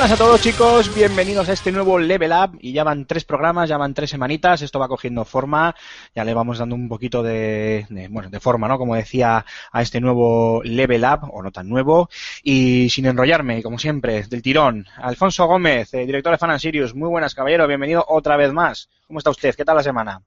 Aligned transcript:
Buenas 0.00 0.18
a 0.18 0.24
todos 0.24 0.40
chicos, 0.40 0.94
bienvenidos 0.94 1.50
a 1.50 1.52
este 1.52 1.70
nuevo 1.70 1.98
Level 1.98 2.32
Up 2.32 2.58
y 2.62 2.72
ya 2.72 2.84
van 2.84 3.04
tres 3.04 3.26
programas, 3.26 3.68
ya 3.68 3.76
van 3.76 3.92
tres 3.92 4.08
semanitas, 4.08 4.62
esto 4.62 4.78
va 4.78 4.88
cogiendo 4.88 5.26
forma, 5.26 5.74
ya 6.14 6.24
le 6.24 6.32
vamos 6.32 6.56
dando 6.56 6.74
un 6.74 6.88
poquito 6.88 7.22
de, 7.22 7.84
bueno, 8.08 8.30
de 8.30 8.40
forma, 8.40 8.66
¿no? 8.66 8.78
Como 8.78 8.94
decía, 8.94 9.44
a 9.70 9.82
este 9.82 10.00
nuevo 10.00 10.62
Level 10.64 11.04
Up, 11.04 11.28
o 11.30 11.42
no 11.42 11.52
tan 11.52 11.68
nuevo, 11.68 12.08
y 12.42 12.88
sin 12.88 13.04
enrollarme, 13.04 13.62
como 13.62 13.78
siempre, 13.78 14.22
del 14.22 14.40
tirón, 14.40 14.86
Alfonso 14.96 15.44
Gómez, 15.46 15.92
eh, 15.92 16.06
director 16.06 16.32
de 16.32 16.38
Fan 16.38 16.58
Sirius, 16.58 16.94
muy 16.94 17.10
buenas 17.10 17.34
caballero, 17.34 17.66
bienvenido 17.66 18.02
otra 18.08 18.38
vez 18.38 18.54
más. 18.54 18.88
¿Cómo 19.06 19.18
está 19.18 19.28
usted? 19.28 19.54
¿Qué 19.54 19.66
tal 19.66 19.76
la 19.76 19.82
semana? 19.82 20.22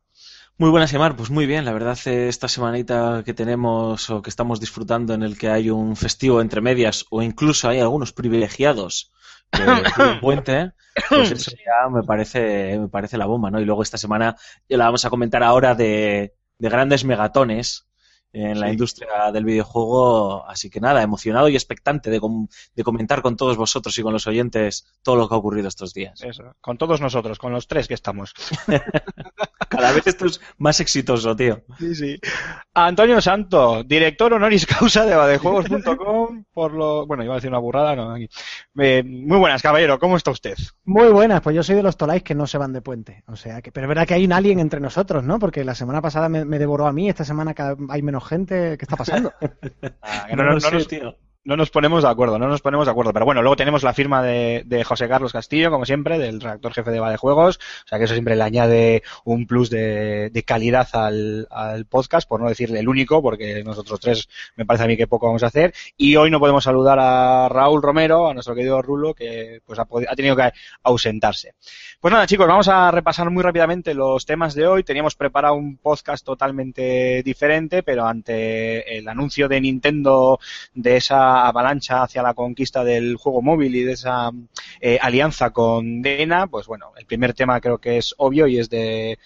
Muy 0.59 0.69
buenas, 0.69 0.94
Emar. 0.94 1.16
Pues 1.16 1.31
muy 1.31 1.47
bien, 1.47 1.66
la 1.66 1.73
verdad, 1.73 1.97
eh, 2.05 2.27
esta 2.27 2.47
semanita 2.47 3.23
que 3.25 3.33
tenemos 3.33 4.11
o 4.11 4.21
que 4.21 4.29
estamos 4.29 4.59
disfrutando 4.59 5.16
en 5.16 5.23
el 5.23 5.35
que 5.35 5.49
hay 5.49 5.71
un 5.71 5.95
festivo 5.95 6.41
entre 6.41 6.61
medias 6.61 7.07
o 7.09 7.23
incluso 7.23 7.69
hay 7.69 7.79
algunos 7.79 8.13
privilegiados 8.13 9.11
tienen 9.53 9.83
puente, 10.21 10.71
pues 11.09 11.31
eso 11.31 11.51
ya 11.65 11.89
me 11.89 12.03
parece, 12.03 12.77
me 12.79 12.89
parece 12.89 13.17
la 13.17 13.25
bomba, 13.25 13.49
¿no? 13.51 13.59
Y 13.59 13.65
luego 13.65 13.83
esta 13.83 13.97
semana 13.97 14.35
ya 14.67 14.77
la 14.77 14.85
vamos 14.85 15.05
a 15.05 15.09
comentar 15.09 15.43
ahora 15.43 15.75
de, 15.75 16.33
de 16.57 16.69
grandes 16.69 17.05
megatones 17.05 17.87
en 18.33 18.59
la 18.59 18.65
Sí. 18.67 18.73
industria 18.73 19.31
del 19.31 19.45
videojuego, 19.45 20.45
así 20.47 20.69
que 20.69 20.79
nada, 20.81 21.01
emocionado 21.01 21.47
y 21.49 21.55
expectante 21.55 22.09
de, 22.09 22.19
com- 22.19 22.47
de 22.75 22.83
comentar 22.83 23.21
con 23.21 23.37
todos 23.37 23.55
vosotros 23.57 23.97
y 23.97 24.01
con 24.01 24.11
los 24.11 24.27
oyentes 24.27 24.85
todo 25.03 25.15
lo 25.15 25.29
que 25.29 25.35
ha 25.35 25.37
ocurrido 25.37 25.67
estos 25.67 25.93
días. 25.93 26.21
Eso, 26.23 26.55
con 26.59 26.77
todos 26.77 26.99
nosotros, 26.99 27.37
con 27.39 27.51
los 27.53 27.67
tres 27.67 27.87
que 27.87 27.93
estamos. 27.93 28.33
Cada 29.69 29.91
vez 29.91 30.05
esto 30.07 30.25
es 30.25 30.39
más 30.57 30.79
exitoso, 30.79 31.35
tío. 31.35 31.61
Sí, 31.79 31.95
sí. 31.95 32.19
Antonio 32.73 33.19
Santo, 33.21 33.83
director 33.83 34.31
honoris 34.33 34.65
causa 34.67 35.05
de 35.05 35.15
badejuegos.com 35.15 36.43
por 36.53 36.73
lo... 36.73 37.07
Bueno, 37.07 37.23
iba 37.23 37.33
a 37.33 37.37
decir 37.37 37.49
una 37.49 37.59
burrada, 37.59 37.95
no, 37.95 38.11
aquí. 38.11 38.29
Eh, 38.79 39.03
muy 39.03 39.37
buenas, 39.37 39.61
caballero, 39.61 39.97
¿cómo 39.99 40.17
está 40.17 40.31
usted? 40.31 40.55
Muy 40.85 41.07
buenas, 41.09 41.41
pues 41.41 41.55
yo 41.55 41.63
soy 41.63 41.75
de 41.75 41.83
los 41.83 41.97
Tolais 41.97 42.23
que 42.23 42.35
no 42.35 42.45
se 42.47 42.57
van 42.57 42.73
de 42.73 42.81
puente. 42.81 43.23
O 43.27 43.35
sea, 43.35 43.61
que, 43.61 43.71
pero 43.71 43.85
es 43.85 43.89
verdad 43.89 44.07
que 44.07 44.13
hay 44.13 44.25
un 44.25 44.33
alien 44.33 44.59
entre 44.59 44.79
nosotros, 44.79 45.23
¿no? 45.23 45.39
Porque 45.39 45.63
la 45.63 45.75
semana 45.75 46.01
pasada 46.01 46.29
me, 46.29 46.45
me 46.45 46.59
devoró 46.59 46.85
a 46.87 46.93
mí, 46.93 47.09
esta 47.09 47.25
semana 47.25 47.53
cada- 47.53 47.75
hay 47.89 48.01
menos 48.03 48.22
gente. 48.23 48.77
¿Qué 48.77 48.85
está 48.85 48.95
pasando? 48.97 49.33
Ah, 50.02 50.27
No, 50.31 50.38
no, 50.38 50.43
no- 50.43 50.49
lo 50.49 50.53
no 50.55 50.59
sé, 50.61 50.71
nos, 50.71 50.88
tío. 50.88 51.16
no 51.45 51.57
nos 51.57 51.69
ponemos 51.71 52.03
de 52.03 52.09
acuerdo, 52.09 52.39
no 52.39 52.47
nos 52.47 52.61
ponemos 52.61 52.85
de 52.88 52.91
acuerdo. 52.91 53.11
Pero 53.13 53.25
bueno, 53.25 53.41
luego 53.41 53.55
tenemos 53.57 53.83
la 53.83 53.93
firma 53.93 54.21
de, 54.23 54.63
de 54.66 54.84
José 54.85 55.07
Carlos 55.09 55.34
Castillo, 55.34 55.69
como 55.72 55.85
siempre, 55.85 56.17
del 56.17 56.39
redactor 56.39 56.73
jefe 56.73 56.91
de 56.91 57.00
Badejuegos. 57.01 57.57
O 57.85 57.88
sea 57.88 57.97
que 57.97 58.06
eso 58.06 58.13
siempre 58.13 58.35
le 58.38 58.44
añade 58.44 59.03
un 59.25 59.45
plus 59.45 59.69
de, 59.69 60.29
de 60.29 60.44
calidad 60.44 60.88
al, 60.94 61.47
al 61.51 61.85
podcast, 61.85 62.28
por 62.29 62.39
no 62.41 62.47
decirle 62.47 62.79
el 62.79 62.88
único, 62.88 63.22
porque 63.22 63.61
nosotros 63.63 64.00
tres 64.00 64.29
me 64.55 64.66
parece 64.66 64.85
a 64.85 64.88
mí 64.88 64.95
que 64.95 65.07
poco 65.07 65.25
vamos 65.28 65.44
a 65.44 65.47
hacer. 65.47 65.73
Y 65.97 66.16
hoy 66.16 66.31
no 66.31 66.40
podemos 66.40 66.63
saludar 66.63 67.00
a 67.01 67.50
Raúl 67.50 67.81
Romero, 67.81 68.29
a 68.29 68.34
nuestro 68.34 68.55
querido 68.55 68.81
Rulo, 68.81 69.13
que 69.13 69.59
pues 69.66 69.79
ha, 69.79 69.84
ha 70.09 70.16
tenido 70.16 70.35
que 70.38 70.51
ausentarse. 70.84 71.55
Pues 72.03 72.12
nada, 72.12 72.28
chicos, 72.28 72.47
vamos 72.47 72.68
a 72.68 72.91
repasar 72.91 73.30
muy 73.30 73.41
rápidamente 73.41 73.94
los 73.94 74.25
temas 74.25 74.53
de 74.56 74.68
hoy. 74.68 74.84
Teníamos 74.84 75.16
preparado 75.16 75.56
un 75.56 75.78
podcast 75.78 76.25
totalmente 76.25 77.24
diferente, 77.24 77.81
pero 77.81 78.06
ante 78.06 78.97
el 78.97 79.08
anuncio 79.08 79.47
de 79.47 79.62
Nintendo 79.62 80.38
de 80.74 80.97
esa 80.97 81.47
avalancha 81.47 82.03
hacia 82.03 82.22
la 82.22 82.34
conquista 82.34 82.84
del 82.84 83.16
juego 83.16 83.41
móvil 83.41 83.74
y 83.74 83.86
de 83.86 83.94
esa 83.94 84.31
eh, 84.81 85.00
alianza 85.02 85.52
con 85.52 86.02
Dena, 86.02 86.47
pues 86.47 86.68
bueno, 86.68 86.91
el 86.97 87.06
primer 87.06 87.34
tema 87.34 87.62
creo 87.62 87.78
que 87.78 87.96
es 87.96 88.14
obvio 88.18 88.47
y 88.47 88.59
es 88.59 88.70
de, 88.70 89.18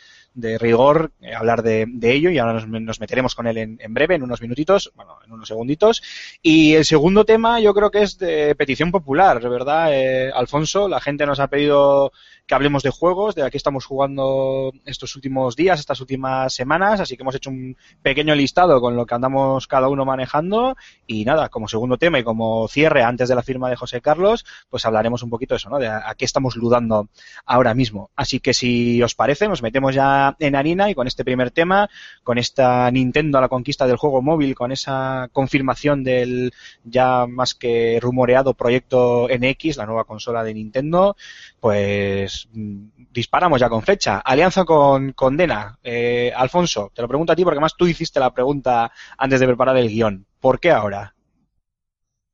rigor 0.60 1.14
eh, 1.20 1.34
hablar 1.34 1.64
de, 1.64 1.88
de 1.90 2.14
ello 2.14 2.30
y 2.30 2.38
ahora 2.38 2.54
nos, 2.54 2.68
nos 2.68 3.00
meteremos 3.00 3.34
con 3.34 3.48
él 3.48 3.58
en, 3.58 3.80
en 3.82 3.94
breve, 3.96 4.14
en 4.14 4.22
unos 4.22 4.40
minutitos, 4.40 4.92
bueno, 4.94 5.18
en 5.26 5.32
unos 5.32 5.48
segunditos. 5.48 6.04
Y 6.44 6.76
el 6.76 6.86
segundo 6.86 7.26
tema 7.26 7.60
yo 7.60 7.74
creo 7.74 7.90
que 7.90 8.04
es 8.04 8.20
de 8.20 8.54
petición 8.54 8.92
popular, 8.92 9.42
¿verdad? 9.50 9.88
Eh, 9.92 10.32
Alfonso, 10.32 10.88
la 10.88 11.02
gente 11.02 11.26
nos 11.26 11.40
ha 11.40 11.48
pedido 11.48 12.12
que 12.48 12.56
hablemos 12.56 12.82
de 12.82 12.92
juegos, 12.92 13.36
de 13.36 13.44
aquí 13.44 13.58
estamos 13.58 13.86
jugando 13.86 14.72
estos 14.86 15.16
últimos 15.18 15.58
días, 15.58 15.82
estas 15.82 16.00
últimas 16.00 16.54
semanas, 16.54 17.02
así 17.02 17.18
que 17.18 17.24
hemos 17.24 17.36
hecho 17.36 17.50
un 17.50 17.76
pequeño 18.02 18.34
listado 18.36 18.80
con 18.80 18.96
lo 18.96 19.06
que 19.06 19.16
andamos 19.16 19.68
cada 19.68 19.90
uno 19.90 20.06
manejando 20.06 20.78
y 21.06 21.26
nada, 21.26 21.50
como 21.50 21.68
segundo 21.68 21.98
tema 21.98 22.20
y 22.20 22.24
como 22.24 22.70
cierre 22.70 23.04
antes 23.04 23.28
de 23.28 23.36
la 23.36 23.44
firma 23.44 23.70
de 23.70 23.76
José 23.76 24.00
Carlos, 24.00 24.46
pues 24.70 24.86
hablaremos 24.86 25.24
un 25.24 25.30
poquito 25.30 25.56
de 25.56 25.58
eso, 25.58 25.70
¿no? 25.70 25.78
De 25.78 25.88
a, 25.88 26.16
qué 26.18 26.24
estamos 26.24 26.56
ludando 26.56 27.10
ahora 27.46 27.74
mismo. 27.74 28.12
Así 28.16 28.40
que 28.40 28.54
si 28.54 29.04
os 29.04 29.14
parece, 29.14 29.50
nos 29.50 29.62
metemos 29.62 29.94
ya 29.94 30.38
en 30.40 30.56
harina 30.56 30.90
y 30.90 30.96
con 30.96 31.08
este 31.08 31.26
primer 31.26 31.52
tema, 31.52 31.90
con 32.24 32.38
esta 32.38 32.90
Nintendo 32.92 33.40
a 33.40 33.42
la 33.42 33.50
conquista 33.50 33.86
del 33.88 33.98
juego 33.98 34.22
móvil, 34.22 34.56
con 34.56 34.72
esa 34.72 35.30
confirmación 35.34 36.06
del 36.06 36.54
ya 36.86 37.26
más 37.28 37.56
que 37.56 38.00
rumoreado 38.02 38.54
proyecto 38.54 39.28
NX, 39.28 39.76
la 39.76 39.86
nueva 39.86 40.06
consola 40.06 40.46
de 40.46 40.54
Nintendo, 40.54 41.18
pues 41.60 42.37
mm, 42.52 43.08
disparamos 43.12 43.60
ya 43.60 43.70
con 43.70 43.82
fecha. 43.84 44.20
Alianza 44.20 44.66
con, 44.66 45.14
con 45.14 45.38
Dena. 45.38 45.80
Eh, 45.84 46.32
Alfonso, 46.36 46.92
te 46.94 47.02
lo 47.02 47.08
pregunto 47.08 47.34
a 47.34 47.36
ti 47.36 47.44
porque 47.44 47.56
además 47.58 47.76
tú 47.78 47.88
hiciste 47.88 48.20
la 48.20 48.34
pregunta 48.34 48.92
antes 49.18 49.40
de 49.40 49.48
preparar 49.48 49.78
el 49.78 49.90
guion. 49.90 50.26
¿Por 50.40 50.60
qué 50.60 50.72
ahora? 50.72 51.16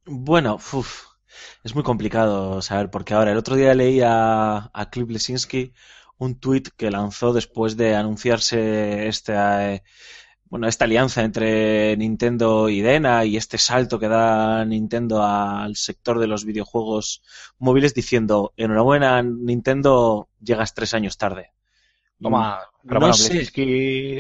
Bueno, 0.06 0.56
uf, 0.56 1.04
es 1.64 1.76
muy 1.76 1.84
complicado 1.84 2.62
saber 2.62 2.90
porque 2.90 3.14
ahora 3.14 3.32
el 3.32 3.38
otro 3.38 3.56
día 3.56 3.74
leí 3.74 4.02
a, 4.02 4.70
a 4.74 4.90
Cliff 4.90 5.10
Lesinski 5.10 5.74
un 6.18 6.40
tuit 6.40 6.70
que 6.78 6.92
lanzó 6.92 7.34
después 7.34 7.76
de 7.78 7.96
anunciarse 7.96 9.08
esta, 9.08 9.74
eh, 9.74 9.84
bueno, 10.54 10.68
esta 10.68 10.86
alianza 10.86 11.24
entre 11.24 11.98
Nintendo 11.98 12.70
y 12.70 12.82
Dena 12.82 13.26
y 13.26 13.38
este 13.38 13.58
salto 13.58 13.98
que 13.98 14.08
da 14.08 14.64
Nintendo 14.66 15.24
al 15.24 15.76
sector 15.76 16.20
de 16.20 16.28
los 16.28 16.46
videojuegos 16.46 17.24
móviles 17.58 17.96
diciendo 17.96 18.54
enhorabuena 18.56 19.24
Nintendo, 19.24 20.30
llegas 20.44 20.76
tres 20.76 20.94
años 20.94 21.18
tarde. 21.18 21.53
Toma, 22.24 22.60
pero 22.82 23.00
No 23.00 23.08
bueno, 23.08 23.14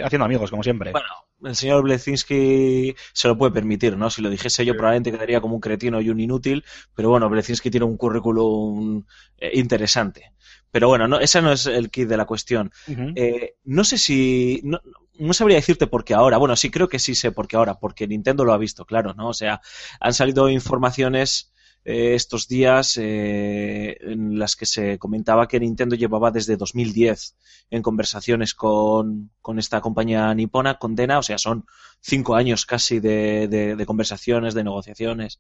haciendo 0.06 0.25
amigos, 0.25 0.50
como 0.50 0.64
siempre. 0.64 0.91
Bueno, 0.91 1.08
el 1.44 1.56
señor 1.56 1.84
Blezinski 1.84 2.96
se 3.14 3.28
lo 3.28 3.38
puede 3.38 3.52
permitir, 3.52 3.97
¿no? 3.97 4.09
Si 4.09 4.22
lo 4.22 4.30
dijese 4.30 4.66
yo, 4.66 4.74
Sí. 4.74 4.78
probablemente 4.78 5.12
quedaría 5.12 5.41
como 5.41 5.56
un 5.56 5.62
cretino 5.62 6.00
y 6.02 6.09
un 6.09 6.19
inútil, 6.19 6.63
pero 6.96 7.09
bueno, 7.09 7.30
Blezinski 7.30 7.69
tiene 7.72 7.86
un 7.86 7.97
currículum 7.97 9.03
eh, 9.38 9.52
interesante. 9.56 10.34
Pero 10.72 10.88
bueno, 10.88 11.08
no, 11.08 11.19
ese 11.19 11.42
no 11.42 11.52
es 11.52 11.66
el 11.68 11.90
kit 11.92 12.08
de 12.08 12.18
la 12.18 12.25
cuestión. 12.25 12.72
Ujú. 12.88 13.13
Eh, 13.16 13.56
no 13.66 13.84
sé 13.84 13.97
si. 13.97 14.59
No, 14.63 14.80
no 15.19 15.34
sabría 15.34 15.58
decirte 15.58 15.86
por 15.86 16.03
qué 16.03 16.16
ahora. 16.16 16.38
Bueno, 16.38 16.56
sí 16.56 16.72
creo 16.72 16.90
que 16.90 16.98
sí 16.98 17.13
sé 17.13 17.31
por 17.31 17.48
qué 17.48 17.57
ahora, 17.57 17.75
porque 17.80 18.07
Nintendo 18.07 18.44
lo 18.44 18.54
ha 18.54 18.57
visto, 18.57 18.83
claro, 18.86 19.13
¿no? 19.13 19.28
O 19.30 19.33
sea, 19.33 19.62
han 20.00 20.13
salido 20.16 20.50
informaciones 20.50 21.53
eh, 21.85 22.15
estos 22.15 22.47
días 22.47 22.97
eh, 22.97 23.97
en 24.01 24.39
las 24.39 24.56
que 24.56 24.65
se 24.65 24.97
comentaba 24.97 25.47
que 25.47 25.59
Nintendo 25.59 25.95
llevaba 25.95 26.31
desde 26.31 26.57
2010 26.57 27.35
en 27.69 27.81
conversaciones 27.81 28.53
con, 28.53 29.31
con 29.41 29.59
esta 29.59 29.81
compañía 29.81 30.33
nipona, 30.33 30.77
con 30.77 30.95
Dena, 30.95 31.19
o 31.19 31.24
sea, 31.24 31.38
son 31.38 31.65
cinco 32.01 32.35
años 32.35 32.65
casi 32.65 33.00
de, 33.00 33.47
de- 33.47 33.85
conversaciones, 33.85 34.53
de 34.53 34.63
negociaciones 34.63 35.39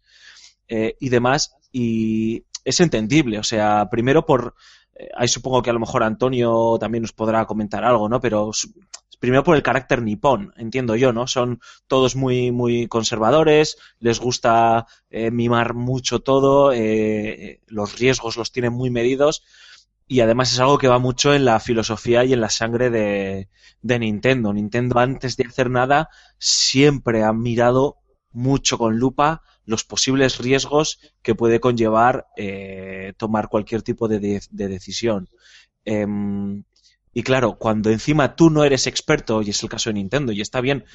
eh, 0.67 0.95
y 0.99 1.09
demás, 1.09 1.55
y 1.71 2.45
es 2.65 2.79
entendible, 2.79 3.39
o 3.39 3.43
sea, 3.43 3.87
primero 3.89 4.25
por, 4.25 4.55
ahí 5.15 5.27
supongo 5.27 5.61
que 5.61 5.69
a 5.69 5.73
lo 5.73 5.79
mejor 5.79 6.03
Antonio 6.03 6.77
también 6.79 7.01
nos 7.01 7.13
podrá 7.13 7.45
comentar 7.45 7.83
algo, 7.83 8.07
¿no? 8.09 8.19
Pero 8.19 8.51
primero 9.19 9.43
por 9.43 9.55
el 9.55 9.63
carácter 9.63 10.01
nipón, 10.01 10.53
entiendo 10.57 10.95
yo, 10.95 11.13
¿no? 11.13 11.27
Son 11.27 11.59
todos 11.87 12.15
muy, 12.15 12.51
muy 12.51 12.87
conservadores, 12.87 13.77
les 13.99 14.19
gusta 14.19 14.85
eh, 15.09 15.31
mimar 15.31 15.73
mucho 15.73 16.19
todo, 16.21 16.71
eh, 16.73 17.61
los 17.67 17.97
riesgos 17.99 18.37
los 18.37 18.51
tienen 18.51 18.73
muy 18.73 18.89
medidos 18.89 19.43
y 20.07 20.19
además 20.19 20.51
es 20.53 20.59
algo 20.59 20.77
que 20.77 20.87
va 20.87 20.99
mucho 20.99 21.33
en 21.33 21.45
la 21.45 21.59
filosofía 21.59 22.23
y 22.25 22.33
en 22.33 22.41
la 22.41 22.49
sangre 22.49 22.89
de, 22.89 23.49
de 23.81 23.99
Nintendo. 23.99 24.53
Nintendo 24.53 24.99
antes 24.99 25.37
de 25.37 25.45
hacer 25.45 25.69
nada 25.69 26.09
siempre 26.37 27.23
ha 27.23 27.33
mirado 27.33 27.97
mucho 28.31 28.77
con 28.77 28.97
lupa 28.97 29.41
los 29.65 29.85
posibles 29.85 30.39
riesgos 30.39 30.99
que 31.21 31.35
puede 31.35 31.59
conllevar 31.61 32.27
eh, 32.37 33.13
tomar 33.17 33.47
cualquier 33.47 33.81
tipo 33.81 34.07
de, 34.07 34.19
de- 34.19 34.41
de 34.51 34.67
decisión. 34.67 35.29
Em, 35.85 36.63
y 37.13 37.23
claro, 37.23 37.57
cuando 37.57 37.89
encima 37.91 38.35
tú 38.35 38.49
no 38.49 38.63
eres 38.63 38.87
experto, 38.87 39.41
y 39.41 39.49
es 39.51 39.63
el 39.63 39.69
caso 39.69 39.89
de 39.89 39.95
Nintendo, 39.95 40.31
y 40.31 40.41
está 40.41 40.61
bien 40.61 40.85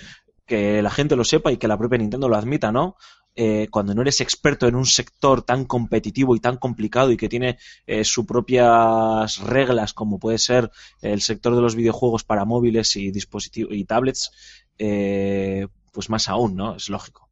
que 0.46 0.82
la 0.82 0.90
gente 0.90 1.16
lo 1.16 1.24
sepa 1.24 1.52
y 1.52 1.58
que 1.58 1.68
la 1.68 1.78
propia 1.78 1.98
Nintendo 1.98 2.28
lo 2.28 2.36
admita, 2.36 2.72
¿no? 2.72 2.96
Eh, 3.36 3.68
cuando 3.70 3.94
no 3.94 4.02
eres 4.02 4.20
experto 4.20 4.66
en 4.66 4.74
un 4.74 4.86
sector 4.86 5.42
tan 5.42 5.64
competitivo 5.64 6.34
y 6.34 6.40
tan 6.40 6.56
complicado 6.56 7.12
y 7.12 7.16
que 7.16 7.28
tiene 7.28 7.58
eh, 7.86 8.04
sus 8.04 8.26
propias 8.26 9.38
reglas, 9.38 9.94
como 9.94 10.18
puede 10.18 10.38
ser 10.38 10.70
el 11.02 11.20
sector 11.20 11.54
de 11.54 11.62
los 11.62 11.76
videojuegos 11.76 12.24
para 12.24 12.44
móviles 12.44 12.96
y 12.96 13.12
dispositivos 13.12 13.74
y 13.74 13.84
tablets, 13.84 14.32
eh, 14.78 15.68
pues 15.92 16.10
más 16.10 16.28
aún, 16.28 16.56
¿no? 16.56 16.76
Es 16.76 16.88
lógico. 16.88 17.30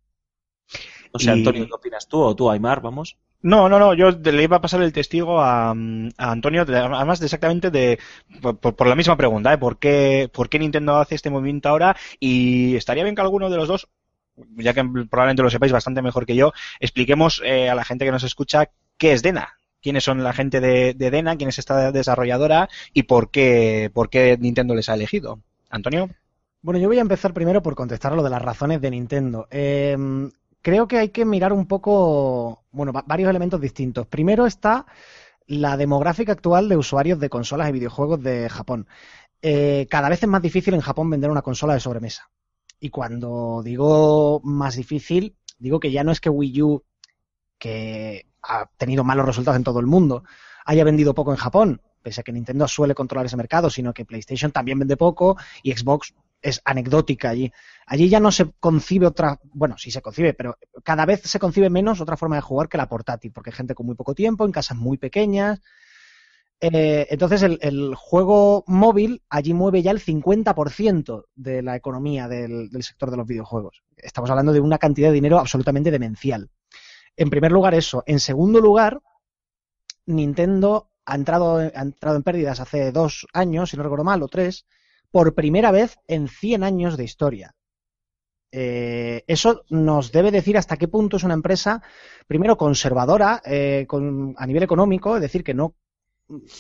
No 1.13 1.19
sé, 1.19 1.31
Y- 1.31 1.33
Antonio, 1.33 1.67
¿qué 1.67 1.75
opinas 1.75 2.07
tú? 2.09 2.19
O 2.23 2.37
tú, 2.37 2.49
Aymar, 2.51 2.81
vamos. 2.81 3.17
No, 3.53 3.69
no, 3.69 3.79
no, 3.79 3.95
yo 3.95 4.11
le 4.11 4.43
iba 4.43 4.57
a 4.57 4.61
pasar 4.61 4.83
el 4.83 4.93
testigo 4.93 5.41
a, 5.41 5.73
mm, 5.75 6.09
Antonio, 6.19 6.65
de- 6.65 6.79
además 6.79 7.21
de 7.21 7.27
exactamente 7.27 7.71
de, 7.71 7.99
por, 8.61 8.87
la 8.89 8.97
misma 8.97 9.17
pregunta, 9.17 9.53
¿eh? 9.53 9.59
¿Por 9.59 9.79
qué, 9.79 10.29
¿Por 10.33 10.49
qué 10.49 10.59
Nintendo 10.59 10.97
hace 10.97 11.15
este 11.15 11.31
movimiento 11.31 11.69
ahora? 11.69 11.97
Y 12.19 12.75
estaría 12.77 13.05
bien 13.05 13.15
que 13.15 13.21
alguno 13.23 13.49
de 13.49 13.57
los 13.57 13.69
dos, 13.69 13.89
ya 14.57 14.75
que 14.75 14.83
probablemente 15.11 15.43
lo 15.45 15.51
sepáis 15.51 15.73
bastante 15.73 16.03
mejor 16.03 16.27
que 16.27 16.35
yo, 16.35 16.53
expliquemos 16.81 17.41
eh, 17.45 17.71
a 17.71 17.75
la 17.77 17.85
gente 17.85 18.05
que 18.05 18.11
nos 18.13 18.25
escucha 18.25 18.71
qué 18.99 19.13
es 19.13 19.23
Dena. 19.23 19.55
¿Quiénes 19.81 20.03
son 20.05 20.25
la 20.25 20.33
gente 20.33 20.61
de, 20.61 20.95
de 20.95 21.11
Dena? 21.13 21.37
¿Quién 21.37 21.51
es 21.51 21.59
esta 21.61 21.93
desarrolladora? 21.93 22.69
¿Y 22.93 23.05
por 23.05 23.31
qué, 23.31 23.91
por 23.95 24.11
qué 24.11 24.37
Nintendo 24.41 24.75
les 24.75 24.89
ha 24.89 24.95
elegido? 24.95 25.41
Antonio. 25.71 26.11
Bueno, 26.63 26.81
yo 26.81 26.89
voy 26.89 26.99
a 26.99 27.03
empezar 27.03 27.33
primero 27.33 27.63
por 27.63 27.77
contestar 27.77 28.13
lo 28.15 28.25
de 28.25 28.31
las 28.31 28.43
razones 28.43 28.81
de 28.81 28.91
Nintendo. 28.91 29.47
Eh, 29.53 29.97
creo 30.67 30.89
que 30.89 30.99
hay 30.99 31.11
que 31.11 31.25
mirar 31.25 31.53
un 31.53 31.67
poco, 31.69 32.65
bueno, 32.73 32.93
va- 32.93 33.05
varios 33.07 33.31
elementos 33.31 33.61
distintos. 33.61 34.05
Primero 34.09 34.47
está 34.47 34.85
la 35.47 35.77
demográfica 35.77 36.33
actual 36.33 36.69
de 36.69 36.77
usuarios 36.77 37.21
de 37.21 37.29
consolas 37.31 37.69
y 37.69 37.73
videojuegos 37.73 38.21
de 38.21 38.49
Japón. 38.49 38.89
Eh, 39.43 39.87
cada 39.89 40.09
vez 40.09 40.21
es 40.25 40.29
más 40.29 40.43
difícil 40.43 40.75
en 40.75 40.81
Japón 40.81 41.09
vender 41.09 41.31
una 41.31 41.43
consola 41.43 41.75
de 41.75 41.79
sobremesa. 41.79 42.31
Y 42.81 42.91
cuando 42.91 43.63
digo 43.65 44.41
más 44.43 44.75
difícil, 44.75 45.37
digo 45.57 45.79
que 45.79 45.93
ya 45.93 46.03
no 46.03 46.11
es 46.11 46.21
que 46.21 46.31
Wii 46.31 46.63
U, 46.63 46.85
que 47.59 48.27
ha 48.43 48.67
tenido 48.77 49.05
malos 49.05 49.25
resultados 49.27 49.57
en 49.59 49.65
todo 49.65 49.79
el 49.79 49.87
mundo, 49.87 50.25
haya 50.65 50.83
vendido 50.83 51.15
poco 51.15 51.31
en 51.31 51.39
Japón, 51.39 51.81
pese 52.03 52.23
a 52.23 52.25
que 52.25 52.33
Nintendo 52.33 52.67
suele 52.67 52.97
controlar 52.97 53.27
ese 53.27 53.37
mercado, 53.37 53.71
sino 53.71 53.95
que 53.95 54.05
PlayStation 54.05 54.51
también 54.51 54.81
vende 54.81 54.97
poco 54.97 55.37
y 55.63 55.73
Xbox 55.77 56.13
es 56.49 56.61
anecdótica 56.65 57.31
allí. 57.31 57.53
Allí 57.87 58.09
ya 58.09 58.21
no 58.21 58.33
se 58.33 58.51
concibe 58.61 59.07
otra, 59.07 59.39
bueno, 59.53 59.77
sí 59.79 59.91
se 59.91 60.03
concibe, 60.03 60.35
pero 60.35 60.59
cada 60.85 61.05
vez 61.07 61.23
se 61.23 61.39
concibe 61.39 61.71
menos 61.71 62.01
otra 62.01 62.17
forma 62.17 62.37
de 62.37 62.43
jugar 62.43 62.69
que 62.69 62.79
la 62.79 62.89
portátil, 62.89 63.33
porque 63.33 63.51
hay 63.51 63.57
gente 63.57 63.75
con 63.75 63.87
muy 63.87 63.95
poco 63.95 64.15
tiempo, 64.15 64.45
en 64.45 64.53
casas 64.53 64.77
muy 64.77 64.99
pequeñas. 64.99 65.61
Eh, 66.61 67.07
entonces 67.11 67.43
el, 67.43 67.95
juego 67.95 68.65
móvil 68.67 69.23
allí 69.29 69.53
mueve 69.53 69.83
ya 69.83 69.91
el 69.91 70.01
50% 70.01 71.25
de 71.35 71.63
la 71.63 71.77
economía 71.77 72.29
del, 72.29 72.71
del 72.71 72.83
sector 72.83 73.11
de 73.11 73.19
los 73.19 73.27
videojuegos. 73.27 73.83
Estamos 73.97 74.31
hablando 74.31 74.53
de 74.53 74.61
una 74.61 74.79
cantidad 74.79 75.09
de 75.09 75.15
dinero 75.15 75.39
absolutamente 75.39 75.91
demencial. 75.91 76.51
En 77.17 77.31
primer 77.31 77.53
lugar 77.53 77.75
eso. 77.75 78.03
En 78.07 78.21
segundo 78.21 78.61
lugar, 78.61 79.01
Nintendo 80.07 80.91
ha 81.07 81.15
entrado, 81.15 81.59
ha 81.59 81.83
entrado 81.83 82.17
en 82.17 82.23
pérdidas 82.23 82.61
hace 82.61 82.93
dos 82.93 83.27
años, 83.33 83.71
si 83.71 83.77
no 83.77 83.83
recuerdo 83.83 84.05
mal, 84.05 84.23
o 84.23 84.29
tres, 84.29 84.67
por 85.17 85.33
primera 85.33 85.71
vez 85.71 85.99
en 86.09 86.29
100 86.29 86.63
años 86.63 86.99
de 86.99 87.05
historia. 87.05 87.55
Eh, 88.53 89.25
eso 89.27 89.63
nos 89.71 90.13
debe 90.13 90.31
decir 90.31 90.59
hasta 90.59 90.77
qué 90.77 90.89
punto 90.89 91.17
es 91.17 91.25
una 91.25 91.33
empresa, 91.33 91.83
primero, 92.27 92.59
conservadora 92.59 93.41
eh, 93.47 93.87
a 94.37 94.47
nivel 94.47 94.63
económico, 94.63 95.17
es 95.17 95.23
decir, 95.23 95.43
que 95.43 95.55
no 95.55 95.75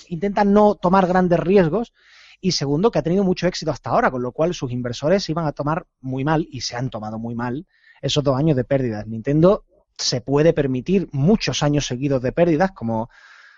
intenta 0.08 0.42
no 0.42 0.74
tomar 0.74 1.06
grandes 1.06 1.38
riesgos, 1.38 1.92
y 2.40 2.52
segundo, 2.52 2.90
que 2.90 2.98
ha 2.98 3.02
tenido 3.02 3.24
mucho 3.24 3.46
éxito 3.46 3.72
hasta 3.72 3.90
ahora, 3.90 4.10
con 4.10 4.22
lo 4.22 4.32
cual 4.32 4.54
sus 4.54 4.72
inversores 4.72 5.24
se 5.24 5.32
iban 5.32 5.44
a 5.44 5.52
tomar 5.52 5.86
muy 6.00 6.24
mal, 6.24 6.48
y 6.50 6.62
se 6.62 6.76
han 6.76 6.88
tomado 6.88 7.18
muy 7.18 7.34
mal, 7.34 7.66
esos 8.00 8.24
dos 8.24 8.38
años 8.38 8.56
de 8.56 8.64
pérdidas. 8.64 9.06
Nintendo 9.06 9.66
se 9.98 10.22
puede 10.22 10.54
permitir 10.54 11.10
muchos 11.12 11.62
años 11.62 11.86
seguidos 11.86 12.22
de 12.22 12.32
pérdidas, 12.32 12.72
como 12.72 13.10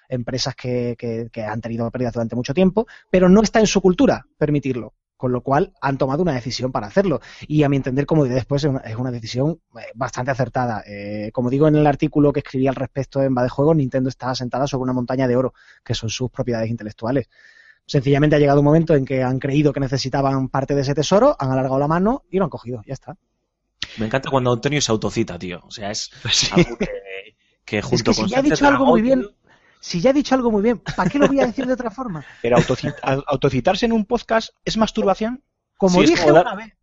empresas 0.08 0.54
que, 0.54 0.96
que, 0.98 1.28
que 1.32 1.42
han 1.44 1.60
tenido 1.60 1.90
pérdidas 1.90 2.14
durante 2.14 2.36
mucho 2.36 2.54
tiempo, 2.54 2.86
pero 3.10 3.28
no 3.28 3.42
está 3.42 3.60
en 3.60 3.66
su 3.66 3.80
cultura 3.80 4.26
permitirlo. 4.38 4.94
Con 5.16 5.32
lo 5.32 5.40
cual 5.42 5.72
han 5.80 5.98
tomado 5.98 6.22
una 6.22 6.32
decisión 6.32 6.70
para 6.70 6.86
hacerlo. 6.86 7.20
Y 7.48 7.64
a 7.64 7.68
mi 7.68 7.74
entender, 7.76 8.06
como 8.06 8.22
diré 8.22 8.36
después, 8.36 8.62
es 8.62 8.70
una, 8.70 8.78
es 8.80 8.94
una 8.94 9.10
decisión 9.10 9.60
eh, 9.74 9.80
bastante 9.96 10.30
acertada. 10.30 10.84
Eh, 10.86 11.30
como 11.32 11.50
digo 11.50 11.66
en 11.66 11.74
el 11.74 11.88
artículo 11.88 12.32
que 12.32 12.38
escribí 12.38 12.68
al 12.68 12.76
respecto 12.76 13.20
en 13.20 13.34
Va 13.36 13.42
de 13.42 13.48
Juegos, 13.48 13.74
Nintendo 13.76 14.10
está 14.10 14.30
asentada 14.30 14.68
sobre 14.68 14.84
una 14.84 14.92
montaña 14.92 15.26
de 15.26 15.34
oro, 15.34 15.54
que 15.84 15.94
son 15.94 16.08
sus 16.08 16.30
propiedades 16.30 16.70
intelectuales. 16.70 17.28
Sencillamente 17.84 18.36
ha 18.36 18.38
llegado 18.38 18.60
un 18.60 18.66
momento 18.66 18.94
en 18.94 19.04
que 19.04 19.24
han 19.24 19.40
creído 19.40 19.72
que 19.72 19.80
necesitaban 19.80 20.50
parte 20.50 20.76
de 20.76 20.82
ese 20.82 20.94
tesoro, 20.94 21.34
han 21.40 21.50
alargado 21.50 21.80
la 21.80 21.88
mano 21.88 22.22
y 22.30 22.38
lo 22.38 22.44
han 22.44 22.50
cogido. 22.50 22.82
Ya 22.86 22.92
está. 22.94 23.16
Me 23.96 24.06
encanta 24.06 24.30
cuando 24.30 24.52
Antonio 24.52 24.80
se 24.80 24.92
autocita, 24.92 25.36
tío. 25.36 25.60
O 25.64 25.70
sea, 25.72 25.90
es 25.90 26.10
Sí. 26.30 26.48
algo 26.52 26.76
que, 26.76 26.86
que 27.64 27.78
Es 27.78 27.84
junto 27.84 28.12
que 28.12 28.14
si 28.14 28.20
con 28.20 28.30
ya 28.30 28.36
he 28.36 28.40
Sánchez 28.42 28.58
dicho 28.60 28.68
algo 28.68 28.86
muy 28.86 29.02
bien, 29.02 29.26
si 29.80 30.00
ya 30.00 30.10
he 30.10 30.12
dicho 30.12 30.34
algo 30.34 30.50
muy 30.50 30.62
bien, 30.62 30.78
¿para 30.96 31.08
qué 31.08 31.18
lo 31.18 31.26
voy 31.28 31.40
a 31.40 31.46
decir 31.46 31.66
de 31.66 31.72
otra 31.72 31.90
forma? 31.90 32.24
Pero 32.42 32.56
autoci- 32.56 32.94
au- 33.02 33.24
autocitarse 33.26 33.86
en 33.86 33.92
un 33.92 34.04
podcast 34.04 34.50
es 34.64 34.76
masturbación. 34.76 35.42
Como 35.76 36.00
Sí, 36.00 36.06
dije 36.06 36.26
como 36.26 36.40
una 36.40 36.54
vez, 36.56 36.74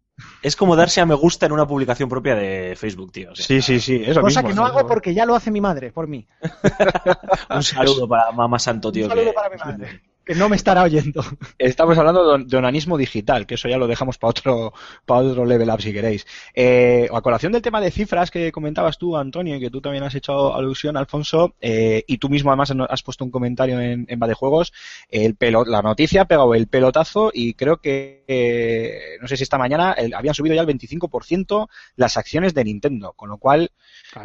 Es 0.42 0.56
como 0.56 0.76
darse 0.78 1.02
a 1.02 1.06
me 1.06 1.16
gusta 1.16 1.46
en 1.46 1.52
una 1.52 1.68
publicación 1.68 2.08
propia 2.08 2.36
de 2.36 2.76
Facebook, 2.78 3.12
tío. 3.12 3.32
O 3.34 3.36
sea, 3.36 3.46
Sí, 3.46 3.62
sí, 3.62 3.80
sí, 3.82 4.02
eso 4.06 4.22
cosa 4.22 4.42
mismo. 4.42 4.50
que 4.50 4.56
no 4.56 4.66
hago 4.66 4.88
porque 4.88 5.14
ya 5.14 5.26
lo 5.26 5.36
hace 5.36 5.52
mi 5.52 5.60
madre 5.60 5.92
por 5.92 6.08
mí. 6.08 6.26
Un 7.50 7.64
saludo 7.64 8.08
para 8.08 8.32
Mamá 8.32 8.58
Santo, 8.60 8.92
tío. 8.92 9.06
Un 9.06 9.10
saludo 9.10 9.26
que- 9.26 9.34
para 9.34 9.50
mi 9.50 9.58
madre, 9.58 10.02
que 10.26 10.36
no 10.36 10.50
me 10.50 10.56
estará 10.56 10.84
oyendo. 10.84 11.24
Estamos 11.60 11.98
hablando 11.98 12.38
de, 12.40 12.58
onanismo 12.58 12.98
digital, 12.98 13.46
que 13.46 13.56
eso 13.56 13.68
ya 13.70 13.78
lo 13.78 13.88
dejamos 13.88 14.18
para 14.18 14.30
otro, 14.32 14.74
para 15.06 15.22
otro 15.22 15.46
level 15.46 15.70
up 15.70 15.82
si 15.82 15.94
queréis. 15.94 16.26
Eh, 16.54 17.08
a 17.14 17.22
colación 17.22 17.52
del 17.52 17.62
tema 17.62 17.80
de 17.80 17.92
cifras 17.92 18.32
que 18.32 18.52
comentabas 18.52 18.98
tú, 18.98 19.16
Antonio, 19.16 19.56
y 19.56 19.60
que 19.60 19.70
tú 19.70 19.82
también 19.82 20.04
has 20.04 20.16
hecho 20.16 20.56
alusión, 20.56 20.98
Alfonso, 20.98 21.54
eh, 21.62 22.04
y 22.08 22.18
tú 22.18 22.30
mismo 22.30 22.50
además 22.50 22.74
has 22.90 23.04
puesto 23.04 23.24
un 23.24 23.32
comentario 23.32 23.80
en, 23.80 24.06
en 24.10 24.20
Va 24.20 24.28
de 24.28 24.34
Juegos, 24.34 24.74
el 25.10 25.36
pelo, 25.36 25.64
la 25.64 25.82
noticia 25.82 26.22
ha 26.24 26.26
pegado 26.26 26.56
el 26.56 26.68
pelotazo 26.68 27.30
y 27.34 27.54
creo 27.54 27.78
que, 27.78 28.24
eh, 28.28 29.18
no 29.22 29.28
sé 29.28 29.38
si 29.38 29.44
esta 29.44 29.58
mañana 29.58 29.94
el- 29.94 30.14
habían 30.14 30.34
subido 30.34 30.56
ya 30.56 30.62
el 30.62 30.68
25% 30.68 31.70
las 31.96 32.18
acciones 32.18 32.54
de 32.54 32.64
Nintendo, 32.64 33.14
con 33.14 33.30
lo 33.30 33.38
cual 33.38 33.72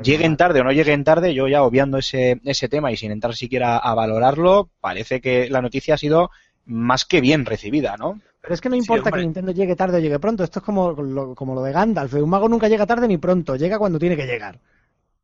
lleguen 0.02 0.36
tarde 0.36 0.60
o 0.60 0.64
no 0.64 0.72
lleguen 0.72 1.04
tarde, 1.04 1.34
yo 1.34 1.48
ya 1.48 1.62
obviando 1.62 1.98
ese, 1.98 2.40
ese 2.44 2.68
tema 2.68 2.90
y 2.90 2.96
sin 2.96 3.12
entrar 3.12 3.34
siquiera 3.34 3.76
a 3.76 3.94
valorarlo, 3.94 4.70
parece 4.80 5.20
que 5.20 5.48
la 5.50 5.60
noticia 5.62 5.89
ha 5.92 5.98
sido 5.98 6.30
más 6.66 7.04
que 7.04 7.20
bien 7.20 7.44
recibida, 7.46 7.96
¿no? 7.96 8.20
Pero 8.40 8.54
es 8.54 8.60
que 8.60 8.68
no 8.70 8.76
importa 8.76 9.10
que 9.12 9.20
Nintendo 9.20 9.52
llegue 9.52 9.76
tarde 9.76 9.98
o 9.98 10.00
llegue 10.00 10.18
pronto. 10.18 10.44
Esto 10.44 10.60
es 10.60 10.64
como 10.64 10.92
lo, 10.92 11.34
como 11.34 11.54
lo 11.54 11.62
de 11.62 11.72
Gandalf. 11.72 12.14
Un 12.14 12.30
mago 12.30 12.48
nunca 12.48 12.68
llega 12.68 12.86
tarde 12.86 13.06
ni 13.06 13.18
pronto. 13.18 13.54
Llega 13.56 13.78
cuando 13.78 13.98
tiene 13.98 14.16
que 14.16 14.26
llegar. 14.26 14.58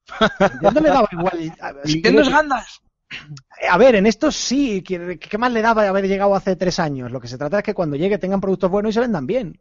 Nintendo 0.40 0.80
le 0.80 0.88
daba 0.88 1.08
igual. 1.12 1.52
A- 1.60 1.72
Nintendo 1.84 2.20
es 2.22 2.28
Gandalf. 2.28 2.68
A 3.70 3.78
ver, 3.78 3.94
en 3.94 4.06
esto 4.06 4.30
sí. 4.30 4.82
¿Qué 4.82 5.18
qué 5.18 5.38
más 5.38 5.50
le 5.52 5.62
daba 5.62 5.88
haber 5.88 6.06
llegado 6.06 6.34
hace 6.34 6.56
tres 6.56 6.78
años? 6.78 7.10
Lo 7.10 7.20
que 7.20 7.28
se 7.28 7.38
trata 7.38 7.58
es 7.58 7.64
que 7.64 7.74
cuando 7.74 7.96
llegue 7.96 8.18
tengan 8.18 8.40
productos 8.40 8.70
buenos 8.70 8.90
y 8.90 8.94
se 8.94 9.00
vendan 9.00 9.26
bien. 9.26 9.58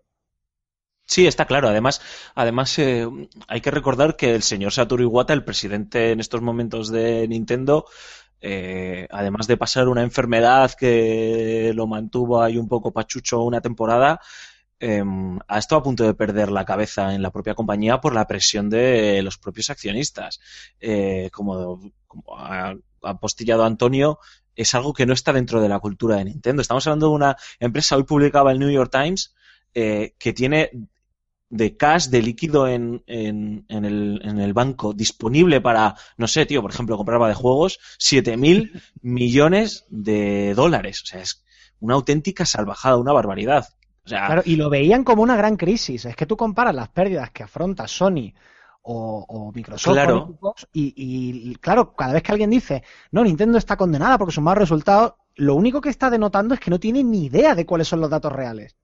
Sí, 1.07 1.27
está 1.27 1.45
claro. 1.45 1.69
Además, 1.69 2.01
además 2.33 2.77
eh, 2.79 3.07
hay 3.47 3.61
que 3.61 3.71
recordar 3.71 4.15
que 4.17 4.33
el 4.35 4.41
señor 4.43 4.71
Satoru 4.73 5.03
Iwata, 5.03 5.33
el 5.33 5.43
presidente 5.45 6.11
en 6.11 6.19
estos 6.19 6.41
momentos 6.41 6.89
de 6.89 7.27
Nintendo, 7.27 7.85
eh, 8.47 9.07
además 9.09 9.47
de 9.47 9.57
pasar 9.57 9.87
una 9.87 10.03
enfermedad 10.03 10.71
que 10.73 11.71
lo 11.73 11.87
mantuvo 11.87 12.43
ahí 12.43 12.59
un 12.59 12.67
poco 12.67 12.93
pachucho 12.93 13.41
una 13.41 13.59
temporada, 13.59 14.19
eh, 14.79 15.03
ha 15.47 15.57
estado 15.57 15.79
a 15.79 15.83
punto 15.83 16.03
de 16.03 16.13
perder 16.13 16.51
la 16.51 16.63
cabeza 16.63 17.15
en 17.15 17.23
la 17.23 17.31
propia 17.31 17.55
compañía 17.55 17.99
por 17.99 18.13
la 18.13 18.27
presión 18.27 18.69
de 18.69 19.23
los 19.23 19.39
propios 19.39 19.71
accionistas. 19.71 20.39
Eh, 20.79 21.31
como, 21.33 21.91
como 22.05 22.37
ha, 22.37 22.75
ha 23.01 23.19
postillado 23.19 23.65
Antonio, 23.65 24.19
es 24.55 24.75
algo 24.75 24.93
que 24.93 25.07
no 25.07 25.13
está 25.13 25.33
dentro 25.33 25.59
de 25.59 25.69
la 25.69 25.79
cultura 25.79 26.17
de 26.17 26.25
Nintendo. 26.25 26.61
Estamos 26.61 26.85
hablando 26.85 27.07
de 27.07 27.15
una 27.15 27.37
empresa, 27.59 27.97
hoy 27.97 28.03
publicaba 28.03 28.51
el 28.51 28.59
New 28.59 28.69
York 28.69 28.91
Times, 28.91 29.33
eh, 29.73 30.13
que 30.19 30.33
tiene 30.33 30.69
de 31.49 31.77
cash, 31.77 32.07
de 32.07 32.21
líquido 32.21 32.67
en, 32.67 33.03
en, 33.07 33.65
en, 33.69 33.85
el, 33.85 34.21
en 34.23 34.39
el 34.39 34.53
banco 34.53 34.93
disponible 34.93 35.61
para, 35.61 35.95
no 36.17 36.27
sé, 36.27 36.45
tío, 36.45 36.61
por 36.61 36.71
ejemplo, 36.71 36.97
comprar 36.97 37.21
de 37.27 37.33
juegos, 37.33 37.79
7 37.99 38.37
mil 38.37 38.81
millones 39.01 39.85
de 39.89 40.53
dólares. 40.55 41.01
O 41.03 41.05
sea, 41.05 41.21
es 41.21 41.43
una 41.79 41.95
auténtica 41.95 42.45
salvajada, 42.45 42.97
una 42.97 43.13
barbaridad. 43.13 43.67
O 44.05 44.09
sea, 44.09 44.25
Claro, 44.27 44.41
y 44.45 44.55
lo 44.55 44.69
veían 44.69 45.03
como 45.03 45.23
una 45.23 45.35
gran 45.35 45.57
crisis. 45.57 46.05
Es 46.05 46.15
que 46.15 46.25
tú 46.25 46.37
comparas 46.37 46.75
las 46.75 46.89
pérdidas 46.89 47.31
que 47.31 47.43
afronta 47.43 47.87
Sony 47.87 48.33
o, 48.83 49.25
o 49.27 49.51
Microsoft 49.51 49.93
Claro. 49.93 50.37
Xbox 50.39 50.67
y, 50.73 50.93
y, 50.95 51.55
claro, 51.55 51.95
cada 51.95 52.13
vez 52.13 52.23
que 52.23 52.31
alguien 52.31 52.49
dice, 52.49 52.83
no, 53.11 53.23
Nintendo 53.23 53.57
está 53.57 53.77
condenada 53.77 54.17
porque 54.17 54.33
sus 54.33 54.43
malos 54.43 54.61
resultados, 54.61 55.13
lo 55.35 55.55
único 55.55 55.81
que 55.81 55.89
está 55.89 56.09
denotando 56.09 56.53
es 56.53 56.59
que 56.59 56.69
no 56.69 56.79
tiene 56.79 57.03
ni 57.03 57.25
idea 57.25 57.55
de 57.55 57.65
cuáles 57.65 57.87
son 57.87 57.99
los 58.01 58.09
datos 58.09 58.31
reales. 58.31 58.75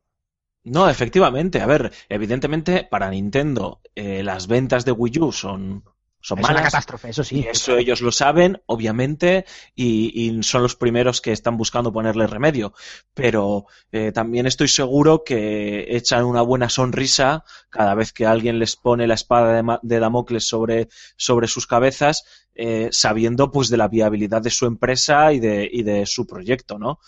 No, 0.64 0.90
efectivamente. 0.90 1.62
A 1.62 1.66
ver, 1.66 1.92
evidentemente 2.10 2.88
para 2.90 3.10
Nintendo 3.10 3.82
eh, 3.96 4.24
las 4.24 4.48
ventas 4.48 4.86
de 4.86 4.92
Wii 4.92 5.20
U 5.20 5.32
son, 5.32 5.84
son 6.20 6.40
es 6.40 6.50
una 6.50 6.62
catástrofe, 6.62 7.10
eso 7.10 7.24
sí. 7.24 7.44
Eso 7.48 7.78
ellos 7.78 8.02
lo 8.02 8.12
saben, 8.12 8.62
obviamente, 8.68 9.46
y, 9.76 10.12
y 10.30 10.44
son 10.44 10.62
los 10.62 10.76
primeros 10.76 11.20
que 11.20 11.32
están 11.32 11.58
buscando 11.58 11.92
ponerle 11.92 12.28
remedio. 12.28 12.74
Pero 13.16 13.66
eh, 13.92 14.12
también 14.12 14.46
estoy 14.46 14.68
seguro 14.68 15.24
que 15.24 15.96
echan 15.96 16.26
una 16.26 16.44
buena 16.44 16.70
sonrisa 16.70 17.44
cada 17.72 17.96
vez 17.96 18.14
que 18.14 18.28
alguien 18.28 18.60
les 18.60 18.76
pone 18.76 19.08
la 19.08 19.16
espada 19.16 19.54
de, 19.56 19.64
Ma- 19.64 19.80
de 19.82 20.00
Damocles 20.00 20.48
sobre, 20.48 20.90
sobre 21.16 21.48
sus 21.48 21.66
cabezas, 21.66 22.24
eh, 22.54 22.90
sabiendo 22.92 23.52
pues 23.52 23.70
de 23.70 23.78
la 23.78 23.88
viabilidad 23.88 24.44
de 24.44 24.52
su 24.52 24.68
empresa 24.68 25.34
y 25.34 25.40
de, 25.40 25.68
y 25.72 25.82
de 25.82 26.06
su 26.06 26.28
proyecto, 26.28 26.78
¿no? 26.78 27.00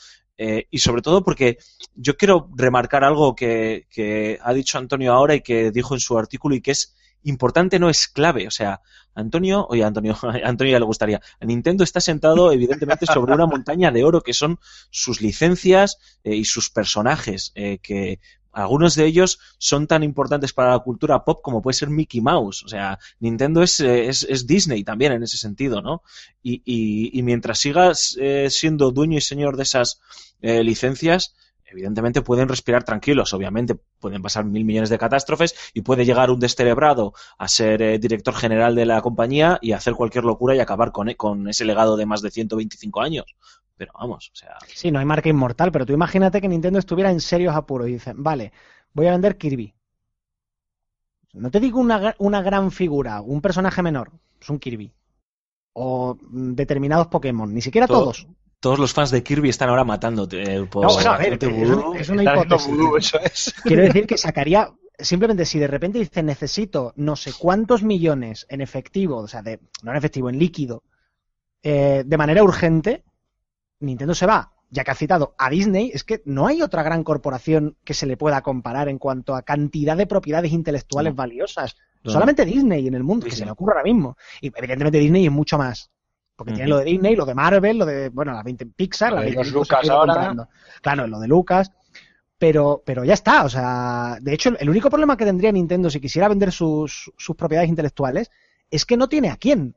Eh, 0.46 0.68
y 0.70 0.80
sobre 0.80 1.02
todo 1.02 1.24
porque 1.24 1.58
yo 1.96 2.18
quiero 2.18 2.50
remarcar 2.54 3.06
algo 3.06 3.34
que, 3.34 3.88
que 3.90 4.38
ha 4.42 4.54
dicho 4.54 4.78
Antonio 4.78 5.14
ahora 5.14 5.36
y 5.36 5.42
que 5.42 5.72
dijo 5.72 5.94
en 5.94 6.02
su 6.02 6.18
artículo 6.18 6.54
y 6.54 6.62
que 6.62 6.72
es 6.72 6.94
importante, 7.24 7.80
no 7.80 7.90
es 7.90 8.10
clave. 8.10 8.46
O 8.46 8.52
sea, 8.52 8.82
Antonio, 9.16 9.66
oye, 9.70 9.86
Antonio, 9.86 10.18
a 10.22 10.46
Antonio 10.46 10.74
ya 10.74 10.80
le 10.80 10.86
gustaría. 10.86 11.22
Nintendo 11.40 11.86
está 11.86 12.02
sentado, 12.02 12.52
evidentemente, 12.52 13.06
sobre 13.06 13.34
una 13.34 13.46
montaña 13.46 13.90
de 13.92 14.04
oro 14.04 14.20
que 14.20 14.34
son 14.34 14.60
sus 14.90 15.22
licencias 15.22 15.98
eh, 16.26 16.36
y 16.36 16.44
sus 16.44 16.70
personajes, 16.70 17.54
eh, 17.56 17.78
que 17.82 18.20
algunos 18.54 18.96
de 18.96 19.06
ellos 19.06 19.40
son 19.58 19.88
tan 19.88 20.04
importantes 20.04 20.54
para 20.54 20.72
la 20.72 20.80
cultura 20.80 21.24
pop 21.26 21.42
como 21.44 21.62
puede 21.62 21.74
ser 21.74 21.90
Mickey 21.90 22.22
Mouse. 22.22 22.64
O 22.64 22.68
sea, 22.68 23.00
Nintendo 23.20 23.64
es, 23.64 23.80
eh, 23.80 24.08
es, 24.08 24.24
es 24.30 24.48
Disney 24.48 24.84
también 24.84 25.12
en 25.12 25.24
ese 25.24 25.38
sentido, 25.38 25.82
¿no? 25.82 26.04
Y, 26.42 26.62
y, 26.66 27.18
y 27.18 27.24
mientras 27.24 27.60
sigas 27.60 28.18
eh, 28.20 28.48
siendo 28.50 28.92
dueño 28.92 29.18
y 29.18 29.22
señor 29.22 29.58
de 29.58 29.64
esas 29.64 30.00
eh, 30.42 30.64
licencias, 30.64 31.34
evidentemente 31.74 32.22
pueden 32.22 32.48
respirar 32.48 32.84
tranquilos, 32.84 33.34
obviamente 33.34 33.76
pueden 34.00 34.22
pasar 34.22 34.46
mil 34.46 34.64
millones 34.64 34.90
de 34.90 34.98
catástrofes 34.98 35.56
y 35.74 35.82
puede 35.82 36.06
llegar 36.06 36.30
un 36.30 36.40
descerebrado 36.40 37.14
a 37.38 37.48
ser 37.48 37.82
eh, 37.82 38.00
director 38.00 38.36
general 38.36 38.76
de 38.76 38.86
la 38.86 39.02
compañía 39.02 39.60
y 39.62 39.72
hacer 39.72 39.94
cualquier 39.96 40.24
locura 40.24 40.56
y 40.56 40.60
acabar 40.60 40.92
con, 40.92 41.12
con 41.16 41.50
ese 41.50 41.66
legado 41.66 41.98
de 41.98 42.06
más 42.06 42.22
de 42.22 42.32
125 42.32 43.02
años. 43.02 43.26
Pero 43.76 43.92
vamos, 44.00 44.30
o 44.32 44.36
sea, 44.36 44.56
Sí, 44.68 44.92
no 44.92 45.00
hay 45.00 45.06
marca 45.06 45.30
inmortal, 45.30 45.72
pero 45.72 45.86
tú 45.86 45.94
imagínate 45.94 46.40
que 46.40 46.48
Nintendo 46.48 46.80
estuviera 46.80 47.10
en 47.12 47.20
serios 47.20 47.56
apuros 47.56 47.88
y 47.90 47.94
dicen, 47.94 48.22
vale, 48.22 48.52
voy 48.94 49.08
a 49.08 49.12
vender 49.12 49.38
Kirby. 49.38 49.74
No 51.34 51.50
te 51.50 51.60
digo 51.60 51.80
una, 51.80 52.16
una 52.20 52.42
gran 52.42 52.72
figura, 52.72 53.22
un 53.22 53.42
personaje 53.42 53.82
menor, 53.82 54.12
es 54.40 54.50
un 54.50 54.60
Kirby. 54.60 54.94
O 55.74 56.16
mm, 56.22 56.54
determinados 56.54 57.08
Pokémon, 57.08 57.52
ni 57.52 57.62
siquiera 57.62 57.88
Todo- 57.88 58.02
todos. 58.04 58.28
todos 58.60 58.78
los 58.78 58.94
fans 58.94 59.10
de 59.10 59.24
Kirby 59.24 59.50
están 59.50 59.70
ahora 59.70 59.84
matándote 59.84 60.42
eh, 60.58 60.64
por 60.66 60.84
No, 60.86 60.94
bueno, 60.94 61.10
a 61.12 61.18
ver, 61.18 61.34
hacerte 61.34 61.48
es 61.48 62.10
una- 62.10 62.22
es 62.22 62.36
hipótesis. 62.36 62.68
vudú, 62.72 62.98
eso 62.98 63.20
es. 63.20 63.54
Quiero 63.64 63.82
decir 63.82 64.06
que 64.06 64.18
sacaría, 64.20 64.72
simplemente 65.00 65.46
si 65.46 65.58
de 65.58 65.68
repente 65.68 65.98
dice 65.98 66.22
necesito 66.22 66.94
no 66.96 67.16
sé 67.16 67.34
cuántos 67.38 67.82
millones 67.82 68.46
en 68.50 68.62
efectivo, 68.62 69.18
o 69.18 69.28
sea, 69.28 69.42
de, 69.42 69.60
no 69.82 69.90
en 69.92 69.98
efectivo, 69.98 70.30
en 70.30 70.38
líquido, 70.38 70.84
eh, 71.64 72.04
de 72.06 72.18
manera 72.18 72.44
urgente, 72.44 73.04
Nintendo 73.84 74.16
se 74.16 74.26
va. 74.26 74.52
Ya 74.70 74.84
que 74.84 74.92
ha 74.92 74.96
citado 74.96 75.36
a 75.38 75.50
Disney, 75.52 75.92
es 75.94 76.04
que 76.04 76.24
no 76.26 76.48
hay 76.48 76.64
otra 76.64 76.82
gran 76.82 77.04
corporación 77.04 77.78
que 77.84 77.94
se 77.94 78.08
le 78.08 78.18
pueda 78.18 78.42
comparar 78.42 78.90
en 78.90 78.98
cuanto 78.98 79.36
a 79.36 79.44
cantidad 79.44 79.96
de 79.96 80.08
propiedades 80.08 80.52
intelectuales 80.52 81.14
No. 81.14 81.18
valiosas. 81.18 81.76
No, 82.04 82.12
Solamente 82.12 82.44
Disney 82.44 82.88
en 82.88 82.96
el 82.96 83.04
mundo, 83.04 83.26
que 83.28 83.36
se 83.36 83.46
me 83.46 83.52
ocurre 83.52 83.74
ahora 83.74 83.84
mismo. 83.84 84.18
Y 84.42 84.48
evidentemente 84.48 84.98
Disney 84.98 85.26
es 85.26 85.32
mucho 85.32 85.58
más. 85.60 85.92
Porque 86.36 86.54
tiene 86.54 86.68
lo 86.70 86.80
de 86.80 86.86
Disney, 86.86 87.16
lo 87.16 87.26
de 87.26 87.36
Marvel, 87.36 87.78
lo 87.78 87.86
de, 87.86 88.10
bueno, 88.10 88.34
las 88.34 88.44
20 88.44 88.66
Pixar, 88.66 89.14
las 89.14 89.22
de 89.26 89.32
20 89.36 89.52
los 89.52 89.68
cosas 89.68 89.82
que 89.82 89.88
Lucas 89.88 89.96
ahora. 90.00 90.14
comprando. 90.16 90.48
Claro, 90.82 91.08
lo 91.08 91.20
de 91.20 91.28
Lucas. 91.28 91.72
Pero, 92.40 92.82
pero 92.84 93.04
ya 93.06 93.14
está, 93.14 93.46
o 93.46 93.50
sea, 93.50 94.18
de 94.20 94.34
hecho, 94.34 94.52
el 94.60 94.70
único 94.70 94.90
problema 94.90 95.16
que 95.16 95.24
tendría 95.24 95.52
Nintendo 95.52 95.90
si 95.90 96.02
quisiera 96.02 96.28
vender 96.28 96.52
sus, 96.52 97.12
sus 97.16 97.36
propiedades 97.36 97.70
intelectuales 97.70 98.32
es 98.70 98.86
que 98.86 98.98
no 98.98 99.08
tiene 99.08 99.30
a 99.30 99.38
quién. 99.38 99.76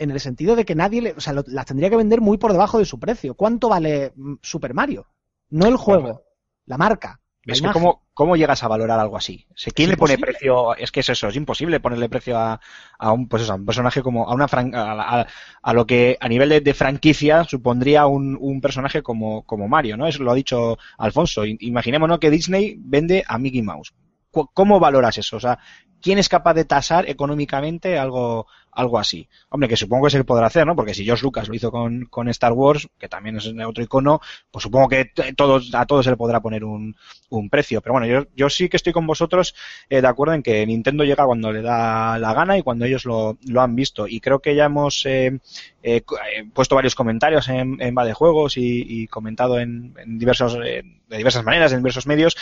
En 0.00 0.10
el 0.10 0.18
sentido 0.20 0.56
de 0.56 0.64
que 0.64 0.74
nadie 0.74 1.02
le, 1.02 1.12
o 1.12 1.20
sea, 1.20 1.32
lo- 1.32 1.44
las 1.46 1.66
tendría 1.66 1.90
que 1.90 1.96
vender 1.96 2.20
muy 2.20 2.38
por 2.38 2.52
debajo 2.52 2.78
de 2.78 2.84
su 2.86 2.98
precio. 2.98 3.34
¿Cuánto 3.34 3.68
vale 3.68 4.12
mm, 4.16 4.34
Super 4.42 4.74
Mario? 4.74 5.06
No 5.50 5.66
el 5.66 5.76
juego, 5.76 6.22
la 6.66 6.78
marca. 6.78 7.20
la 7.44 7.52
Es 7.52 7.60
que. 7.60 7.68
¿cómo, 7.72 8.02
¿cómo 8.14 8.36
llegas 8.36 8.62
a 8.62 8.68
valorar 8.68 8.98
algo 9.00 9.16
así? 9.16 9.46
¿Quién 9.74 9.90
le 9.90 9.96
pone 9.96 10.16
precio? 10.18 10.74
Es 10.76 10.90
que 10.92 11.00
es 11.00 11.08
eso, 11.08 11.28
es 11.28 11.36
imposible 11.36 11.80
ponerle 11.80 12.08
precio 12.08 12.38
a, 12.38 12.60
a 12.98 13.12
un 13.12 13.28
pues 13.28 13.42
eso, 13.42 13.52
a 13.52 13.56
un 13.56 13.66
personaje 13.66 14.02
como 14.02 14.28
a 14.28 14.34
una 14.34 14.48
fran- 14.48 14.74
a, 14.74 15.20
a- 15.22 15.26
a 15.62 15.72
lo 15.74 15.86
que 15.86 16.16
a 16.20 16.28
nivel 16.28 16.48
de, 16.48 16.60
de 16.60 16.74
franquicia 16.74 17.44
supondría 17.44 18.06
un, 18.06 18.36
un 18.40 18.60
personaje 18.60 19.02
como, 19.02 19.42
como 19.44 19.68
Mario, 19.68 19.96
¿no? 19.96 20.06
Eso 20.06 20.22
lo 20.22 20.30
ha 20.32 20.34
dicho 20.34 20.78
Alfonso. 20.98 21.44
Imaginémonos 21.44 22.18
que 22.20 22.30
Disney 22.30 22.76
vende 22.78 23.24
a 23.26 23.38
Mickey 23.38 23.62
Mouse. 23.62 23.92
¿Cómo 24.30 24.80
valoras 24.80 25.18
eso? 25.18 25.36
O 25.36 25.40
sea, 25.40 25.58
¿quién 26.00 26.18
es 26.18 26.28
capaz 26.28 26.54
de 26.54 26.64
tasar 26.64 27.08
económicamente 27.08 27.98
algo, 27.98 28.46
algo 28.72 28.98
así? 28.98 29.28
Hombre, 29.48 29.68
que 29.68 29.76
supongo 29.76 30.04
que 30.04 30.10
se 30.10 30.24
podrá 30.24 30.46
hacer, 30.46 30.66
¿no? 30.66 30.76
Porque 30.76 30.94
si 30.94 31.04
George 31.04 31.24
Lucas 31.24 31.48
lo 31.48 31.54
hizo 31.54 31.70
con, 31.70 32.06
con 32.06 32.28
Star 32.28 32.52
Wars, 32.52 32.88
que 32.98 33.08
también 33.08 33.36
es 33.36 33.52
otro 33.66 33.82
icono, 33.82 34.20
pues 34.50 34.62
supongo 34.62 34.88
que 34.88 35.06
todos, 35.36 35.74
a 35.74 35.86
todos 35.86 36.04
se 36.04 36.10
le 36.10 36.16
podrá 36.16 36.40
poner 36.40 36.64
un, 36.64 36.94
un 37.28 37.50
precio. 37.50 37.80
Pero 37.82 37.94
bueno, 37.94 38.06
yo, 38.06 38.26
yo 38.34 38.48
sí 38.48 38.68
que 38.68 38.76
estoy 38.76 38.92
con 38.92 39.06
vosotros 39.06 39.54
eh, 39.88 40.00
de 40.00 40.08
acuerdo 40.08 40.34
en 40.34 40.42
que 40.42 40.64
Nintendo 40.66 41.04
llega 41.04 41.26
cuando 41.26 41.52
le 41.52 41.62
da 41.62 42.18
la 42.18 42.32
gana 42.32 42.56
y 42.56 42.62
cuando 42.62 42.84
ellos 42.84 43.04
lo, 43.04 43.36
lo 43.46 43.60
han 43.60 43.74
visto. 43.74 44.06
Y 44.06 44.20
creo 44.20 44.40
que 44.40 44.54
ya 44.54 44.66
hemos 44.66 45.04
eh, 45.06 45.40
eh, 45.82 46.02
eh, 46.36 46.44
puesto 46.52 46.74
varios 46.74 46.94
comentarios 46.94 47.48
en, 47.48 47.80
en 47.80 47.94
Va 47.96 48.04
de 48.04 48.12
Juegos 48.12 48.56
y, 48.56 48.84
y 48.86 49.06
comentado 49.06 49.58
en, 49.58 49.94
en 49.98 50.18
diversos, 50.18 50.56
eh, 50.64 50.82
de 51.08 51.16
diversas 51.16 51.44
maneras, 51.44 51.72
en 51.72 51.78
diversos 51.78 52.06
medios, 52.06 52.36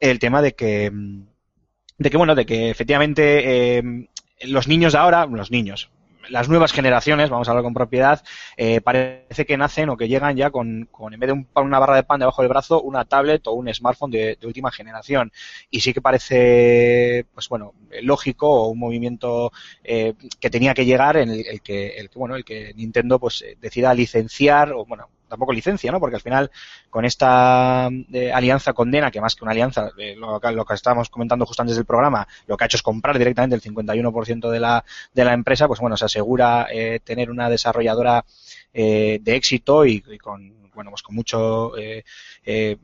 el 0.00 0.18
tema 0.18 0.42
de 0.42 0.52
que, 0.54 0.90
mm, 0.90 1.22
de 2.02 2.10
que 2.10 2.16
bueno, 2.16 2.34
de 2.34 2.46
que 2.46 2.70
efectivamente 2.70 3.78
eh, 3.78 4.08
los 4.42 4.68
niños 4.68 4.92
de 4.92 4.98
ahora, 4.98 5.26
los 5.26 5.50
niños, 5.50 5.90
las 6.28 6.48
nuevas 6.48 6.72
generaciones, 6.72 7.30
vamos 7.30 7.48
a 7.48 7.50
hablar 7.50 7.64
con 7.64 7.74
propiedad, 7.74 8.22
eh, 8.56 8.80
parece 8.80 9.44
que 9.44 9.56
nacen 9.56 9.88
o 9.88 9.96
que 9.96 10.08
llegan 10.08 10.36
ya 10.36 10.50
con, 10.50 10.88
con 10.90 11.12
en 11.12 11.20
vez 11.20 11.26
de 11.28 11.32
un- 11.32 11.48
una 11.56 11.78
barra 11.80 11.96
de 11.96 12.04
pan 12.04 12.20
debajo 12.20 12.42
del 12.42 12.48
brazo, 12.48 12.80
una 12.80 13.04
tablet 13.04 13.46
o 13.48 13.52
un 13.52 13.72
smartphone 13.74 14.10
de, 14.12 14.38
última 14.44 14.70
generación. 14.70 15.32
Y 15.70 15.80
sí 15.80 15.92
que 15.92 16.00
parece, 16.00 17.26
pues 17.34 17.48
bueno, 17.48 17.74
lógico 18.02 18.48
o 18.48 18.68
un 18.68 18.78
movimiento 18.78 19.52
eh, 19.84 20.14
que 20.40 20.50
tenía 20.50 20.74
que 20.74 20.84
llegar 20.84 21.16
en 21.16 21.30
el, 21.30 21.46
el 21.46 21.60
que, 21.62 21.96
el 21.98 22.08
que, 22.10 22.18
bueno, 22.18 22.36
el 22.36 22.44
que 22.44 22.72
Nintendo 22.74 23.18
pues 23.18 23.42
eh, 23.42 23.56
decida 23.60 23.92
licenciar 23.94 24.72
o 24.72 24.84
bueno, 24.86 25.08
tampoco 25.32 25.52
licencia, 25.52 25.90
¿no? 25.90 25.98
Porque 25.98 26.16
al 26.16 26.22
final 26.22 26.50
con 26.90 27.04
esta 27.04 27.88
eh, 28.12 28.30
alianza 28.32 28.72
con 28.72 28.90
Dena, 28.90 29.10
que 29.10 29.20
más 29.20 29.34
que 29.34 29.44
una 29.44 29.52
alianza, 29.52 29.90
eh, 29.98 30.14
lo, 30.16 30.38
que- 30.40 30.74
estábamos 30.74 31.08
comentando 31.08 31.46
justo 31.46 31.62
antes 31.62 31.76
del 31.76 31.86
programa, 31.86 32.26
lo 32.46 32.56
que 32.56 32.64
ha 32.64 32.66
hecho 32.66 32.76
es 32.76 32.82
comprar 32.82 33.16
directamente 33.18 33.56
el 33.56 33.62
51% 33.62 34.50
de 34.50 34.60
la, 34.60 34.84
de 35.14 35.24
la 35.24 35.32
empresa, 35.32 35.66
pues 35.66 35.80
bueno, 35.80 35.96
se 35.96 36.04
asegura 36.04 36.66
eh, 36.70 37.00
tener 37.02 37.30
una 37.30 37.48
desarrolladora 37.48 38.24
eh, 38.74 39.18
de 39.22 39.36
éxito 39.36 39.84
y 39.86 40.00
con 40.18 40.61
bueno 40.74 40.90
pues 40.90 41.02
con 41.02 41.14
mucho 41.14 41.76
eh, 41.76 42.04
eh, 42.44 42.78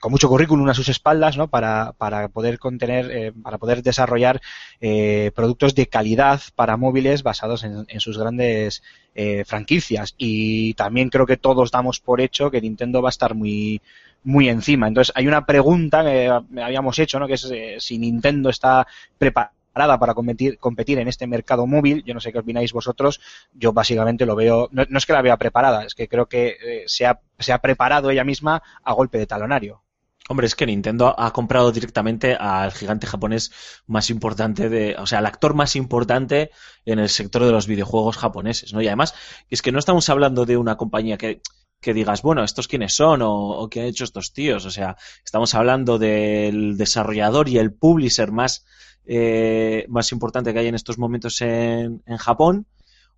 con 0.00 0.10
mucho 0.10 0.28
currículum 0.28 0.68
a 0.68 0.74
sus 0.74 0.88
espaldas 0.88 1.36
¿no? 1.36 1.48
para, 1.48 1.92
para 1.92 2.28
poder 2.28 2.58
contener 2.58 3.10
eh, 3.10 3.32
para 3.32 3.58
poder 3.58 3.82
desarrollar 3.82 4.40
eh, 4.80 5.30
productos 5.34 5.74
de 5.74 5.86
calidad 5.86 6.40
para 6.54 6.76
móviles 6.76 7.22
basados 7.22 7.64
en, 7.64 7.84
en 7.88 8.00
sus 8.00 8.18
grandes 8.18 8.82
eh, 9.14 9.44
franquicias 9.46 10.14
y 10.18 10.74
también 10.74 11.08
creo 11.08 11.26
que 11.26 11.36
todos 11.36 11.70
damos 11.70 12.00
por 12.00 12.20
hecho 12.20 12.50
que 12.50 12.60
Nintendo 12.60 13.02
va 13.02 13.08
a 13.08 13.10
estar 13.10 13.34
muy 13.34 13.80
muy 14.24 14.48
encima 14.48 14.88
entonces 14.88 15.12
hay 15.16 15.26
una 15.26 15.46
pregunta 15.46 16.02
que 16.04 16.28
habíamos 16.60 16.98
hecho 16.98 17.18
¿no? 17.18 17.26
que 17.26 17.34
es 17.34 17.50
eh, 17.50 17.76
si 17.78 17.98
Nintendo 17.98 18.50
está 18.50 18.86
para 19.72 20.14
competir, 20.14 20.58
competir 20.58 20.98
en 20.98 21.08
este 21.08 21.26
mercado 21.26 21.66
móvil. 21.66 22.02
Yo 22.04 22.14
no 22.14 22.20
sé 22.20 22.32
qué 22.32 22.38
opináis 22.38 22.72
vosotros. 22.72 23.20
Yo 23.52 23.72
básicamente 23.72 24.26
lo 24.26 24.36
veo, 24.36 24.68
no, 24.72 24.82
es 24.82 25.06
que 25.06 25.12
la 25.12 25.22
vea 25.22 25.36
preparada, 25.36 25.84
es 25.84 25.94
que 25.94 26.08
creo 26.08 26.26
que 26.26 26.56
eh, 26.62 26.84
se, 26.86 27.06
ha, 27.06 27.58
preparado 27.60 28.10
ella 28.10 28.24
misma 28.24 28.62
a 28.82 28.92
golpe 28.92 29.18
de 29.18 29.26
talonario. 29.26 29.82
Hombre, 30.28 30.46
es 30.46 30.54
que 30.54 30.66
Nintendo 30.66 31.18
ha 31.18 31.32
comprado 31.32 31.72
directamente 31.72 32.36
al 32.36 32.70
gigante 32.72 33.08
japonés 33.08 33.50
más 33.86 34.08
importante 34.08 34.68
de, 34.68 34.94
o 34.96 35.04
sea, 35.04 35.18
al 35.18 35.26
actor 35.26 35.54
más 35.54 35.74
importante 35.74 36.50
en 36.86 37.00
el 37.00 37.08
sector 37.08 37.44
de 37.44 37.50
los 37.50 37.66
videojuegos 37.66 38.16
japoneses, 38.18 38.72
¿no? 38.72 38.80
Y 38.80 38.86
además, 38.86 39.14
es 39.50 39.62
que 39.62 39.72
no 39.72 39.80
estamos 39.80 40.08
hablando 40.08 40.46
de 40.46 40.56
una 40.56 40.76
compañía 40.76 41.18
que, 41.18 41.42
que 41.80 41.92
digas, 41.92 42.22
bueno, 42.22 42.44
¿estos 42.44 42.68
quiénes 42.68 42.94
son? 42.94 43.20
O, 43.22 43.50
o 43.50 43.68
qué 43.68 43.80
han 43.80 43.86
hecho 43.86 44.04
estos 44.04 44.32
tíos. 44.32 44.64
O 44.64 44.70
sea, 44.70 44.96
estamos 45.24 45.54
hablando 45.54 45.98
del 45.98 46.76
desarrollador 46.78 47.48
y 47.48 47.58
el 47.58 47.74
publisher 47.74 48.30
más, 48.30 48.64
eh, 49.06 49.84
más 49.88 50.12
importante 50.12 50.52
que 50.52 50.58
hay 50.60 50.68
en 50.68 50.74
estos 50.74 50.98
momentos 50.98 51.40
en, 51.40 52.02
Japón. 52.18 52.66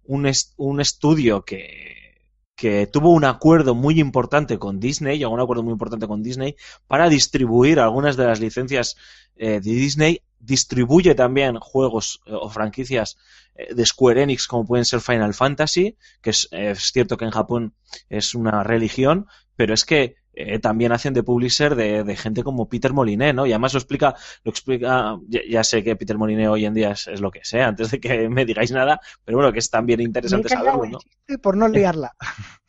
Un, 0.05 0.31
un 0.57 0.81
estudio 0.81 1.45
que, 1.45 2.23
que 2.57 2.87
tuvo 2.87 3.11
un 3.11 3.25
acuerdo 3.25 3.75
muy 3.75 4.00
importante 4.00 4.59
con 4.59 4.81
Disney, 4.81 5.19
llegó 5.19 5.31
a 5.33 5.35
un 5.35 5.41
acuerdo 5.41 5.62
muy 5.62 5.73
importante 5.73 6.07
con 6.07 6.23
Disney 6.23 6.57
para 6.87 7.09
distribuir 7.09 7.81
algunas 7.81 8.17
de 8.17 8.26
las 8.26 8.41
licencias 8.41 8.97
eh, 9.37 9.61
de 9.61 9.71
Disney 9.73 10.21
distribuye 10.38 11.14
también 11.14 11.59
juegos 11.59 12.21
eh, 12.26 12.33
o 12.35 12.49
franquicias 12.50 13.17
de 13.55 13.87
Square 13.87 14.23
Enix 14.23 14.49
como 14.49 14.67
pueden 14.67 14.85
ser 14.85 15.00
Final 15.00 15.33
Fantasy, 15.33 15.97
que 16.21 16.31
es 16.31 16.49
cierto 16.75 17.17
que 17.17 17.25
en 17.25 17.31
Japón 17.31 17.73
es 18.09 18.35
una 18.35 18.64
religión, 18.64 19.29
pero 19.55 19.75
es 19.75 19.85
que 19.85 20.17
eh, 20.37 20.59
también 20.59 20.93
hacen 20.93 21.14
de 21.14 21.23
publisher 21.23 21.75
de, 21.75 22.05
de, 22.05 22.17
gente 22.17 22.43
como 22.43 22.69
Peter 22.69 22.93
Moliné, 22.93 23.33
¿no? 23.33 23.47
Y 23.47 23.53
además 23.53 23.75
lo 23.75 23.79
explica, 23.79 24.14
lo 24.43 24.50
explica, 24.50 25.19
ya, 25.29 25.41
ya 25.49 25.64
sé 25.64 25.83
que 25.85 25.97
Peter 25.97 26.19
Moliné 26.19 26.49
hoy 26.49 26.64
en 26.64 26.75
día 26.75 26.93
es, 26.93 27.07
es, 27.07 27.21
lo 27.21 27.31
que 27.31 27.45
sea, 27.45 27.69
antes 27.69 27.91
de 27.91 28.00
que 28.00 28.29
me 28.31 28.45
digáis 28.45 28.73
nada, 28.73 29.00
pero 29.25 29.38
bueno, 29.38 29.53
que 29.53 29.59
es 29.59 29.71
también 29.71 30.00
interesante 30.00 30.49
saberlo, 30.49 30.87
¿no? 30.87 30.99
Por 31.43 31.57
no 31.57 31.69
liarla. 31.69 32.12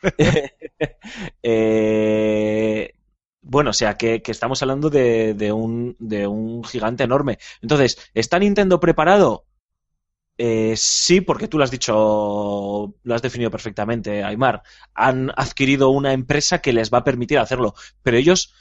eh, 1.43 2.93
bueno, 3.41 3.69
o 3.69 3.74
sea, 3.74 3.95
que, 3.95 4.22
que 4.22 4.31
estamos 4.31 4.62
hablando 4.62 4.89
de, 4.89 5.34
de, 5.34 5.51
un, 5.51 5.95
de 6.00 6.27
un 6.27 6.63
gigante 6.63 7.03
enorme. 7.03 7.38
Entonces, 7.62 8.10
¿está 8.13 8.39
Nintendo 8.39 8.79
preparado? 8.79 9.45
Eh, 10.37 10.73
sí, 10.75 11.21
porque 11.21 11.47
tú 11.47 11.57
lo 11.57 11.63
has 11.63 11.71
dicho, 11.71 12.93
lo 13.03 13.15
has 13.15 13.21
definido 13.21 13.49
perfectamente, 13.51 14.23
Aymar. 14.23 14.63
Han 14.93 15.31
adquirido 15.35 15.89
una 15.89 16.11
empresa 16.13 16.59
que 16.59 16.73
les 16.73 16.91
va 16.93 16.99
a 16.99 17.03
permitir 17.05 17.39
hacerlo, 17.39 17.73
pero 18.03 18.17
ellos, 18.17 18.53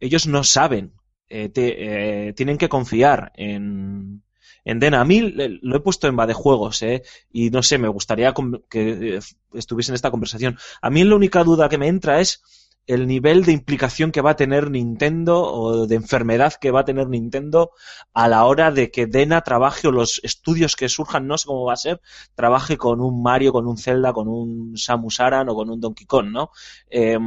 ellos 0.00 0.26
no 0.26 0.44
saben. 0.44 0.92
Eh, 1.30 1.50
eh, 1.56 2.32
tienen 2.36 2.56
que 2.56 2.68
confiar 2.68 3.32
en, 3.34 4.22
en 4.64 4.78
Dena. 4.80 5.00
A 5.00 5.04
mí 5.04 5.20
lo 5.62 5.76
he 5.76 5.80
puesto 5.80 6.06
en 6.08 6.18
va 6.18 6.26
de 6.26 6.34
juegos, 6.34 6.82
¿eh? 6.82 7.02
Y 7.32 7.50
no 7.50 7.62
sé, 7.62 7.78
me 7.78 7.88
gustaría 7.88 8.32
que 8.70 9.18
estuviese 9.52 9.90
en 9.90 9.96
esta 9.96 10.10
conversación. 10.10 10.56
A 10.80 10.90
mí 10.90 11.04
la 11.04 11.16
única 11.16 11.44
duda 11.44 11.68
que 11.68 11.78
me 11.78 11.88
entra 11.88 12.20
es 12.20 12.42
el 12.88 13.06
nivel 13.06 13.44
de 13.44 13.52
implicación 13.52 14.10
que 14.10 14.22
va 14.22 14.30
a 14.30 14.36
tener 14.36 14.70
Nintendo 14.70 15.42
o 15.42 15.86
de 15.86 15.94
enfermedad 15.94 16.54
que 16.60 16.70
va 16.70 16.80
a 16.80 16.84
tener 16.84 17.08
Nintendo 17.08 17.70
a 18.14 18.28
la 18.28 18.44
hora 18.46 18.72
de 18.72 18.90
que 18.90 19.06
Dena 19.06 19.42
trabaje 19.42 19.88
o 19.88 19.92
los 19.92 20.20
estudios 20.24 20.74
que 20.74 20.88
surjan, 20.88 21.26
no 21.26 21.36
sé 21.36 21.46
cómo 21.46 21.66
va 21.66 21.74
a 21.74 21.76
ser, 21.76 22.00
trabaje 22.34 22.78
con 22.78 23.00
un 23.00 23.22
Mario, 23.22 23.52
con 23.52 23.66
un 23.66 23.76
Zelda, 23.76 24.14
con 24.14 24.26
un 24.26 24.76
Samus 24.76 25.20
Aran 25.20 25.50
o 25.50 25.54
con 25.54 25.70
un 25.70 25.80
Donkey 25.80 26.06
Kong, 26.06 26.30
¿no? 26.32 26.50
Eh, 26.90 27.18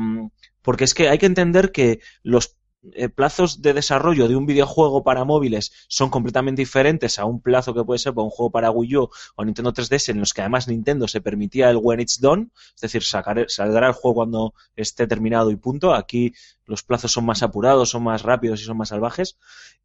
porque 0.64 0.84
es 0.84 0.94
que 0.94 1.10
hay 1.10 1.20
que 1.20 1.28
entender 1.28 1.72
que 1.72 2.00
los 2.24 2.58
eh, 2.94 3.10
plazos 3.10 3.62
de 3.62 3.74
desarrollo 3.74 4.28
de 4.28 4.36
un 4.36 4.48
videojuego 4.48 5.04
para 5.04 5.24
móviles 5.24 5.72
son 5.88 6.10
completamente 6.10 6.64
diferentes 6.64 7.20
a 7.20 7.26
un 7.26 7.40
plazo 7.40 7.76
que 7.76 7.84
puede 7.84 8.00
ser 8.00 8.14
para 8.14 8.26
un 8.26 8.32
juego 8.32 8.50
para 8.50 8.72
Wii 8.72 8.98
U 8.98 9.10
o 9.36 9.46
Nintendo 9.46 9.72
3DS 9.72 10.10
en 10.10 10.20
los 10.20 10.34
que 10.34 10.42
además 10.42 10.68
Nintendo 10.68 11.08
se 11.08 11.22
permitía 11.22 11.70
el 11.70 11.78
when 11.78 12.00
it's 12.00 12.20
done, 12.20 12.48
es 12.74 12.82
decir, 12.82 13.04
sacar, 13.04 13.46
saldrá 13.50 13.88
el 13.88 13.94
juego 13.94 14.16
cuando 14.16 14.54
esté 14.76 15.06
terminado 15.06 15.52
y 15.52 15.58
punto. 15.58 15.94
Aquí 15.94 16.34
los 16.66 16.82
plazos 16.82 17.12
son 17.12 17.26
más 17.26 17.44
apurados, 17.44 17.90
son 17.90 18.04
más 18.04 18.24
rápidos 18.24 18.62
y 18.62 18.66
son 18.66 18.78
más 18.78 18.90
salvajes. 18.90 19.38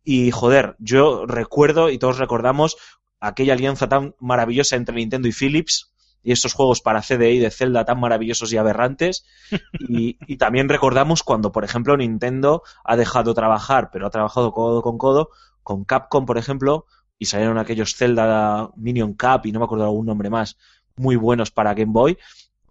Y 0.02 0.30
joder, 0.30 0.76
yo 0.78 1.26
recuerdo 1.26 1.90
y 1.90 1.98
todos 1.98 2.16
recordamos 2.16 2.76
aquella 3.20 3.52
alianza 3.52 3.88
tan 3.88 4.14
maravillosa 4.20 4.76
entre 4.76 4.96
Nintendo 4.96 5.28
y 5.28 5.32
Philips 5.32 5.92
y 6.26 6.32
estos 6.32 6.54
juegos 6.54 6.80
para 6.80 7.02
CDI 7.02 7.38
de 7.38 7.52
Zelda 7.52 7.84
tan 7.84 8.00
maravillosos 8.00 8.52
y 8.52 8.56
aberrantes. 8.56 9.24
Y, 9.88 10.18
y, 10.26 10.36
también 10.38 10.68
recordamos 10.68 11.22
cuando, 11.22 11.52
por 11.52 11.62
ejemplo, 11.62 11.96
Nintendo 11.96 12.62
ha 12.84 12.96
dejado 12.96 13.34
trabajar, 13.34 13.90
pero 13.92 14.06
ha 14.06 14.10
trabajado 14.10 14.50
codo 14.52 14.82
con 14.82 14.98
codo, 14.98 15.30
con 15.62 15.84
Capcom, 15.84 16.26
por 16.26 16.38
ejemplo, 16.38 16.86
y 17.18 17.26
salieron 17.26 17.58
aquellos 17.58 17.94
Zelda 17.94 18.70
Minion 18.74 19.14
Cap 19.14 19.46
y 19.46 19.52
no 19.52 19.60
me 19.60 19.66
acuerdo 19.66 19.84
algún 19.84 20.06
nombre 20.06 20.28
más, 20.28 20.56
muy 20.96 21.14
buenos 21.14 21.52
para 21.52 21.74
Game 21.74 21.92
Boy, 21.92 22.18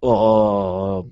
o, 0.00 1.08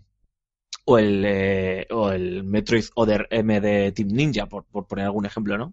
o, 0.84 0.98
el, 0.98 1.24
eh, 1.24 1.86
o 1.90 2.10
el 2.10 2.44
Metroid 2.44 2.84
Other 2.96 3.26
M 3.30 3.60
de 3.62 3.92
Team 3.92 4.08
Ninja, 4.08 4.46
por, 4.46 4.64
por 4.64 4.86
poner 4.86 5.06
algún 5.06 5.24
ejemplo, 5.24 5.56
¿no? 5.56 5.72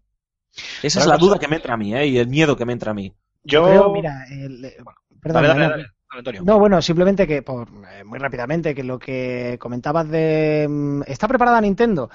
Esa 0.82 1.00
es 1.01 1.06
la 1.06 1.18
duda 1.18 1.38
que 1.38 1.50
me 1.50 1.58
entra 1.58 1.74
a 1.74 1.78
mí, 1.78 1.94
¿eh? 1.94 2.08
Y 2.08 2.18
el 2.18 2.28
miedo 2.28 2.56
que 2.56 2.66
me 2.66 2.74
entra 2.74 2.92
a 2.92 2.96
mí. 2.96 3.13
Yo, 3.44 3.66
creo, 3.66 3.92
mira, 3.92 4.25
el, 4.30 4.62
bueno, 4.84 5.00
perdón, 5.20 5.44
dale, 5.44 5.60
dale, 5.60 5.70
dale. 5.70 6.00
Antonio. 6.20 6.44
No, 6.44 6.60
bueno, 6.60 6.82
simplemente 6.82 7.27
que, 7.27 7.41
por, 7.41 7.68
eh, 7.91 8.03
muy 8.03 8.20
rápidamente, 8.20 8.75
que 8.75 8.84
lo 8.84 9.00
que 9.00 9.58
comentabas 9.60 10.10
de... 10.10 10.68
mm, 10.70 11.03
¿Está 11.08 11.27
preparada 11.27 11.62
Nintendo? 11.62 12.10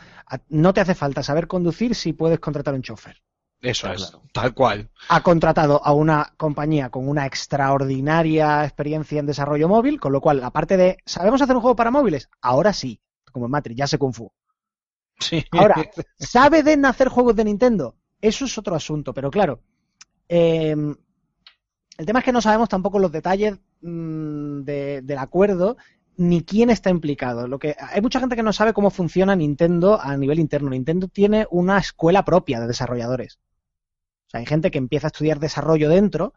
No 0.49 0.75
te 0.75 0.81
hace 0.81 0.95
falta 0.95 1.23
saber 1.23 1.47
conducir 1.47 1.95
si 1.95 2.13
puedes 2.13 2.41
contratar 2.41 2.75
un 2.75 2.83
chofer. 2.83 3.23
Eso 3.61 3.87
Claro, 3.87 3.97
es, 3.97 4.19
tal 4.33 4.55
cual. 4.55 4.91
Ha 5.09 5.23
contratado 5.23 5.81
a 5.85 5.93
una 5.93 6.35
compañía 6.37 6.91
con 6.91 7.09
una 7.09 7.27
extraordinaria 7.27 8.65
experiencia 8.65 9.21
en 9.21 9.27
desarrollo 9.27 9.69
móvil, 9.69 9.99
con 10.01 10.13
lo 10.13 10.21
cual, 10.21 10.43
aparte 10.45 10.77
de, 10.77 10.99
¿sabemos 11.07 11.41
hacer 11.43 11.55
un 11.57 11.63
juego 11.63 11.77
para 11.77 11.91
móviles? 11.91 12.29
Ahora 12.43 12.73
sí, 12.73 13.01
como 13.33 13.47
en 13.47 13.53
Matrix, 13.53 13.77
ya 13.79 13.87
sé 13.87 13.99
Kung 13.99 14.15
Fu. 14.15 14.31
Sí. 15.19 15.45
Ahora, 15.53 15.77
¿sabe 16.19 16.63
Den 16.63 16.85
hacer 16.85 17.09
juegos 17.09 17.37
de 17.37 17.45
Nintendo? 17.45 17.97
Eso 18.21 18.45
es 18.45 18.59
otro 18.59 18.75
asunto, 18.77 19.15
pero 19.15 19.31
claro. 19.31 19.63
eh, 20.29 20.77
el 21.99 22.07
tema 22.07 22.19
es 22.21 22.25
que 22.25 22.33
no 22.33 22.41
sabemos 22.43 22.69
tampoco 22.69 22.99
los 22.99 23.13
detalles 23.13 23.59
mm, 23.81 24.63
de- 24.63 25.01
del 25.03 25.19
acuerdo 25.19 25.77
ni 26.17 26.43
quién 26.45 26.71
está 26.71 26.91
implicado. 26.91 27.47
Lo 27.49 27.59
que 27.59 27.77
hay 27.79 28.01
mucha 28.01 28.21
gente 28.21 28.37
que 28.37 28.43
no 28.43 28.53
sabe 28.53 28.73
cómo 28.73 28.91
funciona 28.91 29.37
Nintendo 29.37 30.01
a 30.01 30.17
nivel 30.17 30.39
interno. 30.41 30.71
Nintendo 30.71 31.09
tiene 31.09 31.47
una 31.51 31.79
escuela 31.79 32.25
propia 32.25 32.61
de 32.61 32.67
desarrolladores. 32.69 33.39
O 34.29 34.31
sea, 34.31 34.41
hay 34.41 34.47
gente 34.47 34.71
que 34.71 34.79
empieza 34.79 35.07
a 35.09 35.11
estudiar 35.11 35.39
desarrollo 35.41 35.89
dentro, 35.89 36.35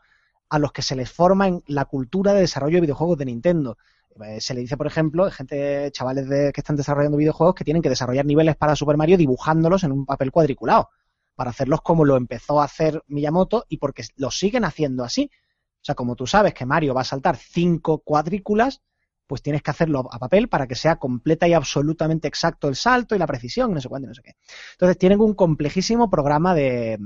a 0.49 0.60
los 0.60 0.71
que 0.71 0.82
se 0.82 0.95
les 0.95 1.12
forma 1.12 1.47
en 1.47 1.63
la 1.67 1.86
cultura 1.86 2.34
de 2.34 2.41
desarrollo 2.41 2.75
de 2.78 2.82
videojuegos 2.82 3.17
de 3.17 3.25
Nintendo. 3.25 3.78
Eh, 4.25 4.41
Se 4.41 4.54
le 4.54 4.62
dice, 4.62 4.78
por 4.78 4.88
ejemplo, 4.88 5.30
gente, 5.32 5.89
chavales 5.91 6.28
de, 6.28 6.52
que 6.54 6.62
están 6.62 6.75
desarrollando 6.75 7.17
videojuegos 7.17 7.56
que 7.56 7.63
tienen 7.63 7.82
que 7.84 7.89
desarrollar 7.89 8.25
niveles 8.25 8.56
para 8.56 8.75
Super 8.75 8.97
Mario 8.97 9.17
dibujándolos 9.17 9.84
en 9.84 9.91
un 9.91 10.06
papel 10.06 10.32
cuadriculado, 10.32 10.89
para 11.36 11.52
hacerlos 11.52 11.82
como 11.82 12.04
lo 12.06 12.17
empezó 12.17 12.62
a 12.62 12.65
hacer 12.65 13.02
Miyamoto 13.08 13.65
y 13.69 13.78
porque 13.78 14.04
lo 14.17 14.30
siguen 14.32 14.65
haciendo 14.65 15.04
así. 15.04 15.32
O 15.81 15.85
sea, 15.85 15.95
como 15.95 16.15
tú 16.15 16.27
sabes 16.27 16.53
que 16.53 16.65
Mario 16.65 16.93
va 16.93 17.01
a 17.01 17.03
saltar 17.05 17.37
cinco 17.37 17.99
cuadrículas, 17.99 18.81
pues 19.27 19.41
tienes 19.41 19.61
que 19.61 19.71
hacerlo 19.71 20.09
a 20.11 20.19
papel 20.19 20.49
para 20.49 20.67
que 20.67 20.75
sea 20.75 20.97
completa 20.97 21.47
y 21.47 21.53
absolutamente 21.53 22.27
exacto 22.27 22.67
el 22.67 22.75
salto 22.75 23.15
y 23.15 23.19
la 23.19 23.27
precisión, 23.27 23.73
no 23.73 23.79
sé 23.81 23.87
cuánto, 23.87 24.07
no 24.07 24.13
sé 24.13 24.21
qué. 24.23 24.33
Entonces 24.73 24.97
tienen 24.97 25.21
un 25.21 25.35
complejísimo 25.35 26.09
programa 26.09 26.55
de, 26.55 26.97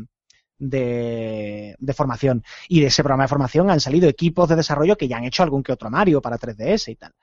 de, 0.57 1.75
de 1.79 1.93
formación. 1.93 2.43
Y 2.69 2.81
de 2.81 2.87
ese 2.87 3.03
programa 3.03 3.23
de 3.25 3.29
formación 3.29 3.69
han 3.69 3.79
salido 3.81 4.09
equipos 4.09 4.49
de 4.49 4.55
desarrollo 4.55 4.97
que 4.97 5.07
ya 5.07 5.17
han 5.17 5.25
hecho 5.25 5.43
algún 5.43 5.63
que 5.63 5.73
otro 5.73 5.89
Mario 5.89 6.21
para 6.21 6.37
3DS 6.37 6.91
y 6.91 6.95
tal. 6.95 7.13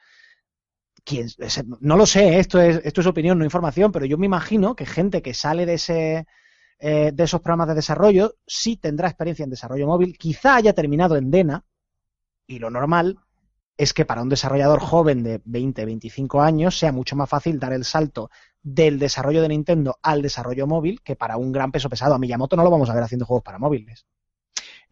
¿Quién- 1.05 1.29
ese- 1.39 1.65
no 1.81 1.97
lo 1.97 2.07
sé, 2.07 2.39
esto 2.39 2.61
es, 2.61 2.81
esto 2.85 3.01
es 3.01 3.07
opinión, 3.07 3.39
no 3.39 3.45
información, 3.45 3.91
pero 3.93 4.05
yo 4.07 4.19
me 4.19 4.27
imagino 4.27 4.77
que 4.77 4.87
gente 4.87 5.23
que 5.23 5.35
sale 5.35 5.67
de 5.67 5.75
ese 5.75 6.27
eh, 6.81 7.13
de 7.13 7.25
esos 7.25 7.41
programas 7.41 7.69
de 7.69 7.75
desarrollo 7.75 8.37
sí 8.47 8.77
tendrá 8.77 9.09
experiencia 9.09 9.45
en 9.45 9.51
desarrollo 9.51 9.87
móvil, 9.87 10.17
quizá 10.19 10.57
haya 10.57 10.73
terminado 10.73 11.17
en 11.17 11.31
DENA, 11.31 11.65
y 12.47 12.59
lo 12.59 12.71
normal 12.71 13.19
es 13.77 13.95
que 13.95 14.05
para 14.05 14.23
un 14.23 14.29
desarrollador 14.29 14.81
joven 14.81 15.23
de 15.23 15.41
20, 15.45 15.85
25 15.85 16.43
años 16.43 16.79
sea 16.79 16.93
mucho 16.93 17.17
más 17.17 17.31
fácil 17.31 17.59
dar 17.59 17.73
el 17.73 17.85
salto 17.85 18.31
del 18.63 18.99
desarrollo 18.99 19.41
de 19.41 19.49
Nintendo 19.49 19.99
al 20.03 20.21
desarrollo 20.21 20.67
móvil 20.67 21.01
que 21.03 21.17
para 21.17 21.39
un 21.39 21.53
gran 21.53 21.73
peso 21.73 21.89
pesado. 21.89 22.15
A 22.15 22.19
Miyamoto 22.19 22.57
no 22.57 22.65
lo 22.65 22.71
vamos 22.71 22.91
a 22.91 22.95
ver 22.95 23.03
haciendo 23.03 23.25
juegos 23.25 23.43
para 23.43 23.59
móviles. 23.59 24.05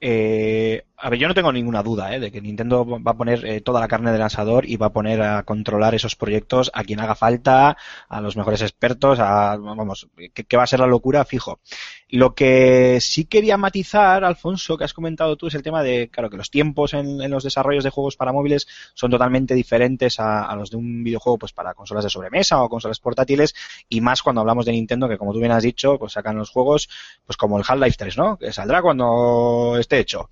Eh, 0.01 0.87
a 1.01 1.11
ver, 1.11 1.19
yo 1.21 1.29
no 1.29 1.35
tengo 1.35 1.53
ninguna 1.53 1.83
duda 1.85 2.13
¿eh? 2.13 2.19
de 2.19 2.33
que 2.33 2.41
Nintendo 2.41 2.85
va 2.85 3.13
a 3.13 3.17
poner 3.17 3.45
eh, 3.47 3.61
toda 3.61 3.81
la 3.81 3.87
carne 3.87 4.11
del 4.11 4.23
asador 4.23 4.69
y 4.69 4.77
va 4.77 4.87
a 4.87 4.93
poner 4.93 5.23
a 5.23 5.45
controlar 5.45 5.95
esos 5.95 6.17
proyectos 6.17 6.73
a 6.75 6.83
quien 6.83 6.99
haga 6.99 7.15
falta, 7.15 7.77
a 8.09 8.21
los 8.21 8.37
mejores 8.37 8.63
expertos, 8.63 9.21
a, 9.21 9.57
vamos, 9.57 10.09
que, 10.35 10.57
va 10.57 10.65
a 10.65 10.67
ser 10.67 10.81
la 10.81 10.89
locura 10.89 11.25
fijo. 11.25 11.61
Lo 12.09 12.35
que 12.35 12.99
sí 13.01 13.27
quería 13.27 13.57
matizar, 13.57 14.25
Alfonso, 14.25 14.77
que 14.77 14.85
has 14.85 14.93
comentado 14.93 15.37
tú, 15.37 15.47
es 15.47 15.55
el 15.55 15.63
tema 15.63 15.85
de, 15.85 16.09
claro, 16.09 16.31
que 16.31 16.37
los 16.37 16.51
tiempos 16.51 16.95
en, 16.95 17.31
los 17.31 17.45
desarrollos 17.45 17.85
de 17.85 17.91
juegos 17.91 18.17
para 18.17 18.33
móviles 18.33 18.67
son 18.95 19.13
totalmente 19.13 19.55
diferentes 19.55 20.19
a, 20.19 20.47
a 20.47 20.57
los 20.57 20.71
de 20.71 20.79
un 20.79 21.05
videojuego 21.05 21.39
pues 21.39 21.53
para 21.53 21.75
consolas 21.75 22.03
de 22.03 22.11
sobremesa 22.11 22.61
o 22.61 22.69
consolas 22.69 22.99
portátiles 22.99 23.55
y 23.89 24.01
más 24.01 24.23
cuando 24.23 24.41
hablamos 24.41 24.67
de 24.67 24.73
Nintendo, 24.73 25.09
que 25.09 25.19
como 25.19 25.33
tú 25.33 25.39
bien 25.39 25.53
has 25.53 25.63
dicho, 25.63 25.97
pues 25.97 26.13
sacan 26.15 26.37
los 26.37 26.51
juegos 26.51 26.89
pues 27.25 27.37
como 27.37 27.57
el 27.57 27.65
Half-Life 27.67 27.97
3, 27.99 28.17
¿no? 28.17 28.37
Que 28.37 28.53
saldrá 28.53 28.83
cuando 28.83 29.77
esté 29.79 30.01
hecho. 30.01 30.29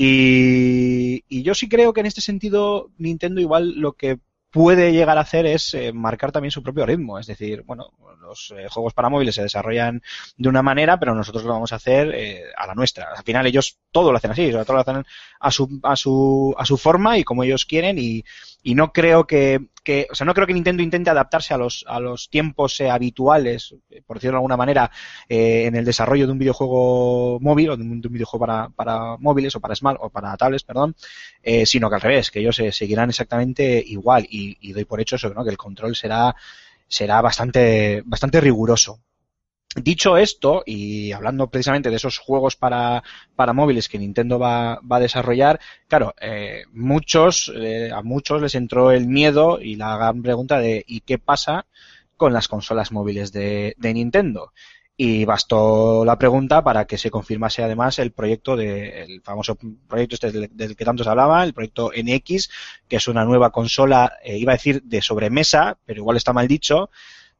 Y, 0.00 1.42
yo 1.42 1.54
sí 1.56 1.68
creo 1.68 1.92
que 1.92 1.98
en 1.98 2.06
este 2.06 2.20
sentido 2.20 2.90
Nintendo 2.98 3.40
igual 3.40 3.72
lo 3.80 3.94
que 3.94 4.20
puede 4.48 4.92
llegar 4.92 5.18
a 5.18 5.22
hacer 5.22 5.44
es 5.44 5.74
eh, 5.74 5.92
marcar 5.92 6.30
también 6.30 6.52
su 6.52 6.62
propio 6.62 6.86
ritmo. 6.86 7.18
Es 7.18 7.26
decir, 7.26 7.64
bueno, 7.66 7.90
los 8.20 8.54
eh, 8.56 8.68
juegos 8.70 8.94
para 8.94 9.08
móviles 9.08 9.34
se 9.34 9.42
desarrollan 9.42 10.00
de 10.36 10.48
una 10.48 10.62
manera, 10.62 11.00
pero 11.00 11.16
nosotros 11.16 11.42
lo 11.42 11.52
vamos 11.52 11.72
a 11.72 11.76
hacer 11.76 12.14
eh, 12.14 12.44
a 12.56 12.68
la 12.68 12.76
nuestra. 12.76 13.08
Al 13.16 13.24
final 13.24 13.46
ellos 13.48 13.76
todo 13.90 14.12
lo 14.12 14.18
hacen 14.18 14.30
así, 14.30 14.52
sea, 14.52 14.64
todo 14.64 14.76
lo 14.76 14.82
hacen 14.82 15.04
a 15.40 15.50
su, 15.50 15.80
a 15.82 15.96
su, 15.96 16.54
a 16.58 16.64
su 16.64 16.76
forma 16.76 17.18
y 17.18 17.24
como 17.24 17.44
ellos 17.44 17.64
quieren 17.64 17.98
y, 17.98 18.24
y 18.62 18.74
no 18.74 18.92
creo 18.92 19.26
que, 19.26 19.68
que, 19.84 20.06
o 20.10 20.14
sea, 20.14 20.24
no 20.24 20.34
creo 20.34 20.46
que 20.46 20.54
Nintendo 20.54 20.82
intente 20.82 21.10
adaptarse 21.10 21.54
a 21.54 21.56
los, 21.58 21.84
a 21.88 22.00
los 22.00 22.28
tiempos 22.28 22.80
eh, 22.80 22.90
habituales, 22.90 23.74
por 24.06 24.16
decirlo 24.16 24.34
de 24.34 24.38
alguna 24.38 24.56
manera, 24.56 24.90
eh, 25.28 25.64
en 25.66 25.76
el 25.76 25.84
desarrollo 25.84 26.26
de 26.26 26.32
un 26.32 26.38
videojuego 26.38 27.38
móvil 27.40 27.70
o 27.70 27.76
de 27.76 27.82
un, 27.82 28.00
de 28.00 28.08
un 28.08 28.14
videojuego 28.14 28.46
para, 28.46 28.68
para 28.68 29.16
móviles 29.16 29.54
o 29.56 29.60
para 29.60 29.74
smart 29.74 29.98
o 30.02 30.10
para 30.10 30.36
tablets, 30.36 30.64
perdón, 30.64 30.94
eh, 31.42 31.64
sino 31.66 31.88
que 31.88 31.94
al 31.94 32.02
revés, 32.02 32.30
que 32.30 32.40
ellos 32.40 32.58
eh, 32.58 32.72
seguirán 32.72 33.08
exactamente 33.08 33.82
igual 33.86 34.26
y, 34.28 34.56
y 34.60 34.72
doy 34.72 34.84
por 34.84 35.00
hecho 35.00 35.16
eso, 35.16 35.30
¿no? 35.30 35.44
que 35.44 35.50
el 35.50 35.56
control 35.56 35.96
será 35.96 36.34
será 36.88 37.20
bastante 37.20 38.02
bastante 38.06 38.40
riguroso. 38.40 39.00
Dicho 39.76 40.16
esto, 40.16 40.62
y 40.64 41.12
hablando 41.12 41.50
precisamente 41.50 41.90
de 41.90 41.96
esos 41.96 42.16
juegos 42.16 42.56
para, 42.56 43.02
para 43.36 43.52
móviles 43.52 43.88
que 43.88 43.98
Nintendo 43.98 44.38
va, 44.38 44.80
va 44.80 44.96
a 44.96 45.00
desarrollar, 45.00 45.60
claro, 45.88 46.14
eh, 46.20 46.62
muchos, 46.72 47.52
eh, 47.54 47.90
a 47.92 48.02
muchos 48.02 48.40
les 48.40 48.54
entró 48.54 48.90
el 48.92 49.06
miedo 49.06 49.60
y 49.60 49.76
la 49.76 49.96
gran 49.98 50.22
pregunta 50.22 50.58
de 50.58 50.84
¿y 50.86 51.00
qué 51.00 51.18
pasa 51.18 51.66
con 52.16 52.32
las 52.32 52.48
consolas 52.48 52.92
móviles 52.92 53.30
de, 53.30 53.74
Nintendo? 53.78 54.52
Y 54.96 55.26
bastó 55.26 56.02
la 56.02 56.18
pregunta 56.18 56.64
para 56.64 56.86
que 56.86 56.96
se 56.96 57.10
confirmase 57.10 57.62
además 57.62 57.98
el 57.98 58.12
proyecto 58.12 58.56
de, 58.56 59.02
el 59.02 59.20
famoso 59.20 59.58
proyecto 59.86 60.14
este 60.14 60.32
del, 60.32 60.48
del 60.50 60.76
que 60.76 60.84
tanto 60.86 61.04
se 61.04 61.10
hablaba, 61.10 61.44
el 61.44 61.52
proyecto 61.52 61.92
NX, 61.94 62.50
que 62.88 62.96
es 62.96 63.06
una 63.06 63.26
nueva 63.26 63.50
consola, 63.50 64.14
eh, 64.24 64.38
iba 64.38 64.52
a 64.52 64.56
decir 64.56 64.82
de 64.82 65.02
sobremesa, 65.02 65.76
pero 65.84 66.00
igual 66.00 66.16
está 66.16 66.32
mal 66.32 66.48
dicho, 66.48 66.90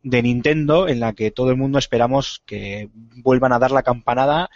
de 0.02 0.22
Nintendo 0.22 0.88
en 0.88 1.00
la 1.00 1.12
que 1.12 1.30
todo 1.30 1.50
el 1.50 1.56
mundo 1.56 1.78
esperamos 1.78 2.42
que 2.46 2.88
vuelvan 2.92 3.52
a 3.52 3.58
dar 3.58 3.70
la 3.70 3.82
campanada, 3.82 4.50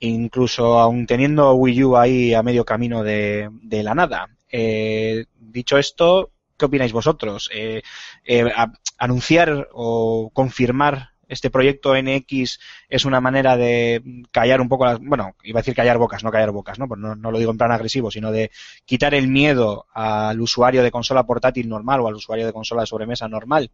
incluso 0.00 0.78
aun 0.78 1.06
teniendo 1.06 1.54
Wii 1.54 1.84
U 1.84 1.96
ahí 1.96 2.34
a 2.34 2.42
medio 2.42 2.64
camino 2.64 3.02
de, 3.02 3.50
la 3.70 3.94
nada. 3.94 4.28
Eh, 4.50 5.26
dicho 5.38 5.78
esto, 5.78 6.30
¿qué 6.56 6.66
opináis 6.66 6.92
vosotros? 6.92 7.48
Eh, 7.54 7.82
eh, 8.24 8.50
anunciar 8.98 9.68
o 9.72 10.30
confirmar 10.32 11.12
este 11.28 11.50
proyecto 11.50 11.94
NX 11.96 12.58
es 12.90 13.04
una 13.06 13.20
manera 13.20 13.56
de 13.56 14.02
callar 14.30 14.60
un 14.60 14.68
poco 14.68 14.84
las, 14.84 14.98
bueno, 14.98 15.34
iba 15.42 15.60
a 15.60 15.62
decir 15.62 15.74
callar 15.74 15.96
bocas, 15.96 16.22
no 16.22 16.30
callar 16.30 16.50
bocas, 16.50 16.78
¿no? 16.78 16.86
Pues 16.86 17.00
no, 17.00 17.16
no 17.16 17.30
lo 17.30 17.38
digo 17.38 17.50
en 17.50 17.56
plan 17.56 17.72
agresivo, 17.72 18.10
sino 18.10 18.30
de 18.30 18.50
quitar 18.84 19.14
el 19.14 19.28
miedo 19.28 19.86
al 19.94 20.38
usuario 20.42 20.82
de 20.82 20.90
consola 20.90 21.24
portátil 21.24 21.70
normal 21.70 22.00
o 22.00 22.08
al 22.08 22.16
usuario 22.16 22.44
de 22.44 22.52
consola 22.52 22.82
de 22.82 22.86
sobremesa 22.86 23.28
normal. 23.28 23.70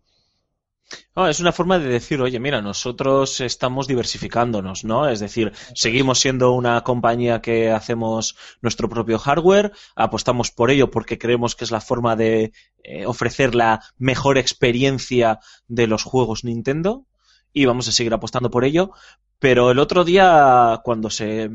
Es 1.29 1.41
una 1.41 1.53
forma 1.53 1.79
de 1.79 1.89
decir, 1.89 2.21
oye, 2.21 2.39
mira, 2.39 2.63
nosotros 2.63 3.41
estamos 3.41 3.89
diversificándonos, 3.89 4.85
¿no? 4.85 5.09
Es 5.09 5.21
decir, 5.21 5.53
seguimos 5.75 6.21
siendo 6.21 6.53
una 6.53 6.83
compañía 6.83 7.43
que 7.43 7.71
hacemos 7.71 8.37
nuestro 8.63 8.89
propio 8.89 9.19
hardware, 9.19 9.73
apostamos 9.97 10.51
por 10.51 10.71
ello 10.71 10.91
porque 10.91 11.19
creemos 11.19 11.57
que 11.57 11.65
es 11.65 11.71
la 11.73 11.81
forma 11.81 12.17
de 12.17 12.53
eh, 12.85 13.05
ofrecer 13.05 13.55
la 13.55 13.83
mejor 13.99 14.39
experiencia 14.39 15.41
de 15.67 15.89
los 15.89 16.05
juegos 16.05 16.45
Nintendo 16.45 17.05
y 17.53 17.65
vamos 17.65 17.89
a 17.89 17.93
seguir 17.93 18.15
apostando 18.15 18.51
por 18.51 18.65
ello. 18.65 18.93
Pero 19.41 19.71
el 19.73 19.81
otro 19.81 20.05
día, 20.05 20.81
cuando 20.85 21.11
se, 21.11 21.51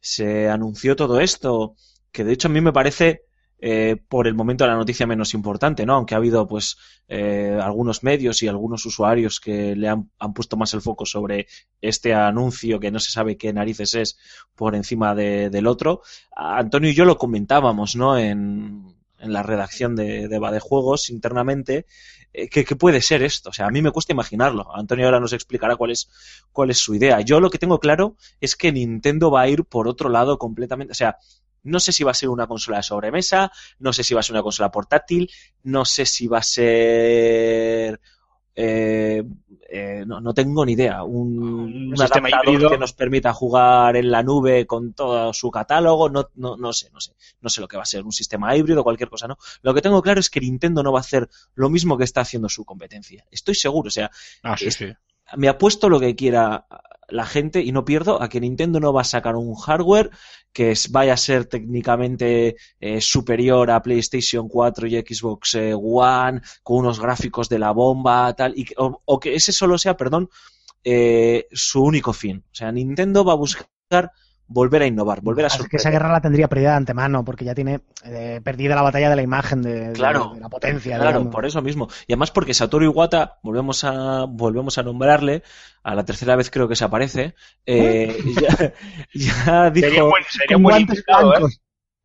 se 0.00 0.48
anunció 0.48 0.96
todo 0.96 1.20
esto, 1.20 1.76
que 2.10 2.24
de 2.24 2.32
hecho 2.32 2.48
a 2.48 2.50
mí 2.50 2.60
me 2.60 2.72
parece 2.72 3.22
eh, 3.64 3.96
por 4.08 4.26
el 4.26 4.34
momento 4.34 4.66
la 4.66 4.74
noticia 4.74 5.06
menos 5.06 5.34
importante, 5.34 5.86
¿no? 5.86 5.94
Aunque 5.94 6.14
ha 6.14 6.18
habido 6.18 6.46
pues 6.48 6.76
eh, 7.08 7.58
algunos 7.62 8.02
medios 8.02 8.42
y 8.42 8.48
algunos 8.48 8.84
usuarios 8.84 9.38
que 9.40 9.76
le 9.76 9.88
han, 9.88 10.10
han 10.18 10.34
puesto 10.34 10.56
más 10.56 10.74
el 10.74 10.82
foco 10.82 11.06
sobre 11.06 11.46
este 11.80 12.12
anuncio 12.12 12.80
que 12.80 12.90
no 12.90 12.98
se 12.98 13.12
sabe 13.12 13.36
qué 13.36 13.52
narices 13.52 13.94
es 13.94 14.18
por 14.56 14.74
encima 14.74 15.14
de- 15.14 15.48
del 15.48 15.66
otro. 15.68 16.02
Antonio 16.36 16.90
y 16.90 16.94
yo 16.94 17.04
lo 17.04 17.16
comentábamos, 17.18 17.94
¿no? 17.96 18.18
En, 18.18 18.94
en 19.18 19.32
la 19.32 19.42
redacción 19.44 19.94
de, 19.94 20.26
de 20.28 20.38
Va 20.40 20.50
de 20.50 20.58
Juegos 20.60 21.08
internamente. 21.10 21.86
eh, 22.32 22.48
¿Qué, 22.48 22.64
qué 22.64 22.74
puede 22.76 23.00
ser 23.00 23.22
esto? 23.22 23.50
O 23.50 23.52
sea, 23.52 23.66
a 23.66 23.70
mí 23.70 23.80
me 23.82 23.92
cuesta 23.92 24.12
imaginarlo. 24.12 24.74
Antonio 24.74 25.04
ahora 25.06 25.20
nos 25.20 25.32
explicará 25.32 25.76
cuál 25.76 25.92
es, 25.92 26.08
cuál 26.52 26.70
es 26.70 26.78
su 26.78 26.94
idea. 26.94 27.20
Yo 27.20 27.40
lo 27.40 27.50
que 27.50 27.58
tengo 27.58 27.78
claro 27.78 28.16
es 28.40 28.56
que 28.56 28.72
Nintendo 28.72 29.30
va 29.30 29.42
a 29.42 29.48
ir 29.48 29.64
por 29.64 29.86
otro 29.88 30.08
lado 30.08 30.38
completamente. 30.38 30.92
O 30.92 30.94
sea, 30.94 31.16
no 31.64 31.80
sé 31.80 31.92
si 31.92 32.04
va 32.04 32.10
a 32.10 32.14
ser 32.14 32.28
una 32.28 32.46
consola 32.46 32.78
de 32.78 32.82
sobremesa, 32.82 33.50
no 33.78 33.92
sé 33.92 34.02
si 34.04 34.14
va 34.14 34.20
a 34.20 34.22
ser 34.22 34.34
una 34.34 34.42
consola 34.42 34.70
portátil, 34.70 35.30
no 35.64 35.84
sé 35.84 36.06
si 36.06 36.26
va 36.26 36.38
a 36.38 36.42
ser. 36.42 38.00
eh, 38.54 39.22
eh, 39.74 40.04
no, 40.06 40.20
no 40.20 40.34
tengo 40.34 40.66
ni 40.66 40.72
idea. 40.72 41.02
Un, 41.02 41.38
Un 41.92 41.96
sistema 41.96 42.28
adaptador 42.28 42.48
híbrido. 42.54 42.70
que 42.70 42.76
nos 42.78 42.92
permita 42.92 43.32
jugar 43.32 43.96
en 43.96 44.10
la 44.10 44.22
nube 44.22 44.66
con 44.66 44.92
todo 44.92 45.32
su 45.32 45.50
catálogo. 45.50 46.10
No, 46.10 46.28
no, 46.34 46.58
no 46.58 46.72
sé, 46.74 46.90
no 46.92 47.00
sé. 47.00 47.12
No 47.40 47.48
sé 47.48 47.62
lo 47.62 47.68
que 47.68 47.78
va 47.78 47.84
a 47.84 47.86
ser. 47.86 48.04
Un 48.04 48.12
sistema 48.12 48.54
híbrido, 48.54 48.84
cualquier 48.84 49.08
cosa, 49.08 49.26
¿no? 49.28 49.38
Lo 49.62 49.72
que 49.72 49.80
tengo 49.80 50.02
claro 50.02 50.20
es 50.20 50.28
que 50.28 50.40
Nintendo 50.40 50.82
no 50.82 50.92
va 50.92 50.98
a 50.98 51.00
hacer 51.00 51.26
lo 51.54 51.70
mismo 51.70 51.96
que 51.96 52.04
está 52.04 52.20
haciendo 52.20 52.50
su 52.50 52.66
competencia. 52.66 53.24
Estoy 53.30 53.54
seguro. 53.54 53.88
O 53.88 53.90
sea, 53.90 54.10
Ah, 54.42 54.58
sí, 54.58 54.70
sí. 54.70 54.92
me 55.38 55.48
apuesto 55.48 55.88
lo 55.88 55.98
que 55.98 56.14
quiera 56.14 56.66
la 57.08 57.26
gente 57.26 57.60
y 57.60 57.72
no 57.72 57.84
pierdo 57.84 58.22
a 58.22 58.28
que 58.28 58.40
Nintendo 58.40 58.80
no 58.80 58.92
va 58.92 59.02
a 59.02 59.04
sacar 59.04 59.36
un 59.36 59.54
hardware 59.54 60.10
que 60.52 60.74
vaya 60.90 61.14
a 61.14 61.16
ser 61.16 61.46
técnicamente 61.46 62.56
eh, 62.80 63.00
superior 63.00 63.70
a 63.70 63.82
PlayStation 63.82 64.48
4 64.48 64.86
y 64.86 65.00
Xbox 65.00 65.54
eh, 65.54 65.74
One, 65.74 66.40
con 66.62 66.78
unos 66.78 67.00
gráficos 67.00 67.48
de 67.48 67.58
la 67.58 67.72
bomba, 67.72 68.32
tal, 68.34 68.52
y 68.56 68.66
o, 68.76 69.00
o 69.04 69.20
que 69.20 69.34
ese 69.34 69.52
solo 69.52 69.78
sea, 69.78 69.96
perdón, 69.96 70.28
eh, 70.84 71.46
su 71.52 71.82
único 71.82 72.12
fin. 72.12 72.44
O 72.50 72.54
sea, 72.54 72.72
Nintendo 72.72 73.24
va 73.24 73.32
a 73.32 73.36
buscar 73.36 74.12
volver 74.52 74.82
a 74.82 74.86
innovar, 74.86 75.20
volver 75.20 75.44
a 75.44 75.48
Así 75.48 75.56
que 75.56 75.62
sorprender. 75.62 75.80
esa 75.80 75.90
guerra 75.90 76.12
la 76.12 76.20
tendría 76.20 76.48
perdida 76.48 76.70
de 76.70 76.76
antemano, 76.76 77.24
porque 77.24 77.44
ya 77.44 77.54
tiene 77.54 77.80
eh, 78.04 78.40
perdida 78.44 78.74
la 78.74 78.82
batalla 78.82 79.10
de 79.10 79.16
la 79.16 79.22
imagen, 79.22 79.62
de, 79.62 79.88
de- 79.88 79.92
Claro, 79.92 80.32
de 80.34 80.40
la 80.40 80.48
potencia. 80.48 80.96
Claro, 80.96 81.10
digamos. 81.18 81.34
por 81.34 81.46
eso 81.46 81.62
mismo. 81.62 81.88
Y 82.06 82.12
además 82.12 82.30
porque 82.30 82.54
Satoru 82.54 82.84
Iwata, 82.84 83.38
volvemos 83.42 83.84
a, 83.84 84.24
volvemos 84.28 84.78
a 84.78 84.82
nombrarle, 84.82 85.42
a 85.82 85.94
la 85.94 86.04
tercera 86.04 86.36
vez 86.36 86.50
creo 86.50 86.68
que 86.68 86.76
se 86.76 86.84
aparece, 86.84 87.34
eh, 87.66 88.16
ya, 88.40 88.72
ya 89.14 89.70
dijo... 89.70 89.86
Sería, 89.88 90.02
buen, 90.04 90.24
sería 90.30 90.56
buen 90.56 90.80
invitado, 90.82 91.34
¿eh? 91.34 91.40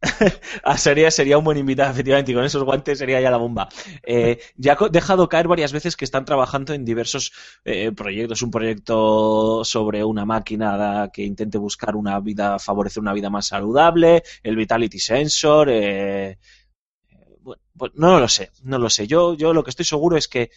sería, 0.78 1.10
sería 1.10 1.38
un 1.38 1.44
buen 1.44 1.58
invitado, 1.58 1.92
efectivamente, 1.92 2.32
y 2.32 2.36
con 2.36 2.44
esos 2.44 2.64
guantes 2.64 3.00
sería 3.00 3.20
ya 3.20 3.32
la 3.32 3.38
bomba. 3.38 3.68
Eh, 4.04 4.40
ya 4.56 4.78
ha 4.80 4.90
dejado 4.90 5.28
caer 5.28 5.48
varias 5.48 5.72
veces 5.74 5.96
que 5.96 6.06
están 6.06 6.26
trabajando 6.26 6.74
en 6.74 6.86
diversos 6.86 7.32
eh, 7.66 7.92
proyectos. 7.92 8.42
Un 8.42 8.52
proyecto 8.52 9.64
sobre 9.64 10.04
una 10.04 10.26
máquina 10.26 11.10
que 11.12 11.24
intente 11.24 11.58
buscar 11.58 11.96
una 11.96 12.20
vida, 12.20 12.60
favorecer 12.60 13.02
una 13.02 13.14
vida 13.14 13.30
más 13.30 13.48
saludable, 13.48 14.24
el 14.44 14.56
Vitality 14.56 15.00
Sensor. 15.00 15.70
eh, 15.72 16.38
pues 17.78 17.92
no 17.96 18.20
lo 18.20 18.28
sé, 18.28 18.52
no 18.64 18.80
lo 18.80 18.90
sé. 18.90 19.08
Yo, 19.08 19.36
yo 19.36 19.54
lo 19.54 19.64
que 19.64 19.70
estoy 19.70 19.86
seguro 19.86 20.18
es 20.18 20.28
que 20.28 20.50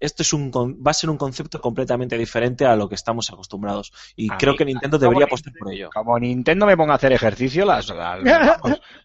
esto 0.00 0.22
es 0.22 0.32
un, 0.32 0.50
con- 0.50 0.74
va 0.84 0.90
a 0.90 0.94
ser 0.94 1.10
un 1.10 1.16
concepto 1.18 1.60
completamente 1.60 2.16
diferente 2.18 2.64
a 2.66 2.74
lo 2.74 2.88
que 2.88 2.94
estamos 2.96 3.30
acostumbrados. 3.30 3.92
Y 4.16 4.32
A 4.32 4.36
creo 4.38 4.52
mí- 4.54 4.58
que 4.58 4.64
Nintendo 4.64 4.98
debería 4.98 5.26
Nintendo- 5.26 5.34
apostar 5.34 5.52
por 5.58 5.72
ello. 5.72 5.90
Como 5.94 6.18
Nintendo 6.18 6.66
me 6.66 6.76
ponga 6.76 6.92
a 6.94 6.96
hacer 6.96 7.12
ejercicio, 7.12 7.64
las, 7.64 7.92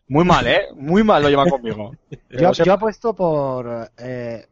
muy 0.08 0.24
mal, 0.26 0.48
¿eh? 0.48 0.68
Muy 0.76 1.04
mal 1.04 1.22
lo 1.22 1.30
llevan 1.30 1.50
conmigo. 1.50 1.92
Yo, 2.30 2.52
yo 2.54 2.74
apuesto 2.74 3.14
por. 3.16 3.92
eh, 3.98 4.48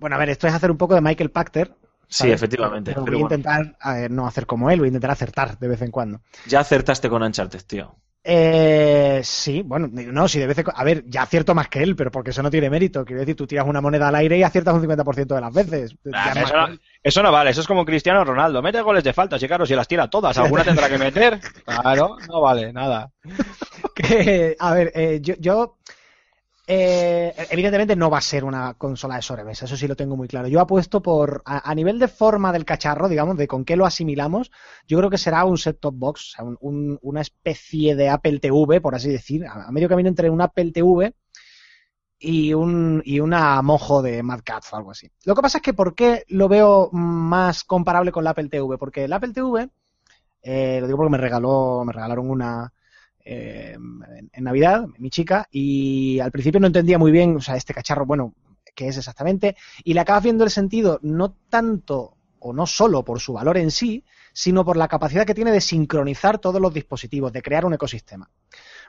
bueno, 0.00 0.16
a 0.16 0.18
ver, 0.18 0.30
esto 0.30 0.46
es 0.46 0.54
hacer 0.54 0.70
un 0.70 0.76
poco 0.76 0.94
de 0.94 1.00
Michael 1.00 1.30
Pachter. 1.30 1.72
Sí, 2.08 2.30
efectivamente. 2.30 2.92
Pero 2.92 3.04
pero 3.04 3.16
voy 3.16 3.24
a 3.24 3.28
bueno. 3.28 3.36
intentar 3.36 3.96
eh, 3.96 4.08
no 4.10 4.26
hacer 4.26 4.46
como 4.46 4.70
él, 4.70 4.78
voy 4.78 4.86
a 4.86 4.88
intentar 4.88 5.10
acertar 5.10 5.58
de 5.58 5.68
vez 5.68 5.82
en 5.82 5.90
cuando. 5.90 6.20
Ya 6.46 6.60
acertaste 6.60 7.08
con 7.08 7.22
Uncharted, 7.22 7.62
tío. 7.66 7.96
Eh, 8.26 9.20
sí, 9.22 9.60
bueno, 9.62 9.86
no, 9.92 10.28
si 10.28 10.38
de 10.38 10.46
vez 10.46 10.56
en. 10.56 10.64
A 10.74 10.82
ver, 10.82 11.04
ya 11.06 11.22
acierto 11.22 11.54
más 11.54 11.68
que 11.68 11.82
él, 11.82 11.94
pero 11.94 12.10
porque 12.10 12.30
eso 12.30 12.42
no 12.42 12.50
tiene 12.50 12.70
mérito. 12.70 13.04
Quiero 13.04 13.20
decir, 13.20 13.36
tú 13.36 13.46
tiras 13.46 13.66
una 13.66 13.82
moneda 13.82 14.08
al 14.08 14.14
aire 14.14 14.38
y 14.38 14.42
aciertas 14.42 14.74
un 14.74 14.82
50% 14.82 15.34
de 15.34 15.40
las 15.42 15.52
veces. 15.52 15.94
No, 16.04 16.78
eso 17.02 17.22
no 17.22 17.30
vale, 17.30 17.50
eso 17.50 17.60
es 17.60 17.66
como 17.66 17.84
Cristiano 17.84 18.24
Ronaldo. 18.24 18.62
Mete 18.62 18.80
goles 18.80 19.04
de 19.04 19.12
falta, 19.12 19.38
sí, 19.38 19.46
claro, 19.46 19.66
si 19.66 19.74
las 19.74 19.86
tira 19.86 20.08
todas, 20.08 20.38
alguna 20.38 20.64
tendrá 20.64 20.88
que 20.88 20.96
meter. 20.96 21.38
Claro, 21.66 22.16
no 22.26 22.40
vale, 22.40 22.72
nada. 22.72 23.10
que, 23.94 24.56
a 24.58 24.72
ver, 24.72 24.90
eh, 24.94 25.18
yo, 25.20 25.34
yo 25.38 25.76
eh, 26.66 27.34
evidentemente 27.50 27.94
no 27.96 28.08
va 28.10 28.18
a 28.18 28.20
ser 28.22 28.44
una 28.44 28.74
consola 28.74 29.16
de 29.16 29.22
sobremesa, 29.22 29.66
eso 29.66 29.76
sí 29.76 29.86
lo 29.86 29.96
tengo 29.96 30.16
muy 30.16 30.28
claro. 30.28 30.48
Yo 30.48 30.60
apuesto 30.60 31.02
por, 31.02 31.42
a, 31.44 31.74
nivel 31.74 31.98
de 31.98 32.08
forma 32.08 32.52
del 32.52 32.64
cacharro, 32.64 33.08
digamos, 33.08 33.36
de 33.36 33.46
con 33.46 33.64
qué 33.64 33.76
lo 33.76 33.84
asimilamos, 33.86 34.50
yo 34.88 34.98
creo 34.98 35.10
que 35.10 35.18
será 35.18 35.44
un 35.44 35.58
set-top 35.58 35.94
box, 35.96 36.20
o 36.20 36.36
sea, 36.36 36.44
un- 36.44 36.58
un- 36.60 36.98
una 37.02 37.20
especie 37.20 37.94
de 37.96 38.08
Apple 38.08 38.38
TV, 38.40 38.80
por 38.80 38.94
así 38.94 39.10
decir, 39.10 39.46
a, 39.46 39.66
a 39.68 39.72
medio 39.72 39.88
camino 39.88 40.08
entre 40.08 40.30
un 40.30 40.40
Apple 40.40 40.72
TV 40.72 41.14
y, 42.18 42.54
un, 42.54 43.02
y 43.04 43.20
una 43.20 43.60
mojo 43.62 44.02
de 44.02 44.22
Mad 44.22 44.40
Cats 44.44 44.72
o 44.72 44.76
algo 44.76 44.90
así. 44.92 45.10
Lo 45.24 45.34
que 45.34 45.42
pasa 45.42 45.58
es 45.58 45.62
que 45.62 45.74
¿por 45.74 45.94
qué 45.94 46.24
lo 46.28 46.48
veo 46.48 46.90
más 46.92 47.64
comparable 47.64 48.12
con 48.12 48.24
la 48.24 48.30
Apple 48.30 48.48
TV? 48.48 48.78
Porque 48.78 49.04
el 49.04 49.12
Apple 49.12 49.32
TV, 49.32 49.70
eh, 50.42 50.78
lo 50.80 50.86
digo 50.86 50.98
porque 50.98 51.10
me 51.12 51.18
regaló, 51.18 51.84
me 51.84 51.92
regalaron 51.92 52.30
una 52.30 52.72
eh, 53.24 53.74
en, 53.74 54.44
Navidad, 54.44 54.86
mi 54.98 55.10
chica, 55.10 55.48
y 55.50 56.20
al 56.20 56.30
principio 56.30 56.60
no 56.60 56.66
entendía 56.66 56.98
muy 56.98 57.10
bien, 57.10 57.36
o 57.36 57.40
sea, 57.40 57.56
este 57.56 57.74
cacharro, 57.74 58.06
bueno, 58.06 58.34
qué 58.74 58.88
es 58.88 58.98
exactamente, 58.98 59.56
y 59.82 59.94
le 59.94 60.00
acabas 60.00 60.24
viendo 60.24 60.44
el 60.44 60.50
sentido 60.50 60.98
no 61.02 61.36
tanto 61.48 62.16
o 62.38 62.52
no 62.52 62.66
solo 62.66 63.04
por 63.04 63.20
su 63.20 63.32
valor 63.32 63.56
en 63.56 63.70
sí, 63.70 64.04
sino 64.34 64.64
por 64.64 64.76
la 64.76 64.88
capacidad 64.88 65.24
que 65.24 65.34
tiene 65.34 65.52
de 65.52 65.60
sincronizar 65.60 66.38
todos 66.38 66.60
los 66.60 66.74
dispositivos, 66.74 67.32
de 67.32 67.40
crear 67.40 67.64
un 67.64 67.72
ecosistema. 67.72 68.30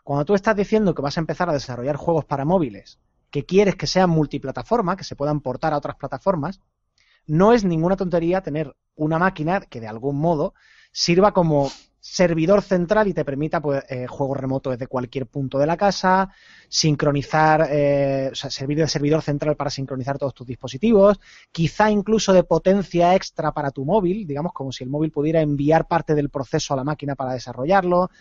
Cuando 0.03 0.25
tú 0.25 0.35
estás 0.35 0.55
diciendo 0.55 0.93
que 0.93 1.01
vas 1.01 1.17
a 1.17 1.21
empezar 1.21 1.49
a 1.49 1.53
desarrollar 1.53 1.95
juegos 1.95 2.25
para 2.25 2.43
móviles, 2.43 2.99
que 3.29 3.45
quieres 3.45 3.75
que 3.75 3.87
sean 3.87 4.09
multiplataforma, 4.09 4.97
que 4.97 5.03
se 5.03 5.15
puedan 5.15 5.39
portar 5.39 5.73
a 5.73 5.77
otras 5.77 5.95
plataformas, 5.95 6.59
no 7.27 7.53
es 7.53 7.63
ninguna 7.63 7.95
tontería 7.95 8.41
tener 8.41 8.75
una 8.95 9.19
máquina 9.19 9.61
que 9.61 9.79
de 9.79 9.87
algún 9.87 10.17
modo 10.17 10.53
sirva 10.91 11.33
como 11.33 11.71
servidor 12.07 12.61
central 12.61 13.07
y 13.07 13.13
te 13.15 13.25
permita 13.25 13.59
pues, 13.59 13.83
eh, 13.89 14.05
juego 14.05 14.35
remoto 14.35 14.69
desde 14.69 14.85
cualquier 14.85 15.25
punto 15.25 15.57
de 15.57 15.65
la 15.65 15.75
casa, 15.75 16.29
sincronizar, 16.69 17.67
eh, 17.71 18.29
o 18.31 18.35
sea, 18.35 18.51
servir 18.51 18.77
de 18.77 18.87
servidor 18.87 19.23
central 19.23 19.55
para 19.55 19.71
sincronizar 19.71 20.19
todos 20.19 20.35
tus 20.35 20.45
dispositivos, 20.45 21.19
quizá 21.51 21.89
incluso 21.89 22.31
de 22.31 22.43
potencia 22.43 23.15
extra 23.15 23.51
para 23.53 23.71
tu 23.71 23.85
móvil, 23.85 24.27
digamos 24.27 24.53
como 24.53 24.71
si 24.71 24.83
el 24.83 24.91
móvil 24.91 25.11
pudiera 25.11 25.41
enviar 25.41 25.87
parte 25.87 26.13
del 26.13 26.29
proceso 26.29 26.75
a 26.75 26.77
la 26.77 26.83
máquina 26.83 27.15
para 27.15 27.33
desarrollarlo, 27.33 28.11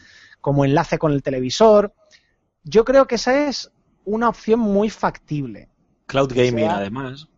como 0.40 0.64
enlace 0.64 0.96
con 0.98 1.12
el 1.12 1.22
televisor. 1.22 1.92
Yo 2.62 2.86
creo 2.86 3.06
que 3.06 3.16
esa 3.16 3.48
es 3.48 3.70
una 4.06 4.30
opción 4.30 4.60
muy 4.60 4.88
factible. 4.88 5.68
Cloud 6.06 6.32
gaming, 6.32 6.58
sea- 6.64 6.76
además. 6.76 7.28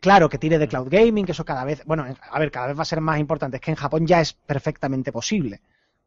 Claro, 0.00 0.28
que 0.28 0.38
tire 0.38 0.58
de 0.58 0.68
cloud 0.68 0.88
gaming, 0.88 1.24
que 1.24 1.32
eso 1.32 1.44
cada 1.44 1.64
vez, 1.64 1.82
bueno, 1.84 2.06
a 2.30 2.38
ver, 2.38 2.52
cada 2.52 2.68
vez 2.68 2.78
va 2.78 2.82
a 2.82 2.84
ser 2.84 3.00
más 3.00 3.18
importante. 3.18 3.56
Es 3.56 3.60
que 3.60 3.72
en 3.72 3.76
Japón 3.76 4.06
ya 4.06 4.20
es 4.20 4.34
perfectamente 4.34 5.10
posible, 5.10 5.62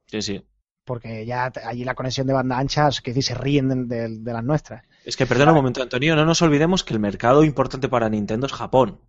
Sí, 0.09 0.21
sí. 0.21 0.45
porque 0.85 1.25
ya 1.25 1.51
allí 1.65 1.83
la 1.85 1.93
conexión 1.95 2.25
de 2.27 2.33
banda 2.33 2.57
ancha, 2.57 2.87
es 2.87 2.99
que 3.01 3.11
decir, 3.11 3.23
se 3.23 3.35
ríen 3.35 3.69
de, 3.69 3.95
de- 3.95 4.17
de 4.21 4.33
las 4.33 4.43
nuestras. 4.43 4.83
Es 5.05 5.15
que, 5.15 5.25
perdona 5.27 5.51
un 5.51 5.57
momento, 5.57 5.81
Antonio, 5.83 6.15
no 6.15 6.25
nos 6.25 6.41
olvidemos 6.41 6.83
que 6.83 6.93
el 6.93 6.99
mercado 6.99 7.43
importante 7.43 7.87
para 7.89 8.09
Nintendo 8.09 8.47
es 8.47 8.53
Japón. 8.53 8.99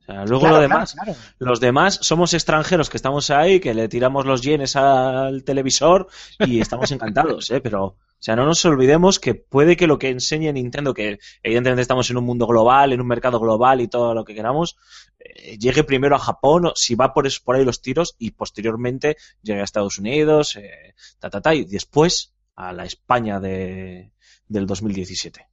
O 0.00 0.04
sea, 0.04 0.24
luego 0.26 0.40
Claro, 0.40 0.56
lo 0.60 0.60
claro, 0.60 0.60
demás, 0.60 0.94
claro. 0.94 1.14
los 1.38 1.60
demás 1.60 1.98
somos 2.02 2.34
extranjeros 2.34 2.90
que 2.90 2.96
estamos 2.96 3.30
ahí, 3.30 3.60
que 3.60 3.72
le 3.72 3.88
tiramos 3.88 4.26
los 4.26 4.42
yenes 4.42 4.74
al 4.76 5.44
televisor 5.44 6.08
y 6.40 6.60
estamos 6.60 6.90
encantados, 6.90 7.50
¿eh? 7.50 7.60
Pero, 7.60 7.96
o 8.22 8.24
sea, 8.24 8.36
no 8.36 8.46
nos 8.46 8.64
olvidemos 8.64 9.18
que 9.18 9.34
puede 9.34 9.76
que 9.76 9.88
lo 9.88 9.98
que 9.98 10.08
enseñe 10.08 10.52
Nintendo, 10.52 10.94
que 10.94 11.18
evidentemente 11.42 11.82
estamos 11.82 12.08
en 12.08 12.18
un 12.18 12.24
mundo 12.24 12.46
global, 12.46 12.92
en 12.92 13.00
un 13.00 13.08
mercado 13.08 13.40
global 13.40 13.80
y 13.80 13.88
todo 13.88 14.14
lo 14.14 14.24
que 14.24 14.32
queramos, 14.32 14.76
eh, 15.18 15.58
llegue 15.58 15.82
primero 15.82 16.14
a 16.14 16.20
Japón, 16.20 16.70
si 16.76 16.94
va 16.94 17.12
por, 17.12 17.26
ahí 17.26 17.64
los 17.64 17.82
tiros, 17.82 18.14
y 18.20 18.30
posteriormente 18.30 19.16
llegue 19.42 19.60
a 19.60 19.64
Estados 19.64 19.98
Unidos, 19.98 20.54
eh, 20.54 20.94
ta, 21.18 21.30
ta, 21.30 21.40
ta, 21.40 21.52
y 21.52 21.64
después 21.64 22.32
a 22.54 22.72
la 22.72 22.84
España 22.84 23.40
de, 23.40 24.12
del 24.46 24.68
2017. 24.68 25.44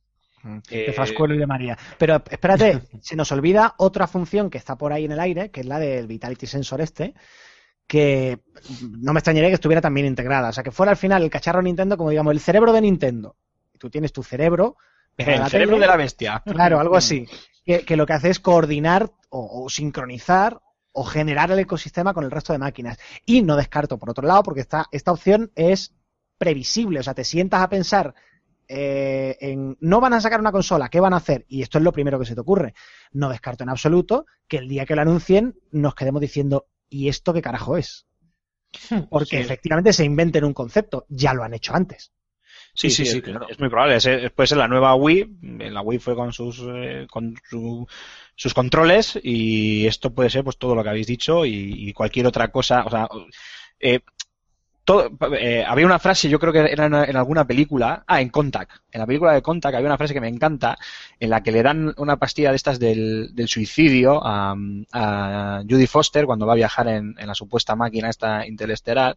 de 0.69 0.93
Frascuelo 0.93 1.33
y 1.33 1.39
de 1.39 1.47
María. 1.47 1.75
Pero 1.97 2.21
espérate, 2.29 2.83
se 3.01 3.15
nos 3.15 3.31
olvida 3.31 3.73
otra 3.79 4.05
función 4.05 4.51
que 4.51 4.59
está 4.59 4.77
por 4.77 4.93
ahí 4.93 5.05
en 5.05 5.13
el 5.13 5.19
aire, 5.19 5.49
que 5.49 5.61
es 5.61 5.65
la 5.65 5.79
del 5.79 6.05
Vitality 6.05 6.45
Sensor 6.45 6.81
este, 6.81 7.15
que 7.89 8.39
no 8.99 9.13
me 9.13 9.19
extrañaría 9.19 9.49
que 9.49 9.55
estuviera 9.55 9.81
también 9.81 10.05
integrada. 10.05 10.49
O 10.49 10.53
sea, 10.53 10.63
que 10.63 10.69
fuera 10.69 10.91
al 10.91 10.97
final 10.97 11.23
el 11.23 11.31
cacharro 11.31 11.63
Nintendo, 11.63 11.97
como 11.97 12.11
digamos, 12.11 12.31
el 12.31 12.39
cerebro 12.39 12.71
de 12.71 12.81
Nintendo. 12.81 13.35
Tú 13.79 13.89
tienes 13.89 14.13
tu 14.13 14.21
cerebro. 14.21 14.77
el 15.17 15.25
cerebro 15.49 15.75
tele, 15.75 15.85
de 15.85 15.87
la 15.87 15.97
bestia. 15.97 16.43
Claro, 16.45 16.79
algo 16.79 16.95
así. 16.95 17.25
Que, 17.65 17.83
que 17.85 17.97
lo 17.97 18.05
que 18.05 18.13
hace 18.13 18.29
es 18.29 18.39
coordinar 18.39 19.11
o, 19.29 19.63
o 19.63 19.69
sincronizar 19.69 20.61
o 20.91 21.03
generar 21.03 21.49
el 21.49 21.57
ecosistema 21.57 22.13
con 22.13 22.23
el 22.23 22.31
resto 22.31 22.53
de 22.53 22.59
máquinas. 22.59 22.99
Y 23.25 23.41
no 23.41 23.55
descarto, 23.55 23.97
por 23.97 24.11
otro 24.11 24.27
lado, 24.27 24.43
porque 24.43 24.61
esta, 24.61 24.85
esta 24.91 25.11
opción 25.11 25.51
es 25.55 25.95
previsible. 26.37 26.99
O 26.99 27.03
sea, 27.03 27.15
te 27.15 27.23
sientas 27.23 27.61
a 27.61 27.69
pensar 27.69 28.13
eh, 28.67 29.35
en 29.41 29.77
no 29.81 29.99
van 29.99 30.13
a 30.13 30.21
sacar 30.21 30.39
una 30.39 30.51
consola, 30.51 30.89
¿qué 30.89 30.99
van 30.99 31.13
a 31.13 31.17
hacer? 31.17 31.43
Y 31.47 31.63
esto 31.63 31.79
es 31.79 31.83
lo 31.83 31.91
primero 31.91 32.19
que 32.19 32.25
se 32.25 32.35
te 32.35 32.41
ocurre. 32.41 32.75
No 33.11 33.29
descarto 33.29 33.63
en 33.63 33.69
absoluto 33.69 34.27
que 34.47 34.57
el 34.57 34.69
día 34.69 34.85
que 34.85 34.95
lo 34.95 35.01
anuncien 35.01 35.55
nos 35.71 35.95
quedemos 35.95 36.21
diciendo, 36.21 36.67
¿y 36.89 37.07
esto 37.09 37.33
qué 37.33 37.41
carajo 37.41 37.77
es? 37.77 38.05
Porque 39.09 39.37
Sí. 39.37 39.37
efectivamente 39.37 39.93
se 39.93 40.05
inventen 40.05 40.43
un 40.43 40.53
concepto, 40.53 41.05
ya 41.09 41.33
lo 41.33 41.43
han 41.43 41.53
hecho 41.53 41.73
antes. 41.75 42.11
Sí, 42.73 42.89
sí, 42.89 43.05
sí, 43.05 43.17
es, 43.17 43.23
claro. 43.23 43.47
es 43.49 43.59
muy 43.59 43.69
probable. 43.69 43.95
Es, 43.97 44.31
puede 44.31 44.47
ser 44.47 44.57
la 44.57 44.67
nueva 44.67 44.95
Wii. 44.95 45.37
La 45.71 45.81
Wii 45.81 45.99
fue 45.99 46.15
con 46.15 46.31
sus 46.33 46.61
eh, 46.67 47.07
con 47.09 47.35
su- 47.49 47.87
sus 48.35 48.53
controles 48.53 49.19
y 49.21 49.85
esto 49.87 50.13
puede 50.13 50.29
ser 50.29 50.43
pues 50.43 50.57
todo 50.57 50.75
lo 50.75 50.83
que 50.83 50.89
habéis 50.89 51.07
dicho 51.07 51.45
y, 51.45 51.89
y 51.89 51.93
cualquier 51.93 52.27
otra 52.27 52.49
cosa. 52.51 52.83
O 52.85 52.89
sea, 52.89 53.07
eh, 53.79 53.99
todo- 54.89 55.11
eh, 55.35 55.63
había 55.67 55.85
una 55.85 55.99
frase, 55.99 56.29
yo 56.29 56.39
creo 56.39 56.51
que 56.51 56.61
era 56.71 56.87
en, 56.87 57.15
alguna 57.15 57.45
película, 57.45 58.03
ah, 58.07 58.21
en 58.21 58.29
Contact, 58.29 58.71
en 58.91 58.99
la 58.99 59.05
película 59.05 59.33
de 59.33 59.43
Contact 59.43 59.75
había 59.75 59.85
una 59.85 59.97
frase 59.97 60.15
que 60.15 60.19
me 60.19 60.27
encanta, 60.27 60.79
en 61.19 61.29
la 61.29 61.43
que 61.43 61.51
le 61.51 61.61
dan 61.61 61.93
una 61.97 62.17
pastilla 62.17 62.49
de 62.49 62.55
estas 62.55 62.79
del, 62.79 63.35
del 63.35 63.47
suicidio 63.47 64.19
a, 64.25 64.55
a 64.93 65.61
Judy 65.69 65.85
Foster 65.85 66.25
cuando 66.25 66.47
va 66.47 66.53
a 66.53 66.55
viajar 66.55 66.87
en, 66.87 67.13
la 67.23 67.35
supuesta 67.35 67.75
máquina 67.75 68.09
esta 68.09 68.47
interestelar, 68.47 69.15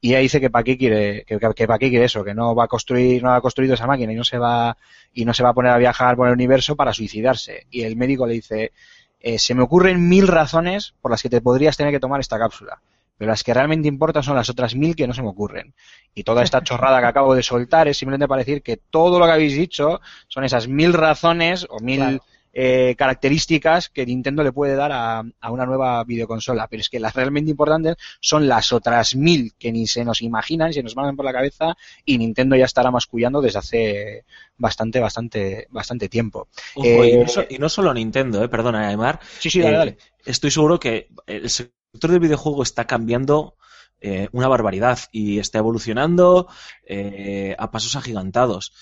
y 0.00 0.12
ella 0.12 0.20
dice 0.20 0.40
que 0.40 0.48
para 0.48 0.64
qué 0.64 0.78
quiere, 0.78 1.24
que, 1.26 1.38
que, 1.38 1.54
qué 1.54 1.90
quiere 1.90 2.06
eso, 2.06 2.24
que 2.24 2.32
no 2.32 2.54
va 2.54 2.64
a 2.64 2.68
construir, 2.68 3.22
no 3.22 3.34
ha 3.34 3.42
construido 3.42 3.74
esa 3.74 3.86
máquina 3.86 4.14
y 4.14 4.16
no 4.16 4.24
se 4.24 4.38
va, 4.38 4.78
y 5.12 5.26
no 5.26 5.34
se 5.34 5.42
va 5.42 5.50
a 5.50 5.54
poner 5.54 5.72
a 5.72 5.76
viajar 5.76 6.16
por 6.16 6.28
el 6.28 6.32
universo 6.32 6.76
para 6.76 6.94
suicidarse. 6.94 7.66
Y 7.70 7.82
el 7.82 7.94
médico 7.94 8.26
le 8.26 8.32
dice, 8.32 8.72
eh, 9.20 9.38
se 9.38 9.54
me 9.54 9.62
ocurren 9.64 10.08
mil 10.08 10.28
razones 10.28 10.94
por 11.02 11.10
las 11.10 11.20
que 11.20 11.28
te 11.28 11.42
podrías 11.42 11.76
tener 11.76 11.92
que 11.92 12.00
tomar 12.00 12.20
esta 12.20 12.38
cápsula 12.38 12.80
pero 13.20 13.32
las 13.32 13.44
que 13.44 13.52
realmente 13.52 13.86
importan 13.86 14.22
son 14.22 14.34
las 14.34 14.48
otras 14.48 14.74
mil 14.74 14.96
que 14.96 15.06
no 15.06 15.12
se 15.12 15.20
me 15.20 15.28
ocurren. 15.28 15.74
Y 16.14 16.22
toda 16.24 16.42
esta 16.42 16.62
chorrada 16.62 17.00
que 17.00 17.06
acabo 17.06 17.34
de 17.34 17.42
soltar 17.42 17.86
es 17.86 17.98
simplemente 17.98 18.26
para 18.26 18.38
decir 18.38 18.62
que 18.62 18.78
todo 18.78 19.18
lo 19.18 19.26
que 19.26 19.32
habéis 19.32 19.52
dicho 19.54 20.00
son 20.26 20.44
esas 20.44 20.68
mil 20.68 20.94
razones 20.94 21.66
o 21.68 21.80
mil 21.80 21.98
Claro. 21.98 22.24
eh, 22.54 22.94
características 22.96 23.90
que 23.90 24.06
Nintendo 24.06 24.42
le 24.42 24.52
puede 24.52 24.74
dar 24.74 24.90
a, 24.90 25.22
a 25.40 25.50
una 25.52 25.66
nueva 25.66 26.02
videoconsola. 26.04 26.66
Pero 26.66 26.80
es 26.80 26.88
que 26.88 26.98
las 26.98 27.14
realmente 27.14 27.50
importantes 27.50 27.96
son 28.20 28.48
las 28.48 28.72
otras 28.72 29.14
mil 29.14 29.52
que 29.58 29.70
ni 29.70 29.86
se 29.86 30.02
nos 30.02 30.22
imaginan, 30.22 30.72
se 30.72 30.82
nos 30.82 30.94
van 30.94 31.14
por 31.14 31.26
la 31.26 31.32
cabeza 31.34 31.76
y 32.06 32.16
Nintendo 32.16 32.56
ya 32.56 32.64
estará 32.64 32.90
mascullando 32.90 33.42
desde 33.42 33.58
hace 33.58 34.24
bastante, 34.56 34.98
bastante, 34.98 35.66
bastante 35.70 36.08
tiempo. 36.08 36.48
Ojo, 36.74 36.86
Eh, 36.86 37.10
y, 37.10 37.16
no 37.18 37.28
so- 37.28 37.44
y 37.50 37.58
no 37.58 37.68
solo 37.68 37.92
Nintendo, 37.92 38.42
eh, 38.42 38.48
perdona, 38.48 38.88
Aymar. 38.88 39.20
Sí, 39.38 39.50
sí, 39.50 39.60
dale, 39.60 39.74
Eh, 39.74 39.78
dale. 39.78 39.98
Estoy 40.24 40.50
seguro 40.50 40.80
que 40.80 41.08
el 41.26 41.48
sector 41.92 42.10
del 42.10 42.20
videojuego 42.20 42.62
está 42.62 42.86
cambiando 42.86 43.56
eh, 44.00 44.28
una 44.32 44.48
barbaridad 44.48 44.98
y 45.12 45.38
está 45.38 45.58
evolucionando 45.58 46.48
eh, 46.86 47.56
a 47.58 47.70
pasos 47.70 47.96
agigantados. 47.96 48.72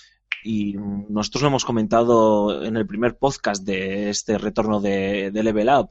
Y 0.44 0.74
nosotros 1.08 1.42
lo 1.42 1.48
hemos 1.48 1.64
comentado 1.64 2.64
en 2.64 2.76
el 2.76 2.86
primer 2.86 3.16
podcast 3.16 3.64
de 3.64 4.10
este 4.10 4.38
retorno 4.38 4.80
de, 4.80 5.30
de 5.30 5.42
Level 5.42 5.68
Up. 5.68 5.90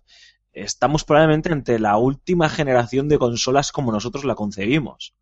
Estamos 0.53 1.03
probablemente 1.03 1.51
ante 1.51 1.79
la 1.79 1.97
última 1.97 2.49
generación 2.49 3.09
de 3.09 3.19
consolas 3.19 3.71
como 3.71 3.91
nosotros 3.91 4.23
la 4.23 4.35
concebimos. 4.35 5.13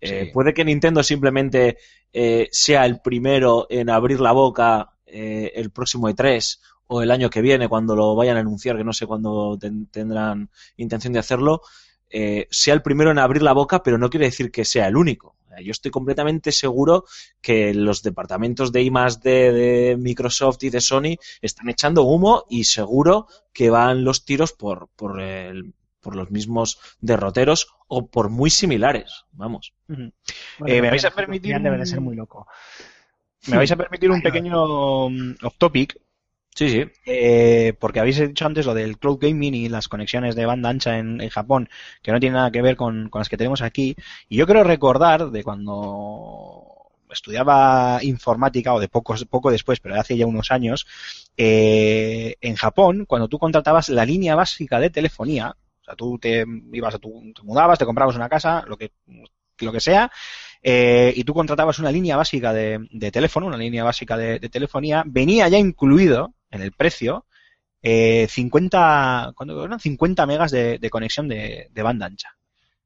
Eh. 0.00 0.30
Puede 0.32 0.54
que 0.54 0.64
Nintendo 0.64 1.02
simplemente 1.02 1.76
eh, 2.12 2.48
sea 2.50 2.86
el 2.86 3.00
primero 3.00 3.66
en 3.68 3.90
abrir 3.90 4.20
la 4.20 4.32
boca 4.32 4.92
eh, 5.04 5.52
el 5.54 5.70
próximo 5.70 6.08
E3 6.08 6.58
o 6.92 7.02
el 7.02 7.10
año 7.12 7.30
que 7.30 7.40
viene 7.40 7.68
cuando 7.68 7.94
lo 7.94 8.16
vayan 8.16 8.36
a 8.36 8.40
anunciar, 8.40 8.76
que 8.76 8.82
no 8.84 8.92
sé 8.92 9.06
cuándo 9.06 9.56
ten- 9.58 9.86
tendrán 9.86 10.50
intención 10.76 11.12
de 11.12 11.20
hacerlo, 11.20 11.62
eh, 12.10 12.48
sea 12.50 12.74
el 12.74 12.82
primero 12.82 13.12
en 13.12 13.18
abrir 13.18 13.42
la 13.42 13.52
boca, 13.52 13.82
pero 13.84 13.96
no 13.96 14.10
quiere 14.10 14.26
decir 14.26 14.50
que 14.50 14.64
sea 14.64 14.88
el 14.88 14.96
único. 14.96 15.36
Yo 15.62 15.70
estoy 15.72 15.90
completamente 15.90 16.52
seguro 16.52 17.04
que 17.40 17.74
los 17.74 18.02
departamentos 18.02 18.72
de 18.72 18.82
I 18.82 18.90
D 19.22 19.52
de 19.52 19.96
Microsoft 19.98 20.62
y 20.64 20.70
de 20.70 20.80
Sony 20.80 21.16
están 21.42 21.68
echando 21.68 22.02
humo 22.04 22.44
y 22.48 22.64
seguro 22.64 23.26
que 23.52 23.68
van 23.70 24.02
los 24.04 24.24
tiros 24.24 24.52
por, 24.52 24.88
por, 24.96 25.20
el- 25.20 25.72
por 26.00 26.16
los 26.16 26.30
mismos 26.30 26.78
derroteros 27.00 27.68
o 27.88 28.06
por 28.06 28.30
muy 28.30 28.50
similares. 28.50 29.24
Vamos. 29.32 29.72
Bueno, 29.86 30.12
Eh, 30.66 30.80
¿me 30.82 30.90
vais 30.90 31.04
a 31.04 31.10
permitir 31.10 31.54
Debe 31.60 31.76
de 31.76 31.80
un- 31.82 31.86
ser 31.86 32.00
muy 32.00 32.16
loco. 32.16 32.46
Me 33.46 33.56
vais 33.58 33.70
a 33.70 33.76
permitir 33.76 34.10
un 34.10 34.22
pequeño 34.22 35.08
mm, 35.10 35.34
off 35.44 35.54
topic 35.58 35.96
Sí, 36.54 36.68
sí. 36.68 36.84
Eh, 37.06 37.74
porque 37.78 38.00
habéis 38.00 38.18
dicho 38.18 38.44
antes 38.44 38.66
lo 38.66 38.74
del 38.74 38.98
cloud 38.98 39.18
gaming 39.20 39.54
y 39.54 39.68
las 39.68 39.88
conexiones 39.88 40.34
de 40.34 40.46
banda 40.46 40.68
ancha 40.68 40.98
en, 40.98 41.28
Japón, 41.30 41.68
que 42.02 42.12
no 42.12 42.20
tiene 42.20 42.34
nada 42.36 42.50
que 42.50 42.62
ver 42.62 42.76
con, 42.76 43.10
las 43.14 43.28
que 43.28 43.36
tenemos 43.36 43.62
aquí. 43.62 43.96
Y 44.28 44.36
yo 44.36 44.46
quiero 44.46 44.64
recordar 44.64 45.30
de 45.30 45.44
cuando 45.44 46.66
estudiaba 47.10 48.00
informática, 48.02 48.74
o 48.74 48.80
de 48.80 48.88
poco, 48.88 49.14
poco 49.28 49.50
después, 49.50 49.80
pero 49.80 49.98
hace 49.98 50.16
ya 50.16 50.26
unos 50.26 50.50
años, 50.50 50.86
eh, 51.36 52.36
en 52.40 52.56
Japón, 52.56 53.04
cuando 53.06 53.28
tú 53.28 53.38
contratabas 53.38 53.88
la 53.88 54.04
línea 54.04 54.34
básica 54.34 54.78
de 54.80 54.90
telefonía, 54.90 55.56
o 55.80 55.84
sea, 55.84 55.94
tú 55.96 56.18
te 56.18 56.44
ibas 56.72 56.94
a 56.94 56.98
tu, 56.98 57.32
te 57.34 57.42
mudabas, 57.42 57.78
te 57.78 57.86
comprabas 57.86 58.16
una 58.16 58.28
casa, 58.28 58.64
lo 58.66 58.76
que, 58.76 58.92
lo 59.60 59.72
que 59.72 59.80
sea, 59.80 60.10
eh, 60.62 61.12
y 61.16 61.24
tú 61.24 61.34
contratabas 61.34 61.78
una 61.78 61.90
línea 61.90 62.16
básica 62.16 62.52
de, 62.52 62.86
de 62.90 63.10
teléfono, 63.10 63.46
una 63.46 63.56
línea 63.56 63.82
básica 63.82 64.16
de 64.16 64.38
telefonía, 64.40 65.02
venía 65.06 65.48
ya 65.48 65.58
incluido 65.58 66.34
en 66.50 66.62
el 66.62 66.72
precio 66.72 67.26
eh, 67.82 68.26
50, 68.28 69.32
¿cuánto 69.36 69.64
eran? 69.64 69.80
50 69.80 70.26
megas 70.26 70.50
de, 70.50 70.78
de 70.78 70.90
conexión 70.90 71.28
de, 71.28 71.68
de 71.70 71.82
banda 71.82 72.06
ancha. 72.06 72.36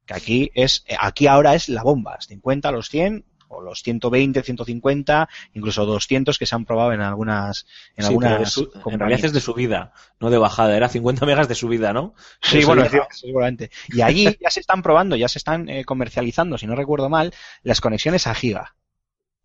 Que 0.06 0.14
aquí 0.14 0.50
es, 0.54 0.84
aquí 0.98 1.26
ahora 1.26 1.54
es 1.54 1.68
la 1.68 1.82
bomba, 1.82 2.18
50, 2.20 2.70
los 2.72 2.88
100 2.88 3.24
o 3.48 3.60
los 3.60 3.82
120, 3.82 4.42
150, 4.42 5.28
incluso 5.54 5.86
200 5.86 6.38
que 6.38 6.46
se 6.46 6.54
han 6.54 6.64
probado 6.64 6.92
en 6.92 7.00
algunas, 7.00 7.66
en 7.96 8.04
Sí, 8.04 8.16
pero 8.20 8.36
de 8.38 8.44
algunas 8.44 8.52
su- 8.52 8.62
en 8.64 8.80
compañías. 8.80 8.98
realidad 9.00 9.24
es 9.26 9.32
de 9.32 9.40
subida, 9.40 9.92
no 10.20 10.30
de 10.30 10.38
bajada. 10.38 10.76
Era 10.76 10.88
50 10.88 11.24
megas 11.26 11.48
de 11.48 11.54
subida, 11.54 11.92
¿no? 11.92 12.14
Sí, 12.42 12.64
bueno, 12.64 12.84
sí, 12.88 12.98
seguramente. 13.10 13.70
Y 13.88 14.00
allí 14.02 14.36
ya 14.40 14.50
se 14.50 14.60
están 14.60 14.82
probando, 14.82 15.16
ya 15.16 15.28
se 15.28 15.38
están 15.38 15.68
eh, 15.68 15.84
comercializando, 15.84 16.58
si 16.58 16.66
no 16.66 16.74
recuerdo 16.74 17.08
mal, 17.08 17.32
las 17.62 17.80
conexiones 17.80 18.26
a 18.26 18.34
giga. 18.34 18.74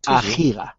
Sí, 0.02 0.12
a 0.12 0.22
sí. 0.22 0.28
giga. 0.32 0.78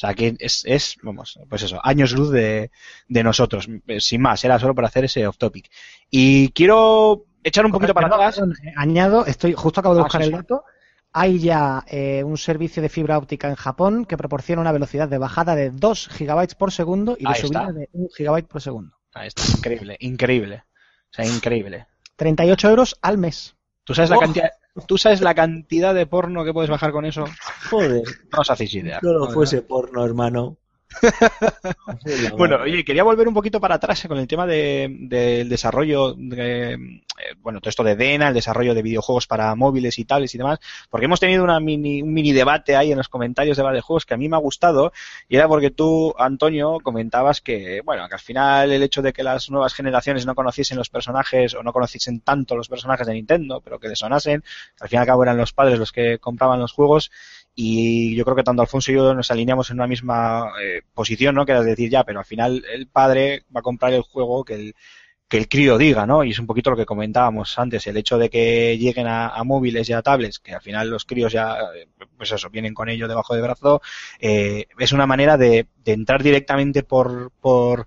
O 0.00 0.06
sea 0.06 0.14
que 0.14 0.34
es, 0.38 0.64
es, 0.64 0.96
vamos, 1.02 1.38
pues 1.50 1.62
eso, 1.62 1.78
años 1.84 2.12
luz 2.12 2.30
de, 2.30 2.70
de 3.06 3.22
nosotros. 3.22 3.68
Sin 3.98 4.22
más, 4.22 4.42
era 4.44 4.58
solo 4.58 4.74
para 4.74 4.88
hacer 4.88 5.04
ese 5.04 5.26
off 5.26 5.36
topic. 5.36 5.68
Y 6.08 6.48
quiero 6.52 7.26
echar 7.44 7.66
un 7.66 7.72
poquito 7.72 7.92
para 7.92 8.06
atrás. 8.06 8.38
eh, 8.38 8.72
añado, 8.76 9.26
estoy, 9.26 9.52
justo 9.52 9.80
acabo 9.80 9.94
de 9.94 10.00
Ah, 10.00 10.04
buscar 10.04 10.22
sí, 10.22 10.28
el 10.28 10.32
dato. 10.32 10.64
hay 11.12 11.38
ya 11.40 11.84
eh, 11.86 12.22
un 12.24 12.38
servicio 12.38 12.80
de 12.82 12.88
fibra 12.88 13.18
óptica 13.18 13.48
en 13.50 13.56
Japón 13.56 14.06
que 14.06 14.16
proporciona 14.16 14.62
una 14.62 14.72
velocidad 14.72 15.06
de 15.06 15.18
bajada 15.18 15.54
de 15.54 15.70
2 15.70 16.08
gigabytes 16.08 16.54
por 16.54 16.72
segundo 16.72 17.16
y 17.18 17.24
de 17.26 17.34
Ahí 17.34 17.40
subida 17.42 17.60
está. 17.60 17.72
de 17.72 17.88
1 17.92 18.08
gigabyte 18.16 18.48
por 18.48 18.62
segundo. 18.62 18.96
Ahí 19.12 19.28
está, 19.28 19.42
increíble, 19.54 19.96
increíble. 20.00 20.62
O 21.10 21.12
sea, 21.12 21.26
increíble. 21.26 21.86
38 22.16 22.70
euros 22.70 22.96
al 23.02 23.18
mes. 23.18 23.54
¿Tú 23.84 23.94
sabes, 23.94 24.08
la 24.08 24.16
Oh. 24.16 24.20
cantidad, 24.20 24.50
¿Tú 24.86 24.96
sabes 24.98 25.20
la 25.20 25.34
cantidad 25.34 25.94
de 25.94 26.06
porno 26.06 26.44
que 26.44 26.52
puedes 26.52 26.70
bajar 26.70 26.92
con 26.92 27.04
eso? 27.04 27.24
Joder, 27.70 28.02
No 28.32 28.40
os 28.40 28.50
hacéis 28.50 28.74
idea. 28.74 29.00
no 29.02 29.12
lo 29.12 29.26
¿no? 29.26 29.30
fuese 29.30 29.62
porno, 29.62 30.04
hermano. 30.04 30.56
Bueno, 32.36 32.56
oye, 32.62 32.84
quería 32.84 33.04
volver 33.04 33.28
un 33.28 33.34
poquito 33.34 33.60
para 33.60 33.76
atrás 33.76 34.04
con 34.08 34.18
el 34.18 34.26
tema 34.26 34.46
de- 34.46 34.88
del 35.00 35.48
desarrollo, 35.48 36.14
de, 36.14 37.02
bueno, 37.40 37.60
todo 37.60 37.70
esto 37.70 37.84
de 37.84 37.96
Dena, 37.96 38.28
el 38.28 38.34
desarrollo 38.34 38.74
de 38.74 38.82
videojuegos 38.82 39.26
para 39.26 39.54
móviles 39.54 39.98
y 39.98 40.04
tablets 40.04 40.34
y 40.34 40.38
demás, 40.38 40.58
porque 40.90 41.06
hemos 41.06 41.20
tenido 41.20 41.44
una 41.44 41.60
mini, 41.60 42.02
un 42.02 42.12
mini 42.12 42.32
debate 42.32 42.76
ahí 42.76 42.92
en 42.92 42.98
los 42.98 43.08
comentarios 43.08 43.56
de 43.56 43.70
de 43.70 43.80
Juegos 43.80 44.06
que 44.06 44.14
a 44.14 44.16
mí 44.16 44.28
me 44.28 44.36
ha 44.36 44.40
gustado 44.40 44.92
y 45.28 45.36
era 45.36 45.48
porque 45.48 45.70
tú, 45.70 46.14
Antonio, 46.18 46.78
comentabas 46.82 47.40
que, 47.40 47.82
bueno, 47.84 48.08
que 48.08 48.14
al 48.14 48.20
final 48.20 48.72
el 48.72 48.82
hecho 48.82 49.02
de 49.02 49.12
que 49.12 49.22
las 49.22 49.50
nuevas 49.50 49.74
generaciones 49.74 50.26
no 50.26 50.34
conociesen 50.34 50.76
los 50.76 50.88
personajes 50.88 51.54
o 51.54 51.62
no 51.62 51.72
conociesen 51.72 52.20
tanto 52.20 52.56
los 52.56 52.68
personajes 52.68 53.06
de 53.06 53.14
Nintendo, 53.14 53.60
pero 53.60 53.78
que 53.78 53.88
les 53.88 53.98
sonasen, 53.98 54.42
al 54.80 54.88
fin 54.88 54.98
y 54.98 55.00
al 55.00 55.06
cabo 55.06 55.22
eran 55.22 55.36
los 55.36 55.52
padres 55.52 55.78
los 55.78 55.92
que 55.92 56.18
compraban 56.18 56.60
los 56.60 56.72
juegos 56.72 57.10
y 57.54 58.14
yo 58.16 58.24
creo 58.24 58.36
que 58.36 58.42
tanto 58.42 58.62
Alfonso 58.62 58.90
y 58.90 58.94
yo 58.94 59.14
nos 59.14 59.30
alineamos 59.30 59.70
en 59.70 59.76
una 59.76 59.86
misma 59.86 60.52
eh, 60.62 60.82
posición, 60.94 61.34
¿no? 61.34 61.44
Que 61.44 61.52
era 61.52 61.62
decir, 61.62 61.90
ya, 61.90 62.04
pero 62.04 62.20
al 62.20 62.24
final 62.24 62.64
el 62.72 62.86
padre 62.86 63.44
va 63.54 63.60
a 63.60 63.62
comprar 63.62 63.92
el 63.92 64.02
juego 64.02 64.44
que 64.44 64.54
el, 64.54 64.74
que 65.30 65.38
el 65.38 65.48
crío 65.48 65.78
diga, 65.78 66.06
¿no? 66.06 66.24
Y 66.24 66.30
es 66.32 66.38
un 66.40 66.46
poquito 66.46 66.70
lo 66.70 66.76
que 66.76 66.86
comentábamos 66.86 67.58
antes, 67.58 67.86
el 67.86 67.96
hecho 67.96 68.18
de 68.18 68.28
que 68.30 68.76
lleguen 68.78 69.06
a, 69.08 69.42
móviles 69.44 69.88
y 69.88 69.94
a 69.94 70.02
tablets, 70.02 70.40
que 70.40 70.54
al 70.54 70.60
final 70.62 70.90
los 70.90 71.06
críos 71.06 71.32
ya, 71.32 71.56
pues 72.16 72.32
eso, 72.32 72.50
vienen 72.50 72.74
con 72.74 72.88
ello 72.88 73.08
debajo 73.08 73.34
del 73.34 73.42
brazo, 73.44 73.80
eh, 74.18 74.66
es 74.78 74.92
una 74.92 75.06
manera 75.06 75.36
de, 75.38 75.68
de 75.84 75.92
entrar 75.92 76.22
directamente 76.22 76.82
por, 76.82 77.30
por, 77.40 77.86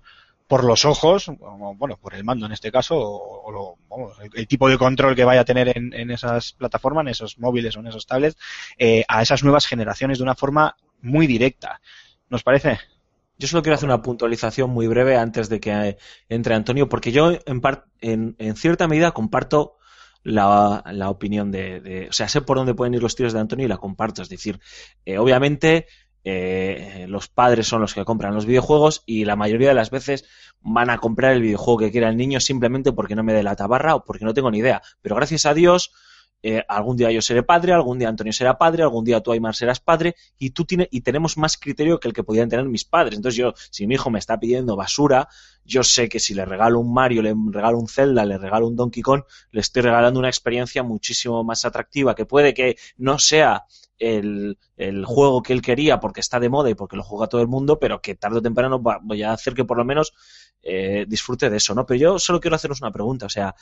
los 0.64 0.84
ojos, 0.84 1.28
o, 1.28 1.74
bueno, 1.76 1.96
por 1.96 2.14
el 2.14 2.24
mando 2.24 2.46
en 2.46 2.52
este 2.52 2.70
caso, 2.72 2.96
o, 2.98 3.50
lo- 3.52 3.78
el 4.34 4.46
tipo 4.46 4.68
de 4.68 4.78
control 4.78 5.14
que 5.16 5.24
vaya 5.24 5.40
a 5.40 5.44
tener 5.44 5.76
en, 5.76 5.92
en 5.92 6.10
esas 6.10 6.52
plataformas, 6.52 7.02
en 7.02 7.08
esos 7.08 7.38
móviles 7.38 7.76
o 7.76 7.80
en 7.80 7.88
esos 7.88 8.06
tablets, 8.06 8.36
eh, 8.78 9.04
a 9.08 9.22
esas 9.22 9.42
nuevas 9.42 9.66
generaciones 9.66 10.18
de 10.18 10.24
una 10.24 10.34
forma 10.34 10.76
muy 11.02 11.26
directa. 11.26 11.80
¿Nos 12.28 12.42
parece? 12.42 12.78
Yo 13.38 13.48
solo 13.48 13.62
quiero 13.62 13.74
hacer 13.74 13.88
una 13.88 14.02
puntualización 14.02 14.70
muy 14.70 14.86
breve 14.86 15.16
antes 15.16 15.48
de 15.48 15.60
que 15.60 15.70
eh, 15.72 15.96
entre 16.28 16.54
Antonio, 16.54 16.88
porque 16.88 17.12
yo 17.12 17.32
en, 17.46 17.60
par- 17.60 17.86
en, 18.00 18.36
cierta 18.56 18.86
medida 18.88 19.10
comparto 19.12 19.76
la, 20.22 20.82
opinión 21.10 21.50
de, 21.50 21.80
de- 21.80 22.08
O 22.08 22.12
sea, 22.12 22.28
sé 22.28 22.40
por 22.42 22.56
dónde 22.56 22.74
pueden 22.74 22.94
ir 22.94 23.02
los 23.02 23.16
tiros 23.16 23.32
de 23.32 23.40
Antonio 23.40 23.66
y 23.66 23.68
la 23.68 23.76
comparto. 23.78 24.22
Es 24.22 24.28
decir, 24.28 24.60
eh, 25.04 25.18
obviamente 25.18 25.86
eh, 26.22 27.06
los 27.08 27.28
padres 27.28 27.66
son 27.66 27.80
los 27.80 27.92
que 27.92 28.04
compran 28.04 28.34
los 28.34 28.46
videojuegos 28.46 29.02
y 29.04 29.24
la 29.24 29.36
mayoría 29.36 29.68
de 29.68 29.74
las 29.74 29.90
veces 29.90 30.24
van 30.60 30.88
a 30.90 30.98
comprar 30.98 31.32
el 31.32 31.42
videojuego 31.42 31.78
que 31.80 31.90
quiera 31.90 32.08
el 32.08 32.16
niño 32.16 32.40
simplemente 32.40 32.92
porque 32.92 33.14
no 33.16 33.24
me 33.24 33.34
dé 33.34 33.42
la 33.42 33.56
tabarra 33.56 33.96
o 33.96 34.04
porque 34.04 34.24
no 34.24 34.32
tengo 34.32 34.50
ni 34.50 34.58
idea. 34.58 34.80
Pero 35.02 35.16
gracias 35.16 35.44
a 35.44 35.54
Dios, 35.54 35.92
eh, 36.46 36.62
algún 36.68 36.94
día 36.94 37.10
yo 37.10 37.22
seré 37.22 37.42
padre, 37.42 37.72
algún 37.72 37.98
día 37.98 38.10
Antonio 38.10 38.30
será 38.30 38.58
padre, 38.58 38.82
algún 38.82 39.02
día 39.02 39.22
tú, 39.22 39.32
Aymar, 39.32 39.54
serás 39.54 39.80
padre 39.80 40.14
y 40.38 40.50
tú 40.50 40.66
tiene, 40.66 40.86
y 40.90 41.00
tenemos 41.00 41.38
más 41.38 41.56
criterio 41.56 41.98
que 41.98 42.06
el 42.06 42.12
que 42.12 42.22
podían 42.22 42.50
tener 42.50 42.66
mis 42.66 42.84
padres. 42.84 43.16
Entonces 43.16 43.38
yo, 43.38 43.54
si 43.70 43.86
mi 43.86 43.94
hijo 43.94 44.10
me 44.10 44.18
está 44.18 44.38
pidiendo 44.38 44.76
basura, 44.76 45.26
yo 45.64 45.82
sé 45.82 46.06
que 46.10 46.20
si 46.20 46.34
le 46.34 46.44
regalo 46.44 46.80
un 46.80 46.92
Mario, 46.92 47.22
le 47.22 47.34
regalo 47.50 47.78
un 47.78 47.88
Zelda, 47.88 48.26
le 48.26 48.36
regalo 48.36 48.68
un 48.68 48.76
Donkey 48.76 49.02
Kong, 49.02 49.22
le 49.52 49.60
estoy 49.62 49.80
regalando 49.80 50.20
una 50.20 50.28
experiencia 50.28 50.82
muchísimo 50.82 51.42
más 51.44 51.64
atractiva, 51.64 52.14
que 52.14 52.26
puede 52.26 52.52
que 52.52 52.76
no 52.98 53.18
sea 53.18 53.64
el, 53.98 54.58
el 54.76 55.06
juego 55.06 55.42
que 55.42 55.54
él 55.54 55.62
quería 55.62 55.98
porque 55.98 56.20
está 56.20 56.40
de 56.40 56.50
moda 56.50 56.68
y 56.68 56.74
porque 56.74 56.96
lo 56.96 57.04
juega 57.04 57.26
todo 57.26 57.40
el 57.40 57.48
mundo, 57.48 57.78
pero 57.78 58.02
que 58.02 58.16
tarde 58.16 58.40
o 58.40 58.42
temprano 58.42 58.80
voy 58.80 59.22
a 59.22 59.32
hacer 59.32 59.54
que 59.54 59.64
por 59.64 59.78
lo 59.78 59.86
menos 59.86 60.12
eh, 60.62 61.06
disfrute 61.08 61.48
de 61.48 61.56
eso, 61.56 61.74
¿no? 61.74 61.86
Pero 61.86 61.98
yo 61.98 62.18
solo 62.18 62.38
quiero 62.38 62.56
haceros 62.56 62.82
una 62.82 62.92
pregunta, 62.92 63.24
o 63.24 63.30
sea, 63.30 63.54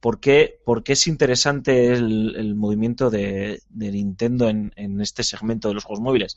¿por 0.00 0.20
qué, 0.20 0.60
por 0.64 0.82
qué 0.82 0.92
es 0.92 1.06
interesante 1.06 1.92
el, 1.92 2.34
el 2.36 2.54
movimiento 2.54 3.10
de, 3.10 3.62
de 3.68 3.90
Nintendo 3.90 4.48
en, 4.48 4.72
en 4.76 5.00
este 5.00 5.22
segmento 5.22 5.68
de 5.68 5.74
los 5.74 5.84
juegos 5.84 6.02
móviles? 6.02 6.36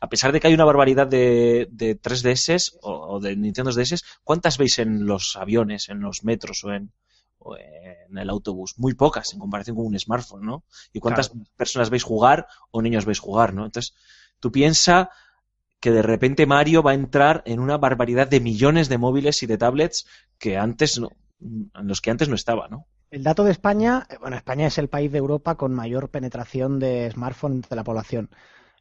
A 0.00 0.08
pesar 0.08 0.32
de 0.32 0.40
que 0.40 0.46
hay 0.46 0.54
una 0.54 0.64
barbaridad 0.64 1.06
de, 1.06 1.68
de 1.70 2.00
3DS 2.00 2.78
o, 2.82 3.16
o 3.16 3.20
de 3.20 3.36
Nintendo 3.36 3.72
DS, 3.72 4.04
¿cuántas 4.22 4.58
veis 4.58 4.78
en 4.78 5.06
los 5.06 5.36
aviones, 5.36 5.88
en 5.88 6.00
los 6.00 6.22
metros 6.22 6.62
o 6.64 6.72
en, 6.72 6.92
o 7.38 7.56
en 7.56 8.16
el 8.16 8.30
autobús? 8.30 8.78
Muy 8.78 8.94
pocas 8.94 9.32
en 9.32 9.40
comparación 9.40 9.76
con 9.76 9.86
un 9.86 9.98
smartphone, 9.98 10.46
¿no? 10.46 10.64
¿Y 10.92 11.00
cuántas 11.00 11.32
personas 11.56 11.90
veis 11.90 12.04
jugar 12.04 12.46
o 12.70 12.80
niños 12.80 13.06
veis 13.06 13.18
jugar, 13.18 13.54
¿no? 13.54 13.64
Entonces, 13.64 13.94
tú 14.38 14.52
piensa 14.52 15.10
que 15.80 15.90
de 15.90 16.02
repente 16.02 16.46
Mario 16.46 16.82
va 16.82 16.92
a 16.92 16.94
entrar 16.94 17.42
en 17.46 17.60
una 17.60 17.76
barbaridad 17.78 18.28
de 18.28 18.40
millones 18.40 18.88
de 18.88 18.98
móviles 18.98 19.42
y 19.42 19.46
de 19.46 19.58
tablets 19.58 20.06
que 20.38 20.56
antes 20.56 20.98
no, 20.98 21.10
en 21.40 21.70
los 21.74 22.00
que 22.00 22.10
antes 22.10 22.28
no 22.28 22.34
estaba, 22.34 22.68
¿no? 22.68 22.86
El 23.10 23.22
dato 23.22 23.44
de 23.44 23.52
España, 23.52 24.06
eh, 24.10 24.16
bueno, 24.20 24.36
España 24.36 24.66
es 24.66 24.78
el 24.78 24.88
país 24.88 25.10
de 25.10 25.18
Europa 25.18 25.54
con 25.54 25.74
mayor 25.74 26.10
penetración 26.10 26.78
de 26.78 27.10
smartphone 27.10 27.62
de 27.68 27.76
la 27.76 27.84
población. 27.84 28.28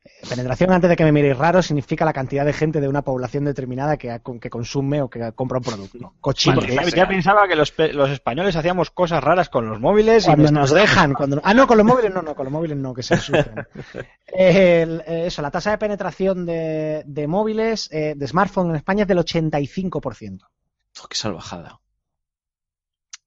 Eh, 0.04 0.10
Penetración, 0.30 0.72
antes 0.72 0.90
de 0.90 0.96
que 0.98 1.04
me 1.06 1.12
miréis 1.14 1.38
raro, 1.38 1.62
significa 1.62 2.04
la 2.06 2.14
cantidad 2.14 2.46
de 2.46 2.52
gente 2.54 2.82
de 2.82 2.88
una 2.90 3.02
población 3.04 3.46
determinada 3.46 3.98
que, 3.98 4.20
consume 4.50 5.02
o 5.02 5.10
que 5.10 5.32
compra 5.34 5.60
un 5.60 5.64
producto. 5.64 6.14
Cochino. 6.20 6.58
Vale, 6.62 6.92
ya, 6.92 7.08
pensaba 7.08 7.48
que 7.48 7.56
los, 7.56 7.74
españoles 8.12 8.56
hacíamos 8.56 8.92
cosas 8.92 9.24
raras 9.24 9.50
con 9.50 9.70
los 9.70 9.80
móviles. 9.80 10.24
y 10.24 10.28
Cuando 10.28 10.52
me- 10.52 10.60
nos 10.60 10.72
dejan. 10.74 11.14
Cuando... 11.14 11.42
Ah, 11.44 11.54
no, 11.54 11.66
con 11.68 11.78
los 11.78 11.86
móviles 11.86 12.14
no, 12.14 12.22
no, 12.22 12.36
con 12.36 12.46
los 12.46 12.52
móviles 12.54 12.78
no, 12.78 12.94
que 12.94 13.04
se. 13.04 13.16
El- 14.28 15.04
eh, 15.08 15.24
eso, 15.28 15.42
la 15.42 15.52
tasa 15.52 15.72
de 15.72 15.78
penetración 15.78 16.46
de, 16.46 17.04
de 17.06 17.28
móviles, 17.28 17.90
eh, 17.92 18.14
de 18.16 18.28
smartphone 18.28 18.70
en 18.72 18.76
España 18.76 19.04
es 19.04 19.08
del 19.08 19.20
85%. 19.20 20.40
Oh, 21.02 21.08
qué 21.08 21.16
salvajada. 21.16 21.80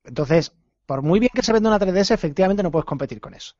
Entonces, 0.04 0.52
por 0.90 1.02
muy 1.02 1.20
bien 1.20 1.30
que 1.32 1.44
se 1.44 1.52
venda 1.52 1.68
una 1.68 1.78
3DS, 1.78 2.10
efectivamente 2.10 2.64
no 2.64 2.72
puedes 2.72 2.84
competir 2.84 3.20
con 3.20 3.32
eso. 3.32 3.54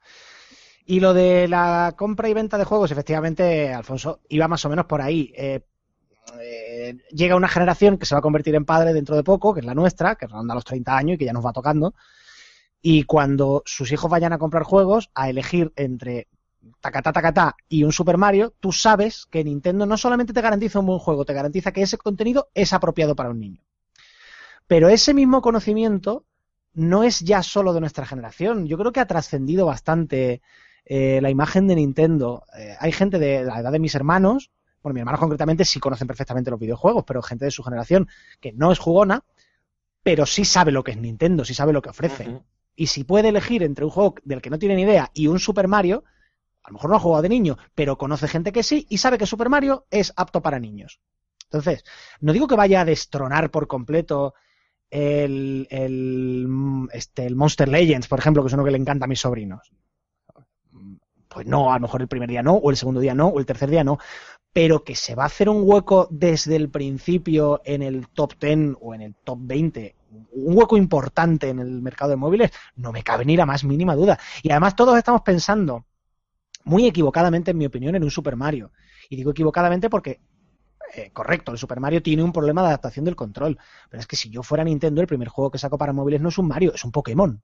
Y 0.85 0.99
lo 0.99 1.15
de 1.15 1.47
la 1.47 1.95
compra 1.97 2.29
y 2.29 2.35
venta 2.35 2.59
de 2.59 2.65
juegos, 2.65 2.91
efectivamente, 2.91 3.73
Alfonso, 3.73 4.19
iba 4.31 4.49
más 4.49 4.65
o 4.65 4.69
menos 4.69 4.87
por 4.87 5.01
ahí. 5.01 5.33
Eh, 5.37 5.61
eh, 6.41 6.97
llega 7.13 7.37
una 7.37 7.47
generación 7.47 7.99
que 7.99 8.05
se 8.05 8.17
va 8.17 8.19
a 8.19 8.23
convertir 8.23 8.57
en 8.57 8.65
padre 8.65 8.93
dentro 8.93 9.15
de 9.15 9.23
poco, 9.23 9.55
que 9.55 9.61
es 9.61 9.65
la 9.65 9.77
nuestra, 9.77 10.17
que 10.17 10.27
ronda 10.27 10.57
los 10.57 10.65
30 10.65 10.97
años 10.97 11.15
y 11.15 11.19
que 11.19 11.25
ya 11.25 11.33
nos 11.33 11.47
va 11.47 11.53
tocando. 11.53 11.95
Y 12.83 13.05
cuando 13.05 13.63
sus 13.65 13.93
hijos 13.93 14.11
vayan 14.11 14.33
a 14.33 14.39
comprar 14.39 14.65
juegos, 14.65 15.09
a 15.15 15.31
elegir 15.31 15.73
entre 15.77 16.27
tacatá, 16.81 17.13
tacatá 17.13 17.55
y 17.69 17.85
un 17.85 17.93
Super 17.93 18.17
Mario, 18.17 18.55
tú 18.59 18.73
sabes 18.73 19.27
que 19.27 19.45
Nintendo 19.45 19.87
no 19.87 19.97
solamente 19.97 20.33
te 20.33 20.41
garantiza 20.41 20.81
un 20.81 20.87
buen 20.87 20.99
juego, 20.99 21.25
te 21.25 21.33
garantiza 21.33 21.71
que 21.71 21.83
ese 21.83 21.97
contenido 21.97 22.49
es 22.55 22.73
apropiado 22.73 23.15
para 23.15 23.31
un 23.31 23.39
niño. 23.39 23.63
Pero 24.67 24.89
ese 24.89 25.15
mismo 25.15 25.43
conocimiento 25.43 26.25
no 26.75 27.03
es 27.03 27.21
ya 27.21 27.43
solo 27.43 27.73
de 27.73 27.81
nuestra 27.81 28.07
generación. 28.07 28.67
Yo 28.67 28.79
creo 28.79 28.93
que 28.93 29.01
ha 29.01 29.07
trascendido 29.07 29.67
bastante 29.67 30.43
eh, 30.85 31.21
la 31.21 31.31
imagen 31.31 31.67
de 31.67 31.77
Nintendo. 31.77 32.45
Eh, 32.57 32.77
hay 32.79 32.93
gente 32.93 33.19
de 33.19 33.45
la 33.45 33.61
edad 33.61 33.73
de 33.73 33.79
mis 33.79 33.95
hermanos, 33.95 34.51
bueno, 34.83 34.95
mis 34.95 35.01
hermanos 35.03 35.21
concretamente 35.21 35.65
sí 35.65 35.79
conocen 35.79 36.07
perfectamente 36.07 36.51
los 36.51 36.59
videojuegos, 36.59 37.05
pero 37.07 37.23
gente 37.23 37.45
de 37.45 37.51
su 37.51 37.63
generación 37.63 38.09
que 38.41 38.53
no 38.53 38.73
es 38.73 38.79
jugona, 38.79 39.25
pero 40.03 40.25
sí 40.25 40.45
sabe 40.45 40.73
lo 40.73 40.83
que 40.83 40.93
es 40.93 40.97
Nintendo, 40.97 41.45
sí 41.45 41.55
sabe 41.55 41.73
lo 41.73 41.83
que 41.83 41.91
ofrece. 41.91 42.41
Y 42.75 42.87
si 42.87 43.05
puede 43.05 43.29
elegir 43.29 43.63
entre 43.63 43.85
un 43.85 43.91
juego 43.91 44.15
del 44.25 44.41
que 44.41 44.49
no 44.49 44.59
tiene 44.59 44.77
ni 44.77 44.83
idea 44.83 45.11
y 45.13 45.27
un 45.27 45.39
Super 45.39 45.69
Mario, 45.69 46.05
a 46.63 46.71
lo 46.71 46.75
mejor 46.75 46.91
no 46.91 46.97
ha 46.97 47.01
jugado 47.01 47.23
de 47.23 47.29
niño, 47.29 47.59
pero 47.75 47.99
conoce 47.99 48.27
gente 48.27 48.53
que 48.53 48.63
sí 48.63 48.87
y 48.89 48.99
sabe 48.99 49.19
que 49.19 49.27
Super 49.27 49.51
Mario 49.51 49.87
es 49.91 50.13
apto 50.17 50.41
para 50.41 50.59
niños. 50.59 51.01
Entonces, 51.45 51.85
no 52.21 52.33
digo 52.33 52.47
que 52.47 52.55
vaya 52.55 52.81
a 52.81 52.85
destronar 52.85 53.51
por 53.51 53.67
completo 53.67 54.35
el, 54.91 55.67
el, 55.71 56.49
este, 56.93 57.27
el 57.27 57.37
Monster 57.37 57.69
Legends, 57.69 58.09
por 58.09 58.19
ejemplo, 58.19 58.43
que 58.43 58.49
es 58.49 58.55
uno 58.55 58.65
que 58.65 58.71
le 58.71 58.79
encanta 58.79 59.05
a 59.05 59.09
mis 59.09 59.21
sobrinos. 59.21 59.73
Pues 61.29 61.47
no, 61.47 61.73
a 61.73 61.77
lo 61.77 61.83
mejor 61.83 62.03
el 62.03 62.09
primer 62.09 62.29
día 62.29 62.43
no, 62.43 62.55
o 62.55 62.71
el 62.71 62.77
segundo 62.77 63.01
día 63.01 63.15
no, 63.15 63.29
o 63.29 63.39
el 63.39 63.47
tercer 63.47 63.71
día 63.71 63.85
no, 63.85 63.99
pero 64.53 64.83
que 64.83 64.97
se 64.97 65.15
va 65.15 65.25
a 65.25 65.27
hacer 65.27 65.49
un 65.49 65.63
hueco 65.65 66.09
desde 66.11 66.57
el 66.57 66.71
principio 66.71 67.61
en 67.65 67.83
el 67.83 68.09
top 68.09 68.35
10 68.41 68.77
o 68.81 68.95
en 68.95 69.03
el 69.03 69.15
top 69.15 69.39
20, 69.43 69.95
un 70.33 70.59
hueco 70.59 70.77
importante 70.77 71.49
en 71.49 71.61
el 71.61 71.83
mercado 71.83 72.11
de 72.11 72.17
móviles, 72.17 72.51
no 72.75 72.91
me 72.91 73.03
cabe 73.03 73.25
ni 73.25 73.37
la 73.37 73.47
más 73.47 73.63
mínima 73.63 73.95
duda. 73.95 74.19
Y 74.43 74.51
además 74.51 74.75
todos 74.75 74.99
estamos 74.99 75.23
pensando, 75.23 75.87
muy 76.65 76.87
equivocadamente 76.87 77.53
en 77.53 77.59
mi 77.59 77.67
opinión, 77.67 77.95
en 77.95 78.03
un 78.03 78.11
Super 78.11 78.37
Mario. 78.37 78.73
Y 79.09 79.17
digo 79.17 79.31
equivocadamente 79.31 79.89
porque, 79.89 80.21
eh, 81.07 81.11
correcto, 81.13 81.53
el 81.53 81.59
Super 81.59 81.81
Mario 81.81 82.03
tiene 82.03 82.23
un 82.23 82.33
problema 82.33 82.63
de 82.63 82.69
adaptación 82.69 83.05
del 83.05 83.17
control. 83.17 83.59
Pero 83.89 84.01
es 84.01 84.07
que 84.07 84.17
si 84.17 84.31
yo 84.31 84.43
fuera 84.43 84.65
Nintendo, 84.65 85.01
el 85.01 85.07
primer 85.07 85.29
juego 85.29 85.51
que 85.51 85.59
saco 85.59 85.79
para 85.79 85.93
móviles 85.93 86.21
no 86.21 86.29
es 86.31 86.39
un 86.39 86.49
Mario, 86.49 86.73
es 86.75 86.85
un 86.85 86.93
Pokémon. 86.93 87.41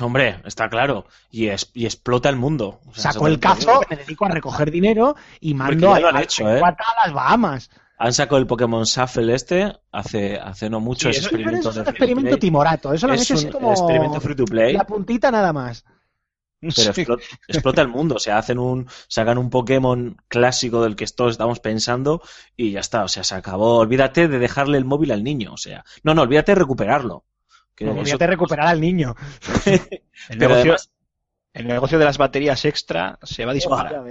Hombre, 0.00 0.40
está 0.46 0.68
claro. 0.70 1.04
Y, 1.30 1.48
es, 1.48 1.70
y 1.74 1.84
explota 1.84 2.28
el 2.30 2.36
mundo. 2.36 2.80
O 2.86 2.94
sea, 2.94 3.12
Saco 3.12 3.26
el 3.26 3.38
cazo, 3.38 3.82
me 3.90 3.96
dedico 3.96 4.24
a 4.24 4.30
recoger 4.30 4.70
dinero 4.70 5.16
y 5.40 5.52
mando 5.54 5.92
a, 5.94 6.00
lo 6.00 6.08
han 6.08 6.16
a- 6.16 6.22
hecho, 6.22 6.46
a- 6.46 6.58
¿eh? 6.58 6.62
a 6.62 7.06
las 7.06 7.12
Bahamas. 7.14 7.70
Han 7.98 8.12
sacado 8.12 8.38
el 8.38 8.46
Pokémon 8.46 8.82
Shuffle 8.84 9.32
este 9.34 9.72
hace, 9.92 10.36
hace 10.36 10.68
no 10.70 10.80
mucho 10.80 11.08
Sí, 11.08 11.10
ese 11.10 11.20
eso- 11.20 11.28
Pero 11.30 11.42
experimento 11.42 11.70
eso 11.70 11.80
es 11.82 11.86
un 11.86 11.90
experimento 11.94 12.38
timorato, 12.38 12.92
eso 12.94 13.06
lo 13.06 13.12
han 13.12 13.18
Es 13.20 13.30
así 13.30 13.48
como 13.50 13.70
experimento 13.70 14.20
free 14.20 14.34
to 14.34 14.44
play. 14.46 14.72
la 14.72 14.84
puntita 14.86 15.30
nada 15.30 15.52
más. 15.52 15.84
pero 16.76 16.94
Sí. 16.94 17.00
explota, 17.02 17.24
explota 17.48 17.82
el 17.82 17.88
mundo. 17.88 18.14
O 18.14 18.18
sea, 18.18 18.38
hacen 18.38 18.58
un, 18.58 18.88
sacan 19.08 19.36
un 19.38 19.50
Pokémon 19.50 20.16
clásico 20.28 20.82
del 20.82 20.96
que 20.96 21.06
todos 21.08 21.32
estamos 21.32 21.60
pensando 21.60 22.22
y 22.56 22.70
ya 22.72 22.80
está. 22.80 23.04
O 23.04 23.08
sea, 23.08 23.24
se 23.24 23.34
acabó. 23.34 23.78
Olvídate 23.78 24.28
de 24.28 24.38
dejarle 24.38 24.78
el 24.78 24.84
móvil 24.84 25.10
al 25.12 25.24
niño. 25.24 25.52
O 25.52 25.58
sea, 25.58 25.84
no, 26.02 26.14
no, 26.14 26.22
olvídate 26.22 26.52
de 26.52 26.60
recuperarlo. 26.60 27.24
Que 27.74 27.84
No, 27.84 27.92
olvídate 27.92 28.24
de 28.24 28.30
recuperar 28.30 28.68
al 28.68 28.80
niño. 28.80 29.14
El 29.66 30.38
Pero 30.38 30.50
negocio, 30.50 30.72
además- 30.72 30.90
el 31.54 31.66
negocio 31.66 31.98
de 31.98 32.06
las 32.06 32.16
baterías 32.16 32.64
extra 32.64 33.18
se 33.22 33.44
va 33.44 33.50
a 33.50 33.54
disparar. 33.54 34.02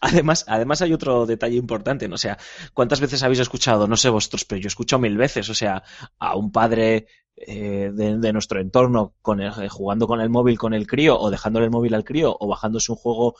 Además, 0.00 0.44
además 0.48 0.82
hay 0.82 0.92
otro 0.92 1.24
detalle 1.24 1.56
importante, 1.56 2.08
¿no? 2.08 2.16
O 2.16 2.18
sea, 2.18 2.36
¿cuántas 2.74 3.00
veces 3.00 3.22
habéis 3.22 3.38
escuchado, 3.38 3.86
no 3.86 3.96
sé 3.96 4.08
vosotros, 4.08 4.44
pero 4.44 4.60
yo 4.60 4.66
he 4.66 4.68
escuchado 4.74 4.98
mil 4.98 5.16
veces, 5.16 5.48
o 5.50 5.54
sea, 5.54 5.84
a 6.18 6.34
un 6.34 6.50
padre 6.50 7.06
eh, 7.40 7.90
de, 7.92 8.32
nuestro 8.32 8.60
entorno 8.60 9.14
con 9.22 9.40
el- 9.40 9.52
eh, 9.62 9.68
jugando 9.68 10.06
con 10.06 10.20
el 10.20 10.30
móvil 10.30 10.58
con 10.58 10.74
el 10.74 10.86
crío 10.86 11.18
o 11.18 11.30
dejándole 11.30 11.66
el 11.66 11.70
móvil 11.72 11.94
al 11.94 12.04
crío 12.04 12.36
o 12.38 12.46
bajándose 12.48 12.92
un 12.92 12.98
juego 12.98 13.34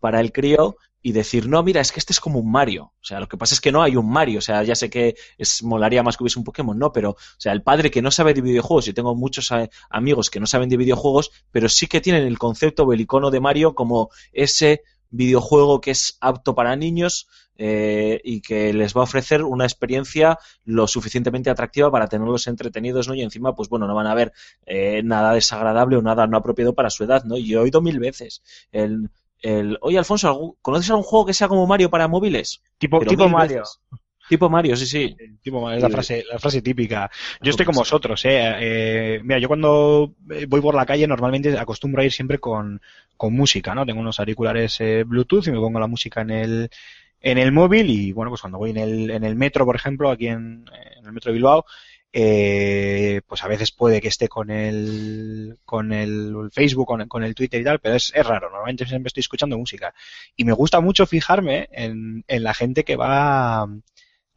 para 0.00 0.20
el 0.20 0.32
crío 0.32 0.76
y 1.00 1.12
decir, 1.12 1.48
no, 1.48 1.62
mira, 1.62 1.80
es 1.80 1.92
que 1.92 2.00
este 2.00 2.12
es 2.12 2.20
como 2.20 2.40
un 2.40 2.50
Mario. 2.50 2.92
O 3.00 3.04
sea, 3.04 3.20
lo 3.20 3.28
que 3.28 3.36
pasa 3.36 3.54
es 3.54 3.60
que 3.60 3.72
no 3.72 3.82
hay 3.82 3.96
un 3.96 4.10
Mario. 4.10 4.38
O 4.40 4.42
sea, 4.42 4.62
ya 4.64 4.74
sé 4.74 4.90
que 4.90 5.14
es, 5.38 5.62
molaría 5.62 6.02
más 6.02 6.16
que 6.16 6.24
hubiese 6.24 6.38
un 6.38 6.44
Pokémon, 6.44 6.78
no, 6.78 6.92
pero, 6.92 7.10
o 7.10 7.16
sea, 7.38 7.52
el 7.52 7.62
padre 7.62 7.90
que 7.90 8.02
no 8.02 8.10
sabe 8.10 8.34
de 8.34 8.40
videojuegos, 8.40 8.88
y 8.88 8.92
tengo 8.92 9.14
muchos 9.14 9.50
eh, 9.52 9.70
amigos 9.90 10.28
que 10.28 10.40
no 10.40 10.46
saben 10.46 10.68
de 10.68 10.76
videojuegos, 10.76 11.30
pero 11.52 11.68
sí 11.68 11.86
que 11.86 12.00
tienen 12.00 12.26
el 12.26 12.38
concepto 12.38 12.82
o 12.84 12.92
el 12.92 13.00
icono 13.00 13.30
de 13.30 13.40
Mario 13.40 13.74
como 13.74 14.10
ese 14.32 14.82
videojuego 15.10 15.80
que 15.80 15.90
es 15.92 16.16
apto 16.20 16.54
para 16.54 16.76
niños 16.76 17.28
eh, 17.56 18.20
y 18.24 18.40
que 18.40 18.72
les 18.72 18.94
va 18.96 19.00
a 19.00 19.04
ofrecer 19.04 19.42
una 19.42 19.64
experiencia 19.64 20.38
lo 20.64 20.86
suficientemente 20.86 21.50
atractiva 21.50 21.90
para 21.90 22.06
tenerlos 22.08 22.46
entretenidos, 22.46 23.08
¿no? 23.08 23.14
Y 23.14 23.22
encima, 23.22 23.54
pues 23.54 23.68
bueno, 23.68 23.86
no 23.86 23.94
van 23.94 24.06
a 24.06 24.14
ver 24.14 24.32
eh, 24.66 25.02
nada 25.04 25.32
desagradable 25.32 25.96
o 25.96 26.02
nada 26.02 26.26
no 26.26 26.36
apropiado 26.36 26.74
para 26.74 26.90
su 26.90 27.04
edad, 27.04 27.24
¿no? 27.24 27.36
Y 27.36 27.52
he 27.52 27.58
oído 27.58 27.80
mil 27.80 27.98
veces 27.98 28.42
el, 28.72 29.10
el 29.40 29.78
oye 29.80 29.98
Alfonso, 29.98 30.28
¿algún- 30.28 30.54
¿conoces 30.62 30.90
algún 30.90 31.04
juego 31.04 31.26
que 31.26 31.34
sea 31.34 31.48
como 31.48 31.66
Mario 31.66 31.90
para 31.90 32.08
móviles? 32.08 32.62
Tipo, 32.78 32.98
Pero 32.98 33.10
tipo 33.10 33.28
Mario. 33.28 33.58
veces. 33.62 33.80
Tipo 34.28 34.50
Mario, 34.50 34.76
sí, 34.76 34.86
sí. 34.86 35.16
Tipo 35.42 35.60
Mario, 35.60 35.78
es 35.78 35.82
la 35.82 35.88
frase, 35.88 36.24
la 36.30 36.38
frase 36.38 36.62
típica. 36.62 37.10
Yo 37.40 37.50
estoy 37.50 37.64
como 37.64 37.80
vosotros, 37.80 38.24
eh. 38.24 38.56
Eh, 38.60 39.20
Mira, 39.22 39.38
yo 39.38 39.48
cuando 39.48 40.14
eh, 40.30 40.46
voy 40.46 40.60
por 40.60 40.74
la 40.74 40.86
calle 40.86 41.06
normalmente 41.06 41.56
acostumbro 41.58 42.02
a 42.02 42.04
ir 42.04 42.12
siempre 42.12 42.38
con, 42.38 42.80
con 43.16 43.32
música, 43.32 43.74
¿no? 43.74 43.86
Tengo 43.86 44.00
unos 44.00 44.20
auriculares 44.20 44.80
eh, 44.80 45.04
Bluetooth 45.04 45.46
y 45.46 45.50
me 45.50 45.58
pongo 45.58 45.80
la 45.80 45.86
música 45.86 46.20
en 46.20 46.30
el, 46.30 46.70
en 47.20 47.38
el 47.38 47.52
móvil 47.52 47.90
y 47.90 48.12
bueno, 48.12 48.30
pues 48.30 48.40
cuando 48.42 48.58
voy 48.58 48.70
en 48.70 48.78
el, 48.78 49.10
en 49.10 49.24
el 49.24 49.34
metro, 49.34 49.64
por 49.64 49.76
ejemplo, 49.76 50.10
aquí 50.10 50.28
en, 50.28 50.64
en 50.98 51.06
el 51.06 51.12
metro 51.12 51.30
de 51.30 51.34
Bilbao, 51.34 51.64
eh, 52.10 53.20
pues 53.26 53.44
a 53.44 53.48
veces 53.48 53.70
puede 53.70 54.00
que 54.00 54.08
esté 54.08 54.28
con 54.28 54.50
el, 54.50 55.58
con 55.64 55.92
el 55.92 56.50
Facebook, 56.52 56.86
con, 56.86 57.06
con 57.06 57.22
el 57.22 57.34
Twitter 57.34 57.60
y 57.60 57.64
tal, 57.64 57.80
pero 57.80 57.96
es, 57.96 58.12
es 58.14 58.26
raro. 58.26 58.48
Normalmente 58.50 58.86
siempre 58.86 59.08
estoy 59.08 59.20
escuchando 59.20 59.58
música. 59.58 59.92
Y 60.36 60.44
me 60.44 60.52
gusta 60.52 60.80
mucho 60.80 61.06
fijarme 61.06 61.68
en, 61.70 62.24
en 62.26 62.42
la 62.42 62.54
gente 62.54 62.84
que 62.84 62.96
va 62.96 63.68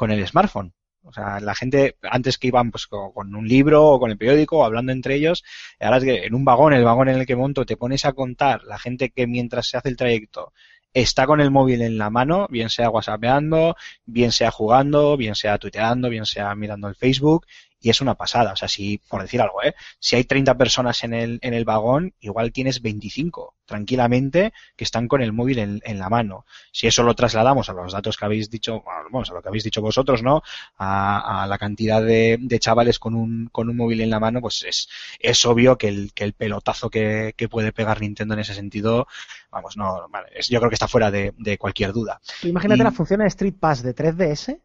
con 0.02 0.12
el 0.12 0.26
smartphone. 0.28 0.74
O 1.04 1.12
sea, 1.14 1.40
la 1.40 1.56
gente 1.56 1.98
antes 2.04 2.38
que 2.38 2.48
iban 2.48 2.72
pues 2.72 2.86
co- 2.88 3.12
con 3.14 3.34
un 3.36 3.48
libro 3.48 3.86
o 3.88 4.00
con 4.00 4.12
el 4.12 4.18
periódico 4.18 4.64
hablando 4.66 4.92
entre 4.92 5.16
ellos, 5.16 5.44
ahora 5.80 5.98
es 5.98 6.04
que 6.04 6.26
en 6.26 6.36
un 6.36 6.46
vagón, 6.46 6.74
el 6.74 6.84
vagón 6.84 7.10
en 7.10 7.18
el 7.20 7.26
que 7.26 7.36
monto, 7.36 7.66
te 7.66 7.78
pones 7.78 8.06
a 8.06 8.14
contar 8.14 8.64
la 8.66 8.78
gente 8.80 9.10
que 9.10 9.26
mientras 9.28 9.68
se 9.68 9.78
hace 9.78 9.90
el 9.90 9.98
trayecto 9.98 10.54
está 10.94 11.26
con 11.26 11.40
el 11.42 11.52
móvil 11.52 11.82
en 11.82 11.98
la 11.98 12.10
mano, 12.10 12.48
bien 12.50 12.70
sea 12.70 12.90
whatsappeando, 12.90 13.76
bien 14.06 14.32
sea 14.32 14.52
jugando, 14.52 15.16
bien 15.18 15.36
sea 15.36 15.58
tuiteando, 15.58 16.10
bien 16.10 16.26
sea 16.26 16.54
mirando 16.56 16.88
el 16.90 16.96
Facebook, 16.96 17.46
y 17.82 17.90
es 17.90 18.00
una 18.02 18.16
pasada. 18.16 18.54
O 18.54 18.56
sea, 18.56 18.68
si, 18.68 19.00
por 19.10 19.22
decir 19.22 19.42
algo, 19.42 19.64
¿eh? 19.64 19.74
si 20.00 20.16
hay 20.16 20.24
30 20.24 20.56
personas 20.58 21.04
en 21.04 21.14
el, 21.14 21.40
en 21.42 21.54
el 21.54 21.66
vagón, 21.66 22.14
igual 22.22 22.52
tienes 22.52 22.82
25 22.82 23.56
tranquilamente 23.66 24.54
que 24.76 24.84
están 24.84 25.08
con 25.08 25.22
el 25.22 25.32
móvil 25.34 25.60
en, 25.60 25.82
en 25.86 25.98
la 26.00 26.10
mano. 26.10 26.46
Si 26.72 26.88
eso 26.88 27.04
lo 27.04 27.16
trasladamos 27.16 27.70
a 27.70 27.74
los 27.74 27.94
datos 27.94 28.18
que 28.18 28.26
habéis 28.26 28.50
dicho, 28.50 28.84
vamos, 28.86 29.30
a 29.32 29.34
lo 29.34 29.42
que 29.42 29.48
habéis 29.48 29.64
dicho 29.64 29.82
vosotros, 29.82 30.22
¿no? 30.24 30.42
A, 30.78 31.44
a 31.44 31.48
la 31.48 31.58
cantidad 31.58 32.02
de, 32.04 32.38
de 32.40 32.60
chavales 32.60 33.00
con 33.00 33.16
un, 33.16 33.48
con 33.52 33.70
un 33.70 33.78
móvil 33.78 34.02
en 34.02 34.10
la 34.10 34.20
mano, 34.20 34.42
pues 34.42 34.64
es, 34.64 34.90
es 35.20 35.46
obvio 35.46 35.78
que 35.78 35.88
el, 35.88 36.14
que 36.14 36.24
el 36.26 36.34
pelotazo 36.34 36.90
que, 36.90 37.34
que 37.38 37.50
puede 37.50 37.72
pegar 37.72 38.02
Nintendo 38.02 38.34
en 38.34 38.42
ese 38.42 38.54
sentido, 38.54 39.08
vamos, 39.52 39.78
no, 39.78 40.08
vale, 40.10 40.28
es- 40.36 40.50
yo 40.50 40.60
creo 40.60 40.70
que 40.70 40.76
está 40.76 40.88
fuera 40.88 41.10
de, 41.10 41.34
de 41.38 41.58
cualquier 41.58 41.94
duda. 41.94 42.20
Imagínate 42.44 42.82
Y- 42.82 42.84
las 42.84 42.96
funciones 42.96 43.26
de 43.26 43.30
Street 43.30 43.56
Pass 43.60 43.84
de 43.84 43.94
3DS 43.96 44.60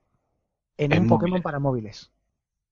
en, 0.78 0.92
En 0.92 1.02
un 1.02 1.08
Pokémon 1.08 1.42
para 1.42 1.58
móviles. 1.58 2.10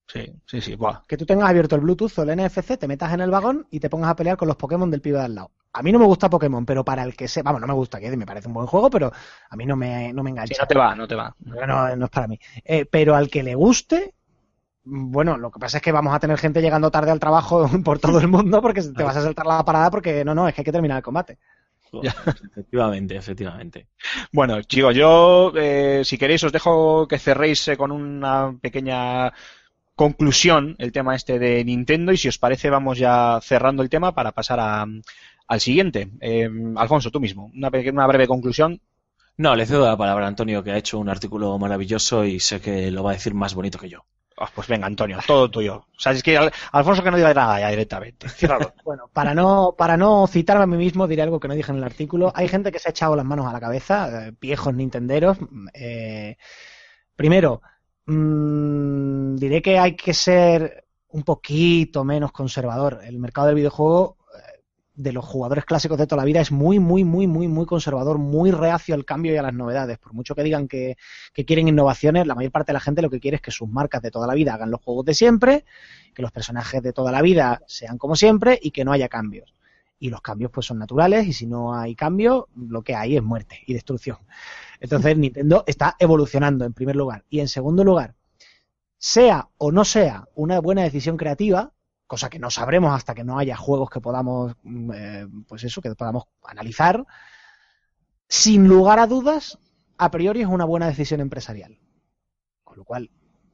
Sí, 0.07 0.32
sí, 0.46 0.61
sí, 0.61 0.74
buah. 0.76 1.02
Que 1.09 1.16
tú 1.16 1.24
tengas 1.26 1.48
abierto 1.48 1.74
el 1.76 1.80
Bluetooth 1.82 2.18
o 2.18 2.22
el 2.22 2.36
NFC, 2.36 2.78
te 2.78 2.86
metas 2.88 3.12
en 3.12 3.20
el 3.20 3.30
vagón 3.30 3.66
y 3.70 3.80
te 3.80 3.88
pongas 3.90 4.11
a 4.11 4.16
pelear 4.16 4.36
con 4.36 4.48
los 4.48 4.57
Pokémon 4.57 4.90
del 4.90 5.00
pibe 5.00 5.18
de 5.18 5.24
al 5.24 5.34
lado. 5.34 5.50
A 5.72 5.82
mí 5.82 5.90
no 5.92 5.98
me 5.98 6.05
gusta 6.07 6.30
Pokémon, 6.30 6.64
pero 6.64 6.84
para 6.84 7.02
el 7.02 7.16
que 7.16 7.26
se... 7.26 7.42
Vamos, 7.42 7.61
no 7.61 7.66
me 7.66 7.74
gusta, 7.74 7.98
que 7.98 8.16
me 8.16 8.26
parece 8.26 8.46
un 8.48 8.55
buen 8.55 8.66
juego, 8.66 8.90
pero 8.90 9.11
a 9.50 9.57
mí 9.57 9.66
no 9.66 9.76
me, 9.76 10.12
no 10.12 10.22
me 10.22 10.30
Sí, 10.30 10.30
engancha. 10.30 10.62
no 10.62 10.66
te 10.68 10.74
va, 10.78 10.94
no 10.94 11.09
te 11.09 11.14
va. 11.14 11.34
No, 11.40 11.88
es 12.07 12.11
para 12.11 12.28
mí. 12.28 12.38
Eh, 12.64 12.86
pero 12.86 13.16
al 13.16 13.28
que 13.28 13.42
le 13.42 13.55
guste, 13.55 14.14
bueno, 14.84 15.38
lo 15.38 15.50
que 15.50 15.61
pasa 15.61 15.78
es 15.78 15.82
que 15.82 15.92
vamos 15.92 16.14
a 16.14 16.20
tener 16.20 16.38
gente 16.38 16.62
llegando 16.62 16.90
tarde 16.90 17.11
al 17.12 17.20
trabajo 17.20 17.68
por 17.84 17.98
todo 17.98 18.20
el 18.20 18.28
mundo 18.28 18.62
porque 18.62 18.82
te 18.82 19.02
vas 19.05 19.16
a 19.16 19.22
saltar 19.22 19.46
la 19.46 19.64
parada 19.64 19.90
porque 19.90 20.24
no, 20.24 20.34
no, 20.34 20.48
es 20.48 20.55
que 20.55 20.62
hay 20.62 20.66
que 20.66 20.72
terminar 20.72 20.98
el 20.98 21.05
combate. 21.05 21.38
Efectivamente, 22.50 23.16
efectivamente. 23.16 23.88
Bueno, 24.32 24.61
chicos, 24.62 24.94
yo, 24.96 25.52
eh, 25.57 26.02
si 26.05 26.18
queréis, 26.18 26.42
os 26.44 26.52
dejo 26.52 27.07
que 27.07 27.18
cerréis 27.18 27.68
eh, 27.68 27.76
con 27.76 27.92
una 27.92 28.57
pequeña 28.61 29.32
conclusión 29.95 30.74
el 30.78 30.92
tema 30.92 31.14
este 31.14 31.38
de 31.38 31.64
Nintendo 31.64 32.12
y 32.12 32.16
si 32.16 32.28
os 32.28 32.38
parece 32.38 32.70
vamos 32.70 32.99
ya 32.99 33.38
cerrando 33.42 33.82
el 33.82 33.90
tema 33.90 34.14
para 34.14 34.32
pasar 34.32 34.61
a- 34.61 34.86
al 35.47 35.61
siguiente. 35.61 36.11
Eh, 36.20 36.49
Alfonso, 36.76 37.11
tú 37.11 37.20
mismo, 37.20 37.51
una, 37.55 37.70
una 37.92 38.07
breve 38.07 38.26
conclusión. 38.26 38.80
No, 39.36 39.55
le 39.57 39.66
cedo 39.66 39.84
la 39.86 39.97
palabra 39.97 40.26
a 40.26 40.28
Antonio, 40.28 40.62
que 40.62 40.70
ha 40.70 40.76
hecho 40.78 40.99
un 40.99 41.09
artículo 41.09 41.59
maravilloso 41.59 42.24
y 42.24 42.38
sé 42.40 42.61
que 42.61 42.90
lo 42.90 43.03
va 43.03 43.11
a 43.11 43.14
decir 43.14 43.34
más 43.34 43.55
bonito 43.55 43.78
que 43.78 43.88
yo. 43.88 44.05
Ah, 44.36 44.49
pues 44.53 44.66
venga, 44.66 44.86
Antonio, 44.86 45.18
todo 45.26 45.49
tuyo. 45.51 45.76
O 45.76 46.01
sea, 46.01 46.12
es 46.12 46.22
que 46.22 46.36
Al- 46.36 46.53
Alfonso 46.72 47.03
que 47.05 47.11
no 47.11 47.16
diga 47.16 47.32
nada 47.34 47.61
ya 47.61 47.68
directamente. 47.70 48.26
Bueno, 48.84 49.09
para 49.12 49.34
no, 49.34 49.74
para 49.78 49.97
no 49.97 50.26
citarme 50.26 50.64
a 50.64 50.66
mí 50.66 50.76
mismo, 50.76 51.07
diré 51.07 51.22
algo 51.22 51.40
que 51.40 51.49
no 51.49 51.55
dije 51.55 51.70
en 51.72 51.78
el 51.78 51.84
artículo. 51.84 52.32
Hay 52.34 52.49
gente 52.49 52.70
que 52.72 52.78
se 52.78 52.88
ha 52.88 52.90
echado 52.90 53.16
las 53.16 53.24
manos 53.24 53.47
a 53.47 53.53
la 53.53 53.61
cabeza, 53.61 54.28
eh, 54.28 54.32
viejos 54.40 54.74
nintenderos. 54.74 55.38
eh, 55.72 56.36
primero, 57.16 57.62
mm, 58.07 59.36
diré 59.36 59.62
que 59.62 59.78
hay 59.78 59.96
que 59.96 60.14
ser 60.14 60.84
un 61.09 61.22
poquito 61.22 62.05
menos 62.05 62.32
conservador. 62.32 63.00
El 63.05 63.18
mercado 63.18 63.46
del 63.46 63.57
videojuego 63.57 64.16
eh, 64.34 64.61
de 64.94 65.12
los 65.12 65.24
jugadores 65.24 65.64
clásicos 65.64 65.96
de 65.96 66.07
toda 66.07 66.22
la 66.22 66.26
vida 66.26 66.40
es 66.40 66.50
muy, 66.50 66.80
muy, 66.80 67.05
muy, 67.05 67.26
muy, 67.26 67.46
muy 67.46 67.66
conservador, 67.66 68.18
muy 68.18 68.50
reacio 68.50 68.94
al 68.94 69.05
cambio 69.05 69.32
y 69.32 69.36
a 69.36 69.42
las 69.42 69.55
novedades. 69.55 69.98
Por 69.98 70.12
mucho 70.12 70.34
que 70.34 70.42
digan 70.42 70.66
que, 70.66 70.96
que 71.32 71.44
quieren 71.44 71.68
innovaciones, 71.68 72.26
la 72.26 72.34
mayor 72.34 72.50
parte 72.52 72.72
de 72.72 72.74
la 72.74 72.80
gente 72.80 73.00
lo 73.00 73.11
que 73.11 73.20
quiere 73.20 73.36
es 73.36 73.42
que 73.42 73.52
sus 73.52 73.68
marcas 73.68 74.02
de 74.02 74.11
toda 74.11 74.26
la 74.26 74.34
vida 74.34 74.55
hagan 74.55 74.70
los 74.70 74.80
juegos 74.80 75.05
de 75.05 75.14
siempre, 75.14 75.64
que 76.14 76.22
los 76.22 76.32
personajes 76.32 76.82
de 76.82 76.92
toda 76.92 77.12
la 77.12 77.22
vida 77.22 77.62
sean 77.66 77.96
como 77.96 78.16
siempre 78.16 78.59
y 78.61 78.72
que 78.72 78.84
no 78.84 78.92
haya 78.92 79.09
cambios. 79.09 79.55
Y 79.99 80.11
los 80.11 80.20
cambios 80.20 80.51
pues 80.51 80.66
son 80.66 80.78
naturales 80.78 81.26
y 81.26 81.32
si 81.32 81.47
no 81.47 81.74
hay 81.74 81.95
cambio, 81.95 82.49
lo 82.57 82.82
que 82.82 82.95
hay 82.95 83.16
es 83.16 83.22
muerte 83.22 83.61
y 83.66 83.74
destrucción. 83.74 84.18
Entonces 84.80 85.16
Nintendo 85.16 85.64
está 85.66 85.97
evolucionando 85.99 86.64
en 86.64 86.74
primer 86.74 86.97
lugar. 86.97 87.24
Y 87.30 87.40
en 87.40 87.49
segundo 87.49 87.84
lugar, 87.84 88.14
sea 88.99 89.49
o 89.59 89.72
no 89.72 89.84
sea 89.84 90.28
una 90.34 90.61
buena 90.61 90.82
decisión 90.82 91.16
creativa, 91.16 91.72
cosa 92.07 92.28
que 92.28 92.38
no 92.38 92.51
sabremos 92.51 92.95
hasta 92.95 93.14
que 93.14 93.24
no 93.24 93.38
haya 93.38 93.57
juegos 93.57 93.90
que 93.90 94.01
podamos, 94.01 94.55
mm, 94.62 94.90
eh, 94.95 95.26
pues 95.49 95.64
eso, 95.64 95.80
que 95.80 95.95
podamos 95.95 96.24
analizar, 96.45 97.05
sin 98.28 98.68
lugar 98.68 98.99
a 98.99 99.07
dudas, 99.07 99.59
a 99.99 100.11
priori 100.11 100.42
es 100.42 100.49
una 100.49 100.64
buena 100.64 100.86
decisión 100.86 101.20
empresarial. 101.20 101.78
Con 102.62 102.78
lo 102.78 102.84
cual, 102.84 103.11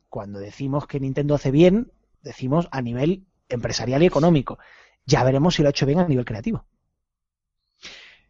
cuando 0.08 0.38
decimos 0.38 0.86
que 0.86 1.00
Nintendo 1.00 1.34
hace 1.34 1.50
bien, 1.50 1.92
decimos 2.22 2.68
a 2.70 2.82
nivel 2.82 3.26
empresarial 3.48 4.02
y 4.02 4.06
económico. 4.06 4.58
Ya 5.06 5.24
veremos 5.24 5.54
si 5.54 5.62
lo 5.62 5.68
ha 5.68 5.70
hecho 5.70 5.86
bien 5.86 5.98
a 5.98 6.06
nivel 6.08 6.24
creativo. 6.24 6.64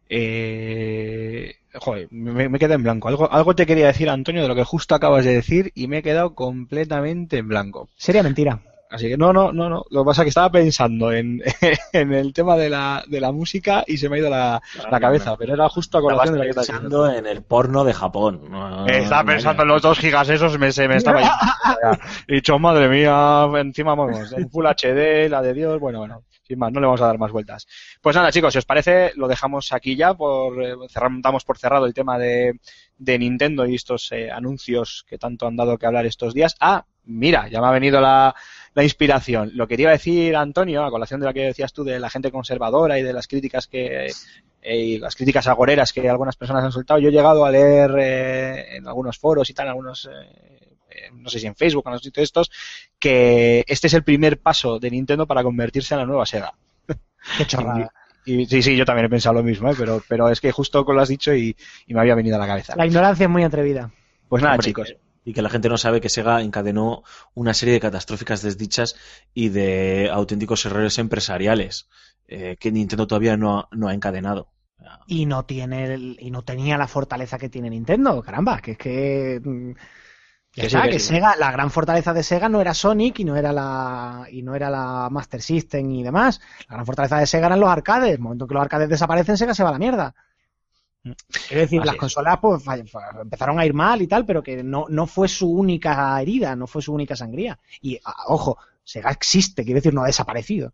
Eh, 0.09 1.55
joder, 1.75 2.07
me, 2.11 2.49
me 2.49 2.59
quedé 2.59 2.73
en 2.73 2.83
blanco. 2.83 3.07
Algo, 3.07 3.31
algo 3.31 3.55
te 3.55 3.65
quería 3.65 3.87
decir, 3.87 4.09
Antonio, 4.09 4.41
de 4.41 4.47
lo 4.47 4.55
que 4.55 4.63
justo 4.65 4.93
acabas 4.95 5.23
de 5.25 5.33
decir 5.33 5.71
y 5.73 5.87
me 5.87 5.99
he 5.99 6.03
quedado 6.03 6.35
completamente 6.35 7.37
en 7.37 7.47
blanco. 7.47 7.89
Sería 7.95 8.23
mentira. 8.23 8.61
Así 8.89 9.07
que 9.07 9.15
no, 9.15 9.31
no, 9.31 9.53
no, 9.53 9.69
no. 9.69 9.85
Lo 9.89 10.01
que 10.03 10.07
pasa 10.07 10.21
es 10.21 10.25
que 10.25 10.29
estaba 10.29 10.51
pensando 10.51 11.13
en, 11.13 11.41
en 11.93 12.13
el 12.13 12.33
tema 12.33 12.57
de 12.57 12.69
la, 12.69 13.05
de 13.07 13.21
la 13.21 13.31
música 13.31 13.85
y 13.87 13.95
se 13.95 14.09
me 14.09 14.17
ha 14.17 14.19
ido 14.19 14.29
la, 14.29 14.61
la 14.89 14.99
cabeza, 14.99 15.37
pero 15.37 15.53
era 15.53 15.69
justo 15.69 15.97
a 15.97 16.01
colación 16.01 16.33
de 16.33 16.39
la 16.39 16.43
que 16.43 16.49
estás 16.49 16.67
diciendo. 16.67 17.03
pensando 17.03 17.17
en 17.17 17.25
el 17.25 17.41
porno 17.41 17.85
de 17.85 17.93
Japón. 17.93 18.41
No, 18.49 18.85
Estaba 18.87 19.23
no, 19.23 19.27
pensando 19.31 19.63
en 19.63 19.69
los 19.69 19.81
dos 19.81 19.97
gigas 19.97 20.27
esos, 20.27 20.59
me, 20.59 20.73
se 20.73 20.89
me 20.89 20.97
estaba 20.97 21.21
yendo. 21.21 22.03
He 22.27 22.35
dicho, 22.35 22.59
madre 22.59 22.89
mía, 22.89 23.47
encima 23.61 23.95
vamos, 23.95 24.33
en 24.33 24.49
Full 24.49 24.65
HD, 24.65 25.29
la 25.29 25.41
de 25.41 25.53
Dios, 25.53 25.79
bueno, 25.79 25.99
bueno, 25.99 26.23
más, 26.55 26.71
no 26.71 26.79
le 26.79 26.85
vamos 26.87 27.01
a 27.01 27.07
dar 27.07 27.17
más 27.17 27.31
vueltas. 27.31 27.67
Pues 28.01 28.15
nada, 28.15 28.31
chicos, 28.31 28.53
si 28.53 28.59
os 28.59 28.65
parece, 28.65 29.11
lo 29.15 29.27
dejamos 29.27 29.71
aquí 29.73 29.95
ya, 29.95 30.13
por 30.13 30.61
eh, 30.63 30.75
cerram- 30.93 31.21
damos 31.21 31.43
por 31.43 31.57
cerrado 31.57 31.85
el 31.85 31.93
tema 31.93 32.17
de, 32.17 32.59
de 32.97 33.19
Nintendo 33.19 33.65
y 33.65 33.75
estos 33.75 34.11
eh, 34.11 34.29
anuncios 34.31 35.05
que 35.07 35.17
tanto 35.17 35.47
han 35.47 35.55
dado 35.55 35.77
que 35.77 35.85
hablar 35.85 36.05
estos 36.05 36.33
días. 36.33 36.55
Ah, 36.59 36.85
mira, 37.05 37.47
ya 37.49 37.61
me 37.61 37.67
ha 37.67 37.71
venido 37.71 37.99
la, 38.01 38.35
la 38.73 38.83
inspiración. 38.83 39.51
Lo 39.55 39.67
que 39.67 39.75
te 39.75 39.83
iba 39.83 39.91
a 39.91 39.93
decir, 39.93 40.35
Antonio, 40.35 40.83
a 40.83 40.89
colación 40.91 41.19
de 41.19 41.25
lo 41.27 41.33
que 41.33 41.41
decías 41.45 41.73
tú 41.73 41.83
de 41.83 41.99
la 41.99 42.09
gente 42.09 42.31
conservadora 42.31 42.99
y 42.99 43.03
de 43.03 43.13
las 43.13 43.27
críticas 43.27 43.67
que 43.67 44.07
eh, 44.61 44.77
y 44.77 44.97
las 44.99 45.15
críticas 45.15 45.47
agoreras 45.47 45.91
que 45.91 46.07
algunas 46.07 46.35
personas 46.35 46.63
han 46.63 46.71
soltado, 46.71 46.99
yo 46.99 47.09
he 47.09 47.11
llegado 47.11 47.45
a 47.45 47.51
leer 47.51 47.91
eh, 47.99 48.75
en 48.77 48.87
algunos 48.87 49.17
foros 49.17 49.49
y 49.49 49.53
tal, 49.53 49.69
algunos 49.69 50.05
eh, 50.11 50.70
no 51.13 51.29
sé 51.29 51.39
si 51.39 51.47
en 51.47 51.55
Facebook 51.55 51.83
o 51.85 51.89
en 51.89 51.93
los 51.93 52.01
sitios 52.03 52.23
estos, 52.23 52.51
que 52.99 53.63
este 53.67 53.87
es 53.87 53.93
el 53.93 54.03
primer 54.03 54.39
paso 54.39 54.79
de 54.79 54.91
Nintendo 54.91 55.25
para 55.27 55.43
convertirse 55.43 55.93
en 55.93 55.99
la 56.01 56.05
nueva 56.05 56.25
Sega. 56.25 56.53
Qué 57.37 57.45
chorrada. 57.45 57.91
Y, 58.25 58.45
sí, 58.45 58.61
sí, 58.61 58.75
yo 58.77 58.85
también 58.85 59.05
he 59.05 59.09
pensado 59.09 59.33
lo 59.35 59.43
mismo, 59.43 59.69
¿eh? 59.71 59.75
pero, 59.77 60.03
pero 60.07 60.29
es 60.29 60.39
que 60.39 60.51
justo 60.51 60.83
lo 60.87 61.01
has 61.01 61.09
dicho 61.09 61.33
y, 61.33 61.55
y 61.87 61.93
me 61.93 62.01
había 62.01 62.13
venido 62.15 62.35
a 62.35 62.39
la 62.39 62.47
cabeza. 62.47 62.75
La 62.75 62.85
ignorancia 62.85 63.23
es 63.23 63.29
muy 63.29 63.43
atrevida. 63.43 63.91
Pues 64.29 64.43
nada, 64.43 64.55
Hombre, 64.55 64.67
chicos. 64.67 64.95
Y 65.23 65.33
que 65.33 65.41
la 65.41 65.49
gente 65.49 65.69
no 65.69 65.77
sabe 65.77 66.01
que 66.01 66.09
Sega 66.09 66.41
encadenó 66.41 67.03
una 67.33 67.53
serie 67.53 67.73
de 67.73 67.79
catastróficas 67.79 68.41
desdichas 68.41 68.95
y 69.33 69.49
de 69.49 70.09
auténticos 70.11 70.65
errores 70.65 70.97
empresariales 70.99 71.87
eh, 72.27 72.57
que 72.59 72.71
Nintendo 72.71 73.07
todavía 73.07 73.37
no 73.37 73.59
ha, 73.59 73.67
no 73.71 73.87
ha 73.87 73.93
encadenado. 73.93 74.49
Y 75.05 75.25
no 75.27 75.45
tiene 75.45 75.93
el- 75.93 76.17
y 76.19 76.31
no 76.31 76.41
tenía 76.43 76.77
la 76.77 76.87
fortaleza 76.87 77.37
que 77.37 77.49
tiene 77.49 77.69
Nintendo, 77.69 78.21
caramba, 78.23 78.59
que 78.61 78.71
es 78.71 78.77
que 78.77 79.41
mm, 79.43 79.71
ya 80.53 80.63
Que 80.89 80.97
está. 80.97 80.99
Sega, 80.99 81.35
la 81.37 81.51
gran 81.51 81.71
fortaleza 81.71 82.13
de 82.13 82.23
Sega 82.23 82.49
no 82.49 82.59
era 82.61 82.73
Sonic 82.73 83.19
y 83.19 83.23
no 83.25 83.35
era 83.35 83.51
la 83.53 84.27
y 84.31 84.41
no 84.43 84.55
era 84.55 84.69
la 84.69 85.07
Master 85.09 85.41
System 85.41 85.89
y 85.91 86.03
demás. 86.03 86.41
La 86.69 86.75
gran 86.75 86.85
fortaleza 86.85 87.17
de 87.19 87.27
Sega 87.27 87.47
eran 87.47 87.59
los 87.59 87.69
arcades. 87.69 88.09
En 88.09 88.15
el 88.15 88.19
momento 88.19 88.47
que 88.47 88.53
los 88.53 88.61
arcades 88.61 88.89
desaparecen, 88.89 89.37
Sega 89.37 89.53
se 89.53 89.63
va 89.63 89.69
a 89.69 89.73
la 89.73 89.79
mierda. 89.79 90.13
Es 91.03 91.49
decir, 91.49 91.79
Así 91.79 91.87
las 91.87 91.95
consolas 91.95 92.37
pues 92.39 92.63
fall- 92.63 92.85
empezaron 93.21 93.59
a 93.59 93.65
ir 93.65 93.73
mal 93.73 94.01
y 94.01 94.07
tal, 94.07 94.25
pero 94.25 94.43
que 94.43 94.61
no, 94.63 94.85
no 94.89 95.07
fue 95.07 95.27
su 95.27 95.49
única 95.51 96.21
herida, 96.21 96.55
no 96.55 96.67
fue 96.67 96.81
su 96.81 96.93
única 96.93 97.15
sangría. 97.15 97.57
Y 97.81 97.99
ojo, 98.27 98.57
Sega 98.83 99.09
existe, 99.09 99.63
quiero 99.63 99.77
decir, 99.79 99.93
no 99.93 100.03
ha 100.03 100.07
desaparecido. 100.07 100.73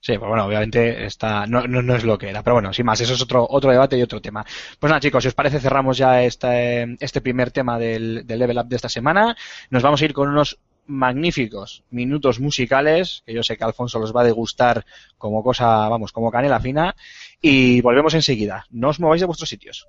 Sí, 0.00 0.18
pues 0.18 0.28
bueno, 0.28 0.44
obviamente 0.44 1.04
está, 1.06 1.46
no, 1.46 1.66
no, 1.66 1.82
no 1.82 1.96
es 1.96 2.04
lo 2.04 2.18
que 2.18 2.28
era. 2.28 2.42
Pero 2.42 2.54
bueno, 2.54 2.72
sin 2.72 2.86
más, 2.86 3.00
eso 3.00 3.14
es 3.14 3.22
otro, 3.22 3.46
otro 3.48 3.70
debate 3.70 3.96
y 3.96 4.02
otro 4.02 4.20
tema. 4.20 4.44
Pues 4.78 4.90
nada, 4.90 5.00
chicos, 5.00 5.24
si 5.24 5.28
os 5.28 5.34
parece, 5.34 5.60
cerramos 5.60 5.96
ya 5.96 6.22
este, 6.22 6.96
este 7.00 7.20
primer 7.20 7.50
tema 7.50 7.78
del, 7.78 8.26
del 8.26 8.38
Level 8.38 8.58
Up 8.58 8.68
de 8.68 8.76
esta 8.76 8.88
semana. 8.88 9.36
Nos 9.70 9.82
vamos 9.82 10.02
a 10.02 10.04
ir 10.04 10.12
con 10.12 10.28
unos 10.28 10.58
magníficos 10.86 11.84
minutos 11.90 12.40
musicales, 12.40 13.22
que 13.24 13.32
yo 13.32 13.42
sé 13.42 13.56
que 13.56 13.64
Alfonso 13.64 13.98
los 13.98 14.14
va 14.14 14.22
a 14.22 14.24
degustar 14.24 14.84
como 15.16 15.42
cosa, 15.42 15.88
vamos, 15.88 16.12
como 16.12 16.30
canela 16.30 16.60
fina. 16.60 16.94
Y 17.40 17.80
volvemos 17.80 18.14
enseguida. 18.14 18.66
No 18.70 18.88
os 18.88 19.00
mováis 19.00 19.20
de 19.20 19.26
vuestros 19.26 19.48
sitios. 19.48 19.86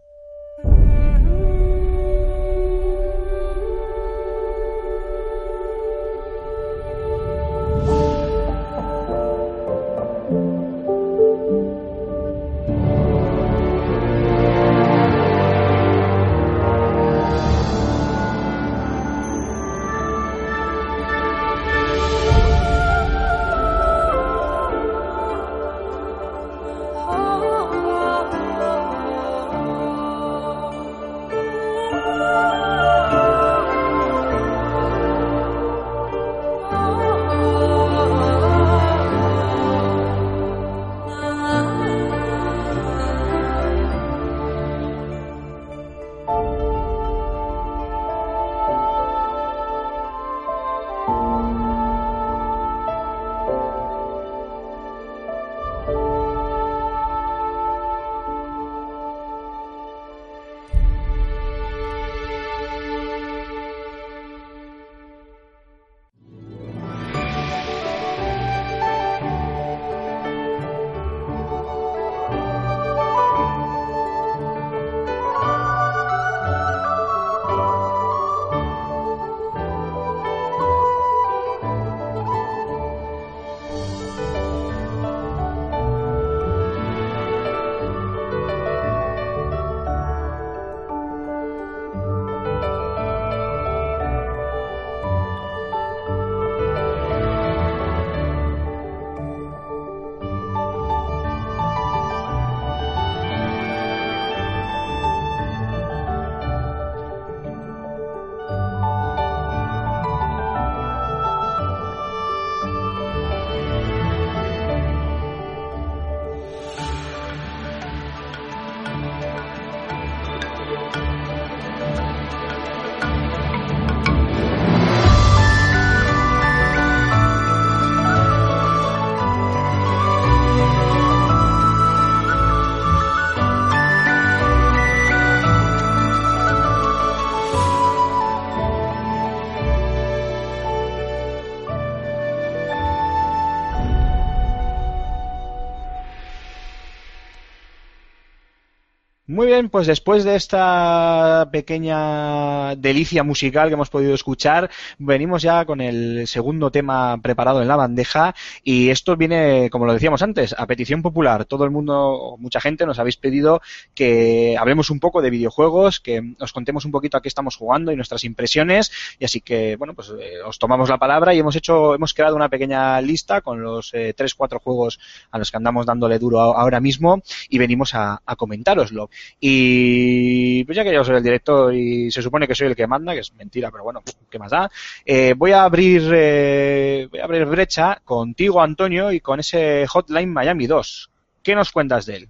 Muy 149.44 149.52
bien, 149.52 149.70
pues 149.70 149.88
después 149.88 150.24
de 150.24 150.38
esta 150.38 151.50
pequeña 151.52 152.78
delicia 152.78 153.24
musical 153.24 153.68
que 153.68 153.74
hemos 153.74 153.89
podido 153.89 154.14
escuchar, 154.14 154.70
venimos 155.00 155.41
ya 155.41 155.66
con 155.66 155.82
el 155.82 156.30
segundo 156.30 156.72
tema 156.72 157.18
preparado 157.22 157.62
en 157.62 157.68
la 157.68 157.76
bandeja 157.76 158.34
y 158.64 158.89
esto 158.89 159.18
viene, 159.18 159.70
como 159.70 159.86
lo 159.86 159.91
decíamos 159.91 160.22
antes, 160.22 160.56
a 160.58 160.66
petición 160.66 161.02
popular. 161.02 161.44
Todo 161.44 161.66
el 161.66 161.72
mundo, 161.72 162.38
mucha 162.39 162.62
gente 162.62 162.86
nos 162.86 163.00
habéis 163.00 163.18
pedido 163.18 163.62
que 163.94 164.56
hablemos 164.58 164.89
un 164.89 165.02
poco 165.02 165.22
de 165.22 165.30
videojuegos, 165.30 166.00
que 166.00 166.36
os 166.39 166.54
contemos 166.54 166.86
un 166.86 166.91
poquito 166.91 167.18
a 167.18 167.22
qué 167.22 167.28
estamos 167.28 167.58
jugando 167.58 167.91
y 167.91 167.98
nuestras 167.98 168.24
impresiones 168.24 168.94
y 169.20 169.26
así 169.26 169.41
que, 169.41 169.76
bueno, 169.76 169.94
pues 169.94 170.10
eh, 170.22 170.36
os 170.46 170.58
tomamos 170.58 170.88
la 170.88 170.98
palabra 170.98 171.34
y 171.34 171.39
hemos 171.39 171.58
hecho, 171.58 171.96
hemos 171.96 172.14
creado 172.14 172.38
una 172.38 172.48
pequeña 172.48 173.02
lista 173.02 173.41
con 173.41 173.62
los 173.62 173.94
eh, 173.94 174.14
tres, 174.16 174.36
cuatro 174.36 174.60
juegos 174.60 175.02
a 175.32 175.38
los 175.38 175.52
que 175.52 175.58
andamos 175.58 175.86
dándole 175.86 176.18
duro 176.18 176.39
ahora 176.39 176.80
mismo 176.80 177.22
y 177.50 177.58
venimos 177.58 177.94
a, 177.94 178.22
a 178.26 178.36
comentároslo. 178.38 179.10
Y 179.39 180.63
pues 180.63 180.75
ya 180.75 180.84
que 180.84 180.93
yo 180.93 181.03
soy 181.03 181.17
el 181.17 181.23
director 181.23 181.73
y 181.73 182.09
se 182.11 182.21
supone 182.21 182.47
que 182.47 182.55
soy 182.55 182.67
el 182.67 182.75
que 182.75 182.88
manda, 182.88 183.13
que 183.13 183.19
es 183.19 183.34
mentira, 183.34 183.69
pero 183.71 183.84
bueno, 183.84 184.01
¿qué 184.29 184.39
más 184.39 184.51
da? 184.51 184.69
Eh, 185.05 185.34
voy 185.38 185.51
a 185.51 185.63
abrir 185.63 186.09
eh, 186.13 187.07
voy 187.11 187.19
a 187.19 187.25
abrir 187.25 187.45
brecha 187.45 188.01
contigo, 188.03 188.61
Antonio, 188.61 189.11
y 189.11 189.19
con 189.19 189.39
ese 189.39 189.86
Hotline 189.88 190.31
Miami 190.31 190.67
2. 190.67 191.09
¿Qué 191.41 191.55
nos 191.55 191.71
cuentas 191.71 192.05
de 192.05 192.15
él? 192.17 192.29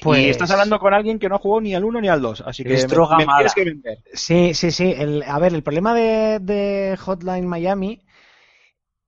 Pues 0.00 0.22
Y 0.24 0.28
estás 0.30 0.50
hablando 0.50 0.78
con 0.78 0.94
alguien 0.94 1.18
que 1.18 1.28
no 1.28 1.38
jugó 1.38 1.60
ni 1.60 1.74
al 1.74 1.84
1 1.84 2.00
ni 2.00 2.08
al 2.08 2.20
2, 2.22 2.42
así 2.46 2.62
que 2.64 2.86
me, 2.86 3.26
tienes 3.36 3.54
que 3.54 3.64
vender. 3.64 3.98
Sí, 4.12 4.54
sí, 4.54 4.70
sí. 4.70 4.94
El- 4.96 5.22
a 5.24 5.38
ver, 5.38 5.54
el 5.54 5.62
problema 5.62 5.94
de, 5.94 6.38
de 6.40 6.96
Hotline 6.98 7.46
Miami 7.46 8.00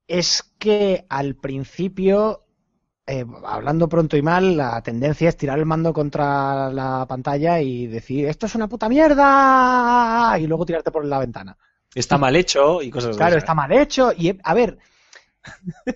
es 0.06 0.42
que 0.58 1.06
al 1.08 1.36
principio, 1.36 2.43
eh, 3.06 3.24
hablando 3.44 3.88
pronto 3.88 4.16
y 4.16 4.22
mal, 4.22 4.56
la 4.56 4.82
tendencia 4.82 5.28
es 5.28 5.36
tirar 5.36 5.58
el 5.58 5.66
mando 5.66 5.92
contra 5.92 6.70
la 6.72 7.06
pantalla 7.06 7.60
y 7.60 7.86
decir, 7.86 8.26
esto 8.26 8.46
es 8.46 8.54
una 8.54 8.68
puta 8.68 8.88
mierda, 8.88 10.36
y 10.38 10.46
luego 10.46 10.64
tirarte 10.64 10.90
por 10.90 11.04
la 11.04 11.18
ventana. 11.18 11.56
Está 11.94 12.18
mal 12.18 12.34
hecho 12.34 12.82
y 12.82 12.90
cosas 12.90 13.16
Claro, 13.16 13.32
de 13.32 13.38
está 13.38 13.54
mal 13.54 13.70
hecho 13.72 14.12
y, 14.16 14.36
a 14.42 14.54
ver, 14.54 14.78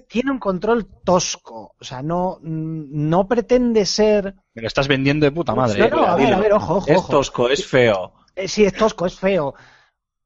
tiene 0.08 0.30
un 0.30 0.38
control 0.38 0.86
tosco. 1.04 1.74
O 1.78 1.84
sea, 1.84 2.02
no, 2.02 2.38
no 2.42 3.26
pretende 3.26 3.84
ser... 3.86 4.34
Me 4.54 4.62
lo 4.62 4.68
estás 4.68 4.88
vendiendo 4.88 5.26
de 5.26 5.32
puta 5.32 5.54
madre. 5.54 5.88
No, 5.88 5.96
no, 5.96 6.06
a 6.06 6.16
ver, 6.16 6.32
a 6.32 6.38
ver, 6.38 6.52
ojo, 6.52 6.76
ojo, 6.76 6.90
Es 6.90 7.06
tosco, 7.06 7.48
es 7.48 7.66
feo. 7.66 8.12
Eh, 8.36 8.48
sí, 8.48 8.64
es 8.64 8.74
tosco, 8.74 9.06
es 9.06 9.18
feo, 9.18 9.54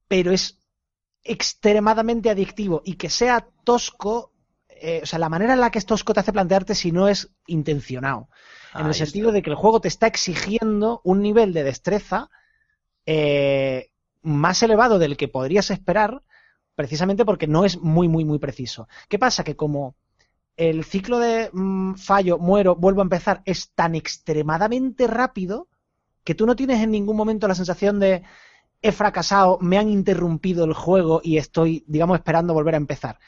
pero 0.09 0.33
es 0.33 0.59
extremadamente 1.25 2.29
adictivo. 2.29 2.83
Y 2.85 2.95
que 2.95 3.09
sea 3.09 3.47
tosco, 3.65 4.32
eh, 4.83 5.01
o 5.03 5.07
sea, 5.07 5.19
la 5.19 5.29
manera 5.29 5.55
en 5.55 5.61
la 5.61 5.71
que 5.71 5.79
es 5.79 5.87
tosco 5.87 6.13
te 6.13 6.21
hace 6.21 6.33
plantearte 6.33 6.75
si 6.75 6.91
no 6.91 7.09
es 7.09 7.31
intencionado. 7.47 8.29
En 8.75 8.87
el 8.87 8.95
sentido 8.95 9.33
de 9.33 9.43
que 9.43 9.51
el 9.51 9.57
juego 9.57 9.81
te 9.81 9.89
está 9.89 10.07
exigiendo 10.07 11.03
un 11.05 11.21
nivel 11.21 11.53
de 11.53 11.63
destreza 11.63 12.31
eh, 13.07 13.91
más 14.23 14.63
elevado 14.63 14.99
del 14.99 15.17
que 15.17 15.29
podrías 15.29 15.71
esperar, 15.71 16.23
precisamente 16.75 17.25
porque 17.25 17.47
no 17.47 17.65
es 17.65 17.79
muy, 17.79 18.09
muy, 18.09 18.25
muy 18.25 18.39
preciso. 18.39 18.89
¿Qué 19.09 19.19
pasa? 19.19 19.45
Que 19.45 19.57
como 19.57 19.95
el 20.57 20.85
ciclo 20.85 21.19
de 21.19 21.51
mm, 21.53 21.95
fallo, 21.95 22.39
muero, 22.39 22.75
vuelvo 22.75 23.03
a 23.03 23.05
empezar 23.05 23.43
es 23.45 23.73
tan 23.75 23.95
extremadamente 23.95 25.07
rápido 25.07 25.69
que 26.25 26.35
tú 26.35 26.47
no 26.47 26.57
tienes 26.57 26.81
en 26.81 26.91
ningún 26.91 27.17
momento 27.17 27.47
la 27.47 27.55
sensación 27.55 28.01
de 28.01 28.23
he 28.81 28.91
fracasado, 28.91 29.59
me 29.61 29.79
han 29.79 29.89
interrumpido 29.89 30.65
el 30.65 30.73
juego 30.73 31.21
y 31.23 31.37
estoy, 31.37 31.85
digamos, 31.87 32.17
esperando 32.17 32.53
volver 32.53 32.75
a 32.75 32.79
empezar. 32.79 33.19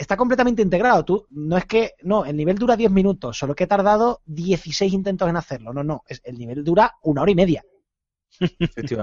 Está 0.00 0.16
completamente 0.16 0.62
integrado. 0.62 1.04
Tú, 1.04 1.26
no 1.30 1.56
es 1.58 1.66
que, 1.66 1.92
no, 2.02 2.24
el 2.24 2.36
nivel 2.36 2.56
dura 2.58 2.76
10 2.76 2.90
minutos, 2.90 3.36
solo 3.38 3.54
que 3.54 3.64
he 3.64 3.66
tardado 3.66 4.22
16 4.26 4.92
intentos 4.92 5.28
en 5.28 5.36
hacerlo. 5.36 5.72
No, 5.72 5.84
no, 5.84 6.02
es, 6.08 6.20
el 6.24 6.38
nivel 6.38 6.64
dura 6.64 6.94
una 7.02 7.22
hora 7.22 7.30
y 7.30 7.34
media 7.34 7.62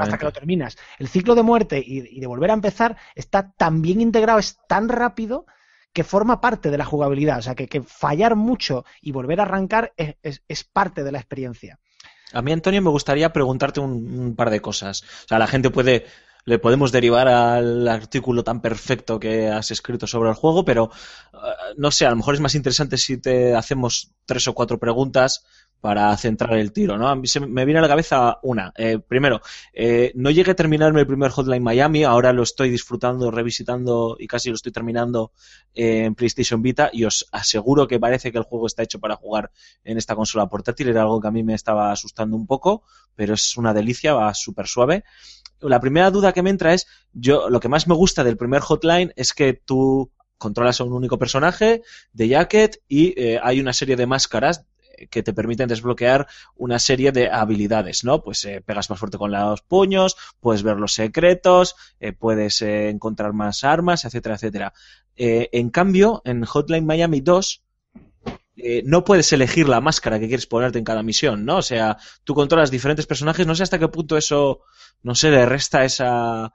hasta 0.02 0.18
que 0.18 0.26
lo 0.26 0.32
terminas. 0.32 0.78
El 1.00 1.08
ciclo 1.08 1.36
de 1.36 1.44
muerte 1.44 1.84
y, 1.86 2.18
y 2.18 2.20
de 2.20 2.28
volver 2.28 2.52
a 2.52 2.54
empezar 2.56 2.98
está 3.16 3.52
tan 3.58 3.82
bien 3.82 4.02
integrado, 4.02 4.40
es 4.40 4.58
tan 4.68 4.90
rápido 4.90 5.46
que 5.94 6.04
forma 6.04 6.42
parte 6.42 6.70
de 6.70 6.78
la 6.78 6.86
jugabilidad. 6.86 7.40
O 7.40 7.42
sea, 7.42 7.56
que, 7.56 7.68
que 7.68 7.82
fallar 7.82 8.36
mucho 8.36 8.86
y 9.02 9.12
volver 9.12 9.40
a 9.40 9.44
arrancar 9.44 9.94
es, 9.98 10.16
es- 10.22 10.44
es 10.48 10.64
parte 10.64 11.04
de 11.04 11.12
la 11.12 11.20
experiencia. 11.20 11.80
A 12.34 12.42
mí, 12.42 12.52
Antonio, 12.52 12.82
me 12.82 12.90
gustaría 12.90 13.32
preguntarte 13.32 13.80
un, 13.80 13.92
un 14.20 14.36
par 14.36 14.50
de 14.50 14.60
cosas. 14.60 15.02
O 15.02 15.28
sea, 15.30 15.40
la 15.40 15.48
gente 15.48 15.70
puede, 15.70 16.06
le 16.48 16.60
podemos 16.60 16.94
derivar 16.94 17.28
al 17.28 17.86
artículo 17.90 18.42
tan 18.42 18.62
perfecto 18.62 19.20
que 19.20 19.50
has 19.50 19.70
escrito 19.70 20.08
sobre 20.08 20.30
el 20.30 20.36
juego, 20.36 20.64
pero 20.64 20.90
eh, 21.34 21.38
no 21.76 21.92
sé, 21.92 22.06
a 22.06 22.10
lo 22.10 22.16
mejor 22.16 22.36
es 22.36 22.40
más 22.40 22.56
interesante 22.56 22.98
si 22.98 23.18
te 23.18 23.54
hacemos 23.54 24.14
tres 24.26 24.48
o 24.48 24.54
cuatro 24.54 24.80
preguntas 24.80 25.44
para 25.82 26.16
centrar 26.18 26.58
el 26.58 26.72
tiro, 26.72 26.98
¿no? 26.98 27.10
A 27.10 27.16
mí 27.16 27.28
se 27.28 27.42
me 27.42 27.66
viene 27.66 27.80
a 27.80 27.82
la 27.82 27.88
cabeza 27.88 28.40
una. 28.44 28.74
Eh, 28.78 28.98
primero, 28.98 29.42
eh, 29.74 30.12
no 30.16 30.32
llegué 30.32 30.52
a 30.52 30.56
terminarme 30.56 31.02
el 31.02 31.08
primer 31.08 31.32
Hotline 31.32 31.62
Miami, 31.62 32.06
ahora 32.06 32.32
lo 32.32 32.44
estoy 32.44 32.70
disfrutando, 32.70 33.30
revisitando 33.30 34.16
y 34.18 34.26
casi 34.26 34.50
lo 34.50 34.56
estoy 34.56 34.72
terminando 34.72 35.34
en 35.74 36.16
PlayStation 36.16 36.62
Vita 36.62 36.90
y 36.94 37.04
os 37.04 37.28
aseguro 37.32 37.88
que 37.88 38.00
parece 38.00 38.32
que 38.32 38.38
el 38.38 38.46
juego 38.46 38.68
está 38.68 38.84
hecho 38.84 39.00
para 39.00 39.18
jugar 39.18 39.52
en 39.84 39.98
esta 39.98 40.16
consola 40.16 40.48
portátil. 40.48 40.88
Era 40.88 41.02
algo 41.02 41.20
que 41.22 41.28
a 41.28 41.32
mí 41.32 41.44
me 41.44 41.54
estaba 41.54 41.92
asustando 41.92 42.36
un 42.38 42.48
poco, 42.48 42.84
pero 43.16 43.34
es 43.34 43.58
una 43.58 43.74
delicia, 43.74 44.14
va 44.14 44.34
súper 44.34 44.68
suave. 44.68 45.04
La 45.60 45.80
primera 45.80 46.12
duda 46.12 46.34
que 46.34 46.44
me 46.44 46.50
entra 46.50 46.74
es, 46.74 46.88
yo 47.14 47.50
lo 47.50 47.60
que 47.60 47.70
más 47.70 47.88
me 47.88 47.96
gusta 47.96 48.24
del 48.24 48.38
primer 48.38 48.62
Hotline 48.62 49.14
es 49.16 49.34
que 49.34 49.54
tú 49.54 50.12
controlas 50.38 50.80
a 50.80 50.84
un 50.84 50.94
único 50.94 51.18
personaje 51.18 51.82
de 52.14 52.28
Jacket 52.28 52.82
y 52.88 53.20
eh, 53.20 53.40
hay 53.42 53.60
una 53.60 53.74
serie 53.74 53.96
de 53.96 54.06
máscaras 54.06 54.66
eh, 54.98 55.08
que 55.08 55.24
te 55.24 55.34
permiten 55.34 55.68
desbloquear 55.68 56.28
una 56.56 56.80
serie 56.80 57.12
de 57.12 57.30
habilidades, 57.30 58.04
¿no? 58.04 58.22
Pues 58.22 58.46
eh, 58.46 58.62
pegas 58.62 58.90
más 58.90 59.00
fuerte 59.00 59.18
con 59.18 59.32
los 59.32 59.62
puños, 59.62 60.16
puedes 60.40 60.64
ver 60.64 60.78
los 60.78 60.94
secretos, 60.94 61.76
puedes 62.20 62.62
encontrar 62.62 63.34
más 63.34 63.64
armas, 63.64 64.06
etcétera, 64.06 64.36
etcétera. 64.36 64.74
En 65.16 65.72
cambio, 65.72 66.22
en 66.26 66.46
Hotline 66.46 66.86
Miami 66.86 67.22
2 67.22 67.64
eh, 68.56 68.82
no 68.86 69.04
puedes 69.04 69.32
elegir 69.34 69.68
la 69.70 69.82
máscara 69.82 70.20
que 70.20 70.28
quieres 70.28 70.48
ponerte 70.48 70.80
en 70.80 70.86
cada 70.86 71.04
misión, 71.04 71.46
¿no? 71.46 71.58
O 71.58 71.62
sea, 71.62 71.98
tú 72.24 72.34
controlas 72.34 72.72
diferentes 72.72 73.06
personajes, 73.06 73.46
no 73.48 73.56
sé 73.56 73.64
hasta 73.64 73.80
qué 73.80 73.88
punto 73.88 74.18
eso, 74.18 74.62
no 75.04 75.16
sé, 75.16 75.30
le 75.32 75.46
resta 75.46 75.84
esa, 75.86 76.54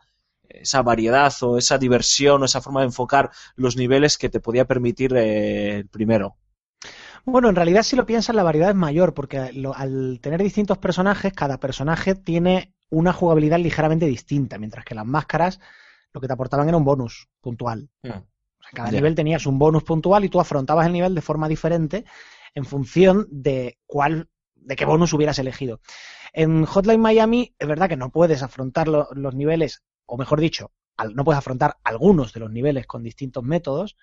esa 0.49 0.83
variedad 0.83 1.33
o 1.43 1.59
esa 1.59 1.79
diversión 1.79 2.43
o 2.43 2.45
esa 2.47 2.61
forma 2.61 2.81
de 2.81 2.87
enfocar 2.87 3.31
los 3.57 3.77
niveles 3.77 4.19
que 4.19 4.29
te 4.29 4.41
podía 4.41 4.65
permitir 4.67 5.15
eh, 5.17 5.77
el 5.79 5.89
primero. 5.89 6.37
Bueno, 7.25 7.49
en 7.49 7.57
realidad 7.57 7.83
si 7.83 7.97
lo 7.97 8.07
piensas 8.07 8.35
la 8.35 8.43
variedad 8.43 8.71
es 8.71 8.77
mayor 8.77 9.15
porque 9.15 9.53
lo- 9.53 9.75
al 9.77 10.19
tener 10.21 10.43
distintos 10.43 10.79
personajes, 10.79 11.33
cada 11.33 11.59
personaje 11.59 12.15
tiene 12.15 12.75
una 12.91 13.13
jugabilidad 13.13 13.59
ligeramente 13.59 14.07
distinta, 14.07 14.59
mientras 14.59 14.85
que 14.85 14.95
las 14.95 15.07
máscaras 15.07 15.61
lo 16.13 16.21
que 16.21 16.27
te 16.27 16.33
aportaban 16.35 16.69
era 16.69 16.77
un 16.77 16.85
bonus 16.85 17.29
puntual. 17.41 17.89
O 18.63 18.65
sea, 18.65 18.73
cada 18.75 18.91
nivel 18.97 19.15
tenías 19.15 19.47
un 19.47 19.59
bonus 19.59 19.83
puntual 19.85 20.25
y 20.25 20.29
tú 20.29 20.41
afrontabas 20.41 20.87
el 20.87 20.93
nivel 20.93 21.15
de 21.15 21.21
forma 21.21 21.49
diferente 21.49 22.05
en 22.55 22.65
función 22.65 23.27
de 23.31 23.79
cuál, 23.87 24.29
de 24.55 24.77
qué 24.77 24.85
bonus 24.85 25.13
hubieras 25.13 25.39
elegido. 25.39 25.81
En 26.33 26.65
Hotline 26.65 27.01
Miami 27.01 27.55
es 27.59 27.69
verdad 27.69 27.89
que 27.89 27.97
no 27.97 28.11
puedes 28.11 28.43
afrontar 28.43 28.89
lo- 28.89 29.09
los 29.13 29.35
niveles, 29.35 29.83
o 30.07 30.17
mejor 30.17 30.41
dicho, 30.41 30.71
al- 30.97 31.15
no 31.15 31.25
puedes 31.25 31.39
afrontar 31.39 31.77
algunos 31.85 32.33
de 32.33 32.41
los 32.41 32.51
niveles 32.51 32.87
con 32.87 33.03
distintos 33.03 33.43
métodos. 33.45 33.97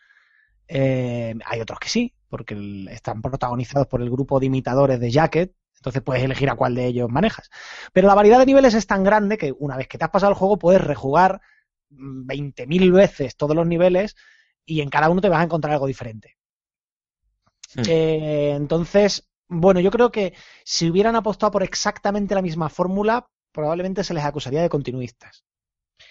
Eh, 0.68 1.36
hay 1.46 1.62
otros 1.62 1.80
que 1.80 1.90
sí, 1.90 2.14
porque 2.30 2.54
el- 2.54 2.88
están 2.90 3.22
protagonizados 3.22 3.88
por 3.88 4.02
el 4.02 4.10
grupo 4.10 4.40
de 4.40 4.48
imitadores 4.48 5.00
de 5.00 5.12
Jacket, 5.12 5.54
entonces 5.78 6.02
puedes 6.04 6.24
elegir 6.24 6.50
a 6.50 6.56
cuál 6.56 6.76
de 6.76 6.86
ellos 6.86 7.10
manejas. 7.10 7.50
Pero 7.94 8.08
la 8.08 8.16
variedad 8.16 8.40
de 8.40 8.46
niveles 8.46 8.74
es 8.74 8.86
tan 8.86 9.04
grande 9.04 9.38
que 9.38 9.54
una 9.58 9.78
vez 9.78 9.88
que 9.88 9.98
te 9.98 10.06
has 10.06 10.12
pasado 10.12 10.32
el 10.32 10.38
juego 10.38 10.60
puedes 10.60 10.82
rejugar 10.82 11.42
mm, 11.90 12.26
20.000 12.28 12.92
veces 12.92 13.36
todos 13.38 13.56
los 13.56 13.66
niveles 13.68 14.16
y 14.70 14.82
en 14.82 14.90
cada 14.90 15.10
uno 15.10 15.20
te 15.20 15.30
vas 15.30 15.40
a 15.42 15.44
encontrar 15.44 15.74
algo 15.74 15.88
diferente. 15.88 16.38
Hmm. 17.76 17.84
Eh, 17.88 18.54
entonces, 18.56 19.28
bueno, 19.48 19.80
yo 19.80 19.92
creo 19.92 20.12
que 20.12 20.34
si 20.64 20.90
hubieran 20.90 21.16
apostado 21.16 21.52
por 21.52 21.64
exactamente 21.64 22.36
la 22.36 22.42
misma 22.42 22.70
fórmula, 22.70 23.28
probablemente 23.52 24.04
se 24.04 24.14
les 24.14 24.24
acusaría 24.24 24.62
de 24.62 24.70
continuistas. 24.70 25.44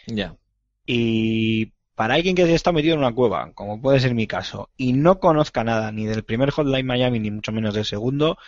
Ya. 0.06 0.36
Y 0.84 1.72
para 1.94 2.14
alguien 2.14 2.34
que 2.34 2.52
está 2.52 2.72
metido 2.72 2.94
en 2.94 3.00
una 3.00 3.14
cueva, 3.14 3.52
como 3.54 3.80
puede 3.80 4.00
ser 4.00 4.14
mi 4.14 4.26
caso, 4.26 4.70
y 4.76 4.92
no 4.92 5.20
conozca 5.20 5.62
nada 5.62 5.92
ni 5.92 6.06
del 6.06 6.24
primer 6.24 6.50
Hotline 6.50 6.86
Miami, 6.86 7.20
ni 7.20 7.30
mucho 7.30 7.52
menos 7.52 7.74
del 7.74 7.84
segundo, 7.84 8.38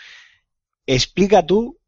explica 0.86 1.46
tú 1.46 1.78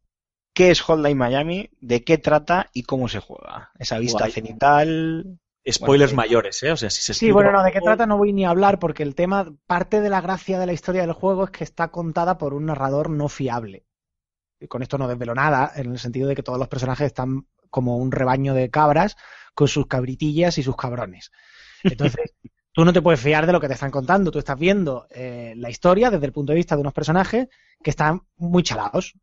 qué 0.53 0.71
es 0.71 0.81
Hotline 0.81 1.17
Miami, 1.17 1.69
de 1.81 2.03
qué 2.03 2.17
trata 2.17 2.69
y 2.73 2.83
cómo 2.83 3.09
se 3.09 3.19
juega. 3.19 3.71
Esa 3.79 3.97
vista 3.97 4.19
Guay. 4.19 4.31
cenital. 4.31 5.39
Spoilers 5.71 6.11
Bueno, 6.11 6.23
mayores, 6.27 6.61
¿eh? 6.63 6.71
O 6.71 6.77
sea, 6.77 6.89
si 6.89 7.01
se 7.01 7.13
Sí, 7.13 7.31
bueno, 7.31 7.51
no, 7.51 7.63
de 7.63 7.71
qué 7.71 7.79
trata 7.79 8.05
no 8.05 8.17
voy 8.17 8.33
ni 8.33 8.45
a 8.45 8.49
hablar 8.49 8.79
porque 8.79 9.03
el 9.03 9.15
tema, 9.15 9.53
parte 9.65 10.01
de 10.01 10.09
la 10.09 10.19
gracia 10.19 10.59
de 10.59 10.65
la 10.65 10.73
historia 10.73 11.01
del 11.01 11.13
juego 11.13 11.45
es 11.45 11.51
que 11.51 11.63
está 11.63 11.89
contada 11.89 12.37
por 12.37 12.53
un 12.53 12.65
narrador 12.65 13.09
no 13.09 13.29
fiable. 13.29 13.85
Y 14.59 14.67
con 14.67 14.81
esto 14.81 14.97
no 14.97 15.07
desvelo 15.07 15.33
nada, 15.35 15.71
en 15.75 15.91
el 15.91 15.99
sentido 15.99 16.27
de 16.27 16.35
que 16.35 16.43
todos 16.43 16.59
los 16.59 16.67
personajes 16.67 17.07
están 17.07 17.47
como 17.69 17.97
un 17.97 18.11
rebaño 18.11 18.53
de 18.53 18.69
cabras 18.69 19.15
con 19.55 19.67
sus 19.67 19.87
cabritillas 19.87 20.57
y 20.57 20.63
sus 20.63 20.75
cabrones. 20.75 21.31
Entonces, 21.83 22.33
tú 22.73 22.83
no 22.83 22.91
te 22.91 23.01
puedes 23.01 23.19
fiar 23.19 23.45
de 23.45 23.53
lo 23.53 23.61
que 23.61 23.67
te 23.67 23.73
están 23.73 23.91
contando. 23.91 24.31
Tú 24.31 24.39
estás 24.39 24.59
viendo 24.59 25.07
eh, 25.09 25.53
la 25.57 25.69
historia 25.69 26.09
desde 26.09 26.25
el 26.25 26.33
punto 26.33 26.51
de 26.51 26.57
vista 26.57 26.75
de 26.75 26.81
unos 26.81 26.93
personajes 26.93 27.47
que 27.81 27.89
están 27.89 28.21
muy 28.35 28.63
chalados. 28.63 29.13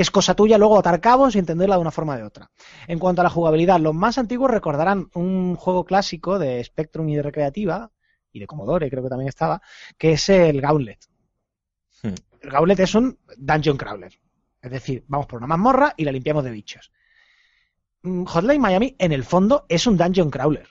Es 0.00 0.10
cosa 0.10 0.34
tuya 0.34 0.56
luego 0.56 0.78
atar 0.78 0.98
cabos 0.98 1.36
y 1.36 1.40
entenderla 1.40 1.74
de 1.74 1.82
una 1.82 1.90
forma 1.90 2.14
o 2.14 2.16
de 2.16 2.22
otra. 2.22 2.50
En 2.88 2.98
cuanto 2.98 3.20
a 3.20 3.24
la 3.24 3.28
jugabilidad, 3.28 3.78
los 3.78 3.94
más 3.94 4.16
antiguos 4.16 4.50
recordarán 4.50 5.10
un 5.12 5.56
juego 5.56 5.84
clásico 5.84 6.38
de 6.38 6.64
Spectrum 6.64 7.06
y 7.10 7.16
de 7.16 7.22
Recreativa, 7.22 7.90
y 8.32 8.40
de 8.40 8.46
Commodore 8.46 8.88
creo 8.88 9.02
que 9.02 9.10
también 9.10 9.28
estaba, 9.28 9.60
que 9.98 10.12
es 10.12 10.26
el 10.30 10.62
Gauntlet. 10.62 11.06
Hmm. 12.02 12.14
El 12.40 12.50
Gauntlet 12.50 12.80
es 12.80 12.94
un 12.94 13.18
dungeon 13.36 13.76
crawler. 13.76 14.18
Es 14.62 14.70
decir, 14.70 15.04
vamos 15.06 15.26
por 15.26 15.36
una 15.36 15.46
mazmorra 15.46 15.92
y 15.98 16.06
la 16.06 16.12
limpiamos 16.12 16.44
de 16.44 16.50
bichos. 16.50 16.90
Mm, 18.00 18.24
Hotline 18.24 18.62
Miami, 18.62 18.96
en 18.98 19.12
el 19.12 19.22
fondo, 19.22 19.66
es 19.68 19.86
un 19.86 19.98
dungeon 19.98 20.30
crawler. 20.30 20.68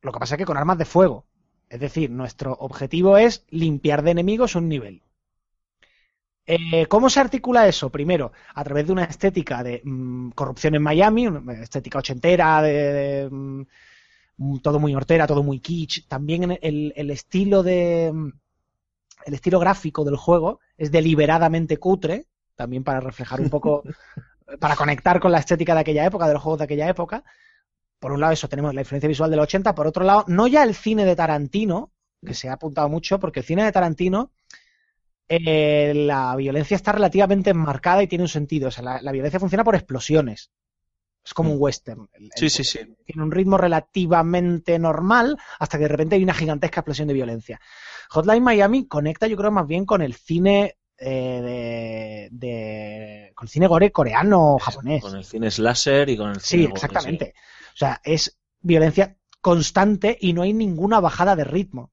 Lo 0.00 0.10
que 0.10 0.18
pasa 0.18 0.34
es 0.34 0.38
que 0.38 0.46
con 0.46 0.56
armas 0.56 0.78
de 0.78 0.84
fuego. 0.84 1.28
Es 1.68 1.78
decir, 1.78 2.10
nuestro 2.10 2.54
objetivo 2.54 3.18
es 3.18 3.46
limpiar 3.50 4.02
de 4.02 4.10
enemigos 4.10 4.56
un 4.56 4.68
nivel. 4.68 5.04
Eh, 6.54 6.86
¿Cómo 6.86 7.08
se 7.08 7.18
articula 7.18 7.66
eso? 7.66 7.88
Primero, 7.88 8.32
a 8.54 8.62
través 8.62 8.86
de 8.86 8.92
una 8.92 9.04
estética 9.04 9.62
de 9.62 9.80
mm, 9.82 10.32
corrupción 10.32 10.74
en 10.74 10.82
Miami, 10.82 11.26
una 11.26 11.54
estética 11.54 11.98
ochentera, 11.98 12.60
de, 12.60 12.72
de, 12.92 13.30
mm, 13.30 13.62
mm, 14.36 14.58
todo 14.58 14.78
muy 14.78 14.94
hortera, 14.94 15.26
todo 15.26 15.42
muy 15.42 15.60
kitsch. 15.60 16.06
También 16.08 16.58
el, 16.60 16.92
el 16.94 17.10
estilo 17.10 17.62
de 17.62 18.08
el 19.24 19.34
estilo 19.34 19.60
gráfico 19.60 20.04
del 20.04 20.16
juego 20.16 20.60
es 20.76 20.90
deliberadamente 20.90 21.78
cutre, 21.78 22.26
también 22.54 22.84
para 22.84 23.00
reflejar 23.00 23.40
un 23.40 23.48
poco, 23.48 23.82
para 24.60 24.76
conectar 24.76 25.20
con 25.20 25.32
la 25.32 25.38
estética 25.38 25.74
de 25.74 25.80
aquella 25.80 26.04
época, 26.04 26.26
de 26.26 26.34
los 26.34 26.42
juegos 26.42 26.58
de 26.58 26.64
aquella 26.64 26.88
época. 26.88 27.24
Por 27.98 28.12
un 28.12 28.20
lado, 28.20 28.34
eso 28.34 28.48
tenemos 28.48 28.74
la 28.74 28.82
influencia 28.82 29.08
visual 29.08 29.30
del 29.30 29.40
80, 29.40 29.74
por 29.74 29.86
otro 29.86 30.04
lado, 30.04 30.24
no 30.26 30.48
ya 30.48 30.64
el 30.64 30.74
cine 30.74 31.06
de 31.06 31.16
Tarantino, 31.16 31.92
que 32.26 32.34
se 32.34 32.50
ha 32.50 32.54
apuntado 32.54 32.90
mucho, 32.90 33.18
porque 33.18 33.40
el 33.40 33.46
cine 33.46 33.64
de 33.64 33.72
Tarantino 33.72 34.32
eh, 35.28 35.92
la 35.94 36.36
violencia 36.36 36.74
está 36.74 36.92
relativamente 36.92 37.50
enmarcada 37.50 38.02
y 38.02 38.08
tiene 38.08 38.24
un 38.24 38.28
sentido. 38.28 38.68
O 38.68 38.70
sea, 38.70 38.84
la, 38.84 39.02
la 39.02 39.12
violencia 39.12 39.40
funciona 39.40 39.64
por 39.64 39.74
explosiones. 39.74 40.50
Es 41.24 41.34
como 41.34 41.52
un 41.52 41.56
western. 41.60 42.08
El- 42.14 42.24
el- 42.24 42.30
Sí, 42.36 42.50
sí, 42.50 42.64
sí. 42.64 42.80
Tiene 43.06 43.22
un 43.22 43.30
ritmo 43.30 43.56
relativamente 43.58 44.78
normal 44.78 45.38
hasta 45.58 45.78
que 45.78 45.84
de 45.84 45.88
repente 45.88 46.16
hay 46.16 46.22
una 46.24 46.34
gigantesca 46.34 46.80
explosión 46.80 47.08
de 47.08 47.14
violencia. 47.14 47.60
Hotline 48.10 48.42
Miami 48.42 48.86
conecta, 48.88 49.26
yo 49.26 49.36
creo, 49.36 49.50
más 49.50 49.66
bien 49.66 49.86
con 49.86 50.02
el 50.02 50.14
cine 50.14 50.76
eh, 50.98 51.40
de, 51.42 52.28
de- 52.32 53.32
con 53.34 53.46
el 53.46 53.50
cine 53.50 53.66
gore 53.68 53.92
coreano 53.92 54.54
o 54.54 54.58
japonés. 54.58 55.02
Con 55.02 55.16
el 55.16 55.24
cine 55.24 55.50
slasher 55.50 56.08
y 56.08 56.16
con 56.16 56.30
el 56.30 56.40
Sí, 56.40 56.56
cine 56.58 56.62
gore, 56.64 56.74
exactamente. 56.74 57.34
O 57.74 57.76
sea, 57.76 58.00
es 58.04 58.38
violencia 58.60 59.16
constante 59.40 60.16
y 60.20 60.32
no 60.32 60.42
hay 60.42 60.52
ninguna 60.52 61.00
bajada 61.00 61.36
de 61.36 61.44
ritmo. 61.44 61.91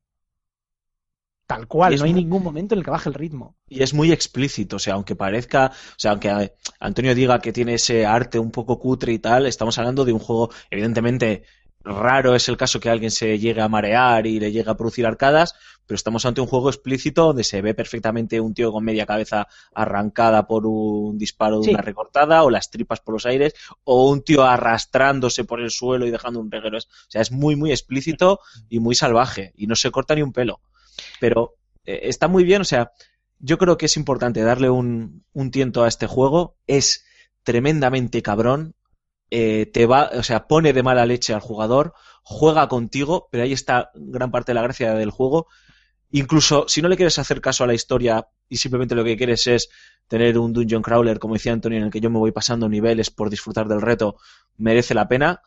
Tal 1.49 1.65
cual, 1.67 1.95
no 1.97 2.03
hay 2.03 2.11
muy- 2.13 2.21
ningún 2.21 2.43
momento 2.43 2.75
en 2.75 2.79
el 2.79 2.85
que 2.85 2.91
baje 2.91 3.09
el 3.09 3.15
ritmo. 3.15 3.55
Y 3.67 3.81
es 3.81 3.91
muy 3.95 4.11
explícito, 4.11 4.75
o 4.75 4.79
sea, 4.79 4.93
aunque 4.93 5.15
parezca, 5.15 5.71
o 5.73 5.95
sea, 5.99 6.11
aunque 6.11 6.53
Antonio 6.79 7.15
diga 7.15 7.39
que 7.41 7.51
tiene 7.51 7.73
ese 7.73 8.05
arte 8.05 8.37
un 8.37 8.51
poco 8.51 8.77
cutre 8.77 9.13
y 9.13 9.17
tal, 9.19 9.47
estamos 9.47 9.75
hablando 9.79 10.05
de 10.05 10.13
un 10.13 10.19
juego, 10.19 10.51
evidentemente, 10.69 11.41
raro 11.83 12.35
es 12.35 12.47
el 12.49 12.57
caso 12.57 12.79
que 12.79 12.91
alguien 12.91 13.09
se 13.09 13.39
llegue 13.39 13.61
a 13.61 13.67
marear 13.67 14.27
y 14.27 14.39
le 14.39 14.51
llegue 14.51 14.69
a 14.69 14.77
producir 14.77 15.07
arcadas, 15.07 15.55
pero 15.87 15.95
estamos 15.95 16.23
ante 16.25 16.39
un 16.39 16.45
juego 16.45 16.69
explícito 16.69 17.23
donde 17.25 17.43
se 17.43 17.63
ve 17.63 17.73
perfectamente 17.73 18.39
un 18.39 18.53
tío 18.53 18.71
con 18.71 18.83
media 18.83 19.07
cabeza 19.07 19.47
arrancada 19.73 20.45
por 20.45 20.67
un 20.67 21.17
disparo 21.17 21.61
de 21.61 21.63
Sí. 21.65 21.69
una 21.71 21.81
recortada, 21.81 22.43
o 22.43 22.51
las 22.51 22.69
tripas 22.69 22.99
por 22.99 23.13
los 23.15 23.25
aires, 23.25 23.55
o 23.85 24.07
un 24.11 24.21
tío 24.21 24.43
arrastrándose 24.43 25.45
por 25.45 25.61
el 25.61 25.71
suelo 25.71 26.05
y 26.05 26.11
dejando 26.11 26.39
un 26.41 26.51
reguero. 26.51 26.77
O 26.77 26.81
sea, 27.07 27.21
es 27.23 27.31
muy, 27.31 27.55
muy 27.55 27.71
explícito 27.71 28.39
y 28.69 28.79
muy 28.79 28.93
salvaje, 28.93 29.51
y 29.55 29.65
no 29.65 29.75
se 29.75 29.89
corta 29.89 30.13
ni 30.13 30.21
un 30.21 30.31
pelo. 30.31 30.59
Pero 31.19 31.55
eh, 31.85 32.01
está 32.03 32.27
muy 32.27 32.43
bien, 32.43 32.61
o 32.61 32.65
sea, 32.65 32.91
yo 33.39 33.57
creo 33.57 33.77
que 33.77 33.85
es 33.87 33.97
importante 33.97 34.41
darle 34.41 34.69
un, 34.69 35.23
un 35.33 35.51
tiento 35.51 35.83
a 35.83 35.87
este 35.87 36.07
juego. 36.07 36.57
Es 36.67 37.05
tremendamente 37.43 38.21
cabrón. 38.21 38.75
eh, 39.31 39.67
te 39.73 39.85
va, 39.85 40.09
o 40.13 40.23
sea, 40.23 40.47
pone 40.47 40.73
de 40.73 40.83
mala 40.83 41.05
leche 41.05 41.33
al 41.33 41.39
jugador, 41.41 41.93
juega 42.23 42.67
contigo, 42.67 43.27
pero 43.31 43.43
ahí 43.43 43.53
está 43.53 43.91
gran 43.95 44.31
parte 44.31 44.51
de 44.51 44.55
la 44.55 44.63
gracia 44.63 44.93
del 44.93 45.11
juego. 45.11 45.47
Incluso 46.11 46.65
si 46.67 46.81
no 46.81 46.89
le 46.89 46.95
quieres 46.97 47.19
hacer 47.19 47.41
caso 47.41 47.63
a 47.63 47.67
la 47.67 47.75
historia 47.75 48.27
y 48.49 48.57
simplemente 48.57 48.95
lo 48.95 49.03
que 49.03 49.17
quieres 49.17 49.45
es 49.47 49.69
tener 50.07 50.39
un 50.39 50.53
dungeon 50.53 50.81
crawler, 50.81 51.19
como 51.19 51.35
decía 51.35 51.53
Antonio, 51.53 51.77
en 51.79 51.85
el 51.85 51.91
que 51.91 52.01
yo 52.01 52.09
me 52.09 52.17
voy 52.19 52.31
pasando 52.31 52.67
niveles 52.69 53.11
por 53.11 53.29
disfrutar 53.29 53.67
del 53.67 53.81
reto, 53.81 54.17
merece 54.57 54.95
la 54.95 55.07
pena. 55.07 55.41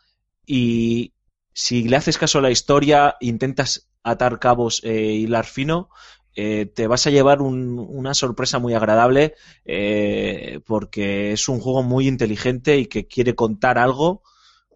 Y 0.46 1.14
si 1.52 1.88
le 1.88 1.96
haces 1.96 2.18
caso 2.18 2.38
a 2.38 2.42
la 2.42 2.50
historia, 2.50 3.16
intentas 3.20 3.88
atar 4.02 4.38
cabos 4.38 4.82
e 4.84 5.12
hilar 5.12 5.44
fino, 5.44 5.88
eh, 6.34 6.66
te 6.66 6.86
vas 6.86 7.06
a 7.06 7.10
llevar 7.10 7.42
un- 7.42 7.78
una 7.78 8.14
sorpresa 8.14 8.58
muy 8.58 8.74
agradable 8.74 9.34
eh, 9.64 10.60
porque 10.66 11.32
es 11.32 11.48
un 11.48 11.60
juego 11.60 11.82
muy 11.82 12.08
inteligente 12.08 12.78
y 12.78 12.86
que 12.86 13.06
quiere 13.06 13.34
contar 13.34 13.78
algo 13.78 14.22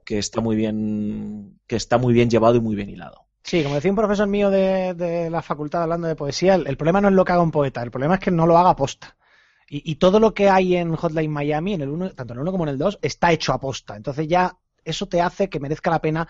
que 0.04 0.18
está 0.18 0.40
muy 0.40 0.56
bien 0.56 1.58
que 1.66 1.76
está 1.76 1.98
muy 1.98 2.14
bien 2.14 2.30
llevado 2.30 2.56
y 2.56 2.60
muy 2.60 2.76
bien 2.76 2.90
hilado. 2.90 3.26
Sí, 3.42 3.62
como 3.62 3.76
decía 3.76 3.90
un 3.90 3.96
profesor 3.96 4.26
mío 4.26 4.50
de, 4.50 5.28
la 5.30 5.40
facultad 5.40 5.82
hablando 5.82 6.08
de 6.08 6.16
poesía, 6.16 6.56
el, 6.56 6.76
problema 6.76 7.00
no 7.00 7.08
es 7.08 7.14
lo 7.14 7.24
que 7.24 7.32
haga 7.32 7.42
un 7.42 7.52
poeta, 7.52 7.82
el 7.82 7.92
problema 7.92 8.14
es 8.14 8.20
que 8.20 8.32
no 8.32 8.46
lo 8.46 8.58
haga 8.58 8.74
posta. 8.74 9.16
Y, 9.68 9.88
y 9.90 9.96
todo 9.96 10.18
lo 10.20 10.34
que 10.34 10.48
hay 10.48 10.76
en 10.76 10.94
Hotline 10.96 11.30
Miami, 11.30 11.74
en 11.74 11.82
el 11.82 11.88
uno, 11.90 12.10
tanto 12.10 12.32
en 12.32 12.38
el 12.38 12.42
1 12.42 12.52
como 12.52 12.64
en 12.64 12.70
el 12.70 12.78
2, 12.78 12.98
está 13.02 13.32
hecho 13.32 13.52
a 13.52 13.60
posta. 13.60 13.96
Entonces 13.96 14.26
ya 14.28 14.56
eso 14.84 15.06
te 15.06 15.20
hace 15.20 15.48
que 15.48 15.60
merezca 15.60 15.90
la 15.90 16.00
pena 16.00 16.28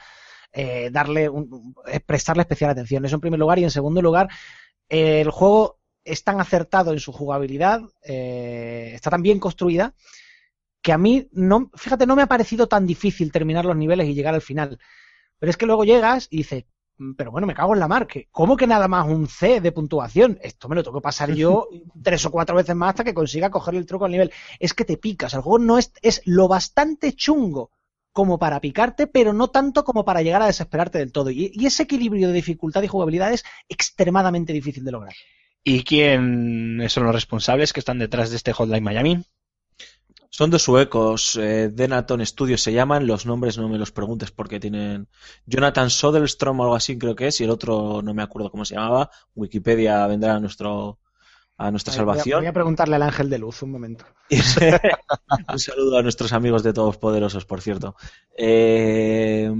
eh, 0.52 0.90
darle 0.92 1.28
un- 1.28 1.74
prestarle 2.06 2.42
especial 2.42 2.70
atención. 2.70 3.04
Eso 3.04 3.16
en 3.16 3.20
primer 3.20 3.40
lugar. 3.40 3.58
Y 3.58 3.64
en 3.64 3.70
segundo 3.70 4.02
lugar, 4.02 4.28
eh, 4.88 5.20
el 5.22 5.30
juego 5.30 5.78
es 6.04 6.24
tan 6.24 6.40
acertado 6.40 6.92
en 6.92 7.00
su 7.00 7.12
jugabilidad, 7.12 7.82
eh, 8.04 8.92
está 8.94 9.10
tan 9.10 9.22
bien 9.22 9.38
construida, 9.40 9.94
que 10.82 10.92
a 10.92 10.98
mí, 10.98 11.28
no, 11.32 11.70
fíjate, 11.74 12.06
no 12.06 12.16
me 12.16 12.22
ha 12.22 12.26
parecido 12.28 12.68
tan 12.68 12.86
difícil 12.86 13.32
terminar 13.32 13.64
los 13.64 13.76
niveles 13.76 14.08
y 14.08 14.14
llegar 14.14 14.34
al 14.34 14.42
final. 14.42 14.78
Pero 15.38 15.50
es 15.50 15.56
que 15.56 15.66
luego 15.66 15.84
llegas 15.84 16.28
y 16.30 16.38
dices, 16.38 16.64
"Mm, 16.98 17.14
pero 17.14 17.30
bueno, 17.32 17.46
me 17.46 17.54
cago 17.54 17.74
en 17.74 17.80
la 17.80 17.88
mar, 17.88 18.06
que 18.06 18.28
¿cómo 18.30 18.56
que 18.56 18.66
nada 18.66 18.88
más 18.88 19.06
un 19.08 19.26
C 19.28 19.60
de 19.60 19.72
puntuación? 19.72 20.38
Esto 20.42 20.68
me 20.68 20.76
lo 20.76 20.82
tengo 20.84 20.98
que 21.00 21.02
pasar 21.04 21.34
yo 21.34 21.68
tres 22.04 22.24
o 22.26 22.30
cuatro 22.30 22.56
veces 22.56 22.76
más 22.76 22.90
hasta 22.90 23.04
que 23.04 23.14
consiga 23.14 23.50
coger 23.50 23.74
el 23.76 23.86
truco 23.86 24.04
al 24.06 24.12
nivel. 24.12 24.32
Es 24.60 24.74
que 24.74 24.84
te 24.84 24.96
picas, 24.98 25.34
el 25.34 25.40
juego 25.42 25.58
no 25.58 25.78
es, 25.78 25.92
es 26.02 26.22
lo 26.26 26.48
bastante 26.48 27.14
chungo 27.14 27.70
como 28.16 28.38
para 28.38 28.62
picarte, 28.62 29.06
pero 29.06 29.34
no 29.34 29.48
tanto 29.48 29.84
como 29.84 30.06
para 30.06 30.22
llegar 30.22 30.40
a 30.40 30.46
desesperarte 30.46 30.96
del 30.96 31.12
todo. 31.12 31.28
Y, 31.30 31.50
y 31.52 31.66
ese 31.66 31.82
equilibrio 31.82 32.28
de 32.28 32.32
dificultad 32.32 32.82
y 32.82 32.86
jugabilidad 32.88 33.30
es 33.30 33.44
extremadamente 33.68 34.54
difícil 34.54 34.86
de 34.86 34.92
lograr. 34.92 35.12
¿Y 35.62 35.84
quién 35.84 36.82
son 36.88 37.04
los 37.04 37.14
responsables 37.14 37.74
que 37.74 37.80
están 37.80 37.98
detrás 37.98 38.30
de 38.30 38.36
este 38.36 38.54
Hotline 38.54 38.82
Miami? 38.82 39.22
Son 40.30 40.48
dos 40.48 40.62
suecos, 40.62 41.36
eh, 41.36 41.68
Denaton 41.68 42.24
Studios 42.24 42.62
se 42.62 42.72
llaman, 42.72 43.06
los 43.06 43.26
nombres 43.26 43.58
no 43.58 43.68
me 43.68 43.76
los 43.76 43.92
preguntes 43.92 44.30
porque 44.30 44.60
tienen 44.60 45.08
Jonathan 45.44 45.90
Soderstrom 45.90 46.58
o 46.60 46.62
algo 46.62 46.74
así 46.74 46.96
creo 46.96 47.14
que 47.14 47.26
es, 47.26 47.38
y 47.42 47.44
el 47.44 47.50
otro 47.50 48.00
no 48.02 48.14
me 48.14 48.22
acuerdo 48.22 48.50
cómo 48.50 48.64
se 48.64 48.76
llamaba, 48.76 49.10
Wikipedia 49.34 50.06
vendrá 50.06 50.36
a 50.36 50.40
nuestro 50.40 51.00
a 51.58 51.70
nuestra 51.70 51.92
Voy 51.92 51.94
a- 51.94 51.98
salvación. 51.98 52.40
Voy 52.40 52.46
a 52.48 52.52
preguntarle 52.52 52.96
al 52.96 53.02
ángel 53.02 53.30
de 53.30 53.38
luz 53.38 53.62
un 53.62 53.72
momento. 53.72 54.04
Un 55.52 55.58
saludo 55.58 55.98
a 55.98 56.02
nuestros 56.02 56.32
amigos 56.32 56.62
de 56.62 56.72
Todos 56.72 56.96
Poderosos, 56.98 57.44
por 57.46 57.60
cierto. 57.60 57.96
Eh, 58.36 59.50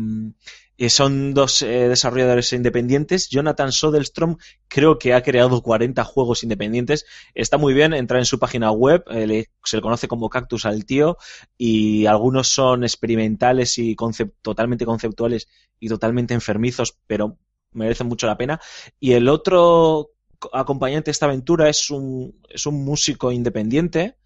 y 0.79 0.91
son 0.91 1.33
dos 1.33 1.63
eh, 1.63 1.89
desarrolladores 1.89 2.53
independientes. 2.53 3.31
Jonathan 3.31 3.73
Soderstrom 3.73 4.37
creo 4.69 4.99
que 4.99 5.15
ha 5.15 5.23
creado 5.23 5.63
40 5.63 6.05
juegos 6.05 6.43
independientes. 6.43 7.07
Está 7.35 7.57
muy 7.57 7.73
bien 7.73 7.95
entrar 7.95 8.19
en 8.21 8.27
su 8.27 8.39
página 8.39 8.71
web. 8.73 9.03
eh, 9.09 9.27
le- 9.27 9.51
se 9.65 9.77
le 9.77 9.83
conoce 9.83 10.07
como 10.07 10.29
Cactus 10.29 10.67
al 10.67 10.85
tío. 10.85 11.17
Y 11.57 12.05
algunos 12.05 12.49
son 12.49 12.85
experimentales 12.85 13.79
y 13.79 13.97
totalmente 14.43 14.85
conceptuales 14.85 15.49
y 15.81 15.89
totalmente 15.89 16.35
enfermizos, 16.35 16.99
pero 17.07 17.39
merecen 17.73 18.07
mucho 18.09 18.27
la 18.27 18.37
pena. 18.37 18.61
Y 19.01 19.13
el 19.15 19.29
otro 19.31 20.11
acompañante 20.53 21.07
de 21.07 21.13
esta 21.13 21.27
aventura 21.27 21.69
es 21.69 21.91
un, 21.91 22.35
es 22.49 22.67
un 22.67 22.85
músico 22.85 23.33
independiente. 23.33 24.17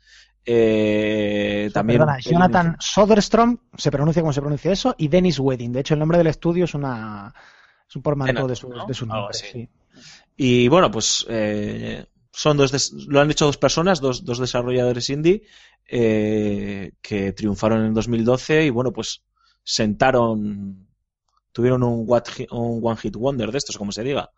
eh, 0.45 1.71
también 1.73 2.01
Perdona, 2.01 2.19
Jonathan 2.21 2.77
Soderstrom, 2.81 3.59
se 3.77 3.91
pronuncia 3.91 4.23
como 4.23 4.33
se 4.33 4.41
pronuncia 4.41 4.73
eso, 4.73 4.95
y 4.99 5.09
Dennis 5.09 5.39
Wedding. 5.39 5.73
De 5.73 5.81
hecho, 5.81 5.95
el 5.95 6.01
nombre 6.01 6.19
del 6.19 6.27
estudio 6.29 6.65
es 6.65 6.75
una 6.75 7.33
es 7.89 7.97
un 7.97 8.03
portmanteau 8.03 8.47
de 8.49 8.55
de 8.87 8.95
su 8.95 9.07
nombre. 9.07 9.35
sí. 9.35 9.69
Y 10.37 10.69
bueno, 10.69 10.91
pues 10.91 11.27
eh, 11.29 12.07
son 12.33 12.57
dos 12.57 12.73
des- 12.73 12.93
lo 12.93 13.21
han 13.21 13.31
hecho 13.31 13.47
dos 13.47 13.59
personas, 13.59 14.01
dos, 14.01 14.25
dos 14.25 14.39
desarrolladores 14.39 15.11
indie 15.11 15.43
eh, 15.89 16.93
que 17.03 17.33
triunfaron 17.33 17.85
en 17.85 17.95
2012 17.95 18.65
y 18.65 18.71
bueno, 18.71 18.93
pues 18.93 19.23
sentaron, 19.63 20.87
tuvieron 21.53 21.83
un, 21.83 22.05
what 22.07 22.25
hi- 22.39 22.47
un 22.51 22.81
One 22.83 22.97
Hit 22.97 23.17
Wonder 23.17 23.51
de 23.53 23.59
estos, 23.59 23.77
como 23.77 23.93
se 23.93 24.03
diga. 24.05 24.31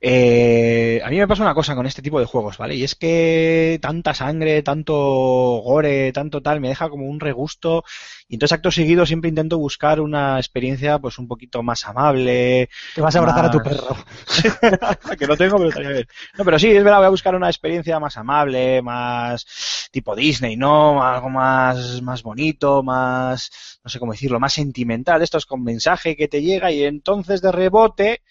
Eh, 0.00 1.00
a 1.04 1.10
mí 1.10 1.18
me 1.18 1.26
pasa 1.26 1.42
una 1.42 1.54
cosa 1.54 1.74
con 1.74 1.84
este 1.86 2.02
tipo 2.02 2.20
de 2.20 2.26
juegos, 2.26 2.56
¿vale? 2.56 2.76
Y 2.76 2.84
es 2.84 2.94
que 2.94 3.78
tanta 3.82 4.14
sangre, 4.14 4.62
tanto 4.62 4.94
gore, 4.94 6.12
tanto 6.12 6.40
tal, 6.40 6.60
me 6.60 6.68
deja 6.68 6.88
como 6.88 7.06
un 7.06 7.18
regusto. 7.18 7.84
Y 8.28 8.34
entonces, 8.34 8.54
acto 8.54 8.70
seguido, 8.70 9.06
siempre 9.06 9.30
intento 9.30 9.58
buscar 9.58 10.00
una 10.00 10.38
experiencia, 10.38 10.98
pues, 10.98 11.18
un 11.18 11.26
poquito 11.26 11.62
más 11.62 11.84
amable. 11.86 12.68
Te 12.94 13.00
vas 13.00 13.16
a 13.16 13.18
abrazar 13.18 13.46
a 13.46 13.50
tu 13.50 13.60
perro. 13.60 13.96
que 15.18 15.26
no 15.26 15.36
tengo, 15.36 15.56
pero 15.56 15.68
estaría 15.70 15.90
bien. 15.90 16.06
No, 16.36 16.44
pero 16.44 16.58
sí, 16.58 16.68
es 16.68 16.84
verdad, 16.84 16.98
voy 16.98 17.06
a 17.06 17.10
buscar 17.10 17.34
una 17.34 17.48
experiencia 17.48 17.98
más 17.98 18.16
amable, 18.16 18.82
más 18.82 19.88
tipo 19.90 20.14
Disney, 20.14 20.56
¿no? 20.56 21.02
Algo 21.02 21.30
más, 21.30 22.02
más 22.02 22.22
bonito, 22.22 22.82
más, 22.82 23.80
no 23.82 23.90
sé 23.90 23.98
cómo 23.98 24.12
decirlo, 24.12 24.38
más 24.38 24.52
sentimental. 24.52 25.22
Esto 25.22 25.38
es 25.38 25.46
con 25.46 25.64
mensaje 25.64 26.14
que 26.14 26.28
te 26.28 26.42
llega 26.42 26.70
y 26.70 26.84
entonces 26.84 27.40
de 27.40 27.50
rebote, 27.50 28.22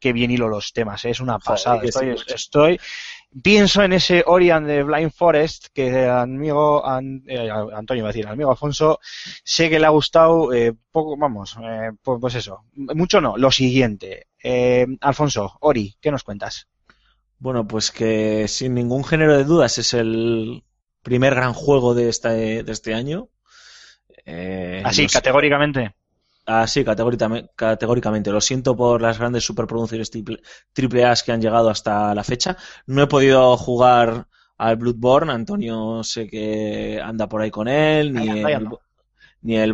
qué 0.00 0.12
bien 0.12 0.30
hilo 0.30 0.48
los 0.48 0.72
temas, 0.72 1.04
¿eh? 1.04 1.10
es 1.10 1.20
una 1.20 1.38
Joder, 1.38 1.44
pasada. 1.44 1.80
que 1.80 1.92
sí, 1.92 2.06
Estoy, 2.06 2.16
estoy, 2.34 2.80
pienso 3.42 3.82
en 3.82 3.92
ese 3.92 4.22
Orion 4.26 4.66
de 4.66 4.82
Blind 4.82 5.12
Forest 5.12 5.66
que 5.74 6.06
amigo 6.08 6.84
An- 6.86 7.22
eh, 7.26 7.48
Antonio 7.50 8.02
iba 8.02 8.08
a 8.10 8.12
decir, 8.12 8.26
amigo 8.28 8.50
Alfonso, 8.50 8.98
sé 9.44 9.70
que 9.70 9.78
le 9.78 9.86
ha 9.86 9.90
gustado 9.90 10.52
eh, 10.52 10.74
poco, 10.90 11.16
vamos, 11.16 11.56
eh, 11.62 11.90
pues, 12.02 12.18
pues 12.20 12.34
eso, 12.36 12.64
mucho 12.74 13.20
no, 13.20 13.36
lo 13.36 13.50
siguiente. 13.50 14.28
Eh, 14.42 14.86
Alfonso, 15.00 15.56
Ori, 15.60 15.96
¿qué 16.00 16.10
nos 16.10 16.24
cuentas? 16.24 16.68
Bueno, 17.38 17.66
pues 17.66 17.90
que 17.90 18.46
sin 18.48 18.74
ningún 18.74 19.04
género 19.04 19.36
de 19.36 19.44
dudas 19.44 19.76
es 19.78 19.94
el 19.94 20.64
primer 21.02 21.34
gran 21.34 21.52
juego 21.54 21.94
de 21.94 22.08
este, 22.08 22.62
de 22.62 22.72
este 22.72 22.94
año. 22.94 23.28
Eh, 24.26 24.82
Así, 24.84 25.08
sé- 25.08 25.08
categóricamente. 25.08 25.94
Así, 26.44 26.84
categóricamente, 26.84 27.50
categóricamente. 27.54 28.30
Lo 28.32 28.40
siento 28.40 28.76
por 28.76 29.00
las 29.00 29.18
grandes 29.18 29.44
superproducciones 29.44 30.10
triple, 30.10 30.40
triple 30.72 31.04
A's 31.04 31.22
que 31.22 31.32
han 31.32 31.40
llegado 31.40 31.70
hasta 31.70 32.14
la 32.14 32.24
fecha. 32.24 32.56
No 32.86 33.02
he 33.02 33.06
podido 33.06 33.56
jugar 33.56 34.26
al 34.58 34.76
Bloodborne. 34.76 35.32
Antonio 35.32 36.02
sé 36.02 36.28
que 36.28 37.00
anda 37.02 37.28
por 37.28 37.42
ahí 37.42 37.50
con 37.50 37.68
él. 37.68 38.12
Ni, 38.12 38.22
Ahí 38.22 38.28
anda, 38.30 38.48
ahí 38.48 38.54
el, 38.54 38.64
ni, 38.64 39.56
el 39.56 39.72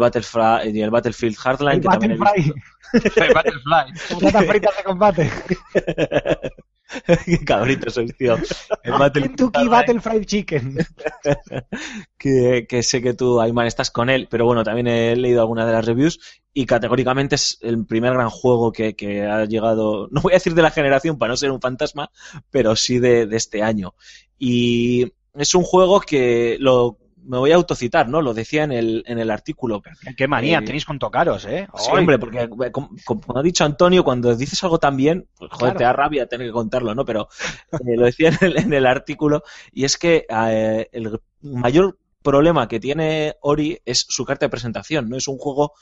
ni 0.72 0.82
el 0.82 0.90
Battlefield 0.90 1.36
Hardline, 1.36 1.76
El 1.76 1.80
que 1.80 1.88
también 1.88 2.12
he 2.12 2.16
Battlefly, 2.16 2.52
Butterfly. 2.92 4.18
patatas 4.20 4.46
fritas 4.46 4.76
de 4.76 4.82
combate. 4.84 5.30
Qué 7.24 7.44
cabrito 7.44 7.90
sois, 7.90 8.14
tío. 8.16 8.36
El 8.82 8.92
Battle- 8.98 9.22
Kentucky 9.22 9.66
Battle 9.68 10.00
Fried 10.00 10.24
Chicken. 10.24 10.76
que, 12.18 12.66
que 12.68 12.82
sé 12.82 13.02
que 13.02 13.14
tú, 13.14 13.40
Ayman, 13.40 13.66
estás 13.66 13.90
con 13.90 14.10
él, 14.10 14.28
pero 14.30 14.44
bueno, 14.44 14.62
también 14.64 14.86
he 14.88 15.16
leído 15.16 15.40
algunas 15.40 15.66
de 15.66 15.72
las 15.72 15.84
reviews 15.86 16.20
y 16.52 16.66
categóricamente 16.66 17.36
es 17.36 17.58
el 17.62 17.84
primer 17.86 18.12
gran 18.14 18.30
juego 18.30 18.72
que, 18.72 18.94
que 18.94 19.22
ha 19.24 19.44
llegado, 19.44 20.08
no 20.10 20.20
voy 20.20 20.32
a 20.32 20.36
decir 20.36 20.54
de 20.54 20.62
la 20.62 20.70
generación 20.70 21.18
para 21.18 21.30
no 21.30 21.36
ser 21.36 21.50
un 21.50 21.60
fantasma, 21.60 22.10
pero 22.50 22.76
sí 22.76 22.98
de, 22.98 23.26
de 23.26 23.36
este 23.36 23.62
año. 23.62 23.94
Y 24.38 25.12
es 25.34 25.54
un 25.54 25.62
juego 25.62 26.00
que 26.00 26.56
lo, 26.60 26.98
me 27.28 27.38
voy 27.38 27.52
a 27.52 27.56
autocitar, 27.56 28.08
¿no? 28.08 28.22
Lo 28.22 28.34
decía 28.34 28.64
en 28.64 28.72
el, 28.72 29.04
en 29.06 29.18
el 29.18 29.30
artículo. 29.30 29.82
Qué 30.16 30.26
manía 30.26 30.58
Eh, 30.58 30.62
tenéis 30.62 30.84
con 30.84 30.98
tocaros, 30.98 31.44
¿eh? 31.44 31.68
Sí, 31.76 31.88
Ay, 31.92 31.98
hombre, 32.00 32.18
porque 32.18 32.42
eh, 32.42 32.70
como, 32.72 32.90
como 33.04 33.22
ha 33.38 33.42
dicho 33.42 33.64
Antonio, 33.64 34.02
cuando 34.02 34.34
dices 34.34 34.62
algo 34.64 34.78
tan 34.78 34.96
bien, 34.96 35.28
pues 35.36 35.50
joder, 35.52 35.74
Claro. 35.74 35.78
te 35.78 35.84
da 35.84 35.92
rabia 35.92 36.26
tener 36.26 36.46
que 36.46 36.52
contarlo, 36.52 36.94
¿no? 36.94 37.04
Pero 37.04 37.28
eh, 37.72 37.96
lo 37.96 38.06
decía 38.06 38.30
en 38.30 38.38
el, 38.40 38.58
en 38.58 38.72
el 38.72 38.86
artículo, 38.86 39.42
y 39.72 39.84
es 39.84 39.96
que 39.98 40.26
eh, 40.28 40.88
el 40.92 41.20
mayor 41.42 41.98
problema 42.22 42.66
que 42.66 42.80
tiene 42.80 43.36
Ori 43.42 43.78
es 43.84 44.06
su 44.08 44.24
carta 44.24 44.46
de 44.46 44.50
presentación, 44.50 45.08
¿no? 45.08 45.16
Es 45.16 45.28
un 45.28 45.38
juego 45.38 45.74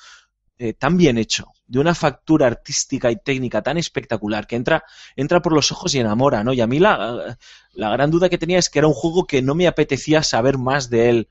eh, 0.58 0.72
tan 0.74 0.96
bien 0.96 1.18
hecho, 1.18 1.52
de 1.66 1.78
una 1.80 1.94
factura 1.94 2.46
artística 2.46 3.10
y 3.10 3.16
técnica 3.16 3.62
tan 3.62 3.78
espectacular, 3.78 4.46
que 4.46 4.56
entra, 4.56 4.84
entra 5.16 5.42
por 5.42 5.52
los 5.52 5.72
ojos 5.72 5.94
y 5.94 5.98
enamora, 6.00 6.44
¿no? 6.44 6.52
Y 6.52 6.60
a 6.60 6.66
mí 6.66 6.78
la, 6.78 7.36
la 7.72 7.90
gran 7.90 8.10
duda 8.10 8.28
que 8.28 8.38
tenía 8.38 8.58
es 8.58 8.70
que 8.70 8.78
era 8.78 8.88
un 8.88 8.94
juego 8.94 9.26
que 9.26 9.42
no 9.42 9.54
me 9.54 9.66
apetecía 9.66 10.22
saber 10.22 10.58
más 10.58 10.90
de 10.90 11.10
él, 11.10 11.28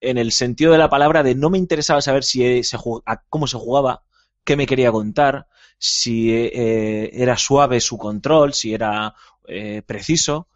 en 0.00 0.18
el 0.18 0.32
sentido 0.32 0.72
de 0.72 0.78
la 0.78 0.90
palabra 0.90 1.22
de 1.22 1.34
no 1.34 1.50
me 1.50 1.58
interesaba 1.58 2.00
saber 2.02 2.24
si 2.24 2.62
se 2.64 2.76
jug- 2.76 3.02
a 3.06 3.22
cómo 3.28 3.46
se 3.46 3.56
jugaba, 3.58 4.02
qué 4.44 4.56
me 4.56 4.66
quería 4.66 4.90
contar, 4.92 5.46
si 5.78 6.32
eh, 6.32 7.10
era 7.12 7.36
suave 7.36 7.80
su 7.80 7.98
control, 7.98 8.52
si 8.54 8.74
era 8.74 9.14
eh, 9.46 9.82
preciso, 9.86 10.48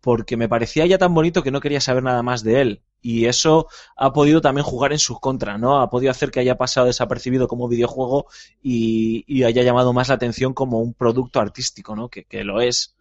porque 0.00 0.36
me 0.36 0.48
parecía 0.48 0.86
ya 0.86 0.98
tan 0.98 1.14
bonito 1.14 1.42
que 1.42 1.50
no 1.50 1.60
quería 1.60 1.80
saber 1.80 2.02
nada 2.02 2.22
más 2.22 2.42
de 2.44 2.60
él. 2.60 2.82
Y 3.02 3.26
eso 3.26 3.66
ha 3.96 4.12
podido 4.12 4.40
también 4.40 4.64
jugar 4.64 4.92
en 4.92 4.98
su 5.00 5.18
contra, 5.20 5.58
¿no? 5.58 5.80
Ha 5.82 5.90
podido 5.90 6.10
hacer 6.12 6.30
que 6.30 6.40
haya 6.40 6.56
pasado 6.56 6.86
desapercibido 6.86 7.48
como 7.48 7.68
videojuego 7.68 8.26
y, 8.62 9.24
y 9.26 9.42
haya 9.44 9.62
llamado 9.62 9.92
más 9.92 10.08
la 10.08 10.14
atención 10.14 10.54
como 10.54 10.78
un 10.80 10.94
producto 10.94 11.40
artístico, 11.40 11.96
¿no? 11.96 12.08
Que, 12.08 12.24
que 12.24 12.44
lo 12.44 12.60
es. 12.60 12.94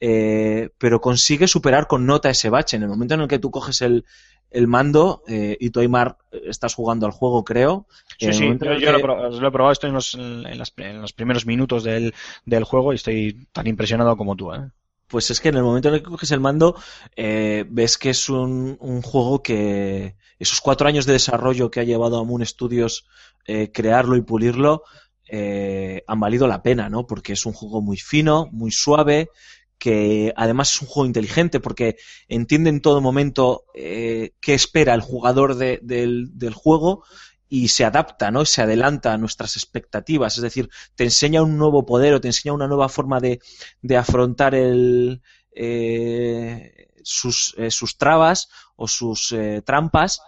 Eh, 0.00 0.70
pero 0.78 1.00
consigue 1.00 1.48
superar 1.48 1.86
con 1.86 2.06
nota 2.06 2.30
ese 2.30 2.50
bache. 2.50 2.76
En 2.76 2.82
el 2.84 2.88
momento 2.88 3.14
en 3.14 3.22
el 3.22 3.28
que 3.28 3.38
tú 3.38 3.50
coges 3.50 3.82
el, 3.82 4.04
el 4.50 4.66
mando 4.68 5.22
eh, 5.26 5.56
y 5.60 5.70
tú, 5.70 5.80
Aymar, 5.80 6.18
estás 6.30 6.74
jugando 6.74 7.06
al 7.06 7.12
juego, 7.12 7.44
creo. 7.44 7.86
Sí, 8.18 8.32
sí, 8.32 8.46
yo, 8.48 8.54
yo 8.64 8.70
lo, 8.70 8.76
he 8.76 8.80
que- 8.80 9.02
probado, 9.02 9.40
lo 9.40 9.48
he 9.48 9.50
probado, 9.50 9.72
estoy 9.72 9.88
en 9.88 9.94
los, 9.94 10.14
en, 10.14 10.58
las- 10.58 10.72
en 10.76 11.00
los 11.02 11.12
primeros 11.12 11.46
minutos 11.46 11.84
del, 11.84 12.14
del 12.44 12.64
juego 12.64 12.92
y 12.92 12.96
estoy 12.96 13.46
tan 13.52 13.66
impresionado 13.66 14.16
como 14.16 14.36
tú, 14.36 14.52
¿eh? 14.54 14.70
Pues 15.08 15.30
es 15.30 15.40
que 15.40 15.48
en 15.48 15.56
el 15.56 15.62
momento 15.62 15.88
en 15.88 15.94
el 15.94 16.02
que 16.02 16.10
coges 16.10 16.30
el 16.32 16.40
mando, 16.40 16.76
eh, 17.16 17.64
ves 17.68 17.96
que 17.96 18.10
es 18.10 18.28
un, 18.28 18.76
un 18.80 19.00
juego 19.02 19.42
que 19.42 20.16
esos 20.38 20.60
cuatro 20.60 20.86
años 20.86 21.06
de 21.06 21.14
desarrollo 21.14 21.70
que 21.70 21.80
ha 21.80 21.84
llevado 21.84 22.18
a 22.18 22.24
Moon 22.24 22.44
Studios 22.44 23.06
eh, 23.46 23.70
crearlo 23.72 24.16
y 24.16 24.20
pulirlo 24.22 24.82
eh, 25.30 26.04
han 26.06 26.20
valido 26.20 26.46
la 26.46 26.62
pena, 26.62 26.90
¿no? 26.90 27.06
Porque 27.06 27.32
es 27.32 27.46
un 27.46 27.54
juego 27.54 27.80
muy 27.80 27.96
fino, 27.96 28.48
muy 28.52 28.70
suave, 28.70 29.30
que 29.78 30.32
además 30.36 30.74
es 30.74 30.82
un 30.82 30.88
juego 30.88 31.06
inteligente 31.06 31.60
porque 31.60 31.96
entiende 32.28 32.68
en 32.68 32.80
todo 32.82 33.00
momento 33.00 33.64
eh, 33.74 34.32
qué 34.40 34.52
espera 34.54 34.92
el 34.94 35.00
jugador 35.00 35.54
de- 35.54 35.78
del, 35.82 36.36
del 36.38 36.52
juego 36.52 37.04
y 37.48 37.68
se 37.68 37.84
adapta, 37.84 38.30
¿no? 38.30 38.44
Se 38.44 38.62
adelanta 38.62 39.12
a 39.12 39.18
nuestras 39.18 39.56
expectativas, 39.56 40.36
es 40.36 40.42
decir, 40.42 40.68
te 40.94 41.04
enseña 41.04 41.42
un 41.42 41.56
nuevo 41.56 41.86
poder 41.86 42.14
o 42.14 42.20
te 42.20 42.28
enseña 42.28 42.52
una 42.52 42.68
nueva 42.68 42.88
forma 42.88 43.20
de, 43.20 43.40
de 43.82 43.96
afrontar 43.96 44.54
el, 44.54 45.22
eh, 45.52 46.88
sus, 47.02 47.54
eh, 47.56 47.70
sus 47.70 47.96
trabas 47.96 48.48
o 48.76 48.86
sus 48.86 49.32
eh, 49.32 49.62
trampas, 49.64 50.20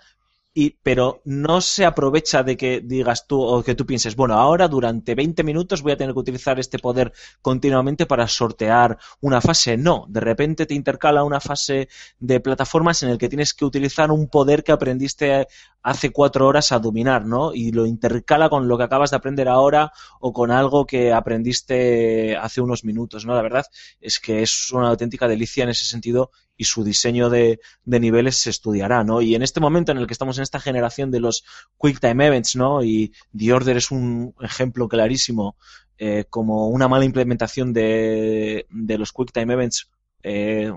y, 0.53 0.71
pero 0.83 1.23
no 1.25 1.61
se 1.61 1.85
aprovecha 1.85 2.43
de 2.43 2.57
que 2.57 2.81
digas 2.81 3.27
tú 3.29 3.41
o 3.41 3.63
que 3.63 3.77
tú 3.77 3.87
pienses, 3.87 4.17
bueno, 4.17 4.35
ahora 4.35 4.67
durante 4.67 5.15
20 5.15 5.45
minutos 5.45 5.83
voy 5.83 5.93
a 5.93 5.97
tener 5.97 6.13
que 6.13 6.21
utilizar 6.21 6.59
este 6.59 6.79
poder 6.79 7.13
continuamente 7.41 8.07
para 8.07 8.27
sortear 8.27 8.99
una 9.21 9.41
fase. 9.41 9.77
No, 9.77 10.07
de 10.09 10.21
repente 10.21 10.67
te 10.67 10.75
intercala 10.75 11.23
una 11.23 11.41
fase 11.41 11.89
de 12.19 12.41
plataformas 12.41 13.03
en 13.03 13.11
el 13.11 13.19
que 13.19 13.29
tienes 13.29 13.55
que 13.55 13.65
utilizar 13.65 14.11
un 14.11 14.29
poder 14.29 14.65
que 14.65 14.73
aprendiste 14.73 15.47
hace 15.83 16.11
cuatro 16.11 16.47
horas 16.47 16.73
a 16.73 16.81
dominar, 16.81 17.25
¿no? 17.25 17.55
Y 17.55 17.71
lo 17.71 17.87
intercala 17.87 18.49
con 18.51 18.67
lo 18.67 18.77
que 18.77 18.85
acabas 18.85 19.11
de 19.11 19.17
aprender 19.17 19.49
ahora 19.49 19.93
o 20.21 20.33
con 20.33 20.51
algo 20.51 20.85
que 20.85 21.13
aprendiste 21.13 22.37
hace 22.37 22.61
unos 22.61 22.85
minutos, 22.85 23.25
¿no? 23.25 23.35
La 23.35 23.43
verdad 23.43 23.67
es 24.01 24.19
que 24.19 24.43
es 24.43 24.73
una 24.73 24.89
auténtica 24.89 25.29
delicia 25.29 25.63
en 25.65 25.71
ese 25.71 25.85
sentido 25.85 26.33
y 26.61 26.65
su 26.65 26.85
diseño 26.85 27.31
de, 27.31 27.59
de 27.87 28.01
niveles 28.01 28.37
se 28.37 28.51
estudiará, 28.51 29.03
¿no? 29.03 29.23
Y 29.23 29.35
en 29.35 29.43
este 29.43 29.61
momento 29.61 29.93
en 29.93 29.99
el 29.99 30.07
que 30.07 30.13
estamos 30.13 30.37
en 30.37 30.43
esta 30.43 30.61
generación 30.61 31.11
de 31.11 31.19
los 31.19 31.43
Quick 31.81 32.01
Time 32.01 32.27
Events, 32.27 32.55
¿no? 32.55 32.85
Y 32.85 33.15
The 33.35 33.55
Order 33.55 33.79
es 33.79 33.91
un 33.91 34.35
ejemplo 34.43 34.87
clarísimo 34.87 35.57
eh, 35.97 36.27
como 36.29 36.69
una 36.69 36.87
mala 36.87 37.07
implementación 37.07 37.73
de, 37.73 38.67
de 38.69 38.99
los 38.99 39.11
Quick 39.11 39.33
Time 39.33 39.55
Events 39.55 39.89
eh, 40.23 40.71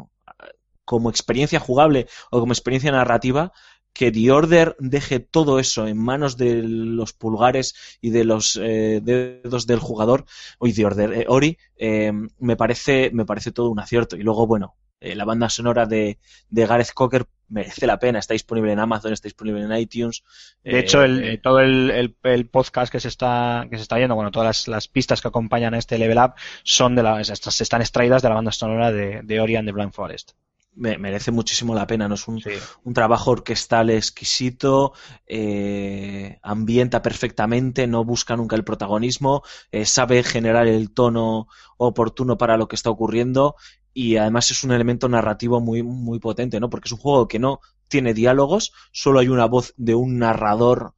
como 0.85 1.09
experiencia 1.09 1.59
jugable 1.59 2.07
o 2.31 2.39
como 2.39 2.53
experiencia 2.53 2.93
narrativa, 2.93 3.51
que 3.91 4.09
The 4.09 4.31
Order 4.31 4.77
deje 4.79 5.19
todo 5.19 5.59
eso 5.59 5.85
en 5.85 5.97
manos 5.97 6.37
de 6.37 6.63
los 6.63 7.11
pulgares 7.11 7.75
y 7.99 8.09
de 8.09 8.23
los 8.23 8.57
eh, 8.61 9.01
dedos 9.03 9.67
del 9.67 9.79
jugador, 9.79 10.23
hoy 10.59 10.71
The 10.71 10.85
Order, 10.85 11.13
eh, 11.13 11.25
Ori, 11.27 11.57
eh, 11.75 12.13
me 12.39 12.55
parece, 12.55 13.11
me 13.13 13.25
parece 13.25 13.51
todo 13.51 13.69
un 13.69 13.79
acierto. 13.79 14.15
Y 14.15 14.23
luego, 14.23 14.47
bueno, 14.47 14.75
eh, 15.03 15.15
la 15.15 15.25
banda 15.25 15.49
sonora 15.49 15.85
de, 15.85 16.17
de 16.49 16.65
Gareth 16.65 16.93
Cocker 16.93 17.25
merece 17.49 17.85
la 17.85 17.99
pena, 17.99 18.17
está 18.19 18.33
disponible 18.33 18.71
en 18.71 18.79
Amazon, 18.79 19.13
está 19.13 19.27
disponible 19.27 19.61
en 19.61 19.71
iTunes. 19.77 20.23
De 20.63 20.71
Eh, 20.71 20.79
hecho, 20.79 21.03
el, 21.03 21.23
eh, 21.23 21.37
todo 21.37 21.59
el, 21.59 21.91
el- 21.91 22.15
el 22.23 22.47
podcast 22.47 22.91
que 22.91 22.99
se 22.99 23.09
está 23.09 23.67
que 23.69 23.75
se 23.77 23.83
está 23.83 23.97
viendo, 23.97 24.15
bueno, 24.15 24.31
todas 24.31 24.47
las, 24.47 24.67
las 24.67 24.87
pistas 24.87 25.21
que 25.21 25.27
acompañan 25.27 25.73
a 25.75 25.77
este 25.77 25.97
level 25.99 26.17
up 26.17 26.33
son 26.63 26.95
de 26.95 27.03
la, 27.03 27.21
estas- 27.21 27.61
están 27.61 27.81
extraídas 27.81 28.21
de 28.23 28.29
la 28.29 28.35
banda 28.35 28.51
sonora 28.51 28.91
de, 28.91 29.21
de 29.23 29.39
Ori 29.39 29.55
and 29.55 29.67
the 29.67 29.71
Blind 29.73 29.91
Forest. 29.93 30.31
me- 30.75 30.97
merece 30.97 31.29
muchísimo 31.29 31.75
la 31.75 31.85
pena, 31.85 32.07
¿no? 32.07 32.15
Es 32.15 32.27
un, 32.27 32.39
Sí. 32.41 32.49
un 32.83 32.93
trabajo 32.95 33.29
orquestal 33.29 33.91
exquisito, 33.91 34.93
eh, 35.27 36.39
ambienta 36.41 37.03
perfectamente, 37.03 37.85
no 37.85 38.03
busca 38.03 38.35
nunca 38.35 38.55
el 38.55 38.63
protagonismo, 38.63 39.43
sabe 39.85 40.23
generar 40.23 40.67
el 40.67 40.91
tono 40.91 41.47
oportuno 41.77 42.37
para 42.39 42.57
lo 42.57 42.67
que 42.67 42.75
está 42.75 42.89
ocurriendo 42.89 43.55
y 43.93 44.17
además 44.17 44.49
es 44.51 44.63
un 44.63 44.71
elemento 44.71 45.07
narrativo 45.07 45.61
muy, 45.61 45.83
muy 45.83 46.19
potente, 46.19 46.59
¿no? 46.59 46.69
Porque 46.69 46.87
es 46.87 46.91
un 46.91 46.97
juego 46.97 47.27
que 47.27 47.39
no 47.39 47.59
tiene 47.87 48.13
diálogos, 48.13 48.73
solo 48.91 49.19
hay 49.19 49.27
una 49.27 49.45
voz 49.45 49.73
de 49.77 49.95
un 49.95 50.17
narrador 50.17 50.93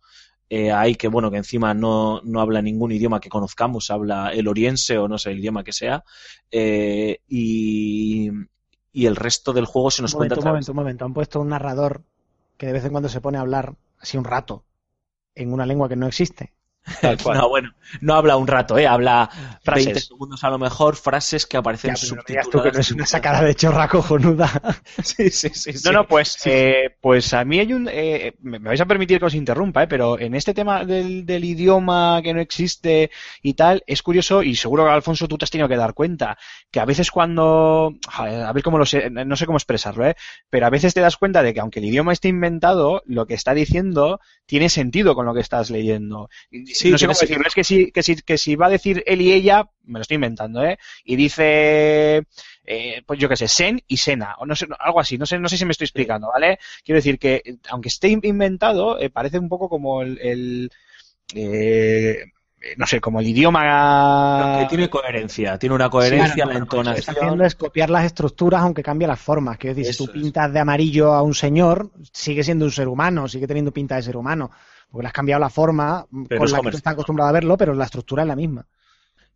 eh, 0.49 0.71
ahí 0.71 0.95
que, 0.95 1.07
bueno, 1.07 1.31
que 1.31 1.37
encima 1.37 1.73
no, 1.73 2.21
no 2.23 2.39
habla 2.39 2.61
ningún 2.61 2.91
idioma 2.91 3.19
que 3.19 3.29
conozcamos, 3.29 3.89
habla 3.89 4.29
el 4.29 4.47
oriense 4.47 4.97
o 4.97 5.07
no 5.07 5.17
sé 5.17 5.31
el 5.31 5.39
idioma 5.39 5.63
que 5.63 5.73
sea, 5.73 6.03
eh, 6.51 7.19
y, 7.27 8.29
y 8.93 9.05
el 9.07 9.15
resto 9.15 9.53
del 9.53 9.65
juego 9.65 9.91
se 9.91 10.03
nos 10.03 10.13
un 10.13 10.19
cuenta 10.19 10.35
momento, 10.35 10.47
a 10.47 10.49
un 10.49 10.53
momento, 10.53 10.71
un 10.71 10.75
momento. 10.75 11.05
Han 11.05 11.13
puesto 11.13 11.41
un 11.41 11.49
narrador 11.49 12.03
que 12.57 12.67
de 12.67 12.73
vez 12.73 12.85
en 12.85 12.91
cuando 12.91 13.09
se 13.09 13.21
pone 13.21 13.37
a 13.37 13.41
hablar 13.41 13.75
así 13.99 14.17
un 14.17 14.23
rato 14.23 14.63
en 15.33 15.51
una 15.51 15.65
lengua 15.65 15.89
que 15.89 15.95
no 15.95 16.07
existe. 16.07 16.53
Tal 17.01 17.17
cual. 17.21 17.37
No, 17.45 17.49
bueno, 17.49 17.71
no 18.01 18.13
habla 18.15 18.37
un 18.37 18.47
rato, 18.47 18.77
¿eh? 18.77 18.87
Habla 18.87 19.29
Frases. 19.61 19.85
20 19.85 19.99
segundos 20.01 20.43
a 20.43 20.49
lo 20.49 20.57
mejor, 20.57 20.95
frases 20.95 21.45
que 21.45 21.57
aparecen 21.57 21.91
Ya, 21.91 21.95
tú 21.95 22.05
subtituladas. 22.07 22.63
que 22.63 22.71
no 22.71 22.79
es 22.79 22.91
una 22.91 23.05
sacada 23.05 23.41
de 23.43 23.55
chorra 23.55 23.87
cojonuda. 23.87 24.49
Sí, 25.03 25.29
sí, 25.29 25.49
sí. 25.53 25.71
No, 25.83 25.91
sí. 25.91 25.91
no, 25.91 26.07
pues, 26.07 26.37
eh, 26.45 26.95
pues 27.01 27.33
a 27.33 27.43
mí 27.45 27.59
hay 27.59 27.73
un. 27.73 27.87
eh, 27.91 28.33
me 28.41 28.59
vais 28.59 28.79
a 28.81 28.85
permitir 28.85 29.19
que 29.19 29.25
os 29.25 29.33
interrumpa, 29.35 29.83
eh, 29.83 29.87
pero 29.87 30.19
en 30.19 30.35
este 30.35 30.53
tema 30.53 30.85
del, 30.85 31.25
del 31.25 31.43
idioma 31.43 32.21
que 32.23 32.33
no 32.33 32.39
existe 32.41 33.11
y 33.41 33.53
tal, 33.53 33.83
es 33.87 34.01
curioso, 34.01 34.43
y 34.43 34.55
seguro 34.55 34.85
que 34.85 34.91
Alfonso 34.91 35.27
tú 35.27 35.37
te 35.37 35.45
has 35.45 35.51
tenido 35.51 35.67
que 35.69 35.75
dar 35.77 35.93
cuenta, 35.93 36.37
que 36.71 36.79
a 36.79 36.85
veces 36.85 37.11
cuando. 37.11 37.93
A 38.13 38.51
ver 38.53 38.63
cómo 38.63 38.77
lo 38.77 38.85
sé, 38.85 39.09
no 39.09 39.35
sé 39.35 39.45
cómo 39.45 39.57
expresarlo, 39.57 40.05
¿eh? 40.07 40.15
Pero 40.49 40.65
a 40.65 40.69
veces 40.69 40.93
te 40.93 41.01
das 41.01 41.17
cuenta 41.17 41.43
de 41.43 41.53
que 41.53 41.59
aunque 41.59 41.79
el 41.79 41.85
idioma 41.85 42.13
esté 42.13 42.27
inventado, 42.29 43.01
lo 43.05 43.25
que 43.25 43.33
está 43.33 43.53
diciendo 43.53 44.19
tiene 44.45 44.69
sentido 44.69 45.15
con 45.15 45.25
lo 45.25 45.33
que 45.33 45.41
estás 45.41 45.69
leyendo. 45.69 46.29
Y 46.51 46.74
Sí, 46.77 46.91
no 46.91 46.97
sé 46.97 47.05
cómo 47.07 47.17
decirlo, 47.19 47.47
es 47.47 47.53
que 47.53 47.63
si, 47.63 47.91
que, 47.91 48.03
si, 48.03 48.15
que 48.17 48.37
si 48.37 48.55
va 48.55 48.67
a 48.67 48.69
decir 48.69 49.03
él 49.05 49.21
y 49.21 49.31
ella, 49.31 49.69
me 49.83 49.99
lo 49.99 50.01
estoy 50.01 50.15
inventando, 50.15 50.63
¿eh? 50.63 50.77
Y 51.03 51.15
dice 51.15 52.23
eh, 52.65 53.03
pues 53.05 53.19
yo 53.19 53.29
qué 53.29 53.35
sé, 53.37 53.47
Sen 53.47 53.81
y 53.87 53.97
Sena, 53.97 54.35
o 54.39 54.45
no 54.45 54.55
sé, 54.55 54.67
algo 54.79 54.99
así, 54.99 55.17
no 55.17 55.25
sé, 55.25 55.37
no 55.39 55.47
sé 55.49 55.57
si 55.57 55.65
me 55.65 55.71
estoy 55.71 55.85
explicando, 55.85 56.29
¿vale? 56.33 56.59
Quiero 56.83 56.97
decir 56.97 57.19
que, 57.19 57.41
aunque 57.69 57.89
esté 57.89 58.09
in- 58.09 58.21
inventado, 58.23 58.99
eh, 58.99 59.09
parece 59.09 59.39
un 59.39 59.47
poco 59.49 59.69
como 59.69 60.01
el, 60.01 60.19
el, 60.21 60.71
eh, 61.33 62.25
no 62.77 62.87
sé, 62.87 62.99
como 62.99 63.19
el 63.19 63.27
idioma... 63.27 64.57
Que 64.59 64.65
tiene 64.65 64.89
coherencia, 64.89 65.57
tiene 65.57 65.75
una 65.75 65.89
coherencia, 65.89 66.45
la 66.45 66.53
lo 66.59 66.65
que 66.67 66.99
está 66.99 67.11
haciendo 67.11 67.45
es 67.45 67.55
copiar 67.55 67.89
las 67.89 68.05
estructuras 68.05 68.61
aunque 68.61 68.81
cambie 68.81 69.07
las 69.07 69.19
formas. 69.19 69.57
Quiero 69.57 69.75
decir, 69.75 69.93
si 69.93 69.97
tú 69.97 70.05
es. 70.05 70.09
pintas 70.11 70.51
de 70.51 70.59
amarillo 70.59 71.13
a 71.13 71.21
un 71.21 71.35
señor, 71.35 71.91
sigue 72.11 72.43
siendo 72.43 72.65
un 72.65 72.71
ser 72.71 72.87
humano, 72.87 73.27
sigue 73.27 73.47
teniendo 73.47 73.71
pinta 73.71 73.95
de 73.95 74.01
ser 74.03 74.17
humano. 74.17 74.49
Porque 74.95 75.03
le 75.03 75.07
has 75.09 75.13
cambiado 75.13 75.41
la 75.41 75.49
forma 75.49 76.07
Pero 76.29 76.39
con 76.39 76.45
es 76.45 76.51
la 76.53 76.61
que 76.61 76.71
tú 76.71 76.77
estás 76.77 76.93
acostumbrado 76.93 77.29
a 77.29 77.33
verlo, 77.33 77.57
pero 77.57 77.73
la 77.73 77.83
estructura 77.83 78.23
es 78.23 78.27
la 78.29 78.35
misma. 78.37 78.65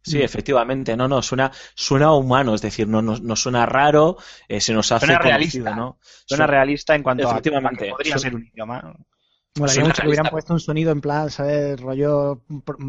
Sí, 0.01 0.21
efectivamente, 0.21 0.95
no, 0.95 1.09
no, 1.09 1.21
suena, 1.21 1.51
suena 1.75 2.13
humano, 2.13 2.55
es 2.55 2.61
decir, 2.61 2.87
no, 2.87 3.01
no, 3.01 3.17
no 3.17 3.35
suena 3.35 3.65
raro, 3.65 4.15
eh, 4.47 4.61
se 4.61 4.73
nos 4.73 4.89
hace 4.93 5.07
Suena 5.07 5.19
conocido, 5.19 5.65
realista. 5.65 5.75
¿no? 5.75 5.97
Suena 6.25 6.47
realista 6.47 6.95
en 6.95 7.03
cuanto 7.03 7.29
a- 7.29 7.41
que 7.41 7.51
podría 7.91 8.13
Su- 8.13 8.19
ser 8.19 8.35
un 8.35 8.45
idioma. 8.45 8.93
Suena 9.53 9.73
mucho 9.83 10.01
que 10.01 10.07
hubieran 10.07 10.29
puesto 10.29 10.53
un 10.53 10.59
sonido 10.61 10.91
en 10.93 11.01
plan, 11.01 11.29
¿sabes? 11.29 11.81
Rollo 11.81 12.41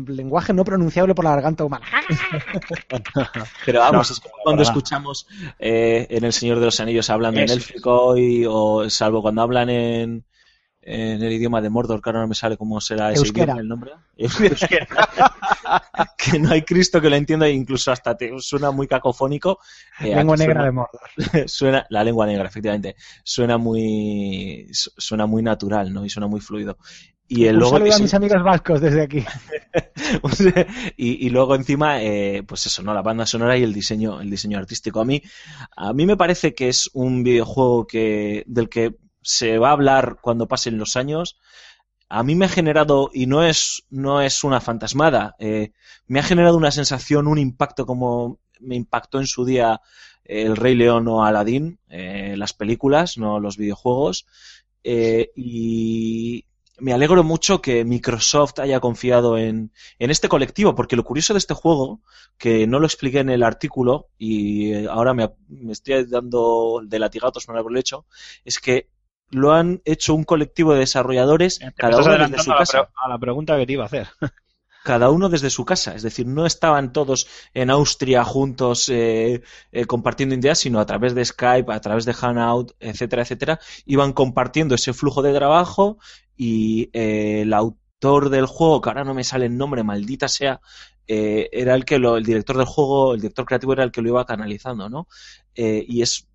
lenguaje 0.07 0.53
no 0.53 0.62
pronunciable 0.64 1.14
por 1.16 1.25
la 1.25 1.33
garganta 1.33 1.64
humana. 1.64 1.85
Pero 3.66 3.81
vamos, 3.81 4.09
No, 4.09 4.14
es 4.14 4.21
como 4.21 4.35
cuando 4.43 4.62
verdad. 4.62 4.73
escuchamos 4.75 5.27
eh, 5.59 6.07
en 6.11 6.25
El 6.25 6.33
Señor 6.33 6.59
de 6.61 6.66
los 6.66 6.81
Anillos 6.81 7.11
hablando 7.11 7.41
Eso 7.41 7.53
en 7.55 7.59
élfico 7.59 8.16
y, 8.16 8.45
o 8.49 8.89
salvo 8.89 9.23
cuando 9.23 9.43
hablan 9.43 9.71
en, 9.71 10.25
en 10.83 11.22
el 11.22 11.33
idioma 11.33 11.61
de 11.61 11.70
Mordor, 11.70 12.01
que 12.01 12.11
ahora 12.11 12.20
no 12.22 12.28
me 12.28 12.35
sale 12.35 12.57
cómo 12.57 12.81
será 12.81 13.11
ese 13.12 13.20
Euskera. 13.22 13.45
idioma, 13.55 13.61
el 13.61 13.68
nombre. 13.68 13.91
que 16.16 16.39
no 16.39 16.51
hay 16.51 16.62
Cristo 16.62 17.01
que 17.01 17.11
lo 17.11 17.16
entienda 17.16 17.49
incluso 17.49 17.93
hasta 17.93 18.16
te 18.16 18.31
suena 18.41 18.70
muy 18.70 18.87
cacofónico. 18.87 19.59
Eh, 20.01 20.14
Lengua 20.14 20.37
negra 20.37 20.55
suena- 20.55 20.64
de 20.64 20.72
Mordor. 20.72 21.01
suena 21.49 21.87
la 21.91 22.05
lengua 22.05 22.26
negra, 22.26 22.47
efectivamente, 22.49 22.97
suena 23.24 23.59
muy 23.59 24.68
su- 24.72 24.91
suena 24.97 25.26
muy 25.26 25.43
natural, 25.43 25.93
¿no? 25.93 26.05
Y 26.05 26.11
suena 26.11 26.26
muy 26.26 26.41
fluido. 26.41 26.78
Y 27.28 27.45
el 27.45 27.55
Un 27.55 27.61
luego 27.61 27.76
saludo 27.78 27.95
a 27.95 27.99
mis 28.01 28.14
amigos 28.14 28.43
vascos 28.43 28.81
desde 28.81 29.03
aquí. 29.03 29.24
y, 30.97 31.26
y 31.26 31.31
luego 31.31 31.55
encima, 31.55 32.03
eh, 32.03 32.43
pues 32.47 32.66
eso, 32.66 32.83
¿no? 32.83 32.93
La 32.93 33.03
banda 33.03 33.24
sonora 33.26 33.57
y 33.57 33.62
el 33.62 33.72
diseño, 33.72 34.20
el 34.20 34.31
diseño 34.31 34.59
artístico. 34.59 35.01
A 35.01 35.05
mí, 35.05 35.22
a 35.76 35.93
mí 35.93 36.07
me 36.07 36.16
parece 36.16 36.55
que 36.55 36.68
es 36.68 36.91
un 36.93 37.22
videojuego 37.22 37.87
que, 37.87 38.43
del 38.49 38.68
que 38.68 38.97
se 39.23 39.59
va 39.59 39.71
a 39.71 39.73
hablar 39.73 40.18
cuando 40.21 40.49
pasen 40.49 40.79
los 40.79 40.97
años. 40.97 41.39
A 42.09 42.23
mí 42.23 42.35
me 42.35 42.47
ha 42.47 42.49
generado, 42.49 43.11
y 43.12 43.27
no 43.27 43.45
es, 43.45 43.85
no 43.91 44.21
es 44.21 44.43
una 44.43 44.61
fantasmada, 44.61 45.37
eh, 45.39 45.73
me 46.07 46.18
ha 46.18 46.25
generado 46.25 46.57
una 46.57 46.73
sensación, 46.73 47.29
un 47.29 47.39
impacto 47.39 47.87
como 47.87 48.41
me 48.59 48.75
impactó 48.75 49.21
en 49.21 49.27
su 49.27 49.45
día 49.45 49.81
eh, 50.25 50.43
El 50.43 50.57
Rey 50.57 50.75
León 50.75 51.07
o 51.09 51.25
Aladdin, 51.25 51.79
eh, 51.89 52.35
las 52.37 52.53
películas, 52.53 53.16
no 53.16 53.39
los 53.41 53.57
videojuegos. 53.57 54.27
Y 54.83 56.45
me 56.81 56.93
alegro 56.93 57.23
mucho 57.23 57.61
que 57.61 57.85
Microsoft 57.85 58.59
haya 58.59 58.81
confiado 58.81 59.37
en, 59.39 59.73
en 59.99 60.11
este 60.11 60.29
colectivo, 60.29 60.75
porque 60.75 60.97
lo 60.97 61.05
curioso 61.05 61.35
de 61.35 61.39
este 61.39 61.55
juego, 61.55 62.01
que 62.39 62.66
no 62.66 62.81
lo 62.81 62.87
expliqué 62.87 63.21
en 63.21 63.31
el 63.31 63.43
artículo 63.43 64.09
y 64.18 64.87
ahora 64.87 65.14
me, 65.14 65.31
me 65.49 65.73
estoy 65.73 66.07
dando 66.07 66.81
de 66.83 66.99
latigatos 66.99 67.45
por 67.45 67.57
haberlo 67.57 67.79
hecho, 67.79 68.07
es 68.45 68.59
que 68.59 68.89
lo 69.31 69.53
han 69.53 69.81
hecho 69.85 70.14
un 70.14 70.24
colectivo 70.24 70.72
de 70.72 70.81
desarrolladores, 70.81 71.59
Te 71.59 71.72
cada 71.72 71.99
uno 71.99 72.05
desde 72.05 72.43
su 72.43 72.51
adelantando 72.51 72.53
a 72.53 72.55
la, 72.55 72.59
casa 72.59 72.91
a 72.95 73.09
la 73.09 73.18
pregunta 73.18 73.57
que 73.57 73.66
te 73.66 73.72
iba 73.72 73.85
a 73.85 73.87
hacer. 73.87 74.09
cada 74.83 75.11
uno 75.11 75.28
desde 75.28 75.51
su 75.51 75.64
casa, 75.64 75.95
es 75.95 76.03
decir, 76.03 76.26
no 76.26 76.47
estaban 76.47 76.93
todos 76.93 77.26
en 77.53 77.70
Austria 77.70 78.24
juntos 78.24 78.89
eh, 78.89 79.43
eh, 79.72 79.85
compartiendo 79.85 80.35
ideas, 80.35 80.59
sino 80.59 80.81
a 80.81 80.87
través 80.87 81.14
de 81.14 81.24
Skype, 81.24 81.72
a 81.72 81.81
través 81.81 82.05
de 82.07 82.14
Hangout, 82.14 82.72
etcétera, 82.81 83.22
etcétera, 83.22 83.61
iban 83.85 84.12
compartiendo 84.12 84.74
ese 84.74 84.93
flujo 84.93 85.22
de 85.22 85.35
trabajo 85.35 85.99
y 86.37 86.89
eh, 86.95 87.43
el 87.43 87.53
autor 87.53 88.31
del 88.31 88.47
juego, 88.47 88.81
que 88.81 88.89
ahora 88.89 89.05
no 89.05 89.12
me 89.12 89.24
sale 89.24 89.47
el 89.47 89.57
nombre, 89.57 89.83
maldita 89.83 90.28
sea, 90.28 90.61
eh, 91.12 91.49
era 91.53 91.74
el 91.74 91.85
que 91.85 91.99
lo, 91.99 92.16
el 92.16 92.24
director 92.24 92.57
del 92.57 92.66
juego, 92.66 93.14
el 93.14 93.20
director 93.20 93.45
creativo 93.45 93.72
era 93.72 93.83
el 93.83 93.91
que 93.91 94.01
lo 94.01 94.11
iba 94.11 94.24
canalizando, 94.24 94.89
¿no? 94.89 95.09
Eh, 95.57 95.85
y 95.89 96.03
es, 96.03 96.28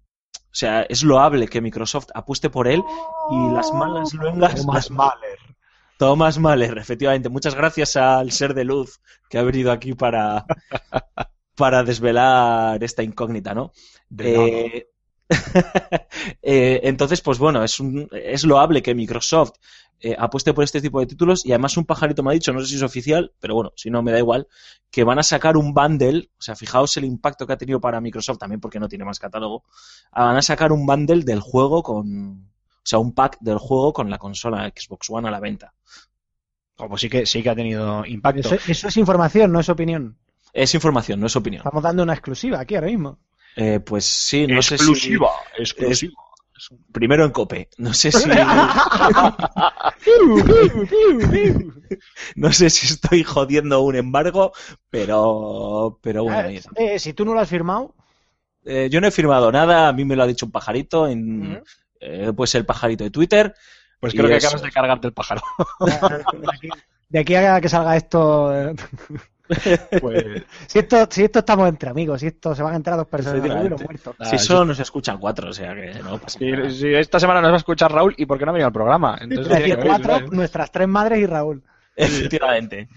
o 0.56 0.58
sea, 0.58 0.84
es 0.84 1.04
loable 1.04 1.50
que 1.50 1.60
Microsoft 1.62 2.08
apueste 2.16 2.50
por 2.50 2.70
él 2.70 2.82
y 3.30 3.50
las 3.54 3.74
malas 3.74 4.14
luengas, 4.14 4.66
las, 4.66 4.90
Thomas 5.98 6.38
Mahler, 6.40 6.78
efectivamente. 6.78 7.30
Muchas 7.30 7.56
gracias 7.56 7.96
al 7.96 8.32
ser 8.32 8.54
de 8.54 8.66
luz 8.66 9.00
que 9.30 9.38
ha 9.38 9.44
venido 9.44 9.72
aquí 9.72 9.94
para, 9.94 10.46
para 11.56 11.84
desvelar 11.84 12.84
esta 12.84 13.04
incógnita, 13.04 13.54
¿no? 13.54 13.72
Eh, 14.20 14.88
eh, 16.42 16.82
entonces, 16.84 17.22
pues 17.22 17.40
bueno, 17.40 17.64
es, 17.64 17.80
un- 17.80 18.08
es 18.12 18.44
loable 18.44 18.82
que 18.84 18.96
Microsoft 18.96 19.54
eh, 20.06 20.16
apueste 20.20 20.54
por 20.54 20.64
este 20.64 20.82
tipo 20.82 21.00
de 21.00 21.08
títulos 21.08 21.44
y 21.48 21.52
además 21.52 21.78
un 21.78 21.86
pajarito 21.86 22.22
me 22.22 22.30
ha 22.30 22.34
dicho, 22.34 22.54
no 22.54 22.60
sé 22.60 22.68
si 22.68 22.76
es 22.76 22.84
oficial, 22.84 23.34
pero 23.40 23.56
bueno, 23.56 23.74
si 23.76 23.90
no 23.90 24.04
me 24.04 24.12
da 24.12 24.20
igual, 24.20 24.48
que 24.92 25.04
van 25.04 25.18
a 25.18 25.24
sacar 25.24 25.58
un 25.58 25.74
bundle, 25.74 26.30
o 26.38 26.42
sea, 26.44 26.56
fijaos 26.56 26.96
el 26.98 27.06
impacto 27.06 27.48
que 27.48 27.54
ha 27.54 27.58
tenido 27.58 27.82
para 27.82 28.00
Microsoft 28.00 28.38
también 28.38 28.62
porque 28.62 28.80
no 28.80 28.88
tiene 28.88 29.04
más 29.04 29.18
catálogo, 29.18 29.64
ah, 30.12 30.26
van 30.26 30.38
a 30.38 30.44
sacar 30.44 30.72
un 30.72 30.86
bundle 30.86 31.24
del 31.24 31.40
juego 31.40 31.82
con, 31.82 32.52
o 32.52 32.82
sea, 32.84 33.00
un 33.00 33.14
pack 33.16 33.40
del 33.40 33.58
juego 33.58 33.94
con 33.94 34.12
la 34.12 34.20
consola 34.20 34.72
Xbox 34.78 35.10
One 35.10 35.28
a 35.28 35.32
la 35.32 35.40
venta. 35.40 35.74
Como 36.76 37.00
sí 37.00 37.10
que 37.10 37.26
sí 37.26 37.42
que 37.42 37.50
ha 37.50 37.56
tenido 37.56 38.06
impacto. 38.06 38.54
Eso, 38.54 38.72
eso 38.72 38.88
es 38.90 38.98
información, 38.98 39.52
no 39.52 39.60
es 39.60 39.70
opinión. 39.70 40.20
Es 40.54 40.76
información, 40.76 41.20
no 41.20 41.26
es 41.26 41.36
opinión. 41.36 41.62
Estamos 41.62 41.82
dando 41.82 42.04
una 42.04 42.14
exclusiva 42.14 42.60
aquí 42.60 42.76
ahora 42.76 42.88
mismo. 42.88 43.18
Eh, 43.56 43.80
pues 43.80 44.06
sí, 44.06 44.46
no 44.46 44.62
sé 44.62 44.78
si... 44.78 44.84
exclusiva, 44.84 45.32
exclusiva. 45.58 46.14
Primero 46.92 47.26
en 47.26 47.32
cope. 47.32 47.70
No 47.78 47.94
sé 47.94 48.12
si... 48.12 48.30
no 52.36 52.52
sé 52.52 52.70
si 52.70 52.88
estoy 52.88 53.24
jodiendo 53.24 53.82
un 53.82 53.96
embargo, 53.96 54.54
pero... 54.90 56.00
Pero 56.02 56.24
bueno, 56.24 56.50
Eh, 56.50 56.50
mira. 56.50 56.64
eh, 56.76 57.00
si 57.00 57.14
tú 57.14 57.26
no 57.26 57.34
lo 57.34 57.40
has 57.40 57.50
firmado, 57.50 57.94
Eh, 58.68 58.90
yo 58.90 59.00
no 59.00 59.08
he 59.08 59.12
firmado 59.12 59.52
nada, 59.52 59.88
a 59.90 59.94
mí 59.94 60.06
me 60.06 60.16
lo 60.16 60.24
ha 60.24 60.28
dicho 60.28 60.48
un 60.48 60.52
pajarito, 60.52 61.08
en, 61.08 61.62
eh, 62.00 62.32
ser 62.46 62.60
el 62.62 62.66
pajarito 62.66 63.04
de 63.04 63.12
Twitter. 63.12 63.54
Pues 64.00 64.14
creo 64.14 64.28
que 64.28 64.38
eso. 64.38 64.48
acabas 64.48 64.64
de 64.64 64.72
cargarte 64.72 65.08
el 65.08 65.14
pájaro. 65.14 65.42
de 65.80 65.92
aquí, 66.54 66.70
de 67.10 67.20
aquí 67.20 67.36
a 67.36 67.62
que 67.62 67.70
salga 67.70 67.96
esto. 67.96 68.74
Pues, 70.02 70.44
si 70.68 70.80
esto, 70.80 71.08
si 71.10 71.24
esto 71.24 71.40
estamos 71.40 71.70
entre 71.70 71.90
amigos, 71.90 72.22
si 72.22 72.28
esto 72.28 72.56
se 72.56 72.64
van 72.64 72.74
a 72.74 72.78
enterar 72.78 72.98
dos 72.98 73.08
personas, 73.08 73.42
seguro 73.42 73.78
muerto. 73.78 74.16
Ah, 74.20 74.26
si 74.26 74.38
solo 74.38 74.66
nos 74.66 74.80
escuchan 74.80 75.18
cuatro, 75.20 75.50
o 75.50 75.54
sea 75.54 75.74
que 75.76 76.00
no 76.04 76.18
pasa 76.18 76.40
si, 76.40 76.52
nada. 76.52 76.70
si 76.70 76.94
esta 76.94 77.20
semana 77.20 77.42
nos 77.42 77.52
va 77.52 77.56
a 77.56 77.58
escuchar 77.58 77.92
Raúl, 77.92 78.16
¿y 78.18 78.26
por 78.26 78.38
qué 78.38 78.46
no 78.46 78.52
ha 78.52 78.54
venido 78.54 78.68
al 78.68 78.74
programa? 78.74 79.18
Entonces, 79.22 79.54
Es 79.54 79.60
decir, 79.60 79.80
cuatro, 79.84 80.22
nuestras 80.32 80.72
tres 80.72 80.88
madres 80.88 81.20
y 81.20 81.26
Raúl. 81.26 81.64
Efectivamente. 81.96 82.88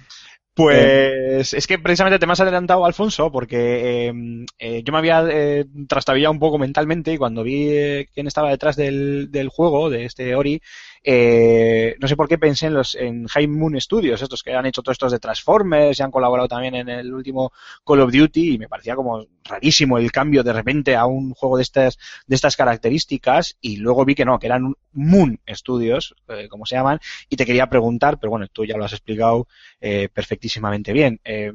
Pues 0.58 1.54
es 1.54 1.68
que 1.68 1.78
precisamente 1.78 2.18
te 2.18 2.26
me 2.26 2.32
has 2.32 2.40
adelantado, 2.40 2.84
Alfonso, 2.84 3.30
porque 3.30 4.08
eh, 4.08 4.44
eh, 4.58 4.82
yo 4.82 4.92
me 4.92 4.98
había 4.98 5.24
eh, 5.30 5.66
trastabillado 5.86 6.32
un 6.32 6.40
poco 6.40 6.58
mentalmente 6.58 7.12
y 7.12 7.16
cuando 7.16 7.44
vi 7.44 7.68
eh, 7.70 8.08
quién 8.12 8.26
estaba 8.26 8.50
detrás 8.50 8.74
del, 8.74 9.30
del 9.30 9.50
juego, 9.50 9.88
de 9.88 10.04
este 10.04 10.34
Ori, 10.34 10.60
eh, 11.02 11.96
no 12.00 12.08
sé 12.08 12.16
por 12.16 12.28
qué 12.28 12.38
pensé 12.38 12.66
en 12.66 12.74
los 12.74 12.94
en 12.94 13.26
High 13.26 13.48
Moon 13.48 13.80
Studios, 13.80 14.22
estos 14.22 14.42
que 14.42 14.54
han 14.54 14.66
hecho 14.66 14.82
todos 14.82 14.94
estos 14.94 15.12
de 15.12 15.18
Transformers 15.18 15.98
y 15.98 16.02
han 16.02 16.10
colaborado 16.10 16.48
también 16.48 16.74
en 16.74 16.88
el 16.88 17.12
último 17.12 17.52
Call 17.86 18.00
of 18.00 18.12
Duty 18.12 18.54
y 18.54 18.58
me 18.58 18.68
parecía 18.68 18.96
como 18.96 19.24
rarísimo 19.44 19.98
el 19.98 20.12
cambio 20.12 20.42
de 20.42 20.52
repente 20.52 20.96
a 20.96 21.06
un 21.06 21.34
juego 21.34 21.56
de 21.56 21.62
estas 21.62 21.98
de 22.26 22.34
estas 22.34 22.56
características 22.56 23.56
y 23.60 23.76
luego 23.76 24.04
vi 24.04 24.14
que 24.14 24.24
no, 24.24 24.38
que 24.38 24.46
eran 24.46 24.74
Moon 24.92 25.40
Studios, 25.48 26.14
eh, 26.28 26.48
como 26.48 26.66
se 26.66 26.76
llaman, 26.76 27.00
y 27.28 27.36
te 27.36 27.46
quería 27.46 27.68
preguntar, 27.68 28.18
pero 28.18 28.30
bueno, 28.30 28.46
tú 28.52 28.64
ya 28.64 28.76
lo 28.76 28.84
has 28.84 28.92
explicado 28.92 29.46
eh, 29.80 30.08
perfectísimamente 30.12 30.92
bien. 30.92 31.20
Eh, 31.24 31.52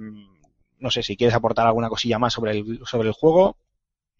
no 0.79 0.91
sé 0.91 1.01
si 1.01 1.15
quieres 1.15 1.35
aportar 1.35 1.65
alguna 1.65 1.89
cosilla 1.89 2.19
más 2.19 2.33
sobre 2.33 2.51
el, 2.51 2.81
sobre 2.85 3.07
el 3.07 3.13
juego. 3.13 3.57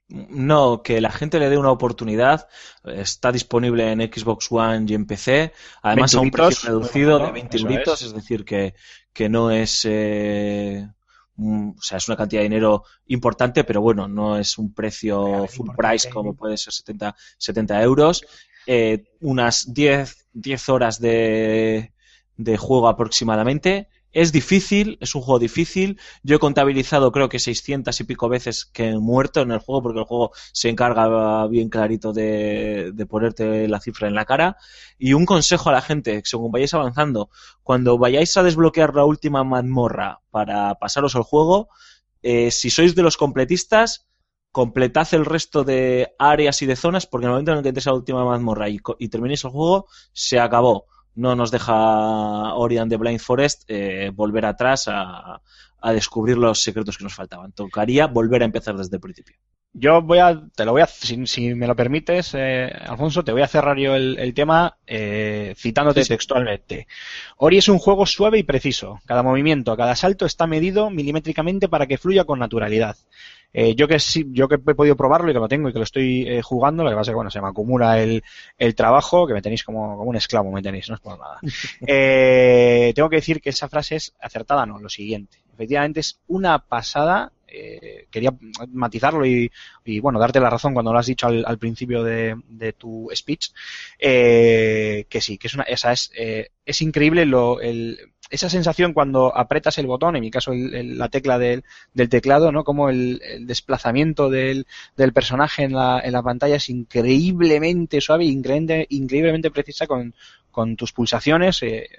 No, 0.10 0.84
que 0.84 1.01
la 1.01 1.12
gente 1.12 1.39
le 1.39 1.49
dé 1.49 1.58
una 1.58 1.72
oportunidad. 1.72 2.47
Está 2.84 3.32
disponible 3.32 3.91
en 3.91 4.01
Xbox 4.01 4.47
One 4.51 4.86
y 4.88 4.93
en 4.93 5.06
PC. 5.08 5.54
Además, 5.82 6.16
a 6.16 6.20
un 6.20 6.30
20 6.30 6.38
euritos, 6.38 6.60
precio 6.60 6.70
reducido 6.70 7.20
de 7.20 7.30
bueno, 7.30 7.34
20 7.34 7.58
eso 7.58 7.68
euritos. 7.68 8.01
es. 8.01 8.08
Es 8.10 8.14
decir, 8.14 8.45
que, 8.45 8.76
que 9.12 9.30
no 9.30 9.49
es. 9.49 9.82
eh, 9.86 10.88
un- 11.38 11.76
o 11.80 11.82
sea, 11.82 11.97
es 11.97 12.08
una 12.08 12.18
cantidad 12.18 12.41
de 12.41 12.49
dinero 12.49 12.84
importante, 13.08 13.64
pero 13.64 13.82
bueno, 13.82 14.08
no 14.08 14.38
es 14.38 14.58
un 14.60 14.74
precio 14.74 15.47
full 15.47 15.70
price 15.76 16.08
como 16.10 16.36
puede 16.36 16.58
ser 16.58 16.74
70, 16.74 17.16
70 17.38 17.82
euros. 17.82 18.24
Eh, 18.68 19.06
unas 19.22 19.74
10, 19.74 20.28
10 20.34 20.70
horas 20.70 20.99
de, 20.99 21.91
de 22.38 22.58
juego 22.58 22.88
aproximadamente. 22.88 23.88
Es 24.14 24.32
difícil, 24.32 24.99
es 25.01 25.16
un 25.16 25.24
juego 25.24 25.39
difícil. 25.39 25.99
Yo 26.22 26.36
he 26.36 26.39
contabilizado 26.39 27.11
creo 27.11 27.30
que 27.30 27.39
600 27.39 27.99
y 27.99 28.03
pico 28.03 28.30
veces 28.30 28.66
que 28.66 28.89
he 28.89 28.97
muerto 28.99 29.41
en 29.41 29.51
el 29.51 29.57
juego 29.57 29.82
porque 29.82 29.99
el 29.99 30.05
juego 30.05 30.32
se 30.51 30.70
encarga 30.70 31.47
bien 31.47 31.70
clarito 31.70 32.14
de, 32.14 32.93
ponerte 33.09 33.68
la 33.68 33.80
cifra 33.80 34.07
en 34.07 34.14
la 34.14 34.26
cara. 34.26 34.57
Y 34.99 35.14
un 35.14 35.26
consejo 35.26 35.70
a 35.70 35.74
la 35.74 35.82
gente, 35.82 36.22
según 36.26 36.51
vayáis 36.51 36.76
avanzando, 36.76 37.32
cuando 37.64 37.97
vayáis 37.97 38.38
a 38.38 38.43
desbloquear 38.43 38.93
la 38.93 39.03
última 39.03 39.43
mazmorra 39.43 40.22
para 40.30 40.76
pasaros 40.76 41.16
el 41.16 41.24
juego, 41.24 41.70
eh, 42.22 42.51
si 42.51 42.70
sois 42.70 42.93
de 42.93 43.01
los 43.01 43.18
completistas, 43.18 44.07
completad 44.51 45.07
el 45.14 45.26
resto 45.26 45.64
de 45.64 46.14
áreas 46.20 46.61
y 46.61 46.68
de 46.68 46.76
zonas 46.76 47.07
porque 47.07 47.26
en 47.26 47.30
el 47.30 47.34
momento 47.34 47.51
en 47.51 47.57
el 47.57 47.64
que 47.64 47.70
entres 47.70 47.88
a 47.88 47.89
la 47.89 47.97
última 47.97 48.24
mazmorra 48.24 48.70
y, 48.70 48.80
y 48.99 49.09
terminéis 49.09 49.43
el 49.43 49.49
juego, 49.49 49.88
se 50.14 50.39
acabó. 50.39 50.86
No 51.16 51.36
nos 51.36 51.51
deja 51.51 52.53
Ori 52.55 52.78
and 52.78 52.89
the 52.89 52.97
Blind 52.97 53.20
Forest 53.20 53.64
eh, 53.68 54.11
volver 54.14 54.45
atrás 54.45 54.88
a, 54.88 55.41
a 55.80 55.93
descubrir 55.93 56.38
los 56.38 56.61
secretos 56.61 56.97
que 56.97 57.03
nos 57.03 57.14
faltaban. 57.14 57.51
Tocaría 57.51 58.07
volver 58.07 58.41
a 58.41 58.45
empezar 58.45 58.76
desde 58.76 58.95
el 58.95 59.01
principio. 59.01 59.38
Yo 59.76 60.03
voy 60.03 60.20
a, 60.20 60.39
te 60.55 60.66
lo 60.66 60.72
voy 60.72 60.84
a, 60.84 60.86
si, 60.86 61.26
si 61.26 61.55
me 61.55 61.66
lo 61.66 61.76
permites, 61.76 62.36
eh, 62.36 62.72
Alfonso, 62.86 63.24
te 63.24 63.32
voy 63.32 63.41
a 63.41 63.47
cerrar 63.47 63.76
yo 63.78 63.95
el, 63.95 64.20
el 64.20 64.34
tema 64.36 64.78
eh, 64.86 65.55
citándote 65.57 66.03
Sí, 66.03 66.09
textualmente. 66.09 66.88
Ori 67.38 67.57
es 67.57 67.68
un 67.70 67.80
juego 67.80 68.05
suave 68.05 68.38
y 68.38 68.43
preciso. 68.43 68.99
Cada 69.07 69.24
movimiento, 69.24 69.76
cada 69.76 69.95
salto 69.95 70.28
está 70.28 70.45
medido 70.45 70.91
milimétricamente 70.91 71.68
para 71.70 71.88
que 71.88 71.97
fluya 71.97 72.24
con 72.24 72.38
naturalidad. 72.38 72.95
Eh, 73.54 73.76
yo 73.76 73.88
que 73.88 73.99
sí, 73.99 74.26
yo 74.32 74.47
que 74.47 74.56
he 74.56 74.76
podido 74.76 74.95
probarlo 74.95 75.30
y 75.30 75.34
que 75.34 75.39
lo 75.39 75.47
tengo 75.47 75.70
y 75.70 75.74
que 75.74 75.78
lo 75.78 75.84
estoy 75.84 76.28
eh, 76.28 76.41
jugando, 76.41 76.84
lo 76.84 76.89
que 76.89 76.95
pasa 76.95 77.12
es 77.12 77.14
que 77.14 77.16
bueno, 77.16 77.30
se 77.30 77.39
me 77.39 77.47
acumula 77.47 78.01
el, 78.01 78.24
el 78.58 78.76
trabajo, 78.76 79.28
que 79.28 79.34
me 79.34 79.41
tenéis 79.41 79.64
como, 79.64 79.97
como 79.97 80.10
un 80.10 80.16
esclavo, 80.16 80.51
me 80.51 80.62
tenéis, 80.62 80.89
no 80.89 80.95
es 80.95 81.01
por 81.01 81.18
nada. 81.18 81.39
Eh, 81.86 82.93
tengo 82.95 83.10
que 83.10 83.18
decir 83.18 83.41
que 83.41 83.49
esa 83.49 83.68
frase 83.68 83.95
es 83.97 84.14
acertada, 84.20 84.66
no, 84.66 84.80
lo 84.80 84.89
siguiente. 84.89 85.38
Efectivamente 85.54 85.99
es 85.99 86.20
una 86.28 86.60
pasada. 86.60 87.32
Eh, 87.54 88.08
quería 88.12 88.34
matizarlo 88.74 89.26
y, 89.26 89.51
y, 89.86 89.99
bueno, 89.99 90.20
darte 90.20 90.39
la 90.39 90.49
razón 90.49 90.74
cuando 90.74 90.91
lo 90.93 90.99
has 90.99 91.06
dicho 91.08 91.28
al, 91.28 91.45
al 91.45 91.58
principio 91.60 92.04
de, 92.04 92.36
de 92.49 92.74
tu 92.74 93.10
speech. 93.16 93.51
eh, 93.99 95.06
que 95.10 95.22
sí, 95.22 95.38
que 95.38 95.47
es 95.47 95.54
una, 95.54 95.64
esa 95.64 95.91
es, 95.91 96.12
eh, 96.18 96.49
es 96.66 96.82
increíble 96.82 97.26
lo, 97.26 97.62
el, 97.62 97.97
esa 98.30 98.49
sensación 98.49 98.93
cuando 98.93 99.36
apretas 99.36 99.78
el 99.78 99.88
botón, 99.88 100.16
en 100.16 100.22
mi 100.22 100.32
caso 100.32 100.54
el- 100.54 100.97
la 100.97 101.10
tecla 101.10 101.38
del, 101.39 101.64
del 101.93 102.10
teclado, 102.10 102.51
¿no? 102.51 102.64
Como 102.64 102.89
el, 102.89 103.22
el 103.24 103.47
desplazamiento 103.47 104.30
del, 104.30 104.66
del 104.97 105.14
personaje 105.14 105.64
en 105.64 105.74
la, 105.74 105.99
en 106.04 106.14
la 106.14 106.24
pantalla 106.24 106.56
es 106.56 106.70
increíblemente 106.70 108.01
suave, 108.01 108.26
increíble, 108.26 108.86
increíblemente 108.89 109.51
precisa 109.51 109.88
con, 109.88 110.14
con 110.54 110.78
tus 110.78 110.93
pulsaciones. 110.93 111.62
eh, 111.64 111.89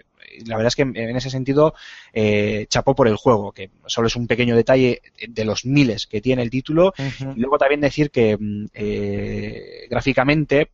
la 0.47 0.57
verdad 0.57 0.69
es 0.69 0.77
que 0.77 0.83
en 0.83 0.97
en 0.97 1.17
ese 1.17 1.31
sentido 1.31 1.75
eh, 2.13 2.67
chapó 2.69 2.95
por 2.95 3.09
el 3.09 3.17
juego, 3.17 3.53
que 3.53 3.71
solo 3.87 4.09
es 4.09 4.17
un 4.17 4.27
pequeño 4.27 4.57
detalle 4.57 5.03
de 5.29 5.45
los 5.45 5.67
miles 5.67 6.07
que 6.07 6.21
tiene 6.21 6.43
el 6.43 6.51
título. 6.51 6.95
Y 7.37 7.41
luego 7.41 7.59
también 7.59 7.81
decir 7.81 8.11
que 8.11 8.37
mm, 8.39 8.67
eh, 8.73 9.87
gráficamente, 9.91 10.71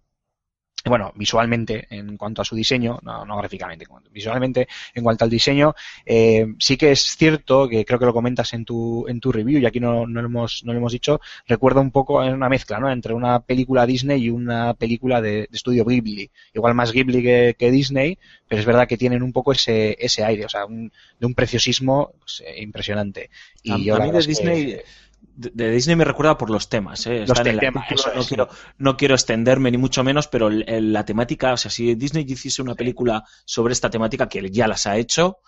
bueno, 0.86 1.12
visualmente 1.14 1.86
en 1.90 2.16
cuanto 2.16 2.40
a 2.40 2.44
su 2.44 2.56
diseño, 2.56 2.98
no, 3.02 3.24
no 3.26 3.36
gráficamente, 3.36 3.86
visualmente 4.10 4.66
en 4.94 5.04
cuanto 5.04 5.24
al 5.24 5.30
diseño, 5.30 5.74
eh, 6.06 6.46
sí 6.58 6.76
que 6.78 6.92
es 6.92 7.16
cierto 7.16 7.68
que 7.68 7.84
creo 7.84 7.98
que 7.98 8.06
lo 8.06 8.14
comentas 8.14 8.54
en 8.54 8.64
tu, 8.64 9.06
en 9.06 9.20
tu 9.20 9.30
review 9.30 9.60
y 9.60 9.66
aquí 9.66 9.78
no, 9.78 10.06
no, 10.06 10.22
lo 10.22 10.28
hemos, 10.28 10.62
no 10.64 10.72
lo 10.72 10.78
hemos 10.78 10.92
dicho, 10.92 11.20
recuerda 11.46 11.80
un 11.80 11.90
poco 11.90 12.18
una 12.24 12.48
mezcla, 12.48 12.78
¿no? 12.80 12.90
Entre 12.90 13.12
una 13.12 13.40
película 13.40 13.84
Disney 13.84 14.22
y 14.24 14.30
una 14.30 14.72
película 14.74 15.20
de, 15.20 15.32
de 15.42 15.48
estudio 15.52 15.84
Ghibli. 15.84 16.30
Igual 16.54 16.74
más 16.74 16.92
Ghibli 16.92 17.22
que, 17.22 17.56
que 17.58 17.70
Disney, 17.70 18.18
pero 18.48 18.60
es 18.60 18.66
verdad 18.66 18.88
que 18.88 18.96
tienen 18.96 19.22
un 19.22 19.32
poco 19.32 19.52
ese, 19.52 19.96
ese 20.00 20.24
aire, 20.24 20.46
o 20.46 20.48
sea, 20.48 20.64
un, 20.64 20.90
de 21.18 21.26
un 21.26 21.34
preciosismo 21.34 22.12
pues, 22.20 22.42
eh, 22.46 22.62
impresionante. 22.62 23.28
Y 23.62 23.72
A- 23.72 23.76
yo 23.78 23.94
a 23.96 23.98
la 23.98 24.04
mí 24.06 24.10
verdad 24.12 24.26
de 24.26 24.32
es 24.32 24.38
que- 24.38 24.50
Disney- 24.50 24.80
De, 25.20 25.50
de 25.54 25.70
Disney 25.70 25.96
me 25.96 26.04
recuerda 26.04 26.36
por 26.36 26.50
los 26.50 26.68
temas, 26.68 27.06
¿eh? 27.06 27.20
Los 27.26 27.38
temas, 27.60 27.86
eso 27.90 28.10
no, 28.14 28.24
quiero, 28.24 28.48
no 28.78 28.96
quiero 28.96 29.14
extenderme 29.14 29.70
ni 29.70 29.78
mucho 29.78 30.04
menos, 30.04 30.28
pero 30.28 30.48
el- 30.48 30.64
el- 30.68 30.92
la 30.92 31.04
temática, 31.04 31.52
o 31.52 31.56
sea, 31.56 31.70
si 31.70 31.94
Disney 31.94 32.24
hiciese 32.28 32.60
una 32.62 32.74
película 32.74 33.24
sobre 33.44 33.72
esta 33.72 33.88
temática, 33.90 34.28
que 34.28 34.50
ya 34.50 34.66
las 34.68 34.86
ha 34.86 34.96
hecho, 34.98 35.38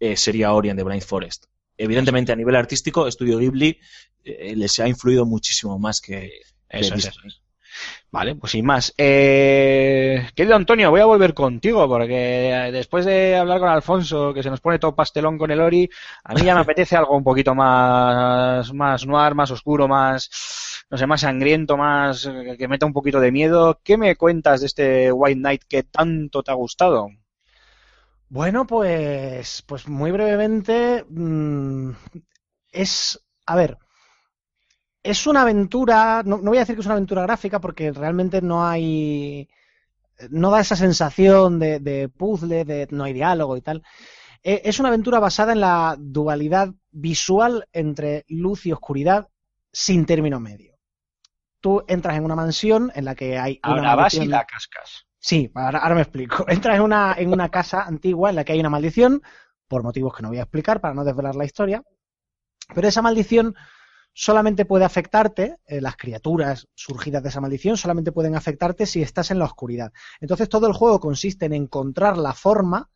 eh, 0.00 0.16
sería 0.16 0.52
Ori 0.52 0.70
and 0.70 0.78
the 0.78 0.84
Blind 0.84 1.02
Forest. 1.02 1.46
Evidentemente, 1.76 2.32
a 2.32 2.36
nivel 2.36 2.56
artístico, 2.56 3.06
Estudio 3.06 3.38
Ghibli 3.38 3.78
eh, 4.24 4.54
les 4.56 4.78
ha 4.80 4.88
influido 4.88 5.26
muchísimo 5.26 5.78
más 5.78 6.00
que, 6.00 6.30
Eso 6.68 6.94
es, 6.94 7.04
eso 7.06 7.20
es. 7.26 7.41
Vale, 8.10 8.34
pues 8.34 8.52
sin 8.52 8.66
más. 8.66 8.92
Eh, 8.98 10.28
querido 10.34 10.54
Antonio, 10.54 10.90
voy 10.90 11.00
a 11.00 11.06
volver 11.06 11.32
contigo 11.32 11.88
porque 11.88 12.70
después 12.72 13.06
de 13.06 13.36
hablar 13.36 13.58
con 13.58 13.68
Alfonso, 13.70 14.34
que 14.34 14.42
se 14.42 14.50
nos 14.50 14.60
pone 14.60 14.78
todo 14.78 14.94
pastelón 14.94 15.38
con 15.38 15.50
el 15.50 15.60
Ori, 15.60 15.88
a 16.24 16.34
mí 16.34 16.42
ya 16.42 16.54
me 16.54 16.60
apetece 16.60 16.94
algo 16.96 17.16
un 17.16 17.24
poquito 17.24 17.54
más, 17.54 18.72
más 18.74 19.06
noir, 19.06 19.34
más 19.34 19.50
oscuro, 19.50 19.88
más, 19.88 20.30
no 20.90 20.98
sé, 20.98 21.06
más 21.06 21.22
sangriento, 21.22 21.76
más, 21.76 22.28
que 22.58 22.68
meta 22.68 22.86
un 22.86 22.92
poquito 22.92 23.18
de 23.18 23.32
miedo. 23.32 23.80
¿Qué 23.82 23.96
me 23.96 24.14
cuentas 24.16 24.60
de 24.60 24.66
este 24.66 25.12
White 25.12 25.40
Knight 25.40 25.62
que 25.68 25.82
tanto 25.82 26.42
te 26.42 26.50
ha 26.50 26.54
gustado? 26.54 27.08
Bueno, 28.28 28.66
pues, 28.66 29.62
pues 29.66 29.88
muy 29.88 30.10
brevemente, 30.10 31.04
mm, 31.08 31.90
es, 32.72 33.20
a 33.46 33.56
ver, 33.56 33.78
es 35.02 35.26
una 35.26 35.42
aventura, 35.42 36.22
no, 36.24 36.38
no 36.38 36.50
voy 36.50 36.58
a 36.58 36.60
decir 36.60 36.76
que 36.76 36.80
es 36.80 36.86
una 36.86 36.94
aventura 36.94 37.22
gráfica 37.22 37.60
porque 37.60 37.92
realmente 37.92 38.40
no 38.40 38.66
hay, 38.66 39.48
no 40.30 40.50
da 40.50 40.60
esa 40.60 40.76
sensación 40.76 41.58
de, 41.58 41.80
de 41.80 42.08
puzzle, 42.08 42.64
de 42.64 42.86
no 42.90 43.04
hay 43.04 43.12
diálogo 43.12 43.56
y 43.56 43.62
tal. 43.62 43.82
Eh, 44.42 44.62
es 44.64 44.78
una 44.80 44.88
aventura 44.88 45.20
basada 45.20 45.52
en 45.52 45.60
la 45.60 45.96
dualidad 45.98 46.72
visual 46.90 47.68
entre 47.72 48.24
luz 48.28 48.66
y 48.66 48.72
oscuridad 48.72 49.28
sin 49.72 50.06
término 50.06 50.40
medio. 50.40 50.76
Tú 51.60 51.84
entras 51.86 52.16
en 52.16 52.24
una 52.24 52.34
mansión 52.34 52.90
en 52.94 53.04
la 53.04 53.14
que 53.14 53.38
hay 53.38 53.60
una 53.64 53.74
Ahora 53.74 53.94
vas 53.94 54.14
y 54.14 54.26
la 54.26 54.44
cascas. 54.44 55.06
Sí, 55.18 55.50
ahora, 55.54 55.78
ahora 55.78 55.94
me 55.94 56.02
explico. 56.02 56.44
Entras 56.48 56.76
en 56.76 56.82
una, 56.82 57.14
en 57.16 57.32
una 57.32 57.48
casa 57.48 57.82
antigua 57.82 58.30
en 58.30 58.36
la 58.36 58.44
que 58.44 58.52
hay 58.52 58.60
una 58.60 58.70
maldición, 58.70 59.22
por 59.68 59.84
motivos 59.84 60.14
que 60.14 60.22
no 60.22 60.28
voy 60.28 60.38
a 60.38 60.42
explicar 60.42 60.80
para 60.80 60.94
no 60.94 61.04
desvelar 61.04 61.36
la 61.36 61.44
historia, 61.44 61.82
pero 62.74 62.88
esa 62.88 63.00
maldición 63.00 63.54
solamente 64.12 64.64
puede 64.64 64.84
afectarte, 64.84 65.58
eh, 65.66 65.80
las 65.80 65.96
criaturas 65.96 66.68
surgidas 66.74 67.22
de 67.22 67.30
esa 67.30 67.40
maldición 67.40 67.76
solamente 67.76 68.12
pueden 68.12 68.34
afectarte 68.34 68.86
si 68.86 69.02
estás 69.02 69.30
en 69.30 69.38
la 69.38 69.46
oscuridad. 69.46 69.92
Entonces 70.20 70.48
todo 70.48 70.66
el 70.66 70.72
juego 70.72 71.00
consiste 71.00 71.46
en 71.46 71.54
encontrar 71.54 72.18
la 72.18 72.34
forma 72.34 72.90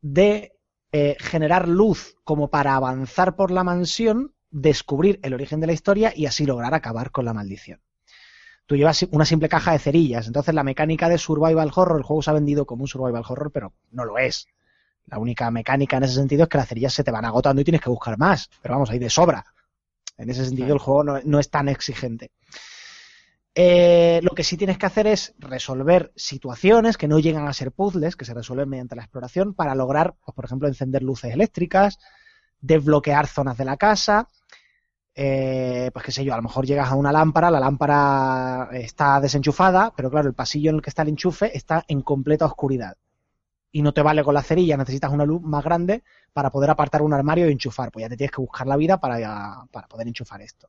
de 0.00 0.56
eh, 0.92 1.16
generar 1.20 1.68
luz 1.68 2.16
como 2.24 2.48
para 2.50 2.74
avanzar 2.74 3.36
por 3.36 3.50
la 3.50 3.64
mansión, 3.64 4.34
descubrir 4.50 5.20
el 5.22 5.34
origen 5.34 5.60
de 5.60 5.68
la 5.68 5.72
historia 5.72 6.12
y 6.14 6.26
así 6.26 6.46
lograr 6.46 6.74
acabar 6.74 7.10
con 7.10 7.24
la 7.24 7.34
maldición 7.34 7.80
tú 8.70 8.76
llevas 8.76 9.04
una 9.10 9.24
simple 9.24 9.48
caja 9.48 9.72
de 9.72 9.80
cerillas. 9.80 10.28
Entonces 10.28 10.54
la 10.54 10.62
mecánica 10.62 11.08
de 11.08 11.18
survival 11.18 11.72
horror, 11.74 11.98
el 11.98 12.04
juego 12.04 12.22
se 12.22 12.30
ha 12.30 12.34
vendido 12.34 12.66
como 12.66 12.82
un 12.82 12.86
survival 12.86 13.24
horror, 13.28 13.50
pero 13.50 13.72
no 13.90 14.04
lo 14.04 14.16
es. 14.16 14.46
La 15.06 15.18
única 15.18 15.50
mecánica 15.50 15.96
en 15.96 16.04
ese 16.04 16.14
sentido 16.14 16.44
es 16.44 16.48
que 16.48 16.56
las 16.56 16.68
cerillas 16.68 16.94
se 16.94 17.02
te 17.02 17.10
van 17.10 17.24
agotando 17.24 17.60
y 17.60 17.64
tienes 17.64 17.80
que 17.80 17.90
buscar 17.90 18.16
más. 18.16 18.48
Pero 18.62 18.74
vamos, 18.74 18.88
hay 18.90 19.00
de 19.00 19.10
sobra. 19.10 19.44
En 20.20 20.30
ese 20.30 20.44
sentido 20.44 20.72
el 20.72 20.78
juego 20.78 21.04
no, 21.04 21.20
no 21.24 21.38
es 21.38 21.50
tan 21.50 21.68
exigente. 21.68 22.30
Eh, 23.54 24.20
lo 24.22 24.30
que 24.30 24.44
sí 24.44 24.56
tienes 24.56 24.78
que 24.78 24.86
hacer 24.86 25.06
es 25.06 25.34
resolver 25.38 26.12
situaciones 26.14 26.96
que 26.96 27.08
no 27.08 27.18
llegan 27.18 27.48
a 27.48 27.52
ser 27.52 27.72
puzzles, 27.72 28.14
que 28.14 28.24
se 28.24 28.34
resuelven 28.34 28.68
mediante 28.68 28.96
la 28.96 29.02
exploración, 29.02 29.54
para 29.54 29.74
lograr, 29.74 30.14
pues, 30.24 30.34
por 30.34 30.44
ejemplo, 30.44 30.68
encender 30.68 31.02
luces 31.02 31.32
eléctricas, 31.32 31.98
desbloquear 32.60 33.26
zonas 33.26 33.58
de 33.58 33.64
la 33.64 33.76
casa, 33.76 34.28
eh, 35.14 35.90
pues 35.92 36.04
qué 36.04 36.12
sé 36.12 36.24
yo, 36.24 36.32
a 36.32 36.36
lo 36.36 36.42
mejor 36.42 36.64
llegas 36.64 36.90
a 36.90 36.94
una 36.94 37.12
lámpara, 37.12 37.50
la 37.50 37.60
lámpara 37.60 38.68
está 38.72 39.20
desenchufada, 39.20 39.92
pero 39.96 40.10
claro, 40.10 40.28
el 40.28 40.34
pasillo 40.34 40.70
en 40.70 40.76
el 40.76 40.82
que 40.82 40.90
está 40.90 41.02
el 41.02 41.08
enchufe 41.08 41.56
está 41.56 41.84
en 41.88 42.02
completa 42.02 42.46
oscuridad. 42.46 42.96
Y 43.72 43.82
no 43.82 43.92
te 43.92 44.02
vale 44.02 44.24
con 44.24 44.34
la 44.34 44.42
cerilla, 44.42 44.76
necesitas 44.76 45.12
una 45.12 45.24
luz 45.24 45.40
más 45.42 45.62
grande 45.64 46.02
para 46.32 46.50
poder 46.50 46.70
apartar 46.70 47.02
un 47.02 47.12
armario 47.12 47.48
y 47.48 47.52
enchufar. 47.52 47.90
Pues 47.92 48.02
ya 48.02 48.08
te 48.08 48.16
tienes 48.16 48.32
que 48.32 48.40
buscar 48.40 48.66
la 48.66 48.76
vida 48.76 48.98
para, 48.98 49.64
para 49.70 49.86
poder 49.86 50.08
enchufar 50.08 50.42
esto. 50.42 50.68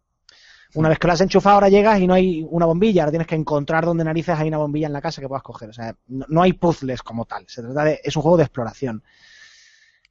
Una 0.73 0.87
vez 0.87 0.99
que 0.99 1.07
lo 1.07 1.13
has 1.13 1.21
enchufado, 1.21 1.55
ahora 1.55 1.67
llegas 1.69 1.99
y 1.99 2.07
no 2.07 2.13
hay 2.13 2.45
una 2.49 2.65
bombilla, 2.65 3.01
ahora 3.03 3.11
tienes 3.11 3.27
que 3.27 3.35
encontrar 3.35 3.85
donde 3.85 4.05
narices 4.05 4.37
hay 4.39 4.47
una 4.47 4.57
bombilla 4.59 4.87
en 4.87 4.93
la 4.93 5.01
casa 5.01 5.19
que 5.19 5.27
puedas 5.27 5.43
coger. 5.43 5.69
O 5.69 5.73
sea, 5.73 5.93
no, 6.07 6.25
no 6.29 6.41
hay 6.41 6.53
puzzles 6.53 7.01
como 7.03 7.25
tal. 7.25 7.45
Se 7.47 7.61
trata 7.61 7.83
de, 7.83 7.99
es 8.03 8.15
un 8.15 8.21
juego 8.21 8.37
de 8.37 8.43
exploración. 8.43 9.03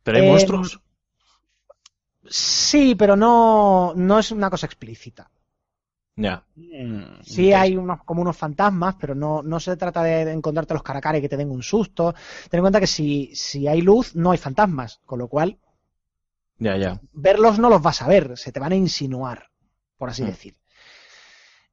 Pero 0.03 0.19
hay 0.19 0.27
Eh, 0.27 0.31
monstruos. 0.31 0.81
Sí, 2.29 2.95
pero 2.95 3.17
no, 3.17 3.93
no 3.97 4.19
es 4.19 4.31
una 4.31 4.51
cosa 4.51 4.67
explícita. 4.67 5.31
Ya. 6.21 6.45
Mm, 6.57 7.23
Sí 7.23 7.53
hay 7.53 7.77
unos, 7.77 8.03
como 8.05 8.23
unos 8.23 8.37
fantasmas, 8.37 8.97
pero 9.01 9.15
no, 9.15 9.43
no 9.43 9.61
se 9.61 9.77
trata 9.77 10.03
de, 10.03 10.33
encontrarte 10.33 10.75
los 10.75 10.83
caracares 10.83 11.19
y 11.21 11.23
que 11.23 11.29
te 11.29 11.37
den 11.37 11.51
un 11.51 11.63
susto. 11.63 12.15
Ten 12.51 12.59
en 12.59 12.63
cuenta 12.63 12.81
que 12.81 12.87
si, 12.87 13.31
si 13.35 13.67
hay 13.69 13.81
luz, 13.83 14.15
no 14.15 14.31
hay 14.33 14.39
fantasmas, 14.39 15.01
con 15.07 15.19
lo 15.19 15.29
cual 15.29 15.59
Ya, 16.59 16.77
ya. 16.77 17.01
verlos 17.27 17.59
no 17.61 17.69
los 17.71 17.83
vas 17.83 18.03
a 18.03 18.09
ver, 18.09 18.37
se 18.37 18.51
te 18.53 18.59
van 18.61 18.73
a 18.73 18.77
insinuar, 18.87 19.51
por 19.99 20.09
así 20.11 20.25
Mm. 20.25 20.27
decir. 20.27 20.57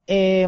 Eh, 0.07 0.47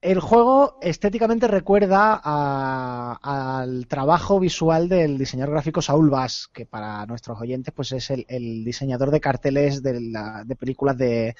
el 0.00 0.20
juego 0.20 0.78
estéticamente 0.82 1.46
recuerda 1.48 2.20
a- 2.22 3.60
al 3.60 3.86
trabajo 3.86 4.40
visual 4.40 4.88
del 4.88 5.18
diseñador 5.18 5.52
gráfico 5.54 5.82
Saul 5.82 6.10
Bass, 6.10 6.48
que 6.52 6.66
para 6.66 7.04
nuestros 7.06 7.40
oyentes 7.40 7.72
pues 7.74 7.92
es 7.92 8.10
el, 8.10 8.24
el 8.28 8.64
diseñador 8.64 9.10
de 9.10 9.20
carteles 9.20 9.82
de, 9.82 10.00
la- 10.00 10.44
de 10.44 10.56
películas 10.56 10.96
de, 10.98 11.36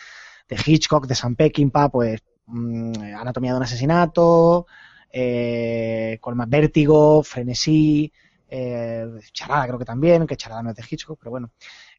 de 0.48 0.56
Hitchcock, 0.64 1.06
de 1.06 1.14
Sam 1.14 1.34
Peckinpah, 1.34 1.88
pues 1.88 2.20
mm, 2.46 2.92
Anatomía 3.18 3.52
de 3.52 3.56
un 3.58 3.62
asesinato, 3.64 4.66
eh, 5.10 6.18
con 6.20 6.36
más 6.36 6.48
Vértigo, 6.48 7.22
Frenesí, 7.22 8.12
eh, 8.48 9.06
Charada 9.32 9.66
creo 9.66 9.78
que 9.78 9.84
también, 9.84 10.26
que 10.26 10.36
Charada 10.36 10.62
no 10.62 10.70
es 10.70 10.76
de 10.76 10.84
Hitchcock, 10.88 11.18
pero 11.18 11.30
bueno. 11.30 11.50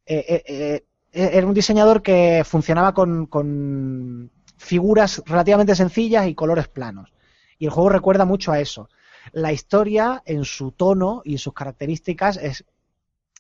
Eh, 0.06 0.44
eh, 0.48 0.84
era 1.11 1.48
un 1.48 1.53
diseñador 1.53 2.02
que 2.02 2.44
funcionaba 2.45 2.94
con, 2.94 3.26
con 3.26 4.32
figuras 4.57 5.24
relativamente 5.26 5.76
sencillas 5.76 6.28
y 6.28 6.36
colores 6.36 6.68
planos. 6.68 7.14
Y 7.57 7.65
el 7.65 7.72
juego 7.72 7.90
recuerda 7.90 8.26
mucho 8.26 8.52
a 8.52 8.60
eso. 8.60 8.90
La 9.32 9.52
historia, 9.52 10.22
en 10.26 10.45
su 10.45 10.72
tono 10.72 11.22
y 11.26 11.38
sus 11.38 11.53
características, 11.53 12.38
es 12.38 12.65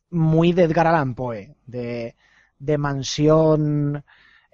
muy 0.09 0.53
de 0.53 0.63
Edgar 0.63 0.87
Allan 0.87 1.15
Poe, 1.15 1.55
de, 1.65 2.15
de 2.59 2.77
mansión 2.77 4.03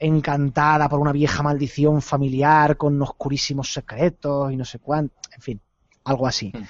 encantada 0.05 0.89
por 0.89 0.99
una 0.99 1.11
vieja 1.11 1.43
maldición 1.43 2.01
familiar 2.01 2.77
con 2.77 3.01
oscurísimos 3.01 3.71
secretos 3.71 4.51
y 4.51 4.57
no 4.57 4.65
sé 4.65 4.79
cuánto, 4.79 5.15
en 5.33 5.41
fin, 5.41 5.61
algo 6.03 6.27
así. 6.27 6.51
Mm. 6.53 6.63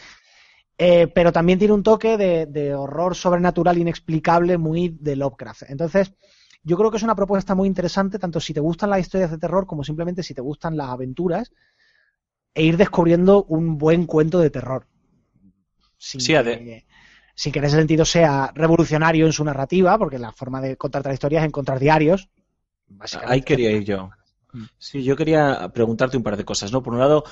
Eh, 0.78 1.08
pero 1.08 1.32
también 1.32 1.60
tiene 1.60 1.74
un 1.74 1.84
toque 1.84 2.18
de, 2.18 2.46
de 2.46 2.74
horror 2.74 3.16
sobrenatural 3.16 3.78
inexplicable 3.78 4.58
muy 4.58 4.90
de 5.00 5.16
Lovecraft. 5.16 5.64
Entonces, 5.70 6.14
yo 6.64 6.78
creo 6.78 6.90
que 6.90 6.98
es 6.98 7.04
una 7.04 7.16
propuesta 7.16 7.56
muy 7.56 7.68
interesante, 7.68 8.18
tanto 8.18 8.40
si 8.40 8.54
te 8.54 8.60
gustan 8.60 8.90
las 8.90 9.02
historias 9.02 9.32
de 9.32 9.38
terror 9.38 9.68
como 9.68 9.84
simplemente 9.84 10.24
si 10.24 10.34
te 10.34 10.42
gustan 10.42 10.78
las 10.78 10.90
aventuras, 10.90 11.52
e 12.54 12.64
ir 12.64 12.78
descubriendo 12.78 13.44
un 13.46 13.78
buen 13.78 14.06
cuento 14.06 14.40
de 14.40 14.50
terror. 14.50 14.88
Sin, 15.98 16.22
Sí, 16.22 16.34
que, 16.34 16.86
sin 17.36 17.52
que 17.52 17.60
en 17.60 17.66
ese 17.66 17.78
sentido 17.78 18.06
sea 18.06 18.52
revolucionario 18.54 19.26
en 19.26 19.34
su 19.34 19.44
narrativa, 19.44 19.98
porque 19.98 20.20
la 20.20 20.32
forma 20.32 20.62
de 20.62 20.78
contar 20.78 21.06
la 21.06 21.14
historia 21.14 21.40
es 21.40 21.46
encontrar 21.46 21.80
diarios. 21.80 22.30
Ahí 23.26 23.42
quería 23.42 23.72
ir 23.72 23.84
yo. 23.84 24.10
Sí, 24.78 25.04
yo 25.04 25.16
quería 25.16 25.72
preguntarte 25.74 26.16
un 26.16 26.24
par 26.24 26.38
de 26.38 26.46
cosas, 26.46 26.72
¿no? 26.72 26.84
Por 26.84 26.94
un 26.94 27.00
lado, 27.00 27.24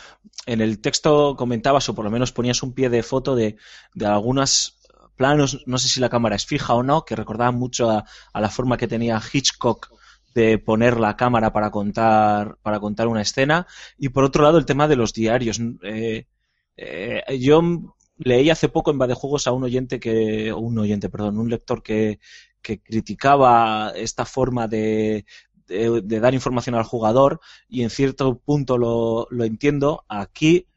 en 0.47 0.59
el 0.59 0.79
texto 0.79 1.35
comentabas, 1.35 1.87
o 1.87 1.95
por 1.95 2.03
lo 2.05 2.11
menos 2.11 2.31
ponías 2.31 2.63
un 2.63 2.73
pie 2.73 2.89
de 2.89 3.03
foto 3.03 3.35
de, 3.35 3.57
de 3.93 4.05
algunos 4.07 4.79
planos, 5.15 5.61
no 5.67 5.77
sé 5.77 5.87
si 5.87 5.99
la 5.99 6.09
cámara 6.09 6.35
es 6.35 6.45
fija 6.47 6.73
o 6.73 6.81
no, 6.81 7.05
que 7.05 7.15
recordaban 7.15 7.55
mucho 7.55 7.91
a, 7.91 8.05
a 8.33 8.41
la 8.41 8.49
forma 8.49 8.77
que 8.77 8.87
tenía 8.87 9.21
Hitchcock 9.31 9.91
de 10.33 10.57
poner 10.57 10.99
la 10.99 11.15
cámara 11.15 11.51
para 11.53 11.71
contar, 11.71 12.57
para 12.61 12.79
contar 12.79 13.07
una 13.07 13.21
escena. 13.21 13.67
Y 13.97 14.09
por 14.09 14.23
otro 14.23 14.43
lado, 14.43 14.57
el 14.57 14.65
tema 14.65 14.87
de 14.87 14.95
los 14.95 15.13
diarios. 15.13 15.59
Eh, 15.83 16.25
eh, 16.77 17.39
yo 17.39 17.61
leí 18.17 18.49
hace 18.49 18.69
poco 18.69 18.91
en 18.91 19.13
Juegos 19.13 19.47
a 19.47 19.51
un 19.51 19.63
oyente 19.63 19.99
que, 19.99 20.53
un 20.53 20.77
oyente, 20.79 21.09
perdón, 21.09 21.37
un 21.37 21.49
lector 21.49 21.83
que, 21.83 22.19
que 22.61 22.81
criticaba 22.81 23.91
esta 23.95 24.25
forma 24.25 24.67
de, 24.67 25.25
de, 25.71 26.01
de 26.01 26.19
dar 26.19 26.33
información 26.33 26.75
al 26.75 26.83
jugador 26.83 27.39
y 27.67 27.83
en 27.83 27.89
cierto 27.89 28.37
punto 28.37 28.77
lo, 28.77 29.27
lo 29.31 29.43
entiendo. 29.43 30.05
Aquí 30.07 30.67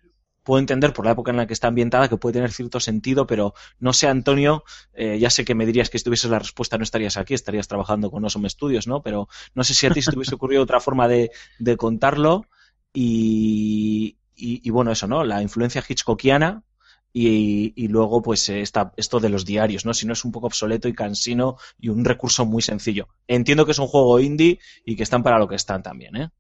puedo 0.44 0.60
entender 0.60 0.92
por 0.92 1.06
la 1.06 1.12
época 1.12 1.30
en 1.30 1.38
la 1.38 1.46
que 1.46 1.54
está 1.54 1.68
ambientada 1.68 2.08
que 2.08 2.18
puede 2.18 2.34
tener 2.34 2.52
cierto 2.52 2.78
sentido, 2.78 3.26
pero 3.26 3.54
no 3.80 3.92
sé, 3.92 4.08
Antonio, 4.08 4.62
eh, 4.92 5.18
ya 5.18 5.30
sé 5.30 5.44
que 5.44 5.54
me 5.54 5.66
dirías 5.66 5.90
que 5.90 5.98
si 5.98 6.04
tuvieses 6.04 6.30
la 6.30 6.38
respuesta 6.38 6.76
no 6.76 6.84
estarías 6.84 7.16
aquí, 7.16 7.34
estarías 7.34 7.66
trabajando 7.66 8.10
con 8.10 8.24
Awesome 8.24 8.48
Studios, 8.50 8.86
¿no? 8.86 9.02
Pero 9.02 9.28
no 9.54 9.64
sé 9.64 9.74
si 9.74 9.86
a 9.86 9.90
ti 9.90 10.02
se 10.02 10.10
te 10.10 10.16
hubiese 10.16 10.34
ocurrido 10.34 10.62
otra 10.62 10.80
forma 10.80 11.08
de, 11.08 11.30
de 11.58 11.76
contarlo 11.76 12.46
y, 12.92 14.18
y, 14.36 14.60
y 14.62 14.70
bueno, 14.70 14.92
eso, 14.92 15.06
¿no? 15.06 15.24
La 15.24 15.40
influencia 15.40 15.82
hitchcockiana 15.86 16.62
y, 17.14 17.72
y 17.76 17.88
luego 17.88 18.20
pues 18.22 18.48
eh, 18.48 18.60
está 18.60 18.92
esto 18.96 19.20
de 19.20 19.28
los 19.30 19.44
diarios, 19.46 19.86
¿no? 19.86 19.94
Si 19.94 20.06
no 20.06 20.12
es 20.12 20.24
un 20.24 20.32
poco 20.32 20.48
obsoleto 20.48 20.88
y 20.88 20.94
cansino 20.94 21.56
y 21.78 21.88
un 21.88 22.04
recurso 22.04 22.44
muy 22.44 22.60
sencillo. 22.60 23.08
Entiendo 23.28 23.64
que 23.64 23.72
es 23.72 23.78
un 23.78 23.86
juego 23.86 24.20
indie 24.20 24.58
y 24.84 24.96
que 24.96 25.04
están 25.04 25.22
para 25.22 25.38
lo 25.38 25.48
que 25.48 25.54
están 25.54 25.82
también, 25.82 26.16
¿eh? 26.16 26.30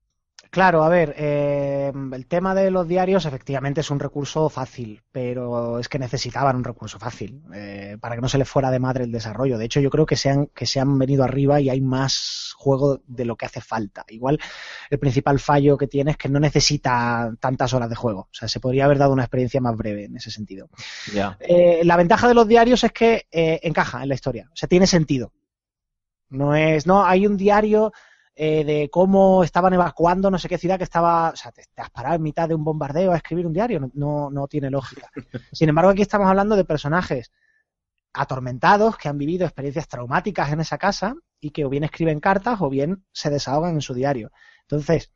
Claro, 0.54 0.84
a 0.84 0.88
ver, 0.88 1.16
eh, 1.18 1.90
el 2.12 2.26
tema 2.26 2.54
de 2.54 2.70
los 2.70 2.86
diarios 2.86 3.26
efectivamente 3.26 3.80
es 3.80 3.90
un 3.90 3.98
recurso 3.98 4.48
fácil, 4.48 5.02
pero 5.10 5.80
es 5.80 5.88
que 5.88 5.98
necesitaban 5.98 6.54
un 6.54 6.62
recurso 6.62 6.96
fácil 7.00 7.42
eh, 7.52 7.96
para 8.00 8.14
que 8.14 8.20
no 8.20 8.28
se 8.28 8.38
les 8.38 8.48
fuera 8.48 8.70
de 8.70 8.78
madre 8.78 9.02
el 9.02 9.10
desarrollo. 9.10 9.58
De 9.58 9.64
hecho, 9.64 9.80
yo 9.80 9.90
creo 9.90 10.06
que 10.06 10.14
se, 10.14 10.30
han, 10.30 10.46
que 10.46 10.64
se 10.66 10.78
han 10.78 10.96
venido 10.96 11.24
arriba 11.24 11.60
y 11.60 11.70
hay 11.70 11.80
más 11.80 12.54
juego 12.56 13.00
de 13.04 13.24
lo 13.24 13.34
que 13.34 13.46
hace 13.46 13.60
falta. 13.60 14.04
Igual 14.10 14.38
el 14.90 15.00
principal 15.00 15.40
fallo 15.40 15.76
que 15.76 15.88
tiene 15.88 16.12
es 16.12 16.16
que 16.16 16.28
no 16.28 16.38
necesita 16.38 17.34
tantas 17.40 17.74
horas 17.74 17.90
de 17.90 17.96
juego. 17.96 18.20
O 18.20 18.34
sea, 18.34 18.46
se 18.46 18.60
podría 18.60 18.84
haber 18.84 18.98
dado 18.98 19.12
una 19.12 19.24
experiencia 19.24 19.60
más 19.60 19.76
breve 19.76 20.04
en 20.04 20.16
ese 20.18 20.30
sentido. 20.30 20.68
Eh, 21.40 21.80
la 21.82 21.96
ventaja 21.96 22.28
de 22.28 22.34
los 22.34 22.46
diarios 22.46 22.84
es 22.84 22.92
que 22.92 23.26
eh, 23.32 23.58
encaja 23.64 24.04
en 24.04 24.08
la 24.08 24.14
historia, 24.14 24.48
o 24.52 24.56
sea, 24.56 24.68
tiene 24.68 24.86
sentido. 24.86 25.32
No 26.28 26.54
es, 26.54 26.86
no, 26.86 27.04
hay 27.04 27.26
un 27.26 27.36
diario 27.36 27.92
eh, 28.36 28.64
de 28.64 28.90
cómo 28.90 29.44
estaban 29.44 29.72
evacuando 29.74 30.30
no 30.30 30.38
sé 30.38 30.48
qué 30.48 30.58
ciudad 30.58 30.78
que 30.78 30.84
estaba, 30.84 31.30
o 31.30 31.36
sea, 31.36 31.52
te, 31.52 31.64
te 31.74 31.82
has 31.82 31.90
parado 31.90 32.16
en 32.16 32.22
mitad 32.22 32.48
de 32.48 32.54
un 32.54 32.64
bombardeo 32.64 33.12
a 33.12 33.16
escribir 33.16 33.46
un 33.46 33.52
diario, 33.52 33.80
no, 33.80 33.90
no, 33.94 34.30
no 34.30 34.48
tiene 34.48 34.70
lógica. 34.70 35.12
Sin 35.52 35.68
embargo, 35.68 35.90
aquí 35.90 36.02
estamos 36.02 36.28
hablando 36.28 36.56
de 36.56 36.64
personajes 36.64 37.30
atormentados 38.12 38.96
que 38.96 39.08
han 39.08 39.18
vivido 39.18 39.44
experiencias 39.44 39.88
traumáticas 39.88 40.52
en 40.52 40.60
esa 40.60 40.78
casa 40.78 41.14
y 41.40 41.50
que 41.50 41.64
o 41.64 41.68
bien 41.70 41.84
escriben 41.84 42.20
cartas 42.20 42.60
o 42.60 42.70
bien 42.70 43.04
se 43.12 43.30
desahogan 43.30 43.74
en 43.74 43.80
su 43.82 43.94
diario. 43.94 44.30
Entonces, 44.62 45.10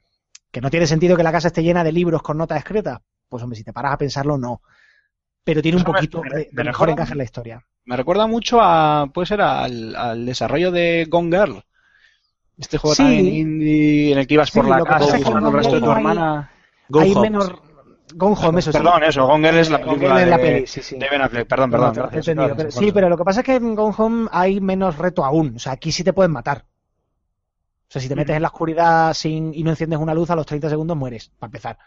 que 0.52 0.60
no 0.60 0.70
tiene 0.70 0.86
sentido 0.86 1.16
que 1.16 1.22
la 1.24 1.32
casa 1.32 1.48
esté 1.48 1.62
llena 1.62 1.84
de 1.84 1.92
libros 1.92 2.22
con 2.22 2.38
notas 2.38 2.58
escritas, 2.58 3.00
pues 3.28 3.42
hombre, 3.42 3.58
si 3.58 3.64
te 3.64 3.72
paras 3.72 3.94
a 3.94 3.98
pensarlo, 3.98 4.38
no. 4.38 4.62
Pero 5.44 5.62
tiene 5.62 5.78
un 5.78 5.84
poquito 5.84 6.22
me- 6.22 6.30
de, 6.30 6.48
de 6.52 6.64
me 6.64 6.64
mejor 6.64 6.90
encaje 6.90 7.12
en 7.12 7.18
la 7.18 7.24
historia. 7.24 7.66
Me 7.84 7.96
recuerda 7.96 8.26
mucho 8.26 8.60
a, 8.60 9.10
puede 9.12 9.26
ser, 9.26 9.40
al, 9.40 9.96
al 9.96 10.26
desarrollo 10.26 10.70
de 10.70 11.06
Gone 11.08 11.36
Girl. 11.36 11.62
Este 12.58 12.76
juego 12.78 12.94
Sí. 12.94 13.02
también 13.02 13.26
indie 13.26 14.12
en 14.12 14.18
el 14.18 14.26
que 14.26 14.34
ibas 14.34 14.50
por 14.50 14.64
Sí, 14.64 14.70
la 14.70 14.78
lo 14.78 14.84
que 14.84 14.90
casa 14.90 15.16
que 15.16 15.24
buscando 15.24 15.48
el 15.48 15.54
resto 15.54 15.74
de 15.74 15.80
tu 15.80 15.86
no 15.86 15.92
hermana. 15.92 16.50
Go 16.88 17.00
hay 17.00 17.12
Home. 17.12 17.30
menos. 17.30 17.52
Gone 18.14 18.36
Home, 18.42 18.58
eso 18.60 18.72
sí. 18.72 18.78
Perdón, 18.78 19.04
eso, 19.04 19.26
Gone 19.26 19.46
Girl 19.46 19.58
es 19.60 19.70
la 19.70 19.78
película 19.82 20.16
de, 20.18 20.26
la 20.26 20.38
peli, 20.38 20.66
sí, 20.66 20.82
sí. 20.82 20.96
de 20.98 21.06
Ben 21.10 21.20
Affleck. 21.20 21.46
Perdón, 21.46 21.70
No, 21.70 21.76
perdón. 21.92 21.94
he 22.10 22.20
gracias, 22.34 22.56
pero- 22.56 22.70
sí, 22.70 22.84
por 22.86 22.94
pero 22.94 23.08
lo 23.10 23.18
que 23.18 23.24
pasa 23.24 23.40
es 23.40 23.46
que 23.46 23.54
en 23.56 23.74
Gone 23.74 23.94
Home 23.98 24.28
hay 24.32 24.60
menos 24.62 24.96
reto 24.96 25.24
aún. 25.24 25.54
O 25.56 25.58
sea, 25.58 25.72
aquí 25.72 25.92
sí 25.92 26.02
te 26.02 26.14
pueden 26.14 26.32
matar. 26.32 26.64
O 26.66 27.90
sea, 27.90 28.00
si 28.02 28.08
te 28.08 28.16
metes 28.16 28.34
en 28.34 28.42
la 28.42 28.48
oscuridad 28.48 29.12
sin, 29.14 29.52
y 29.54 29.62
no 29.62 29.70
enciendes 29.70 29.98
una 29.98 30.14
luz, 30.14 30.30
a 30.30 30.36
los 30.36 30.46
30 30.46 30.68
segundos 30.70 30.96
mueres, 30.96 31.30
para 31.38 31.48
empezar. 31.48 31.78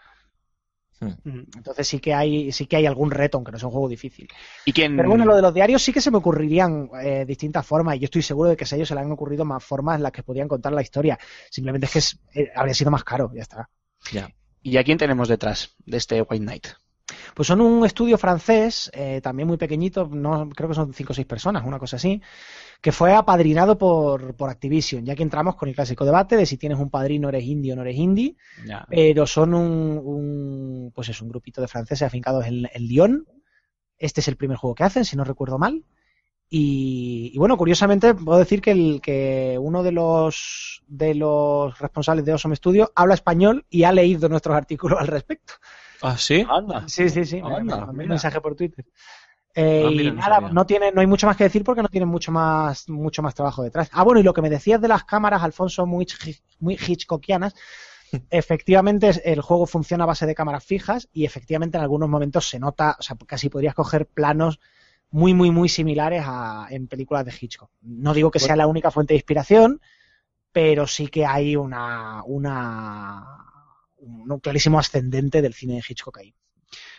Mm. 1.02 1.40
Entonces 1.58 1.88
sí 1.88 2.00
que 2.00 2.14
hay, 2.14 2.52
sí 2.52 2.68
que 2.68 2.76
hay 2.76 2.86
algún 2.86 3.10
reto, 3.12 3.38
aunque 3.38 3.52
no 3.52 3.58
sea 3.60 3.68
un 3.68 3.74
juego 3.74 3.90
difícil. 3.90 4.28
¿Y 4.66 4.72
quién? 4.72 4.96
Pero 4.96 5.10
bueno, 5.10 5.26
lo 5.26 5.36
de 5.36 5.42
los 5.42 5.54
diarios 5.54 5.82
sí 5.82 5.92
que 5.92 6.00
se 6.02 6.12
me 6.12 6.18
ocurrirían 6.18 6.90
eh, 7.04 7.26
distintas 7.26 7.66
formas, 7.66 7.96
y 7.96 8.00
yo 8.00 8.06
estoy 8.06 8.22
seguro 8.22 8.50
de 8.50 8.56
que 8.58 8.66
a 8.70 8.76
ellos 8.76 8.88
se 8.88 8.94
le 8.96 9.02
han 9.02 9.12
ocurrido 9.12 9.44
más 9.44 9.64
formas 9.64 9.98
en 9.98 10.04
las 10.04 10.12
que 10.12 10.24
podían 10.24 10.48
contar 10.48 10.74
la 10.74 10.82
historia. 10.82 11.18
Simplemente 11.50 11.86
es 11.88 11.92
que 11.92 12.00
es- 12.00 12.20
eh, 12.36 12.50
habría 12.56 12.74
sido 12.76 12.92
más 12.92 13.04
caro, 13.04 13.32
ya 13.34 13.42
está. 13.42 13.70
Ya. 14.12 14.30
¿Y 14.62 14.78
a 14.78 14.84
quién 14.84 14.98
tenemos 15.00 15.28
detrás 15.28 15.76
de 15.86 15.98
este 15.98 16.22
White 16.22 16.44
Knight? 16.46 16.68
Pues 17.36 17.48
son 17.48 17.60
un 17.62 17.86
estudio 17.86 18.18
francés, 18.18 18.90
eh, 18.94 19.20
también 19.22 19.48
muy 19.48 19.58
pequeñito, 19.58 20.08
no, 20.08 20.50
creo 20.50 20.70
que 20.70 20.76
son 20.76 20.94
cinco 20.94 21.12
o 21.12 21.16
seis 21.16 21.28
personas, 21.28 21.66
una 21.66 21.78
cosa 21.80 21.98
así, 21.98 22.22
que 22.82 22.92
fue 22.92 23.14
apadrinado 23.14 23.78
por, 23.78 24.34
por 24.36 24.50
Activision. 24.50 25.06
Ya 25.06 25.14
que 25.16 25.24
entramos 25.24 25.56
con 25.56 25.68
el 25.68 25.76
clásico 25.76 26.06
debate 26.06 26.38
de 26.38 26.46
si 26.46 26.58
tienes 26.58 26.80
un 26.80 26.90
padrino 26.90 27.28
eres 27.30 27.44
indie 27.44 27.74
o 27.74 27.76
no 27.76 27.82
eres 27.82 27.98
indie, 27.98 28.36
Ya. 28.66 28.86
pero 28.90 29.28
son 29.28 29.54
un, 29.54 30.02
un 30.04 30.51
pues 30.94 31.10
es 31.10 31.22
un 31.22 31.30
grupito 31.30 31.62
de 31.62 31.68
franceses 31.68 32.04
afincados 32.08 32.46
en, 32.46 32.70
en 32.74 32.88
Lyon. 32.88 33.28
Este 33.98 34.22
es 34.22 34.28
el 34.28 34.36
primer 34.36 34.58
juego 34.58 34.76
que 34.76 34.84
hacen, 34.84 35.06
si 35.06 35.16
no 35.16 35.24
recuerdo 35.24 35.58
mal. 35.58 35.84
Y, 36.50 37.32
y 37.34 37.38
bueno, 37.38 37.56
curiosamente 37.56 38.14
puedo 38.14 38.38
decir 38.38 38.62
que, 38.62 38.72
el, 38.72 39.00
que 39.02 39.58
uno 39.60 39.84
de 39.84 39.94
los 39.94 40.84
de 40.86 41.16
los 41.16 41.80
responsables 41.80 42.26
de 42.26 42.34
Awesome 42.34 42.58
Studio 42.58 42.92
habla 42.94 43.14
español 43.14 43.66
y 43.70 43.84
ha 43.84 43.94
leído 43.94 44.28
nuestros 44.28 44.56
artículos 44.58 45.00
al 45.00 45.08
respecto. 45.08 45.54
Ah, 46.02 46.18
sí. 46.18 46.46
Anda. 46.50 46.84
Sí, 46.88 47.10
sí, 47.10 47.24
sí. 47.24 47.40
Anda, 47.40 47.86
me 47.94 48.06
mensaje 48.06 48.42
por 48.42 48.56
Twitter. 48.56 48.86
Eh, 49.54 49.84
Ah, 49.86 49.90
mira, 49.92 50.04
y 50.04 50.12
no 50.12 50.16
nada, 50.16 50.40
no 50.52 50.66
tiene, 50.66 50.92
no 50.92 51.02
hay 51.02 51.08
mucho 51.08 51.28
más 51.28 51.38
que 51.38 51.44
decir 51.44 51.64
porque 51.64 51.82
no 51.82 51.90
tienen 51.90 52.10
mucho 52.10 52.32
más, 52.32 52.90
mucho 52.90 53.22
más 53.22 53.36
trabajo 53.36 53.64
detrás. 53.64 53.90
Ah, 53.94 54.04
bueno, 54.04 54.20
y 54.20 54.24
lo 54.24 54.34
que 54.34 54.42
me 54.42 54.50
decías 54.50 54.82
de 54.82 54.88
las 54.88 55.04
cámaras, 55.04 55.44
Alfonso, 55.44 55.86
muy, 55.86 56.08
muy 56.60 56.76
hitchcockianas, 56.76 57.54
efectivamente 58.30 59.12
el 59.26 59.42
juego 59.42 59.66
funciona 59.66 60.04
a 60.04 60.08
base 60.08 60.26
de 60.26 60.36
cámaras 60.36 60.64
fijas 60.64 61.08
y 61.14 61.26
efectivamente 61.26 61.78
en 61.78 61.84
algunos 61.84 62.10
momentos 62.10 62.48
se 62.50 62.60
nota, 62.60 62.96
o 63.00 63.02
sea, 63.04 63.16
casi 63.28 63.50
podrías 63.50 63.74
coger 63.76 64.08
planos 64.08 64.60
muy, 65.10 65.34
muy, 65.34 65.52
muy 65.52 65.70
similares 65.70 66.24
a, 66.26 66.68
en 66.70 66.88
películas 66.88 67.26
de 67.26 67.34
Hitchcock. 67.40 67.70
No 67.82 68.14
digo 68.14 68.32
que 68.32 68.40
sea 68.40 68.56
la 68.56 68.68
única 68.68 68.92
fuente 68.92 69.14
de 69.14 69.18
inspiración, 69.18 69.82
pero 70.52 70.88
sí 70.88 71.08
que 71.08 71.26
hay 71.26 71.56
una, 71.56 72.24
una, 72.26 73.26
un 73.98 74.40
clarísimo 74.40 74.80
ascendente 74.80 75.42
del 75.42 75.54
cine 75.54 75.76
de 75.76 75.84
Hitchcock 75.88 76.18
ahí. 76.20 76.34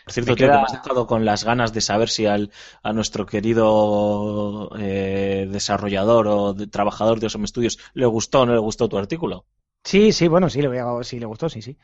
Por 0.05 0.13
cierto, 0.13 0.35
queda- 0.35 0.51
que 0.51 0.57
me 0.57 0.63
has 0.65 0.71
dejado 0.83 1.07
con 1.07 1.25
las 1.25 1.43
ganas 1.43 1.73
de 1.73 1.81
saber 1.81 2.09
si 2.09 2.25
al, 2.27 2.51
a 2.83 2.93
nuestro 2.93 3.25
querido 3.25 4.69
eh, 4.77 5.47
desarrollador 5.49 6.27
o 6.27 6.53
de- 6.53 6.67
trabajador 6.67 7.19
de 7.19 7.25
Awesome 7.27 7.47
Studios 7.47 7.79
le 7.93 8.05
gustó 8.05 8.41
o 8.41 8.45
no 8.45 8.53
le 8.53 8.59
gustó 8.59 8.87
tu 8.89 8.97
artículo. 8.97 9.45
Sí, 9.83 10.11
sí, 10.13 10.27
bueno, 10.27 10.49
sí, 10.49 10.61
le, 10.61 10.67
voy 10.67 10.77
a- 10.77 11.03
sí, 11.03 11.19
le 11.19 11.25
gustó, 11.25 11.49
sí, 11.49 11.61
sí. 11.61 11.77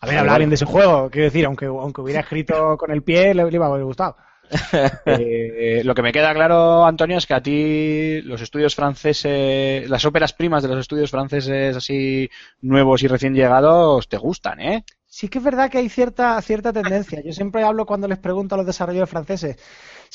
A 0.00 0.06
ver, 0.06 0.18
vale. 0.26 0.38
bien 0.38 0.50
de 0.50 0.56
ese 0.56 0.64
juego, 0.66 1.10
quiero 1.10 1.26
decir, 1.26 1.46
aunque, 1.46 1.66
aunque 1.66 2.00
hubiera 2.02 2.20
escrito 2.20 2.76
con 2.78 2.90
el 2.92 3.02
pie, 3.02 3.34
le, 3.34 3.44
le 3.44 3.56
iba 3.56 3.66
a 3.66 3.70
haber 3.70 3.84
gustado. 3.84 4.16
Eh, 5.08 5.82
lo 5.84 5.94
que 5.94 6.02
me 6.02 6.12
queda 6.12 6.34
claro, 6.34 6.84
Antonio, 6.84 7.18
es 7.18 7.26
que 7.26 7.34
a 7.34 7.42
ti 7.42 8.20
los 8.22 8.40
estudios 8.42 8.74
franceses, 8.74 9.88
las 9.88 10.04
óperas 10.04 10.32
primas 10.32 10.62
de 10.62 10.68
los 10.68 10.78
estudios 10.80 11.10
franceses 11.10 11.76
así 11.76 12.28
nuevos 12.62 13.02
y 13.02 13.08
recién 13.08 13.34
llegados 13.34 14.08
te 14.08 14.16
gustan, 14.18 14.60
¿eh? 14.60 14.84
Sí 15.08 15.28
que 15.28 15.38
es 15.38 15.44
verdad 15.44 15.70
que 15.70 15.78
hay 15.78 15.88
cierta, 15.88 16.40
cierta 16.42 16.72
tendencia. 16.72 17.22
Yo 17.24 17.32
siempre 17.32 17.62
hablo 17.64 17.86
cuando 17.86 18.06
les 18.08 18.18
pregunto 18.18 18.54
a 18.54 18.58
los 18.58 18.66
desarrolladores 18.66 19.10
franceses 19.10 19.56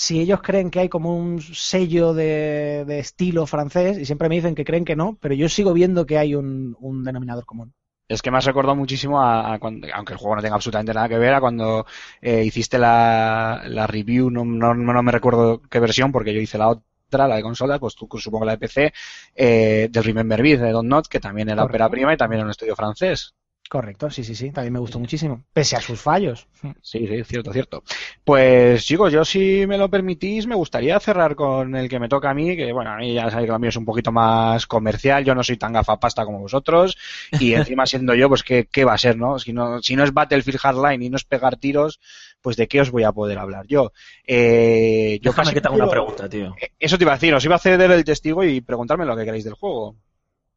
si 0.01 0.19
ellos 0.21 0.41
creen 0.41 0.69
que 0.71 0.79
hay 0.81 0.89
como 0.89 1.15
un 1.17 1.41
sello 1.41 2.13
de, 2.13 2.85
de 2.87 2.99
estilo 2.99 3.45
francés 3.47 3.97
y 3.99 4.05
siempre 4.05 4.29
me 4.29 4.35
dicen 4.35 4.55
que 4.55 4.65
creen 4.65 4.85
que 4.85 4.95
no, 4.95 5.17
pero 5.21 5.33
yo 5.35 5.47
sigo 5.49 5.73
viendo 5.73 6.05
que 6.05 6.17
hay 6.17 6.35
un, 6.35 6.75
un 6.79 7.03
denominador 7.03 7.45
común. 7.45 7.73
Es 8.07 8.21
que 8.21 8.29
me 8.29 8.37
has 8.37 8.45
recordado 8.45 8.75
muchísimo 8.75 9.21
a, 9.21 9.53
a 9.53 9.59
cuando, 9.59 9.87
aunque 9.93 10.13
el 10.13 10.19
juego 10.19 10.35
no 10.35 10.41
tenga 10.41 10.55
absolutamente 10.55 10.93
nada 10.93 11.07
que 11.07 11.17
ver, 11.17 11.33
a 11.33 11.39
cuando 11.39 11.85
eh, 12.21 12.43
hiciste 12.43 12.77
la, 12.77 13.61
la 13.65 13.87
review, 13.87 14.29
no, 14.29 14.43
no, 14.43 14.73
no 14.73 15.03
me 15.03 15.11
recuerdo 15.13 15.61
qué 15.69 15.79
versión, 15.79 16.11
porque 16.11 16.33
yo 16.33 16.41
hice 16.41 16.57
la, 16.57 16.67
ot- 16.69 16.83
otra, 17.07 17.27
la 17.27 17.35
de 17.37 17.41
consolas, 17.41 17.79
pues 17.79 17.95
tú 17.95 18.07
supongo 18.17 18.45
la 18.45 18.53
de 18.53 18.57
PC, 18.57 18.93
eh, 19.35 19.87
del 19.91 20.03
Remember 20.03 20.41
Beat 20.41 20.59
de 20.59 20.71
Don 20.71 20.87
Not, 20.89 21.07
que 21.07 21.19
también 21.21 21.49
era 21.49 21.63
ópera 21.63 21.89
prima 21.89 22.13
y 22.13 22.17
también 22.17 22.39
era 22.39 22.45
un 22.45 22.51
estudio 22.51 22.75
francés. 22.75 23.33
Correcto, 23.71 24.09
sí, 24.09 24.25
sí, 24.25 24.35
sí. 24.35 24.51
También 24.51 24.73
me 24.73 24.79
gustó 24.79 24.99
muchísimo. 24.99 25.45
Pese 25.53 25.77
a 25.77 25.79
sus 25.79 26.01
fallos. 26.01 26.45
Sí, 26.81 27.07
sí, 27.07 27.23
cierto, 27.23 27.53
cierto. 27.53 27.83
Pues 28.21 28.83
chicos, 28.83 29.13
yo 29.13 29.23
si 29.23 29.65
me 29.65 29.77
lo 29.77 29.89
permitís, 29.89 30.45
me 30.45 30.55
gustaría 30.55 30.99
cerrar 30.99 31.35
con 31.37 31.73
el 31.77 31.87
que 31.87 31.97
me 31.97 32.09
toca 32.09 32.31
a 32.31 32.33
mí, 32.33 32.57
que 32.57 32.73
bueno, 32.73 32.91
a 32.91 32.97
mí 32.97 33.13
ya 33.13 33.29
sabéis 33.29 33.45
que 33.47 33.53
lo 33.53 33.59
mío 33.59 33.69
es 33.69 33.77
un 33.77 33.85
poquito 33.85 34.11
más 34.11 34.67
comercial, 34.67 35.23
yo 35.23 35.33
no 35.35 35.41
soy 35.41 35.55
tan 35.55 35.71
gafapasta 35.71 36.25
como 36.25 36.39
vosotros, 36.39 36.97
y 37.39 37.53
encima 37.53 37.85
siendo 37.85 38.13
yo, 38.13 38.27
pues 38.27 38.43
¿qué, 38.43 38.67
qué 38.69 38.83
va 38.83 38.95
a 38.95 38.97
ser, 38.97 39.15
no? 39.15 39.39
Si 39.39 39.53
no, 39.53 39.81
si 39.81 39.95
no 39.95 40.03
es 40.03 40.13
Battlefield 40.13 40.59
Hardline 40.59 41.03
y 41.03 41.09
no 41.09 41.15
es 41.15 41.23
pegar 41.23 41.55
tiros, 41.55 42.01
pues 42.41 42.57
¿de 42.57 42.67
qué 42.67 42.81
os 42.81 42.91
voy 42.91 43.03
a 43.03 43.13
poder 43.13 43.37
hablar 43.37 43.67
yo? 43.67 43.93
Eh, 44.27 45.17
yo 45.21 45.31
Déjame 45.31 45.45
casi 45.45 45.53
que 45.53 45.61
te 45.61 45.69
haga 45.69 45.77
una 45.77 45.89
pregunta, 45.89 46.27
tío. 46.27 46.55
Eh, 46.61 46.73
Eso 46.77 46.97
te 46.97 47.05
iba 47.05 47.13
a 47.13 47.15
decir, 47.15 47.33
os 47.33 47.45
iba 47.45 47.55
a 47.55 47.59
ceder 47.59 47.89
el 47.89 48.03
testigo 48.03 48.43
y 48.43 48.59
preguntarme 48.59 49.05
lo 49.05 49.15
que 49.15 49.23
queráis 49.23 49.45
del 49.45 49.53
juego. 49.53 49.95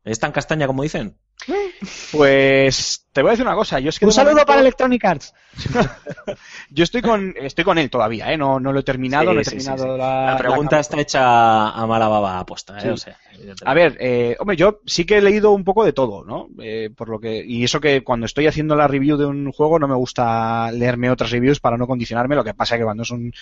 ¿Es 0.02 0.18
tan 0.18 0.32
castaña 0.32 0.66
como 0.66 0.82
dicen? 0.82 1.16
Pues 2.12 3.06
te 3.12 3.22
voy 3.22 3.28
a 3.28 3.32
decir 3.32 3.46
una 3.46 3.54
cosa, 3.54 3.78
yo 3.80 3.88
es 3.90 3.98
que 3.98 4.06
Un 4.06 4.12
saludo 4.12 4.32
momento- 4.32 4.46
para 4.46 4.60
Electronic 4.60 5.04
Arts. 5.04 5.34
yo 6.70 6.84
estoy 6.84 7.02
con 7.02 7.34
estoy 7.40 7.64
con 7.64 7.78
él 7.78 7.90
todavía, 7.90 8.32
¿eh? 8.32 8.36
No, 8.36 8.58
no 8.58 8.72
lo 8.72 8.80
he 8.80 8.82
terminado, 8.82 9.30
Sí, 9.30 9.34
no 9.34 9.40
he 9.40 9.44
sí, 9.44 9.50
terminado 9.50 9.84
sí, 9.84 9.90
sí. 9.92 9.98
la, 9.98 10.26
La 10.32 10.36
pregunta 10.38 10.76
la- 10.76 10.80
está 10.80 11.00
hecha 11.00 11.68
a 11.70 11.86
mala 11.86 12.08
baba 12.08 12.38
aposta, 12.40 12.78
¿eh? 12.78 12.82
Sí. 12.82 12.88
O 12.88 12.96
sea, 12.96 13.16
evidentemente. 13.32 13.64
A 13.66 13.74
ver, 13.74 13.96
eh, 14.00 14.36
hombre, 14.40 14.56
yo 14.56 14.80
sí 14.86 15.04
que 15.04 15.18
he 15.18 15.22
leído 15.22 15.52
un 15.52 15.64
poco 15.64 15.84
de 15.84 15.92
todo, 15.92 16.24
¿no? 16.24 16.48
Eh, 16.60 16.90
por 16.96 17.08
lo 17.08 17.20
que 17.20 17.44
y 17.44 17.64
eso 17.64 17.80
que 17.80 18.02
cuando 18.02 18.26
estoy 18.26 18.46
haciendo 18.46 18.74
la 18.76 18.88
review 18.88 19.16
de 19.16 19.26
un 19.26 19.52
juego 19.52 19.78
no 19.78 19.86
me 19.88 19.94
gusta 19.94 20.70
leerme 20.72 21.10
otras 21.10 21.30
reviews 21.30 21.60
para 21.60 21.76
no 21.76 21.86
condicionarme. 21.86 22.34
Lo 22.36 22.44
que 22.44 22.54
pasa 22.54 22.76
que 22.78 22.84
cuando 22.84 23.02
es 23.04 23.10
un 23.10 23.32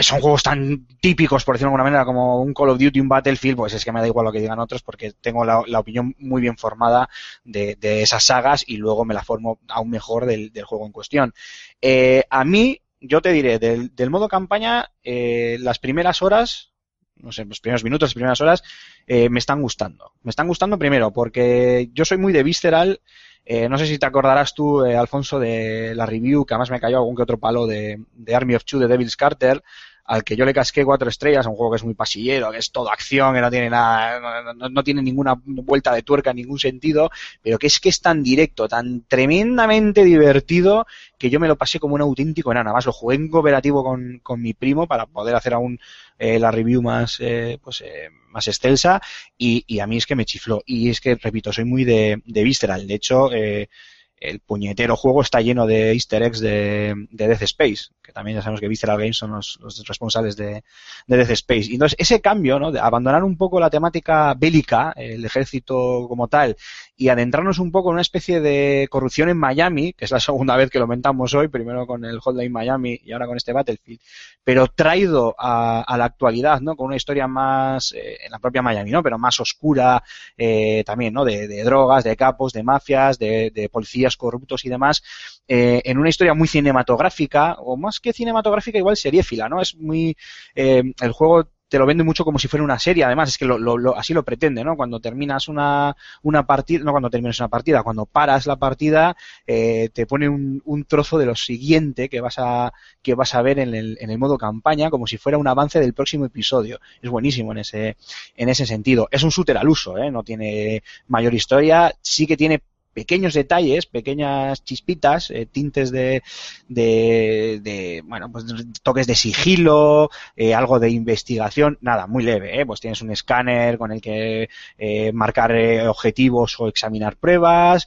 son 0.00 0.20
juegos 0.20 0.42
tan 0.42 0.86
típicos, 1.00 1.44
por 1.44 1.54
decirlo 1.54 1.70
de 1.70 1.74
alguna 1.74 1.90
manera, 1.90 2.04
como 2.04 2.40
un 2.40 2.52
Call 2.52 2.70
of 2.70 2.78
Duty, 2.78 3.00
un 3.00 3.08
Battlefield, 3.08 3.56
pues 3.56 3.74
es 3.74 3.84
que 3.84 3.92
me 3.92 4.00
da 4.00 4.06
igual 4.06 4.24
lo 4.26 4.32
que 4.32 4.40
digan 4.40 4.58
otros 4.58 4.82
porque 4.82 5.12
tengo 5.12 5.44
la, 5.44 5.60
opinión 5.78 6.14
muy 6.18 6.40
bien 6.40 6.56
formada 6.56 7.08
de, 7.44 7.76
de 7.76 8.02
esas 8.02 8.24
sagas 8.24 8.64
y 8.66 8.76
luego 8.76 9.04
me 9.04 9.14
la 9.14 9.22
formo 9.22 9.58
aún 9.68 9.90
mejor 9.90 10.26
del, 10.26 10.52
del 10.52 10.64
juego 10.64 10.86
en 10.86 10.92
cuestión. 10.92 11.34
Eh, 11.80 12.24
a 12.30 12.44
mí, 12.44 12.80
yo 13.00 13.20
te 13.20 13.32
diré, 13.32 13.58
del, 13.58 13.94
del 13.94 14.10
modo 14.10 14.28
campaña, 14.28 14.90
eh, 15.02 15.56
las 15.60 15.78
primeras 15.78 16.22
horas, 16.22 16.72
no 17.16 17.32
sé, 17.32 17.44
los 17.44 17.60
primeros 17.60 17.84
minutos, 17.84 18.08
las 18.08 18.14
primeras 18.14 18.40
horas, 18.40 18.62
eh, 19.06 19.28
me 19.28 19.38
están 19.38 19.62
gustando. 19.62 20.12
Me 20.22 20.30
están 20.30 20.48
gustando 20.48 20.78
primero 20.78 21.12
porque 21.12 21.90
yo 21.92 22.04
soy 22.04 22.18
muy 22.18 22.32
de 22.32 22.42
Visceral. 22.42 23.00
Eh, 23.48 23.68
no 23.68 23.78
sé 23.78 23.86
si 23.86 23.96
te 23.96 24.06
acordarás 24.06 24.54
tú, 24.54 24.84
eh, 24.84 24.96
Alfonso, 24.96 25.38
de 25.38 25.94
la 25.94 26.04
review, 26.04 26.44
que 26.44 26.54
además 26.54 26.70
me 26.70 26.80
cayó 26.80 26.96
algún 26.96 27.14
que 27.14 27.22
otro 27.22 27.38
palo 27.38 27.64
de, 27.66 28.02
de 28.12 28.34
Army 28.34 28.56
of 28.56 28.64
Two 28.64 28.80
de 28.80 28.88
Devil's 28.88 29.16
Carter, 29.16 29.62
al 30.06 30.22
que 30.24 30.36
yo 30.36 30.44
le 30.44 30.54
casqué 30.54 30.84
cuatro 30.84 31.08
estrellas, 31.08 31.46
un 31.46 31.54
juego 31.56 31.72
que 31.72 31.76
es 31.76 31.84
muy 31.84 31.94
pasillero, 31.94 32.50
que 32.52 32.58
es 32.58 32.70
todo 32.70 32.90
acción, 32.90 33.34
que 33.34 33.40
no 33.40 33.50
tiene 33.50 33.70
nada, 33.70 34.20
no, 34.54 34.68
no- 34.68 34.84
tiene 34.84 35.02
ninguna 35.02 35.34
vuelta 35.44 35.92
de 35.94 36.02
tuerca 36.02 36.30
en 36.30 36.36
ningún 36.36 36.58
sentido, 36.58 37.10
pero 37.42 37.58
que 37.58 37.66
es 37.66 37.80
que 37.80 37.88
es 37.88 38.00
tan 38.00 38.22
directo, 38.22 38.68
tan 38.68 39.02
tremendamente 39.08 40.04
divertido, 40.04 40.86
que 41.18 41.30
yo 41.30 41.40
me 41.40 41.48
lo 41.48 41.56
pasé 41.56 41.78
como 41.80 41.94
un 41.94 42.00
auténtico 42.02 42.52
enano. 42.52 42.70
Además, 42.70 42.86
lo 42.86 42.92
jugué 42.92 43.16
en 43.16 43.28
cooperativo 43.28 43.82
con, 43.84 44.20
con 44.22 44.40
mi 44.40 44.54
primo 44.54 44.86
para 44.86 45.06
poder 45.06 45.34
hacer 45.34 45.54
aún 45.54 45.78
eh, 46.18 46.38
la 46.38 46.50
review 46.50 46.82
más, 46.82 47.18
eh, 47.20 47.58
pues, 47.62 47.80
eh, 47.82 48.08
más 48.30 48.46
excelsa 48.48 49.00
y, 49.38 49.64
y 49.66 49.80
a 49.80 49.86
mí 49.86 49.96
es 49.96 50.06
que 50.06 50.16
me 50.16 50.24
chifló. 50.24 50.62
Y 50.66 50.90
es 50.90 51.00
que, 51.00 51.14
repito, 51.16 51.52
soy 51.52 51.64
muy 51.64 51.84
de, 51.84 52.22
de 52.24 52.42
Visceral. 52.44 52.86
De 52.86 52.94
hecho, 52.94 53.32
eh, 53.32 53.68
el 54.18 54.40
puñetero 54.40 54.96
juego 54.96 55.20
está 55.20 55.40
lleno 55.40 55.66
de 55.66 55.92
easter 55.92 56.22
eggs 56.22 56.40
de, 56.40 56.94
de 57.10 57.28
Death 57.28 57.42
Space, 57.42 57.90
que 58.02 58.12
también 58.12 58.36
ya 58.36 58.42
sabemos 58.42 58.60
que 58.60 58.68
Visceral 58.68 58.98
Games 58.98 59.16
son 59.16 59.32
los, 59.32 59.58
los 59.60 59.86
responsables 59.86 60.36
de, 60.36 60.64
de 61.06 61.16
Death 61.16 61.30
Space. 61.30 61.70
Y 61.70 61.74
entonces, 61.74 61.96
ese 61.98 62.20
cambio, 62.20 62.58
¿no? 62.58 62.72
De 62.72 62.80
abandonar 62.80 63.24
un 63.24 63.36
poco 63.36 63.60
la 63.60 63.70
temática 63.70 64.34
bélica, 64.34 64.92
el 64.96 65.24
ejército 65.24 66.06
como 66.08 66.28
tal, 66.28 66.56
y 66.96 67.08
adentrarnos 67.08 67.58
un 67.58 67.70
poco 67.70 67.90
en 67.90 67.94
una 67.94 68.02
especie 68.02 68.40
de 68.40 68.88
corrupción 68.90 69.28
en 69.28 69.36
Miami, 69.36 69.92
que 69.92 70.06
es 70.06 70.10
la 70.10 70.20
segunda 70.20 70.56
vez 70.56 70.70
que 70.70 70.78
lo 70.78 70.86
comentamos 70.86 71.34
hoy, 71.34 71.48
primero 71.48 71.86
con 71.86 72.04
el 72.04 72.20
Hotline 72.20 72.50
Miami 72.50 72.98
y 73.04 73.12
ahora 73.12 73.26
con 73.26 73.36
este 73.36 73.52
Battlefield, 73.52 74.00
pero 74.42 74.66
traído 74.68 75.34
a, 75.38 75.82
a 75.82 75.98
la 75.98 76.06
actualidad, 76.06 76.60
¿no? 76.60 76.74
Con 76.74 76.86
una 76.86 76.96
historia 76.96 77.26
más, 77.26 77.92
eh, 77.92 78.18
en 78.24 78.30
la 78.32 78.38
propia 78.38 78.62
Miami, 78.62 78.90
¿no? 78.90 79.02
Pero 79.02 79.18
más 79.18 79.38
oscura, 79.40 80.02
eh, 80.38 80.82
también, 80.86 81.12
¿no? 81.12 81.24
De, 81.24 81.48
de 81.48 81.64
drogas, 81.64 82.04
de 82.04 82.16
capos, 82.16 82.52
de 82.52 82.62
mafias, 82.62 83.18
de, 83.18 83.50
de 83.54 83.68
policías 83.68 84.16
corruptos 84.16 84.64
y 84.64 84.68
demás, 84.70 85.02
eh, 85.48 85.82
en 85.84 85.98
una 85.98 86.08
historia 86.08 86.34
muy 86.34 86.48
cinematográfica, 86.48 87.56
o 87.58 87.76
más 87.76 88.00
que 88.00 88.12
cinematográfica, 88.12 88.78
igual 88.78 88.96
seriéfila, 88.96 89.48
¿no? 89.48 89.60
Es 89.60 89.76
muy, 89.76 90.16
eh, 90.54 90.82
el 91.00 91.12
juego 91.12 91.48
te 91.68 91.78
lo 91.78 91.86
vende 91.86 92.04
mucho 92.04 92.24
como 92.24 92.38
si 92.38 92.48
fuera 92.48 92.62
una 92.64 92.78
serie, 92.78 93.04
además 93.04 93.30
es 93.30 93.38
que 93.38 93.44
lo, 93.44 93.58
lo- 93.58 93.76
lo- 93.76 93.96
así 93.96 94.14
lo 94.14 94.24
pretende, 94.24 94.62
¿no? 94.64 94.76
Cuando 94.76 95.00
terminas 95.00 95.48
una, 95.48 95.96
una 96.22 96.46
partida, 96.46 96.84
no 96.84 96.92
cuando 96.92 97.10
terminas 97.10 97.40
una 97.40 97.48
partida, 97.48 97.82
cuando 97.82 98.06
paras 98.06 98.46
la 98.46 98.56
partida, 98.56 99.16
eh, 99.46 99.88
te 99.92 100.06
pone 100.06 100.28
un, 100.28 100.62
un 100.64 100.84
trozo 100.84 101.18
de 101.18 101.26
lo 101.26 101.34
siguiente 101.34 102.08
que 102.08 102.20
vas 102.20 102.36
a, 102.38 102.72
que 103.02 103.14
vas 103.14 103.34
a 103.34 103.42
ver 103.42 103.58
en 103.58 103.74
el, 103.74 103.98
en 104.00 104.10
el 104.10 104.18
modo 104.18 104.38
campaña, 104.38 104.90
como 104.90 105.06
si 105.06 105.16
fuera 105.18 105.38
un 105.38 105.48
avance 105.48 105.80
del 105.80 105.94
próximo 105.94 106.24
episodio. 106.26 106.78
Es 107.02 107.10
buenísimo 107.10 107.52
en 107.52 107.58
ese, 107.58 107.96
en 108.36 108.48
ese 108.48 108.66
sentido. 108.66 109.08
Es 109.10 109.22
un 109.22 109.30
shooter 109.30 109.56
al 109.58 109.68
uso, 109.68 109.98
¿eh? 109.98 110.10
No 110.10 110.22
tiene 110.22 110.82
mayor 111.08 111.34
historia, 111.34 111.92
sí 112.00 112.26
que 112.26 112.36
tiene 112.36 112.60
pequeños 112.96 113.34
detalles, 113.34 113.84
pequeñas 113.84 114.64
chispitas, 114.64 115.30
eh, 115.30 115.44
tintes 115.44 115.90
de, 115.90 116.22
de, 116.66 117.60
de, 117.62 118.02
bueno, 118.06 118.32
pues 118.32 118.46
toques 118.82 119.06
de 119.06 119.14
sigilo, 119.14 120.08
eh, 120.34 120.54
algo 120.54 120.80
de 120.80 120.88
investigación, 120.88 121.76
nada, 121.82 122.06
muy 122.06 122.24
leve, 122.24 122.58
¿eh? 122.58 122.64
Pues 122.64 122.80
tienes 122.80 123.02
un 123.02 123.10
escáner 123.10 123.76
con 123.76 123.92
el 123.92 124.00
que 124.00 124.48
eh, 124.78 125.12
marcar 125.12 125.54
eh, 125.54 125.86
objetivos 125.86 126.58
o 126.58 126.68
examinar 126.68 127.16
pruebas, 127.16 127.86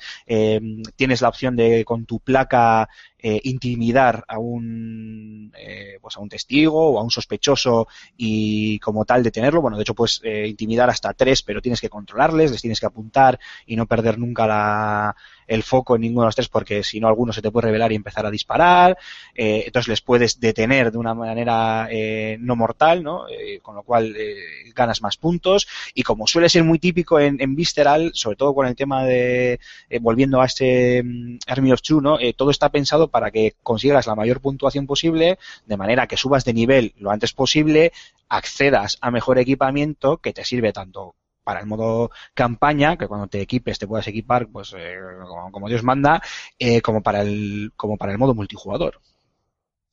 tienes 0.96 1.22
la 1.24 1.30
opción 1.30 1.56
de 1.56 1.84
con 1.86 2.06
tu 2.06 2.20
placa 2.20 2.88
eh, 3.22 3.42
intimidar 3.44 4.24
a 4.28 4.40
un 4.40 5.52
eh, 5.58 5.98
pues 6.02 6.16
a 6.16 6.22
un 6.22 6.30
testigo 6.30 6.92
o 6.92 7.00
a 7.00 7.04
un 7.04 7.12
sospechoso 7.12 7.88
y 8.16 8.80
como 8.80 9.06
tal 9.06 9.24
detenerlo. 9.24 9.62
Bueno, 9.62 9.78
de 9.78 9.84
hecho 9.84 9.94
puedes 9.94 10.22
eh, 10.24 10.48
intimidar 10.48 10.90
hasta 10.90 11.14
tres, 11.14 11.44
pero 11.44 11.62
tienes 11.62 11.82
que 11.82 11.90
controlarles, 11.90 12.52
les 12.52 12.62
tienes 12.62 12.80
que 12.80 12.86
apuntar 12.86 13.40
y 13.66 13.76
no 13.76 13.88
perder 13.88 14.18
nunca 14.18 14.48
la, 14.48 15.16
el 15.50 15.64
foco 15.64 15.96
en 15.96 16.02
ninguno 16.02 16.24
de 16.24 16.28
los 16.28 16.36
tres 16.36 16.48
porque 16.48 16.84
si 16.84 17.00
no 17.00 17.08
alguno 17.08 17.34
se 17.34 17.42
te 17.42 17.52
puede 17.52 17.68
revelar 17.68 17.92
y 17.92 17.96
empezar 17.96 18.26
a 18.26 18.32
disparar. 18.32 18.98
Eh, 19.36 19.64
entonces 19.66 19.90
les 19.90 20.02
puedes 20.02 20.40
detener 20.40 20.92
de 20.92 20.98
una 20.98 21.14
manera 21.14 21.88
eh, 21.92 22.38
no 22.40 22.56
mortal, 22.56 23.04
¿no? 23.04 23.28
Eh, 23.28 23.60
con 23.62 23.76
lo 23.76 23.84
cual 23.84 24.16
eh, 24.16 24.36
ganas 24.76 25.02
más 25.02 25.18
puntos 25.18 25.68
y 25.94 26.04
como 26.04 26.28
suele 26.28 26.50
ser 26.50 26.64
muy 26.64 26.78
típico 26.78 27.20
en, 27.20 27.42
en 27.42 27.56
Visceral, 27.56 28.12
sobre 28.14 28.38
todo 28.38 28.54
con 28.54 28.68
el 28.68 28.76
tema 28.76 29.04
de 29.04 29.60
volviendo 30.02 30.40
a 30.40 30.46
este 30.46 31.02
mm, 31.04 31.40
Army 31.48 31.72
of 31.72 31.82
Two, 31.82 32.00
¿no? 32.00 32.18
Todo 32.36 32.52
está 32.52 32.70
pensado 32.70 33.08
para 33.08 33.32
que 33.32 33.56
consigas 33.64 34.06
la 34.06 34.16
mayor 34.16 34.42
puntuación 34.42 34.86
posible, 34.86 35.40
de 35.66 35.78
manera 35.78 36.06
que 36.06 36.16
subas 36.16 36.46
de 36.46 36.54
nivel 36.54 36.94
lo 36.98 37.10
antes 37.10 37.34
posible, 37.34 37.92
accedas 38.30 39.00
a 39.02 39.10
mejor 39.10 39.40
equipamiento 39.40 40.18
que 40.18 40.32
te 40.32 40.46
sirve 40.46 40.72
tanto 40.72 41.16
para 41.50 41.62
el 41.62 41.68
modo 41.72 42.12
campaña, 42.44 42.98
que 42.98 43.08
cuando 43.12 43.28
te 43.34 43.42
equipes 43.42 43.80
te 43.80 43.88
puedas 43.90 44.08
equipar 44.08 44.42
pues 44.54 44.68
eh, 44.78 44.98
como, 45.30 45.52
como 45.54 45.70
Dios 45.70 45.84
manda, 45.92 46.14
eh, 46.66 46.82
como 46.88 47.00
para 47.08 47.20
el 47.22 47.72
como 47.82 47.98
para 47.98 48.12
el 48.14 48.20
modo 48.20 48.36
multijugador. 48.36 48.94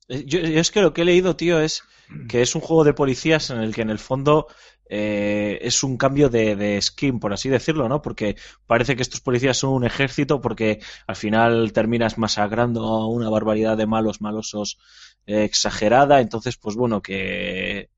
Eh, 0.09 0.23
Yo, 0.25 0.39
yo 0.39 0.59
es 0.59 0.71
que 0.71 0.81
lo 0.81 0.93
que 0.93 1.01
he 1.01 1.05
leído, 1.05 1.35
tío, 1.35 1.59
es 1.59 1.83
que 2.29 2.41
es 2.41 2.55
un 2.55 2.61
juego 2.61 2.83
de 2.83 2.93
policías 2.93 3.49
en 3.49 3.59
el 3.59 3.73
que 3.75 3.81
en 3.81 3.89
el 3.89 3.99
fondo 3.99 4.47
eh, 4.89 5.59
es 5.61 5.83
un 5.83 5.97
cambio 5.97 6.29
de, 6.29 6.55
de 6.55 6.81
skin, 6.81 7.19
por 7.19 7.33
así 7.33 7.49
decirlo, 7.49 7.89
¿no? 7.89 8.01
Porque 8.01 8.37
parece 8.65 8.95
que 8.95 9.01
estos 9.01 9.19
policías 9.21 9.57
son 9.57 9.71
un 9.73 9.85
ejército 9.85 10.39
porque 10.41 10.79
al 11.07 11.15
final 11.17 11.73
terminas 11.73 12.17
masacrando 12.17 12.85
a 12.87 13.07
una 13.07 13.29
barbaridad 13.29 13.75
de 13.77 13.87
malos 13.87 14.21
malosos 14.21 14.79
eh, 15.25 15.43
exagerada. 15.43 16.21
Entonces, 16.21 16.55
pues 16.57 16.75
bueno, 16.77 17.01
que, 17.01 17.89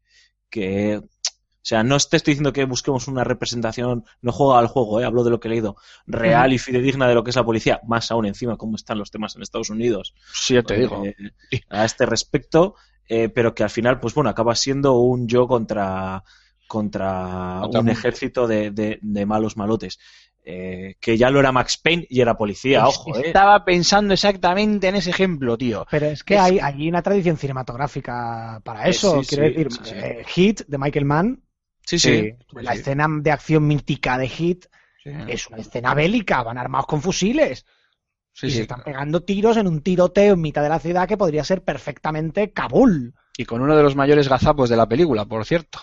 que 0.49 1.01
o 1.61 1.65
sea, 1.69 1.83
no 1.83 1.97
te 1.99 2.17
estoy 2.17 2.31
diciendo 2.33 2.53
que 2.53 2.63
busquemos 2.65 3.07
una 3.07 3.23
representación, 3.23 4.05
no 4.21 4.31
juego 4.31 4.55
al 4.57 4.67
juego, 4.67 4.99
¿eh? 5.01 5.05
hablo 5.05 5.23
de 5.23 5.29
lo 5.31 5.39
que 5.39 5.49
he 5.49 5.51
leído, 5.51 5.75
real 6.07 6.53
y 6.53 6.57
fidedigna 6.57 7.07
de 7.07 7.13
lo 7.15 7.23
que 7.23 7.29
es 7.31 7.35
la 7.35 7.43
policía, 7.45 7.79
más 7.87 8.09
aún 8.11 8.25
encima 8.25 8.57
cómo 8.57 8.75
están 8.75 8.97
los 8.97 9.11
temas 9.11 9.35
en 9.35 9.41
Estados 9.41 9.69
Unidos 9.69 10.13
Sí, 10.33 10.53
ya 10.55 10.63
te 10.63 10.75
digo. 10.79 11.03
eh, 11.05 11.15
a 11.69 11.85
este 11.85 12.05
respecto, 12.05 12.75
eh, 13.07 13.29
pero 13.29 13.53
que 13.53 13.63
al 13.63 13.69
final, 13.69 13.99
pues 13.99 14.13
bueno, 14.13 14.29
acaba 14.29 14.55
siendo 14.55 14.97
un 14.99 15.27
yo 15.27 15.47
contra, 15.47 16.23
contra 16.67 17.65
un 17.65 17.89
ejército 17.89 18.47
de, 18.47 18.71
de- 18.71 18.99
de 19.01 19.25
malos 19.25 19.57
malotes. 19.57 19.99
Eh, 20.51 20.95
que 20.99 21.17
ya 21.17 21.29
lo 21.29 21.39
era 21.39 21.51
Max 21.51 21.77
Payne 21.77 22.07
y 22.09 22.21
era 22.21 22.35
policía, 22.37 22.87
ojo, 22.87 23.15
eh. 23.19 23.23
Estaba 23.27 23.63
pensando 23.65 24.13
exactamente 24.13 24.87
en 24.87 24.95
ese 24.95 25.11
ejemplo, 25.11 25.57
tío. 25.57 25.85
Pero 25.91 26.07
es 26.07 26.23
que 26.23 26.35
Es- 26.35 26.41
hay, 26.41 26.59
hay 26.59 26.87
una 26.89 27.01
tradición 27.03 27.37
cinematográfica 27.37 28.59
para 28.63 28.87
Eh, 28.87 28.89
eso. 28.91 29.21
sí, 29.21 29.27
Quiero 29.27 29.43
sí, 29.43 29.49
decir, 29.49 29.71
sí, 29.71 29.79
sí. 29.83 29.95
eh, 29.95 30.23
Hit 30.27 30.61
de 30.67 30.77
Michael 30.77 31.05
Mann, 31.05 31.43
Sí, 31.89 31.97
sí. 31.97 32.33
la 32.51 32.73
escena 32.73 33.07
de 33.09 33.31
acción 33.31 33.65
mítica 33.65 34.17
de 34.19 34.27
Hit 34.27 34.65
Sí, 35.03 35.11
es 35.27 35.47
una 35.47 35.59
escena 35.59 35.93
bélica, 35.93 36.43
van 36.43 36.57
armados 36.57 36.85
con 36.85 37.01
fusiles 37.01 37.65
sí, 38.33 38.47
y 38.47 38.51
se 38.51 38.61
están 38.63 38.83
pegando 38.83 39.23
tiros 39.23 39.55
en 39.57 39.65
un 39.65 39.81
tiroteo 39.81 40.33
en 40.33 40.41
mitad 40.41 40.61
de 40.61 40.69
la 40.69 40.79
ciudad 40.79 41.07
que 41.07 41.17
podría 41.17 41.43
ser 41.43 41.63
perfectamente 41.63 42.51
Kabul. 42.51 43.15
Y 43.37 43.45
con 43.45 43.61
uno 43.61 43.75
de 43.75 43.83
los 43.83 43.95
mayores 43.95 44.27
gazapos 44.27 44.69
de 44.69 44.75
la 44.75 44.87
película, 44.87 45.25
por 45.25 45.45
cierto. 45.45 45.79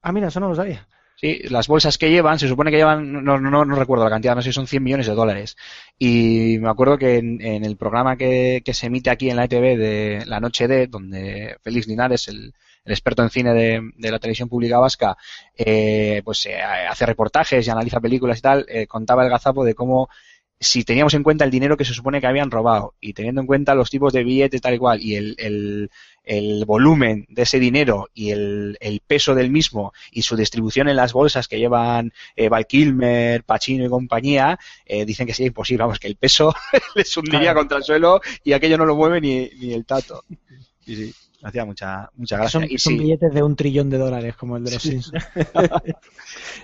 Ah, 0.00 0.12
mira, 0.12 0.28
eso 0.28 0.38
no 0.38 0.48
lo 0.48 0.54
sabía. 0.54 0.86
Sí, 1.16 1.40
las 1.50 1.68
bolsas 1.68 1.98
que 1.98 2.10
llevan, 2.10 2.38
se 2.38 2.48
supone 2.48 2.70
que 2.70 2.78
llevan, 2.78 3.24
no, 3.24 3.38
no, 3.38 3.64
no 3.64 3.74
recuerdo 3.74 4.04
la 4.04 4.10
cantidad, 4.10 4.34
no 4.34 4.42
sé 4.42 4.50
si 4.50 4.54
son 4.54 4.66
100 4.66 4.82
millones 4.82 5.06
de 5.06 5.14
dólares. 5.14 5.56
Y 5.98 6.58
me 6.60 6.70
acuerdo 6.70 6.98
que 6.98 7.18
en, 7.18 7.40
en 7.40 7.64
el 7.64 7.76
programa 7.76 8.16
que, 8.16 8.62
que 8.64 8.74
se 8.74 8.86
emite 8.86 9.10
aquí 9.10 9.28
en 9.28 9.36
la 9.36 9.44
ETV 9.44 9.76
de 9.76 10.24
La 10.26 10.40
Noche 10.40 10.66
de, 10.66 10.86
donde 10.86 11.56
Félix 11.62 11.86
Linares, 11.86 12.28
el, 12.28 12.54
el 12.84 12.92
experto 12.92 13.22
en 13.22 13.30
cine 13.30 13.54
de, 13.54 13.80
de 13.96 14.10
la 14.10 14.18
televisión 14.18 14.48
pública 14.48 14.78
vasca, 14.78 15.16
eh, 15.56 16.22
pues 16.24 16.46
eh, 16.46 16.60
hace 16.60 17.06
reportajes 17.06 17.66
y 17.66 17.70
analiza 17.70 18.00
películas 18.00 18.38
y 18.38 18.42
tal, 18.42 18.66
eh, 18.68 18.86
contaba 18.86 19.24
el 19.24 19.30
gazapo 19.30 19.64
de 19.64 19.74
cómo 19.74 20.08
si 20.58 20.84
teníamos 20.84 21.14
en 21.14 21.24
cuenta 21.24 21.44
el 21.44 21.50
dinero 21.50 21.76
que 21.76 21.84
se 21.84 21.92
supone 21.92 22.20
que 22.20 22.28
habían 22.28 22.50
robado 22.50 22.94
y 23.00 23.14
teniendo 23.14 23.40
en 23.40 23.48
cuenta 23.48 23.74
los 23.74 23.90
tipos 23.90 24.12
de 24.12 24.22
billetes 24.22 24.60
tal 24.60 24.74
y 24.74 24.78
cual 24.78 25.02
y 25.02 25.16
el, 25.16 25.34
el, 25.38 25.90
el 26.22 26.64
volumen 26.64 27.26
de 27.28 27.42
ese 27.42 27.58
dinero 27.58 28.08
y 28.14 28.30
el, 28.30 28.76
el, 28.80 29.00
peso 29.04 29.34
del 29.34 29.50
mismo 29.50 29.92
y 30.12 30.22
su 30.22 30.36
distribución 30.36 30.88
en 30.88 30.94
las 30.94 31.12
bolsas 31.12 31.48
que 31.48 31.58
llevan 31.58 32.12
eh, 32.36 32.48
Val 32.48 32.68
Kilmer, 32.68 33.42
Pacino 33.42 33.84
y 33.84 33.88
compañía, 33.88 34.56
eh, 34.86 35.04
dicen 35.04 35.26
que 35.26 35.34
sería 35.34 35.48
imposible, 35.48 35.82
vamos, 35.82 35.98
que 35.98 36.06
el 36.06 36.14
peso 36.14 36.54
les 36.94 37.16
hundiría 37.16 37.40
Claro. 37.40 37.58
contra 37.58 37.78
el 37.78 37.84
suelo 37.84 38.20
y 38.44 38.52
aquello 38.52 38.78
no 38.78 38.84
lo 38.84 38.94
mueve 38.94 39.20
ni, 39.20 39.50
ni 39.58 39.72
el 39.72 39.84
tato. 39.84 40.22
Y 40.86 40.94
sí, 40.94 41.14
me 41.42 41.48
hacía 41.48 41.64
mucha, 41.64 42.08
mucha 42.16 42.36
gracia. 42.36 42.60
Son, 42.60 42.64
y 42.70 42.78
son 42.78 42.92
sí, 42.92 42.98
billetes 43.00 43.34
de 43.34 43.42
un 43.42 43.56
trillón 43.56 43.90
de 43.90 43.98
dólares, 43.98 44.36
como 44.36 44.56
el 44.56 44.64
de 44.64 44.70
los 44.70 44.82
Simpsons. 44.82 45.24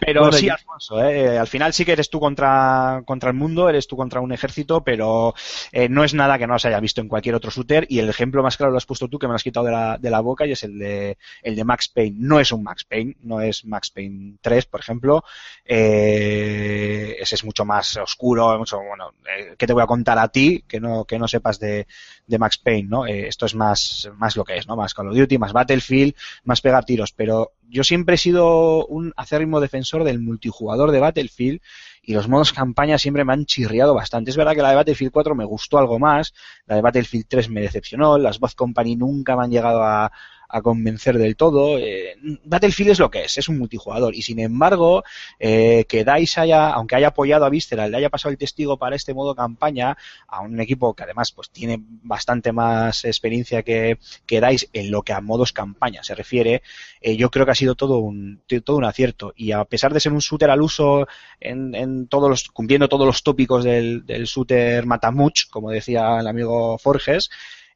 Pero 0.00 0.20
Bueno, 0.22 0.36
sí, 0.36 0.48
Alfonso, 0.48 1.02
¿eh? 1.02 1.36
al 1.36 1.48
final 1.48 1.72
sí 1.72 1.84
que 1.84 1.92
eres 1.92 2.08
tú 2.08 2.20
contra, 2.20 3.02
contra 3.04 3.30
el 3.30 3.36
mundo, 3.36 3.68
eres 3.68 3.88
tú 3.88 3.96
contra 3.96 4.20
un 4.20 4.32
ejército, 4.32 4.82
pero 4.82 5.34
eh, 5.72 5.88
no 5.88 6.04
es 6.04 6.14
nada 6.14 6.38
que 6.38 6.46
no 6.46 6.58
se 6.58 6.68
haya 6.68 6.80
visto 6.80 7.00
en 7.00 7.08
cualquier 7.08 7.34
otro 7.34 7.50
shooter 7.50 7.86
y 7.88 7.98
el 7.98 8.08
ejemplo 8.08 8.42
más 8.42 8.56
claro 8.56 8.70
lo 8.70 8.78
has 8.78 8.86
puesto 8.86 9.08
tú, 9.08 9.18
que 9.18 9.26
me 9.26 9.32
lo 9.32 9.36
has 9.36 9.42
quitado 9.42 9.66
de 9.66 9.72
la, 9.72 9.98
de 9.98 10.10
la 10.10 10.20
boca, 10.20 10.46
y 10.46 10.52
es 10.52 10.62
el 10.62 10.78
de, 10.78 11.18
el 11.42 11.56
de 11.56 11.64
Max 11.64 11.88
Payne. 11.88 12.16
No 12.20 12.38
es 12.38 12.52
un 12.52 12.62
Max 12.62 12.84
Payne, 12.84 13.16
no 13.22 13.40
es 13.40 13.64
Max 13.64 13.90
Payne 13.90 14.36
3, 14.40 14.66
por 14.66 14.80
ejemplo. 14.80 15.24
Eh, 15.64 17.16
ese 17.18 17.34
es 17.34 17.44
mucho 17.44 17.64
más 17.64 17.96
oscuro, 17.96 18.56
mucho, 18.58 18.78
bueno, 18.78 19.12
eh, 19.36 19.56
¿qué 19.58 19.66
te 19.66 19.72
voy 19.72 19.82
a 19.82 19.86
contar 19.86 20.18
a 20.18 20.28
ti 20.28 20.64
que 20.68 20.78
no, 20.78 21.04
que 21.04 21.18
no 21.18 21.26
sepas 21.26 21.58
de, 21.58 21.86
de 22.26 22.38
Max 22.38 22.58
Payne, 22.58 22.88
¿no? 22.88 23.06
Eh, 23.06 23.26
esto 23.26 23.46
es 23.46 23.54
más, 23.54 24.08
más 24.16 24.36
lo 24.36 24.44
que 24.44 24.56
es, 24.56 24.67
¿no? 24.68 24.76
Más 24.76 24.94
Call 24.94 25.08
of 25.08 25.16
Duty, 25.16 25.38
más 25.38 25.52
Battlefield, 25.52 26.14
más 26.44 26.60
pegar 26.60 26.84
tiros, 26.84 27.12
pero 27.12 27.52
yo 27.68 27.82
siempre 27.82 28.14
he 28.14 28.18
sido 28.18 28.86
un 28.86 29.12
acérrimo 29.16 29.60
defensor 29.60 30.04
del 30.04 30.20
multijugador 30.20 30.92
de 30.92 31.00
Battlefield 31.00 31.60
y 32.02 32.12
los 32.12 32.28
modos 32.28 32.52
campaña 32.52 32.98
siempre 32.98 33.24
me 33.24 33.32
han 33.32 33.46
chirriado 33.46 33.94
bastante. 33.94 34.30
Es 34.30 34.36
verdad 34.36 34.54
que 34.54 34.62
la 34.62 34.70
de 34.70 34.76
Battlefield 34.76 35.12
4 35.12 35.34
me 35.34 35.44
gustó 35.44 35.78
algo 35.78 35.98
más, 35.98 36.32
la 36.66 36.76
de 36.76 36.82
Battlefield 36.82 37.26
3 37.28 37.50
me 37.50 37.62
decepcionó, 37.62 38.18
las 38.18 38.38
Bad 38.38 38.52
Company 38.52 38.96
nunca 38.96 39.36
me 39.36 39.44
han 39.44 39.50
llegado 39.50 39.82
a, 39.82 40.12
a 40.48 40.62
convencer 40.62 41.18
del 41.18 41.36
todo. 41.36 41.78
Eh, 41.78 42.16
Battlefield 42.44 42.92
es 42.92 42.98
lo 42.98 43.10
que 43.10 43.24
es, 43.24 43.38
es 43.38 43.48
un 43.48 43.58
multijugador 43.58 44.14
y 44.14 44.22
sin 44.22 44.38
embargo 44.38 45.04
eh, 45.38 45.84
que 45.88 46.04
DICE 46.04 46.40
haya, 46.40 46.70
aunque 46.70 46.96
haya 46.96 47.08
apoyado 47.08 47.44
a 47.44 47.50
Visceral, 47.50 47.90
le 47.90 47.98
haya 47.98 48.10
pasado 48.10 48.32
el 48.32 48.38
testigo 48.38 48.78
para 48.78 48.96
este 48.96 49.14
modo 49.14 49.34
campaña 49.34 49.96
a 50.26 50.40
un 50.40 50.60
equipo 50.60 50.94
que 50.94 51.02
además 51.02 51.32
pues 51.32 51.50
tiene 51.50 51.78
bastante 51.80 52.52
más 52.52 53.04
experiencia 53.04 53.62
que, 53.62 53.98
que 54.26 54.40
DICE 54.40 54.68
en 54.72 54.90
lo 54.90 55.02
que 55.02 55.12
a 55.12 55.20
modos 55.20 55.52
campaña 55.52 56.02
se 56.02 56.14
refiere, 56.14 56.62
eh, 57.00 57.16
yo 57.16 57.30
creo 57.30 57.44
que 57.44 57.52
ha 57.52 57.54
sido 57.54 57.74
todo 57.74 57.98
un, 57.98 58.42
todo 58.64 58.76
un 58.76 58.84
acierto. 58.84 59.32
Y 59.36 59.52
a 59.52 59.64
pesar 59.64 59.92
de 59.92 60.00
ser 60.00 60.12
un 60.12 60.20
shooter 60.20 60.50
al 60.50 60.62
uso, 60.62 61.06
en, 61.40 61.74
en 61.74 62.08
todos 62.08 62.28
los, 62.28 62.48
cumpliendo 62.48 62.88
todos 62.88 63.06
los 63.06 63.22
tópicos 63.22 63.64
del, 63.64 64.06
del 64.06 64.24
shooter 64.24 64.86
matamuch, 64.86 65.48
como 65.50 65.70
decía 65.70 66.18
el 66.20 66.26
amigo 66.26 66.78
Forges, 66.78 67.30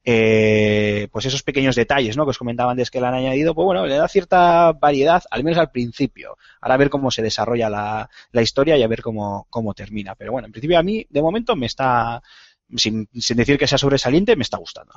eh, 0.05 1.09
pues 1.13 1.27
esos 1.27 1.43
pequeños 1.43 1.77
detalles 1.77 2.17
¿no? 2.17 2.25
que 2.25 2.31
os 2.31 2.39
comentaba 2.39 2.73
antes 2.73 2.91
que 2.91 3.01
le 3.01 3.07
han 3.07 3.15
añadido, 3.15 3.55
pues 3.55 3.65
bueno, 3.65 3.87
le 3.87 3.97
da 3.97 4.09
cierta 4.09 4.73
variedad, 4.73 5.23
al 5.31 5.45
menos 5.45 5.59
al 5.59 5.71
principio. 5.71 6.37
Ahora 6.61 6.75
a 6.75 6.79
ver 6.79 6.91
cómo 6.91 7.11
se 7.11 7.23
desarrolla 7.23 7.71
la, 7.71 8.11
la 8.33 8.43
historia 8.43 8.77
y 8.77 8.83
a 8.83 8.89
ver 8.89 9.03
cómo, 9.03 9.47
cómo 9.51 9.75
termina. 9.75 10.15
Pero 10.15 10.33
bueno, 10.33 10.47
en 10.47 10.53
principio 10.53 10.79
a 10.79 10.83
mí, 10.83 11.07
de 11.09 11.23
momento, 11.23 11.55
me 11.55 11.67
está, 11.67 12.23
sin, 12.77 13.09
sin 13.15 13.37
decir 13.37 13.59
que 13.59 13.67
sea 13.67 13.79
sobresaliente, 13.79 14.37
me 14.37 14.43
está 14.43 14.57
gustando. 14.57 14.93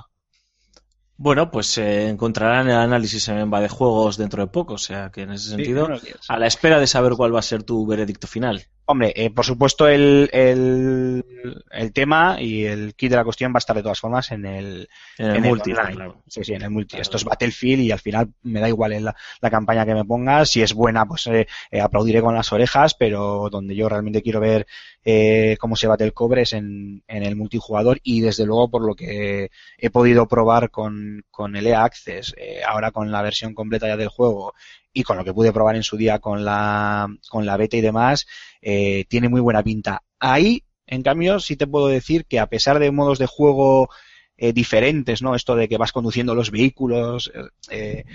Bueno, 1.18 1.50
pues 1.50 1.78
eh, 1.78 2.10
encontrarán 2.10 2.68
el 2.68 2.76
análisis 2.76 3.30
en 3.30 3.52
Va 3.52 3.62
de 3.62 3.70
Juegos 3.70 4.18
dentro 4.18 4.42
de 4.42 4.52
poco, 4.52 4.74
o 4.74 4.78
sea 4.78 5.12
que 5.12 5.22
en 5.22 5.32
ese 5.32 5.50
sentido, 5.50 5.88
a 6.28 6.38
la 6.38 6.48
espera 6.48 6.78
de 6.78 6.88
saber 6.88 7.14
cuál 7.14 7.34
va 7.34 7.40
a 7.40 7.44
ser 7.44 7.64
tu 7.64 7.86
veredicto 7.86 8.28
final. 8.28 8.66
Hombre, 8.88 9.14
eh, 9.16 9.32
por 9.32 9.46
supuesto 9.46 9.88
el, 9.88 10.30
el, 10.32 11.26
el 11.72 11.94
tema 11.94 12.38
y 12.40 12.66
el 12.66 12.94
kit 12.94 13.10
de 13.10 13.16
la 13.16 13.24
cuestión 13.24 13.52
va 13.52 13.58
a 13.58 13.60
estar 13.60 13.76
de 13.76 13.82
todas 13.82 14.00
formas 14.00 14.32
en 14.32 14.46
el, 14.46 14.88
En 15.18 15.32
el 15.32 15.36
en 15.38 15.44
multi, 15.44 15.72
claro. 15.74 16.22
Sí, 16.28 16.44
sí, 16.44 16.54
en 16.54 16.62
el 16.62 16.70
multi. 16.70 16.90
Claro. 16.92 17.02
Esto 17.02 17.18
es 17.18 17.24
Battlefield 17.24 17.82
y 17.82 17.92
al 17.92 18.00
final 18.00 18.30
me 18.44 18.60
da 18.60 18.70
igual 18.70 18.94
en 18.94 19.06
la, 19.06 19.16
la 19.42 19.50
campaña 19.50 19.86
que 19.86 19.96
me 19.96 20.06
pongas. 20.06 20.52
Si 20.52 20.62
es 20.62 20.74
buena, 20.74 21.06
pues 21.08 21.26
eh, 21.28 21.48
eh, 21.72 21.82
aplaudiré 21.82 22.22
con 22.22 22.36
las 22.36 22.54
orejas, 22.54 22.94
pero 22.94 23.50
donde 23.50 23.76
yo 23.76 23.90
realmente 23.90 24.22
quiero 24.22 24.40
ver 24.40 24.68
eh, 25.04 25.58
cómo 25.60 25.76
se 25.76 25.88
bate 25.88 26.04
el 26.04 26.14
cobre 26.14 26.42
es 26.42 26.54
en, 26.54 27.04
en 27.08 27.24
el 27.24 27.36
multijugador 27.36 28.00
y 28.04 28.22
desde 28.22 28.46
luego 28.46 28.70
por 28.70 28.84
lo 28.84 28.96
que 28.96 29.52
he 29.78 29.90
podido 29.90 30.28
probar 30.28 30.72
con, 30.72 31.24
con 31.30 31.56
el 31.56 31.68
EA 31.68 31.84
Access, 31.84 32.34
eh, 32.38 32.62
ahora 32.68 32.92
con 32.92 33.12
la 33.12 33.22
versión 33.22 33.54
completa 33.54 33.88
ya 33.88 33.98
del 33.98 34.10
juego 34.10 34.54
y 34.96 35.04
con 35.04 35.18
lo 35.18 35.26
que 35.26 35.34
pude 35.34 35.52
probar 35.52 35.76
en 35.76 35.84
su 35.84 35.98
día 35.98 36.20
con 36.20 36.46
la, 36.46 37.08
con 37.30 37.46
la 37.46 37.58
beta 37.58 37.76
y 37.76 37.82
demás, 37.82 38.26
eh, 38.62 39.04
tiene 39.10 39.28
muy 39.28 39.42
buena 39.42 39.62
pinta. 39.62 40.02
Ahí, 40.20 40.64
en 40.88 41.04
cambio, 41.04 41.40
sí 41.40 41.58
te 41.58 41.68
puedo 41.68 41.88
decir 41.88 42.26
que 42.26 42.40
a 42.40 42.48
pesar 42.48 42.80
de 42.80 42.92
modos 42.92 43.20
de 43.20 43.26
juego 43.26 43.90
eh, 44.38 44.54
diferentes, 44.54 45.22
¿no? 45.22 45.36
Esto 45.36 45.58
de 45.58 45.68
que 45.68 45.78
vas 45.78 45.92
conduciendo 45.92 46.34
los 46.34 46.50
vehículos, 46.50 47.30
eh, 47.70 48.06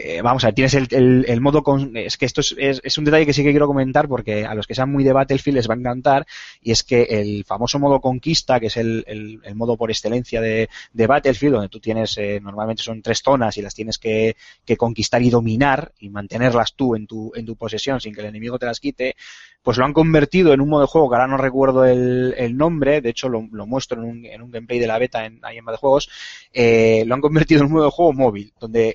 eh, 0.00 0.22
vamos 0.22 0.44
a 0.44 0.46
ver, 0.46 0.54
tienes 0.54 0.74
el, 0.74 1.40
modo 1.40 1.64
con, 1.64 1.96
es 1.96 2.16
que 2.16 2.24
esto 2.24 2.40
es, 2.40 2.98
un 2.98 3.04
detalle 3.04 3.26
que 3.26 3.32
sí 3.32 3.42
que 3.42 3.50
quiero 3.50 3.66
comentar 3.66 4.06
porque 4.06 4.46
a 4.46 4.54
los 4.54 4.64
que 4.64 4.76
sean 4.76 4.92
muy 4.92 5.02
de 5.02 5.12
Battlefield 5.12 5.56
les 5.56 5.68
va 5.68 5.74
a 5.74 5.76
encantar 5.76 6.24
y 6.62 6.70
es 6.70 6.84
que 6.84 7.02
el 7.02 7.44
famoso 7.44 7.80
modo 7.80 8.00
conquista, 8.00 8.60
que 8.60 8.68
es 8.68 8.76
el, 8.76 9.40
modo 9.56 9.76
por 9.76 9.90
excelencia 9.90 10.40
de, 10.40 10.68
Battlefield, 10.94 11.54
donde 11.54 11.68
tú 11.68 11.80
tienes, 11.80 12.16
eh, 12.16 12.38
normalmente 12.40 12.80
son 12.80 13.02
tres 13.02 13.22
zonas 13.24 13.56
y 13.56 13.62
las 13.62 13.74
tienes 13.74 13.98
que, 13.98 14.36
conquistar 14.76 15.20
y 15.20 15.30
dominar 15.30 15.90
y 15.98 16.10
mantenerlas 16.10 16.74
tú 16.74 16.94
en 16.94 17.08
tu, 17.08 17.32
en 17.34 17.44
tu 17.44 17.56
posesión 17.56 18.00
sin 18.00 18.14
que 18.14 18.20
el 18.20 18.28
enemigo 18.28 18.56
te 18.56 18.66
las 18.66 18.78
quite, 18.78 19.16
pues 19.64 19.78
lo 19.78 19.84
han 19.84 19.92
convertido 19.92 20.52
en 20.52 20.60
un 20.60 20.68
modo 20.68 20.82
de 20.82 20.86
juego 20.86 21.10
que 21.10 21.16
ahora 21.16 21.26
no 21.26 21.38
recuerdo 21.38 21.84
el, 21.84 22.56
nombre, 22.56 23.00
de 23.00 23.10
hecho 23.10 23.28
lo, 23.28 23.42
muestro 23.42 24.00
en 24.00 24.08
un, 24.08 24.24
en 24.26 24.42
un, 24.42 24.52
gameplay 24.52 24.78
de 24.78 24.86
la 24.86 24.98
beta 24.98 25.24
en, 25.24 25.40
ahí 25.42 25.58
en 25.58 25.64
de 25.64 25.76
juegos, 25.76 26.08
eh, 26.52 27.02
lo 27.04 27.16
han 27.16 27.20
convertido 27.20 27.62
en 27.62 27.66
un 27.66 27.72
modo 27.72 27.84
de 27.86 27.90
juego 27.90 28.12
móvil, 28.12 28.52
donde 28.60 28.94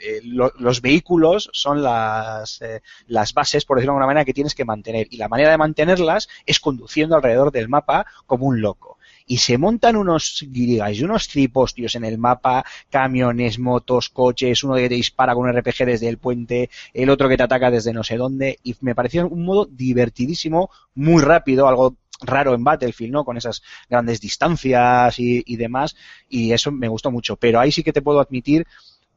eh, 0.00 0.20
lo, 0.24 0.52
los 0.58 0.80
vehículos 0.80 1.50
son 1.52 1.82
las, 1.82 2.60
eh, 2.62 2.82
las 3.06 3.34
bases, 3.34 3.64
por 3.64 3.76
decirlo 3.76 3.92
de 3.92 3.96
alguna 3.96 4.06
manera, 4.06 4.24
que 4.24 4.32
tienes 4.32 4.54
que 4.54 4.64
mantener. 4.64 5.06
Y 5.10 5.16
la 5.16 5.28
manera 5.28 5.50
de 5.50 5.58
mantenerlas 5.58 6.28
es 6.46 6.60
conduciendo 6.60 7.16
alrededor 7.16 7.52
del 7.52 7.68
mapa 7.68 8.06
como 8.26 8.46
un 8.46 8.60
loco. 8.60 8.98
Y 9.26 9.38
se 9.38 9.58
montan 9.58 9.96
unos 9.96 10.42
y 10.42 11.04
unos 11.04 11.28
tripostios 11.28 11.94
en 11.94 12.04
el 12.04 12.18
mapa, 12.18 12.64
camiones, 12.88 13.58
motos, 13.58 14.08
coches, 14.08 14.64
uno 14.64 14.74
que 14.74 14.88
te 14.88 14.94
dispara 14.96 15.34
con 15.34 15.48
un 15.48 15.56
RPG 15.56 15.84
desde 15.86 16.08
el 16.08 16.18
puente, 16.18 16.70
el 16.92 17.10
otro 17.10 17.28
que 17.28 17.36
te 17.36 17.44
ataca 17.44 17.70
desde 17.70 17.92
no 17.92 18.02
sé 18.02 18.16
dónde. 18.16 18.58
Y 18.64 18.74
me 18.80 18.94
pareció 18.94 19.28
un 19.28 19.44
modo 19.44 19.66
divertidísimo, 19.66 20.70
muy 20.94 21.22
rápido, 21.22 21.68
algo 21.68 21.96
raro 22.22 22.54
en 22.54 22.64
Battlefield, 22.64 23.12
¿no? 23.12 23.24
Con 23.24 23.36
esas 23.36 23.62
grandes 23.88 24.20
distancias 24.20 25.18
y, 25.18 25.42
y 25.46 25.56
demás. 25.56 25.96
Y 26.28 26.52
eso 26.52 26.72
me 26.72 26.88
gustó 26.88 27.10
mucho. 27.10 27.36
Pero 27.36 27.60
ahí 27.60 27.72
sí 27.72 27.82
que 27.82 27.92
te 27.92 28.02
puedo 28.02 28.20
admitir 28.20 28.66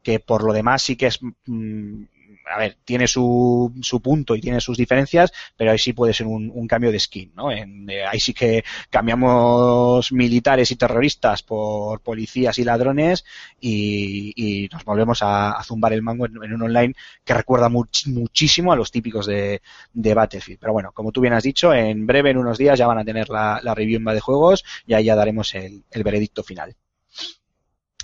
que 0.03 0.19
por 0.19 0.43
lo 0.43 0.53
demás 0.53 0.83
sí 0.83 0.95
que 0.95 1.07
es 1.07 1.19
mmm, 1.45 2.03
a 2.45 2.57
ver, 2.57 2.77
tiene 2.83 3.07
su, 3.07 3.73
su 3.81 4.01
punto 4.01 4.35
y 4.35 4.41
tiene 4.41 4.59
sus 4.59 4.77
diferencias, 4.77 5.31
pero 5.55 5.71
ahí 5.71 5.79
sí 5.79 5.93
puede 5.93 6.13
ser 6.13 6.27
un, 6.27 6.51
un 6.53 6.67
cambio 6.67 6.91
de 6.91 6.99
skin, 6.99 7.31
¿no? 7.35 7.51
En, 7.51 7.89
eh, 7.89 8.05
ahí 8.05 8.19
sí 8.19 8.33
que 8.33 8.63
cambiamos 8.89 10.11
militares 10.11 10.71
y 10.71 10.75
terroristas 10.75 11.43
por 11.43 12.01
policías 12.01 12.57
y 12.59 12.63
ladrones 12.63 13.23
y, 13.59 14.33
y 14.35 14.69
nos 14.69 14.83
volvemos 14.83 15.23
a, 15.23 15.51
a, 15.51 15.63
zumbar 15.63 15.93
el 15.93 16.01
mango 16.01 16.25
en, 16.25 16.37
un 16.37 16.61
online 16.61 16.93
que 17.23 17.33
recuerda 17.33 17.69
much, 17.69 18.07
muchísimo 18.07 18.71
a 18.71 18.75
los 18.75 18.91
típicos 18.91 19.25
de, 19.25 19.61
de, 19.93 20.13
Battlefield. 20.13 20.59
Pero 20.59 20.73
bueno, 20.73 20.91
como 20.91 21.11
tú 21.11 21.21
bien 21.21 21.33
has 21.33 21.43
dicho, 21.43 21.73
en 21.73 22.05
breve, 22.05 22.31
en 22.31 22.37
unos 22.37 22.57
días, 22.57 22.77
ya 22.77 22.87
van 22.87 22.99
a 22.99 23.05
tener 23.05 23.29
la, 23.29 23.59
la 23.63 23.73
review 23.73 23.97
en 23.99 24.03
de 24.03 24.19
juegos 24.19 24.63
y 24.85 24.93
ahí 24.93 25.05
ya 25.05 25.15
daremos 25.15 25.55
el, 25.55 25.83
el 25.89 26.03
veredicto 26.03 26.43
final. 26.43 26.75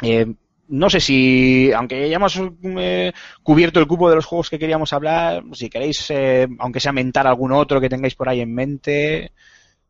Eh, 0.02 0.34
no 0.70 0.90
sé 0.90 1.00
si, 1.00 1.72
aunque 1.74 2.10
ya 2.10 2.18
hemos 2.18 2.40
eh, 2.64 3.12
cubierto 3.44 3.80
el 3.80 3.88
cupo 3.88 4.10
de 4.10 4.16
los 4.16 4.26
juegos 4.26 4.50
que 4.50 4.60
queríamos 4.60 4.94
hablar, 4.94 5.44
si 5.54 5.70
queréis, 5.70 6.06
eh, 6.12 6.48
aunque 6.60 6.80
sea 6.80 6.92
mentar 6.92 7.28
algún 7.28 7.52
otro 7.52 7.82
que 7.82 7.90
tengáis 7.90 8.16
por 8.16 8.30
ahí 8.30 8.42
en 8.42 8.54
mente, 8.54 9.32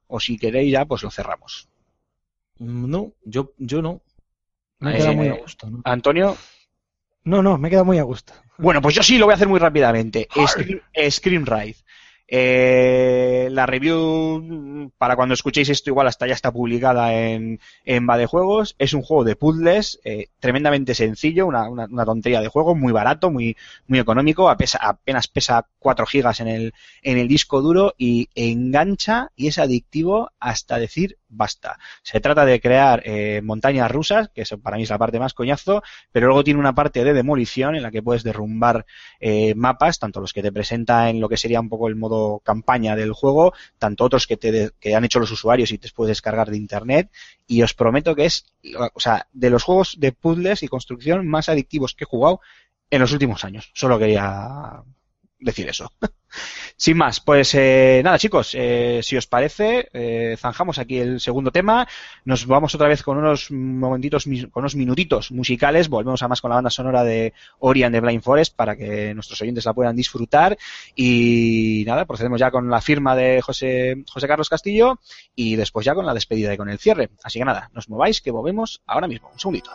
o 0.08 0.20
si 0.20 0.38
queréis 0.38 0.72
ya, 0.72 0.86
pues 0.86 1.04
lo 1.04 1.12
cerramos. 1.12 1.68
No, 2.60 3.14
yo, 3.24 3.54
yo 3.58 3.82
no. 3.82 4.02
Me 4.80 4.94
he 4.94 4.98
quedado 4.98 5.14
muy 5.14 5.28
a 5.28 5.34
gusto. 5.34 5.70
¿no? 5.70 5.82
Antonio. 5.84 6.38
No, 7.26 7.44
no, 7.44 7.58
me 7.58 7.68
he 7.68 7.72
quedado 7.72 7.86
muy 7.86 8.00
a 8.00 8.04
gusto. 8.04 8.34
Bueno, 8.58 8.82
pues 8.82 8.96
yo 8.96 9.04
sí 9.04 9.18
lo 9.18 9.26
voy 9.26 9.34
a 9.34 9.36
hacer 9.36 9.48
muy 9.48 9.60
rápidamente. 9.60 10.28
Scream, 10.48 10.82
Scream 11.10 11.46
Ride. 11.46 11.78
Eh, 12.32 13.48
la 13.52 13.66
review, 13.66 14.92
para 14.98 15.16
cuando 15.16 15.34
escuchéis 15.34 15.70
esto, 15.70 15.90
igual 15.90 16.08
hasta 16.08 16.28
ya 16.28 16.34
está 16.34 16.52
publicada 16.52 17.14
en, 17.14 17.60
en 17.86 18.08
Juegos. 18.28 18.76
Es 18.78 18.94
un 18.94 19.02
juego 19.02 19.24
de 19.24 19.36
puzzles 19.36 20.00
eh, 20.04 20.28
tremendamente 20.40 20.94
sencillo, 20.94 21.48
una, 21.48 21.70
una, 21.70 21.86
una, 21.86 22.06
tontería 22.06 22.42
de 22.42 22.48
juego, 22.48 22.76
muy 22.76 22.94
barato, 22.94 23.32
muy, 23.32 23.58
muy 23.88 24.00
económico, 24.00 24.50
apenas 24.50 25.28
pesa 25.28 25.68
4 25.80 26.06
gigas 26.06 26.40
en 26.40 26.48
el, 26.48 26.74
en 27.02 27.18
el 27.18 27.28
disco 27.28 27.62
duro 27.62 27.96
y 27.98 28.30
engancha 28.36 29.32
y 29.36 29.48
es 29.48 29.58
adictivo 29.58 30.32
hasta 30.40 30.78
decir 30.78 31.18
basta. 31.30 31.78
Se 32.02 32.20
trata 32.20 32.44
de 32.46 32.60
crear 32.60 33.02
eh, 33.06 33.42
montañas 33.44 33.90
rusas, 33.92 34.30
que 34.30 34.42
eso 34.42 34.60
para 34.60 34.78
mí 34.78 34.84
es 34.84 34.90
la 34.90 34.98
parte 34.98 35.20
más 35.20 35.34
coñazo, 35.34 35.84
pero 36.12 36.28
luego 36.28 36.44
tiene 36.44 36.60
una 36.60 36.74
parte 36.74 37.04
de 37.04 37.14
demolición 37.14 37.76
en 37.76 37.84
la 37.84 37.92
que 37.92 38.04
puedes 38.04 38.24
derrumbar 38.24 38.86
eh, 39.20 39.54
mapas, 39.56 40.00
tanto 40.00 40.20
los 40.20 40.34
que 40.34 40.42
te 40.42 40.52
presenta 40.52 41.10
en 41.10 41.20
lo 41.20 41.30
que 41.30 41.38
sería 41.38 41.60
un 41.60 41.70
poco 41.70 41.88
el 41.88 41.96
modo 41.96 42.19
campaña 42.44 42.96
del 42.96 43.14
juego, 43.14 43.54
tanto 43.78 44.04
otros 44.04 44.28
que, 44.28 44.38
te, 44.38 44.72
que 44.80 44.96
han 44.96 45.06
hecho 45.06 45.20
los 45.20 45.32
usuarios 45.32 45.72
y 45.72 45.78
te 45.78 45.90
puedes 45.90 46.12
descargar 46.12 46.50
de 46.50 46.58
internet, 46.58 47.10
y 47.48 47.62
os 47.62 47.74
prometo 47.74 48.16
que 48.16 48.26
es, 48.26 48.46
o 48.94 49.00
sea, 49.00 49.28
de 49.32 49.50
los 49.50 49.64
juegos 49.64 49.96
de 50.00 50.12
puzzles 50.12 50.64
y 50.64 50.68
construcción 50.68 51.28
más 51.28 51.50
adictivos 51.50 51.96
que 51.96 52.04
he 52.04 52.08
jugado 52.08 52.42
en 52.90 53.02
los 53.02 53.12
últimos 53.12 53.44
años. 53.46 53.72
Solo 53.74 54.00
quería 54.00 54.84
decir 55.40 55.70
eso. 55.70 55.92
Sin 56.76 56.98
más, 56.98 57.20
pues 57.20 57.54
eh, 57.56 58.02
nada 58.04 58.18
chicos, 58.18 58.52
eh, 58.54 59.02
si 59.04 59.18
os 59.18 59.28
parece, 59.28 59.90
eh, 59.94 60.36
zanjamos 60.38 60.80
aquí 60.80 60.98
el 60.98 61.20
segundo 61.20 61.52
tema, 61.52 61.88
nos 62.26 62.46
vamos 62.46 62.74
otra 62.76 62.88
vez 62.88 63.04
con 63.04 63.18
unos 63.18 63.52
momentitos, 63.52 64.26
con 64.52 64.62
unos 64.62 64.76
minutitos 64.76 65.32
musicales, 65.32 65.90
volvemos 65.90 66.22
además 66.22 66.42
con 66.42 66.50
la 66.50 66.56
banda 66.56 66.70
sonora 66.70 67.04
de 67.04 67.34
Ori 67.60 67.84
and 67.84 67.96
the 67.96 68.02
Blind 68.02 68.22
Forest 68.22 68.56
para 68.56 68.76
que 68.76 69.14
nuestros 69.14 69.42
oyentes 69.42 69.66
la 69.66 69.74
puedan 69.74 69.96
disfrutar 69.96 70.58
y 70.96 71.84
nada, 71.86 72.06
procedemos 72.06 72.40
ya 72.40 72.52
con 72.52 72.70
la 72.70 72.82
firma 72.82 73.16
de 73.16 73.42
José, 73.42 74.04
José 74.10 74.28
Carlos 74.28 74.50
Castillo 74.50 75.00
y 75.36 75.56
después 75.56 75.86
ya 75.86 75.96
con 75.96 76.06
la 76.06 76.14
despedida 76.14 76.54
y 76.54 76.58
con 76.58 76.70
el 76.70 76.80
cierre. 76.80 77.10
Así 77.24 77.40
que 77.40 77.46
nada, 77.46 77.70
nos 77.74 77.90
mováis 77.90 78.22
que 78.22 78.32
volvemos 78.32 78.82
ahora 78.86 79.08
mismo, 79.08 79.30
un 79.34 79.40
segundito. 79.40 79.72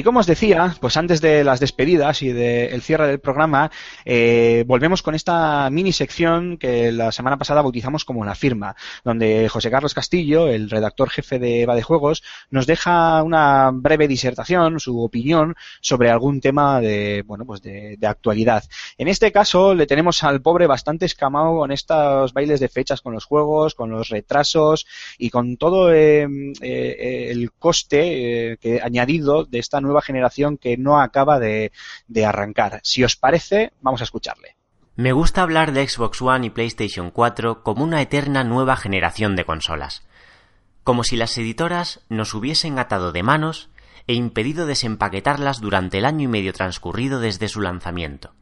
Y 0.00 0.02
como 0.02 0.20
os 0.20 0.26
decía, 0.26 0.74
pues 0.80 0.96
antes 0.96 1.20
de 1.20 1.44
las 1.44 1.60
despedidas 1.60 2.22
y 2.22 2.32
del 2.32 2.80
cierre 2.80 3.06
del 3.06 3.20
programa, 3.20 3.70
eh, 4.06 4.64
volvemos 4.66 5.02
con 5.02 5.14
esta 5.14 5.68
mini 5.68 5.92
sección 5.92 6.56
que 6.56 6.90
la 6.90 7.12
semana 7.12 7.36
pasada 7.36 7.60
bautizamos 7.60 8.06
como 8.06 8.24
la 8.24 8.34
firma, 8.34 8.74
donde 9.04 9.46
José 9.50 9.70
Carlos 9.70 9.92
Castillo, 9.92 10.48
el 10.48 10.70
redactor 10.70 11.10
jefe 11.10 11.38
de 11.38 11.60
Eva 11.60 11.74
de 11.74 11.82
Juegos, 11.82 12.22
nos 12.48 12.66
deja 12.66 13.22
una 13.22 13.72
breve 13.74 14.08
disertación, 14.08 14.80
su 14.80 15.02
opinión 15.02 15.54
sobre 15.82 16.08
algún 16.08 16.40
tema 16.40 16.80
de, 16.80 17.22
bueno, 17.26 17.44
pues 17.44 17.60
de, 17.60 17.98
actualidad. 18.00 18.64
En 18.96 19.06
este 19.06 19.30
caso, 19.32 19.74
le 19.74 19.86
tenemos 19.86 20.24
al 20.24 20.40
pobre 20.40 20.66
bastante 20.66 21.04
escamado 21.04 21.58
con 21.58 21.72
estos 21.72 22.32
bailes 22.32 22.58
de 22.58 22.70
fechas 22.70 23.02
con 23.02 23.12
los 23.12 23.26
juegos, 23.26 23.74
con 23.74 23.90
los 23.90 24.08
retrasos 24.08 24.86
y 25.18 25.28
con 25.28 25.58
todo 25.58 25.92
eh, 25.92 26.26
eh, 26.62 27.26
el 27.30 27.52
coste 27.52 28.56
que 28.62 28.80
añadido 28.82 29.44
de 29.44 29.58
esta 29.58 29.82
nueva 29.82 29.89
nueva 29.90 30.02
generación 30.02 30.56
que 30.56 30.76
no 30.76 31.00
acaba 31.00 31.38
de, 31.38 31.72
de 32.08 32.24
arrancar. 32.24 32.80
Si 32.82 33.04
os 33.04 33.16
parece, 33.16 33.72
vamos 33.80 34.00
a 34.00 34.04
escucharle. 34.04 34.56
Me 34.96 35.12
gusta 35.12 35.42
hablar 35.42 35.72
de 35.72 35.88
Xbox 35.88 36.20
One 36.20 36.46
y 36.46 36.50
PlayStation 36.50 37.10
4 37.10 37.62
como 37.62 37.84
una 37.84 38.02
eterna 38.02 38.44
nueva 38.44 38.76
generación 38.76 39.36
de 39.36 39.44
consolas. 39.44 40.06
Como 40.84 41.04
si 41.04 41.16
las 41.16 41.36
editoras 41.38 42.00
nos 42.08 42.34
hubiesen 42.34 42.78
atado 42.78 43.12
de 43.12 43.22
manos 43.22 43.70
e 44.06 44.14
impedido 44.14 44.66
desempaquetarlas 44.66 45.60
durante 45.60 45.98
el 45.98 46.04
año 46.04 46.24
y 46.24 46.28
medio 46.28 46.52
transcurrido 46.52 47.20
desde 47.20 47.48
su 47.48 47.60
lanzamiento. 47.60 48.34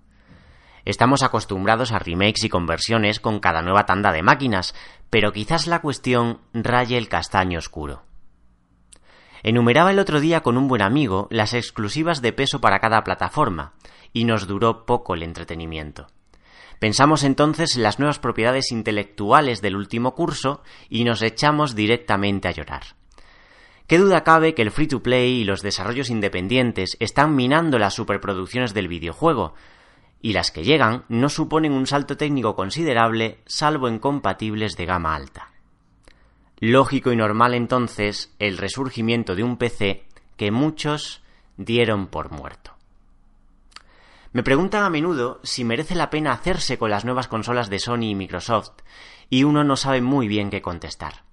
Estamos 0.85 1.23
acostumbrados 1.23 1.93
a 1.93 1.99
remakes 1.99 2.45
y 2.45 2.49
conversiones 2.49 3.21
con 3.21 3.41
cada 3.41 3.61
nueva 3.61 3.85
tanda 3.85 4.11
de 4.11 4.23
máquinas, 4.23 4.75
pero 5.11 5.33
quizás 5.33 5.67
la 5.67 5.81
cuestión 5.81 6.41
raye 6.55 6.97
el 6.97 7.09
castaño 7.09 7.59
oscuro. 7.59 8.08
Enumeraba 9.43 9.91
el 9.91 9.99
otro 9.99 10.21
día 10.21 10.41
con 10.41 10.57
un 10.57 10.69
buen 10.69 10.83
amigo 10.83 11.29
las 11.31 11.55
exclusivas 11.55 12.23
de 12.23 12.33
peso 12.33 12.61
para 12.61 12.81
cada 12.81 13.05
plataforma, 13.05 13.75
y 14.13 14.25
nos 14.25 14.47
duró 14.47 14.87
poco 14.87 15.15
el 15.15 15.23
entretenimiento. 15.23 16.09
Pensamos 16.79 17.25
entonces 17.25 17.77
en 17.77 17.83
las 17.83 17.99
nuevas 17.99 18.19
propiedades 18.19 18.71
intelectuales 18.71 19.61
del 19.61 19.77
último 19.77 20.15
curso 20.15 20.63
y 20.89 21.05
nos 21.05 21.23
echamos 21.23 21.75
directamente 21.75 22.49
a 22.49 22.53
llorar. 22.53 22.83
¿Qué 23.89 23.99
duda 23.99 24.23
cabe 24.23 24.55
que 24.55 24.63
el 24.63 24.71
free 24.71 24.87
to 24.87 25.03
play 25.03 25.41
y 25.41 25.45
los 25.45 25.63
desarrollos 25.63 26.11
independientes 26.11 26.97
están 27.01 27.35
minando 27.35 27.79
las 27.79 27.95
superproducciones 27.95 28.75
del 28.75 28.87
videojuego, 28.87 29.55
y 30.21 30.33
las 30.33 30.51
que 30.51 30.63
llegan 30.63 31.05
no 31.09 31.29
suponen 31.29 31.73
un 31.73 31.87
salto 31.87 32.17
técnico 32.17 32.55
considerable 32.55 33.39
salvo 33.47 33.89
en 33.89 33.99
compatibles 33.99 34.77
de 34.77 34.87
gama 34.87 35.15
alta. 35.15 35.53
Lógico 36.61 37.13
y 37.13 37.17
normal 37.17 37.55
entonces 37.55 38.35
el 38.39 38.59
resurgimiento 38.59 39.37
de 39.37 39.45
un 39.45 39.57
PC 39.59 40.05
que 40.37 40.51
muchos 40.51 41.23
dieron 41.57 42.09
por 42.09 42.31
muerto. 42.31 42.73
Me 44.33 44.43
preguntan 44.43 44.83
a 44.83 44.91
menudo 44.91 45.41
si 45.43 45.65
merece 45.65 45.95
la 45.95 46.11
pena 46.11 46.33
hacerse 46.33 46.77
con 46.77 46.91
las 46.91 47.05
nuevas 47.05 47.29
consolas 47.29 47.71
de 47.71 47.79
Sony 47.79 48.11
y 48.11 48.15
Microsoft, 48.15 48.73
y 49.31 49.45
uno 49.45 49.65
no 49.65 49.77
sabe 49.77 50.01
muy 50.01 50.29
bien 50.29 50.51
qué 50.51 50.61
contestar. 50.61 51.25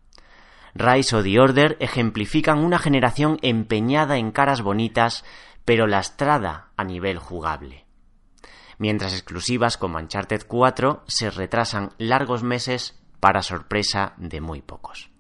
Rise 0.76 1.16
o 1.16 1.24
The 1.24 1.40
Order 1.40 1.78
ejemplifican 1.80 2.60
una 2.60 2.80
generación 2.80 3.40
empeñada 3.42 4.18
en 4.18 4.32
caras 4.32 4.62
bonitas, 4.62 5.24
pero 5.66 5.88
lastrada 5.88 6.70
a 6.78 6.84
nivel 6.84 7.18
jugable. 7.18 7.86
Mientras 8.78 9.14
exclusivas 9.14 9.78
como 9.78 9.98
Uncharted 9.98 10.44
4 10.48 11.04
se 11.08 11.30
retrasan 11.32 11.94
largos 11.98 12.44
meses 12.44 13.00
para 13.20 13.42
sorpresa 13.42 14.14
de 14.18 14.42
muy 14.42 14.62
pocos. 14.62 15.15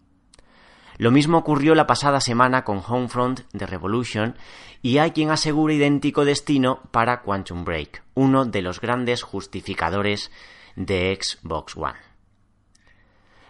Lo 0.97 1.11
mismo 1.11 1.37
ocurrió 1.37 1.75
la 1.75 1.87
pasada 1.87 2.21
semana 2.21 2.63
con 2.63 2.81
Homefront 2.87 3.41
de 3.51 3.65
Revolution 3.65 4.37
y 4.81 4.99
hay 4.99 5.11
quien 5.11 5.29
asegura 5.29 5.73
idéntico 5.73 6.23
destino 6.23 6.81
para 6.91 7.21
Quantum 7.21 7.65
Break, 7.65 8.03
uno 8.13 8.45
de 8.45 8.61
los 8.61 8.79
grandes 8.79 9.21
justificadores 9.21 10.31
de 10.75 11.17
Xbox 11.21 11.75
One. 11.75 11.99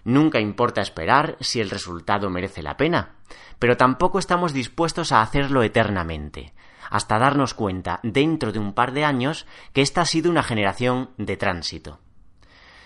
Nunca 0.06 0.40
importa 0.40 0.82
esperar 0.82 1.38
si 1.40 1.60
el 1.60 1.70
resultado 1.70 2.30
merece 2.30 2.64
la 2.64 2.78
pena, 2.78 3.16
pero 3.60 3.78
tampoco 3.78 4.18
estamos 4.18 4.54
dispuestos 4.54 5.12
a 5.12 5.22
hacerlo 5.22 5.62
eternamente, 5.62 6.54
hasta 6.90 7.20
darnos 7.20 7.54
cuenta 7.54 8.00
dentro 8.04 8.52
de 8.52 8.60
un 8.60 8.74
par 8.74 8.92
de 8.92 9.06
años 9.06 9.46
que 9.74 9.82
esta 9.82 10.02
ha 10.02 10.06
sido 10.06 10.32
una 10.32 10.44
generación 10.44 11.12
de 11.18 11.38
tránsito. 11.38 12.00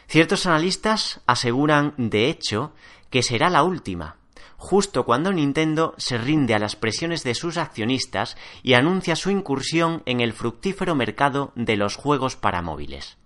Ciertos 0.08 0.46
analistas 0.48 1.22
aseguran, 1.28 1.94
de 1.98 2.30
hecho, 2.30 2.74
que 3.10 3.22
será 3.22 3.50
la 3.50 3.64
última, 3.64 4.19
justo 4.60 5.06
cuando 5.06 5.32
Nintendo 5.32 5.96
se 5.98 6.18
rinde 6.18 6.54
a 6.54 6.60
las 6.60 6.76
presiones 6.76 7.24
de 7.24 7.34
sus 7.34 7.58
accionistas 7.58 8.36
y 8.62 8.74
anuncia 8.74 9.16
su 9.16 9.32
incursión 9.32 10.04
en 10.06 10.20
el 10.20 10.34
fructífero 10.34 10.96
mercado 10.96 11.54
de 11.56 11.78
los 11.78 11.96
juegos 11.96 12.36
para 12.36 12.62
móviles. 12.62 13.18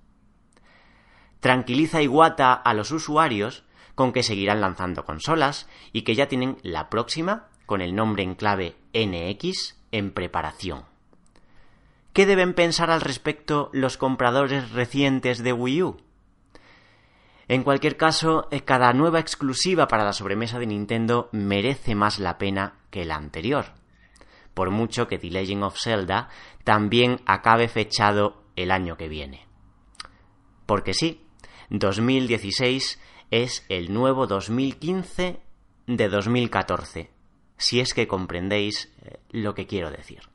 Tranquiliza 1.39 2.03
Iwata 2.03 2.53
a 2.53 2.73
los 2.75 2.91
usuarios 2.91 3.63
con 3.95 4.13
que 4.13 4.21
seguirán 4.21 4.61
lanzando 4.61 5.05
consolas 5.05 5.67
y 5.91 6.03
que 6.03 6.13
ya 6.13 6.27
tienen 6.27 6.57
la 6.61 6.89
próxima, 6.89 7.47
con 7.65 7.81
el 7.81 7.95
nombre 7.95 8.23
en 8.23 8.35
clave 8.35 8.75
NX, 8.93 9.75
en 9.91 10.11
preparación. 10.11 10.85
¿Qué 12.13 12.27
deben 12.27 12.53
pensar 12.53 12.91
al 12.91 13.01
respecto 13.01 13.71
los 13.73 13.97
compradores 13.97 14.71
recientes 14.71 15.41
de 15.43 15.51
Wii 15.51 15.83
U? 15.83 15.97
En 17.47 17.63
cualquier 17.63 17.97
caso, 17.97 18.47
eh, 18.51 18.61
cada 18.61 18.93
nueva 18.93 19.19
exclusiva 19.19 19.87
para 19.87 20.05
la 20.05 20.13
sobremesa 20.13 20.59
de 20.59 20.67
Nintendo 20.67 21.29
merece 21.31 21.95
más 21.95 22.19
la 22.19 22.37
pena 22.37 22.75
que 22.89 23.05
la 23.05 23.15
anterior. 23.15 23.73
Por 24.53 24.69
mucho 24.69 25.07
que 25.07 25.17
The 25.17 25.29
Legend 25.29 25.63
of 25.63 25.77
Zelda 25.81 26.29
también 26.63 27.21
acabe 27.25 27.67
fechado 27.67 28.43
el 28.55 28.71
año 28.71 28.97
que 28.97 29.09
viene. 29.09 29.45
Porque 30.65 30.93
sí, 30.93 31.25
2016 31.69 32.99
es 33.31 33.65
el 33.67 33.93
nuevo 33.93 34.27
2015 34.27 35.39
de 35.87 36.07
2014, 36.07 37.09
si 37.57 37.79
es 37.79 37.93
que 37.93 38.07
comprendéis 38.07 38.93
eh, 39.01 39.19
lo 39.31 39.53
que 39.53 39.67
quiero 39.67 39.91
decir. 39.91 40.32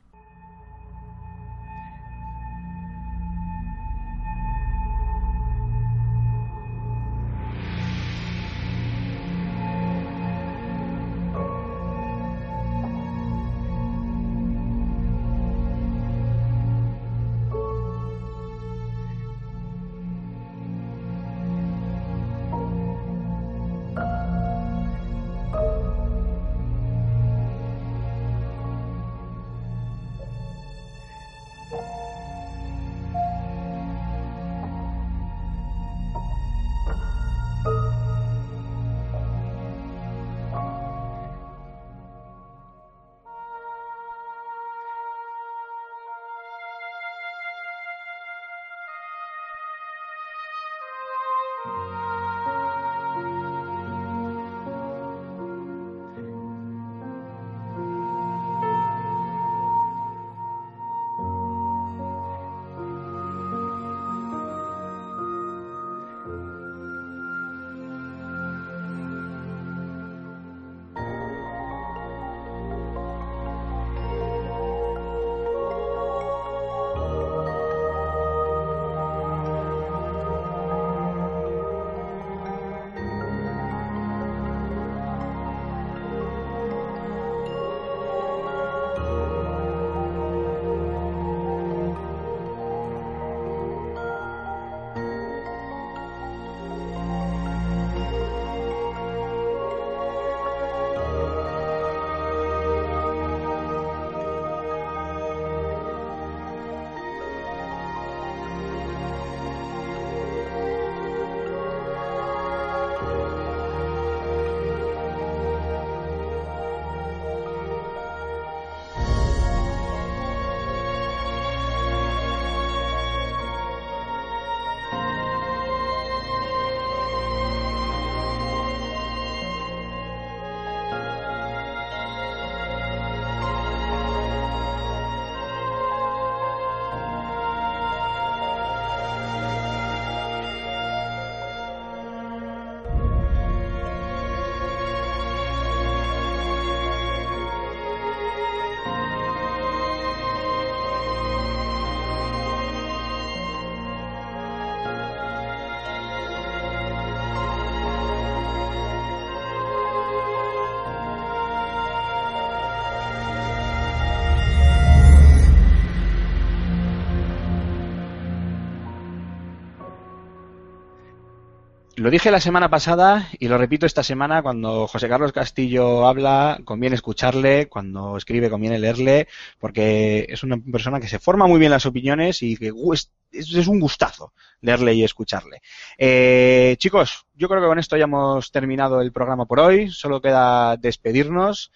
Lo 172.09 172.13
dije 172.13 172.31
la 172.31 172.41
semana 172.41 172.71
pasada 172.71 173.29
y 173.39 173.49
lo 173.49 173.59
repito 173.59 173.85
esta 173.85 174.03
semana, 174.03 174.41
cuando 174.41 174.87
José 174.87 175.11
Carlos 175.11 175.31
Castillo 175.31 176.07
habla, 176.07 176.59
conviene 176.65 176.97
escucharle, 176.97 177.69
cuando 177.69 178.17
escribe 178.17 178.49
conviene 178.49 178.79
leerle, 178.79 179.29
porque 179.59 180.25
es 180.27 180.43
una 180.43 180.57
persona 180.57 181.01
que 181.01 181.07
se 181.07 181.19
forma 181.19 181.47
muy 181.47 181.61
bien 181.61 181.71
las 181.71 181.85
opiniones 181.85 182.43
y 182.43 182.57
que 182.57 182.73
es, 182.73 183.69
un 183.69 183.79
gustazo 183.79 184.33
leerle 184.63 184.95
y 184.95 185.05
escucharle. 185.05 185.61
Eh, 185.99 186.77
chicos, 186.79 187.27
yo 187.35 187.47
creo 187.47 187.61
que 187.61 187.69
con 187.69 187.79
esto 187.79 187.99
ya 187.99 188.05
hemos 188.05 188.51
terminado 188.53 189.03
el 189.03 189.13
programa 189.13 189.45
por 189.45 189.61
hoy, 189.61 189.91
solo 189.91 190.23
queda 190.23 190.79
despedirnos. 190.79 191.71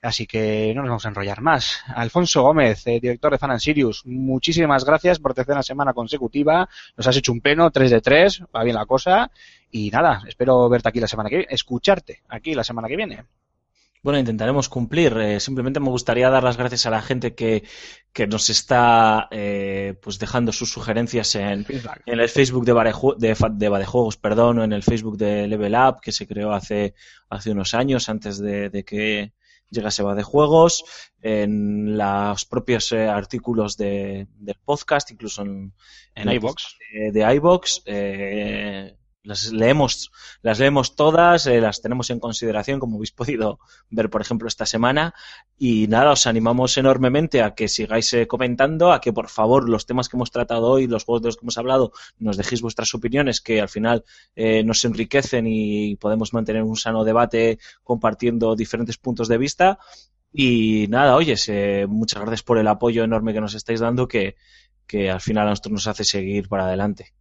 Así 0.00 0.26
que 0.28 0.72
no 0.76 0.82
nos 0.82 0.90
vamos 0.90 1.06
a 1.06 1.08
enrollar 1.08 1.40
más. 1.40 1.80
Alfonso 1.88 2.42
Gómez, 2.42 2.86
eh, 2.86 3.00
director 3.00 3.32
de 3.32 3.38
Fan 3.38 3.50
and 3.50 3.60
Sirius, 3.60 4.06
muchísimas 4.06 4.84
gracias 4.84 5.18
por 5.18 5.34
tercera 5.34 5.62
semana 5.62 5.92
consecutiva. 5.92 6.68
Nos 6.96 7.06
has 7.08 7.16
hecho 7.16 7.32
un 7.32 7.40
pleno, 7.40 7.70
3 7.72 7.90
de 7.90 8.00
3, 8.00 8.42
va 8.54 8.62
bien 8.62 8.76
la 8.76 8.86
cosa. 8.86 9.30
Y 9.72 9.90
nada, 9.90 10.22
espero 10.28 10.68
verte 10.68 10.88
aquí 10.88 11.00
la 11.00 11.08
semana 11.08 11.28
que 11.28 11.38
viene, 11.38 11.52
escucharte 11.52 12.22
aquí 12.28 12.54
la 12.54 12.62
semana 12.62 12.86
que 12.86 12.96
viene. 12.96 13.24
Bueno, 14.00 14.20
intentaremos 14.20 14.68
cumplir. 14.68 15.16
Eh, 15.18 15.40
simplemente 15.40 15.80
me 15.80 15.88
gustaría 15.90 16.30
dar 16.30 16.44
las 16.44 16.56
gracias 16.56 16.86
a 16.86 16.90
la 16.90 17.02
gente 17.02 17.34
que, 17.34 17.64
que 18.12 18.28
nos 18.28 18.48
está 18.50 19.26
eh, 19.32 19.96
pues 20.00 20.20
dejando 20.20 20.52
sus 20.52 20.70
sugerencias 20.70 21.34
en, 21.34 21.64
en 22.06 22.20
el 22.20 22.28
Facebook 22.28 22.64
de, 22.64 22.72
Bareju- 22.72 23.16
de, 23.16 24.16
perdón, 24.20 24.60
o 24.60 24.64
en 24.64 24.72
el 24.72 24.84
Facebook 24.84 25.18
de 25.18 25.48
Level 25.48 25.74
Up, 25.74 26.00
que 26.00 26.12
se 26.12 26.28
creó 26.28 26.52
hace, 26.52 26.94
hace 27.28 27.50
unos 27.50 27.74
años, 27.74 28.08
antes 28.08 28.38
de, 28.38 28.70
de 28.70 28.84
que 28.84 29.32
llegase 29.70 30.02
Badejuegos, 30.02 30.84
en 31.20 31.96
los 31.98 32.44
propios 32.44 32.92
eh, 32.92 33.08
artículos 33.08 33.76
de, 33.76 34.26
del 34.36 34.56
podcast, 34.64 35.10
incluso 35.10 35.42
en, 35.42 35.72
iVoox. 36.14 36.62
de, 36.92 37.12
de 37.12 37.34
iVoox, 37.34 37.82
eh, 37.86 38.96
las 39.28 39.52
leemos, 39.52 40.10
las 40.40 40.58
leemos 40.58 40.96
todas, 40.96 41.46
eh, 41.46 41.60
las 41.60 41.82
tenemos 41.82 42.08
en 42.08 42.18
consideración, 42.18 42.80
como 42.80 42.96
habéis 42.96 43.12
podido 43.12 43.58
ver, 43.90 44.08
por 44.08 44.22
ejemplo, 44.22 44.48
esta 44.48 44.64
semana. 44.64 45.14
Y 45.58 45.86
nada, 45.86 46.12
os 46.12 46.26
animamos 46.26 46.78
enormemente 46.78 47.42
a 47.42 47.54
que 47.54 47.68
sigáis 47.68 48.10
eh, 48.14 48.26
comentando, 48.26 48.90
a 48.90 49.02
que 49.02 49.12
por 49.12 49.28
favor 49.28 49.68
los 49.68 49.84
temas 49.84 50.08
que 50.08 50.16
hemos 50.16 50.30
tratado 50.30 50.66
hoy, 50.68 50.86
los 50.86 51.04
juegos 51.04 51.22
de 51.22 51.28
los 51.28 51.36
que 51.36 51.44
hemos 51.44 51.58
hablado, 51.58 51.92
nos 52.18 52.38
dejéis 52.38 52.62
vuestras 52.62 52.94
opiniones, 52.94 53.42
que 53.42 53.60
al 53.60 53.68
final 53.68 54.04
eh, 54.34 54.64
nos 54.64 54.82
enriquecen 54.86 55.46
y 55.46 55.96
podemos 55.96 56.32
mantener 56.32 56.62
un 56.62 56.76
sano 56.76 57.04
debate 57.04 57.58
compartiendo 57.84 58.56
diferentes 58.56 58.96
puntos 58.96 59.28
de 59.28 59.36
vista. 59.36 59.78
Y 60.32 60.86
nada, 60.88 61.16
oyes, 61.16 61.50
muchas 61.88 62.20
gracias 62.20 62.42
por 62.42 62.58
el 62.58 62.68
apoyo 62.68 63.04
enorme 63.04 63.32
que 63.34 63.40
nos 63.40 63.54
estáis 63.54 63.80
dando, 63.80 64.08
que, 64.08 64.36
que 64.86 65.10
al 65.10 65.20
final 65.20 65.46
a 65.46 65.50
nosotros 65.50 65.72
nos 65.72 65.86
hace 65.86 66.04
seguir 66.04 66.48
para 66.48 66.64
adelante. 66.64 67.17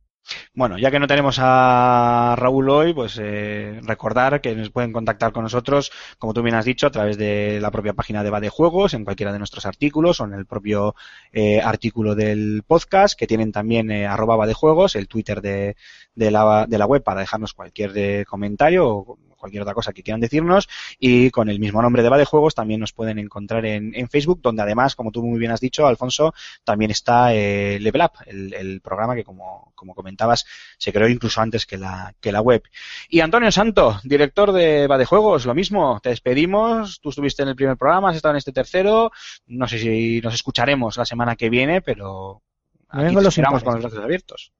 Bueno, 0.54 0.78
ya 0.78 0.92
que 0.92 1.00
no 1.00 1.08
tenemos 1.08 1.38
a 1.40 2.36
Raúl 2.38 2.70
hoy, 2.70 2.94
pues 2.94 3.20
eh, 3.22 3.80
recordar 3.84 4.42
que 4.42 4.56
nos 4.56 4.70
pueden 4.70 4.92
contactar 4.92 5.32
con 5.32 5.44
nosotros, 5.44 5.92
como 6.18 6.34
tú 6.34 6.42
bien 6.42 6.56
has 6.56 6.66
dicho, 6.66 6.88
a 6.88 6.92
través 6.92 7.18
de 7.18 7.60
la 7.62 7.72
propia 7.72 7.94
página 7.94 8.24
de 8.24 8.30
Bade 8.30 8.50
Juegos, 8.50 8.94
en 8.94 9.04
cualquiera 9.04 9.32
de 9.32 9.40
nuestros 9.40 9.66
artículos 9.66 10.20
o 10.20 10.26
en 10.26 10.34
el 10.34 10.46
propio 10.46 10.96
eh, 11.32 11.62
artículo 11.62 12.16
del 12.16 12.64
podcast, 12.66 13.18
que 13.18 13.28
tienen 13.28 13.52
también 13.52 13.92
eh, 13.92 14.06
arroba 14.06 14.38
Juegos, 14.54 14.96
el 14.96 15.08
Twitter 15.08 15.42
de, 15.42 15.76
de, 16.16 16.32
la, 16.32 16.66
de 16.68 16.78
la 16.78 16.86
web 16.86 17.04
para 17.04 17.22
dejarnos 17.22 17.54
cualquier 17.54 17.94
de 17.94 18.26
comentario 18.28 18.88
o 18.88 19.18
cualquier 19.38 19.62
otra 19.62 19.74
cosa 19.74 19.94
que 19.94 20.04
quieran 20.04 20.20
decirnos. 20.20 20.68
Y 21.00 21.30
con 21.32 21.50
el 21.50 21.60
mismo 21.60 21.82
nombre 21.82 22.04
de 22.04 22.10
Bade 22.10 22.26
Juegos 22.26 22.56
también 22.56 22.80
nos 22.80 22.94
pueden 22.94 23.20
encontrar 23.20 23.66
en, 23.66 23.94
en, 23.96 24.10
Facebook 24.10 24.42
donde 24.42 24.62
además 24.62 24.96
como 24.96 25.12
tú 25.12 25.24
muy 25.24 25.38
bien 25.38 25.52
has 25.52 25.60
dicho 25.60 25.86
Alfonso 25.86 26.34
también 26.64 26.92
está 26.92 27.34
eh, 27.34 27.78
Level 27.80 28.02
Up 28.02 28.12
el, 28.26 28.54
el, 28.54 28.82
programa 28.82 29.16
que 29.16 29.24
como, 29.24 29.72
como 29.76 29.94
comentabas 29.94 30.46
se 30.78 30.94
creó 30.94 31.08
incluso 31.08 31.42
antes 31.42 31.66
que 31.66 31.78
la, 31.78 32.14
que 32.20 32.32
la 32.32 32.42
web. 32.42 32.64
Y 33.10 33.20
Antonio 33.20 33.52
Santo 33.52 34.00
director 34.04 34.52
de 34.52 34.88
Bade 34.88 35.06
Juegos 35.06 35.46
lo 35.46 35.54
mismo 35.54 36.00
te 36.02 36.10
despedimos. 36.10 37.00
Tú 37.02 37.10
estuviste 37.10 37.44
en 37.44 37.50
el 37.50 37.56
primer 37.56 37.78
programa 37.78 38.10
has 38.10 38.16
estado 38.16 38.34
en 38.34 38.38
este 38.38 38.52
tercero. 38.52 39.12
No 39.48 39.68
sé 39.68 39.78
si 39.80 40.22
nos 40.22 40.34
escucharemos 40.34 40.98
la 40.98 41.06
semana 41.06 41.36
que 41.36 41.50
viene 41.50 41.82
pero 41.82 42.42
aquí 42.90 43.16
te 43.16 43.28
esperamos 43.28 43.64
con 43.64 43.74
los 43.74 43.84
brazos 43.84 44.04
abiertos. 44.04 44.52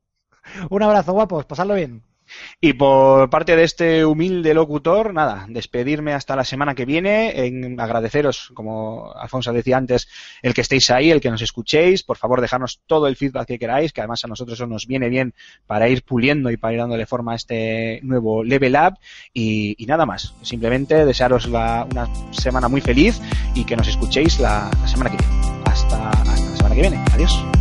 Un 0.70 0.84
abrazo 0.84 1.14
guapos 1.14 1.46
pasadlo 1.46 1.76
bien 1.76 2.07
y 2.60 2.74
por 2.74 3.30
parte 3.30 3.56
de 3.56 3.64
este 3.64 4.06
humilde 4.06 4.54
locutor, 4.54 5.14
nada, 5.14 5.46
despedirme 5.50 6.14
hasta 6.14 6.36
la 6.36 6.44
semana 6.44 6.76
que 6.76 6.86
viene, 6.86 7.46
en 7.46 7.80
agradeceros, 7.80 8.52
como 8.54 9.14
Alfonso 9.14 9.54
decía 9.54 9.78
antes, 9.78 10.08
el 10.42 10.54
que 10.54 10.62
estéis 10.62 10.90
ahí, 10.90 11.12
el 11.12 11.22
que 11.22 11.32
nos 11.32 11.42
escuchéis, 11.42 12.04
por 12.04 12.18
favor 12.18 12.42
dejarnos 12.42 12.82
todo 12.86 13.08
el 13.08 13.16
feedback 13.16 13.48
que 13.48 13.60
queráis, 13.60 13.94
que 13.94 14.02
además 14.02 14.24
a 14.24 14.28
nosotros 14.28 14.58
eso 14.58 14.68
nos 14.68 14.88
viene 14.88 15.10
bien 15.10 15.34
para 15.66 15.90
ir 15.90 16.04
puliendo 16.04 16.50
y 16.52 16.58
para 16.58 16.74
ir 16.74 16.80
dándole 16.80 17.06
forma 17.06 17.34
a 17.34 17.36
este 17.36 18.00
nuevo 18.04 18.44
Level 18.44 18.76
Up 18.76 18.98
y, 19.34 19.76
nada 19.88 20.06
más, 20.06 20.34
simplemente 20.42 21.06
desearos 21.06 21.48
la, 21.48 21.88
una 21.90 22.08
semana 22.32 22.68
muy 22.68 22.82
feliz 22.82 23.22
y 23.56 23.64
que 23.66 23.76
nos 23.76 23.88
escuchéis 23.88 24.40
la, 24.40 24.70
semana 24.86 25.12
que 25.12 25.18
viene. 25.18 25.62
Hasta 25.66 25.98
la 25.98 26.36
semana 26.36 26.76
que 26.76 26.82
viene. 26.82 27.00
Adiós. 27.14 27.57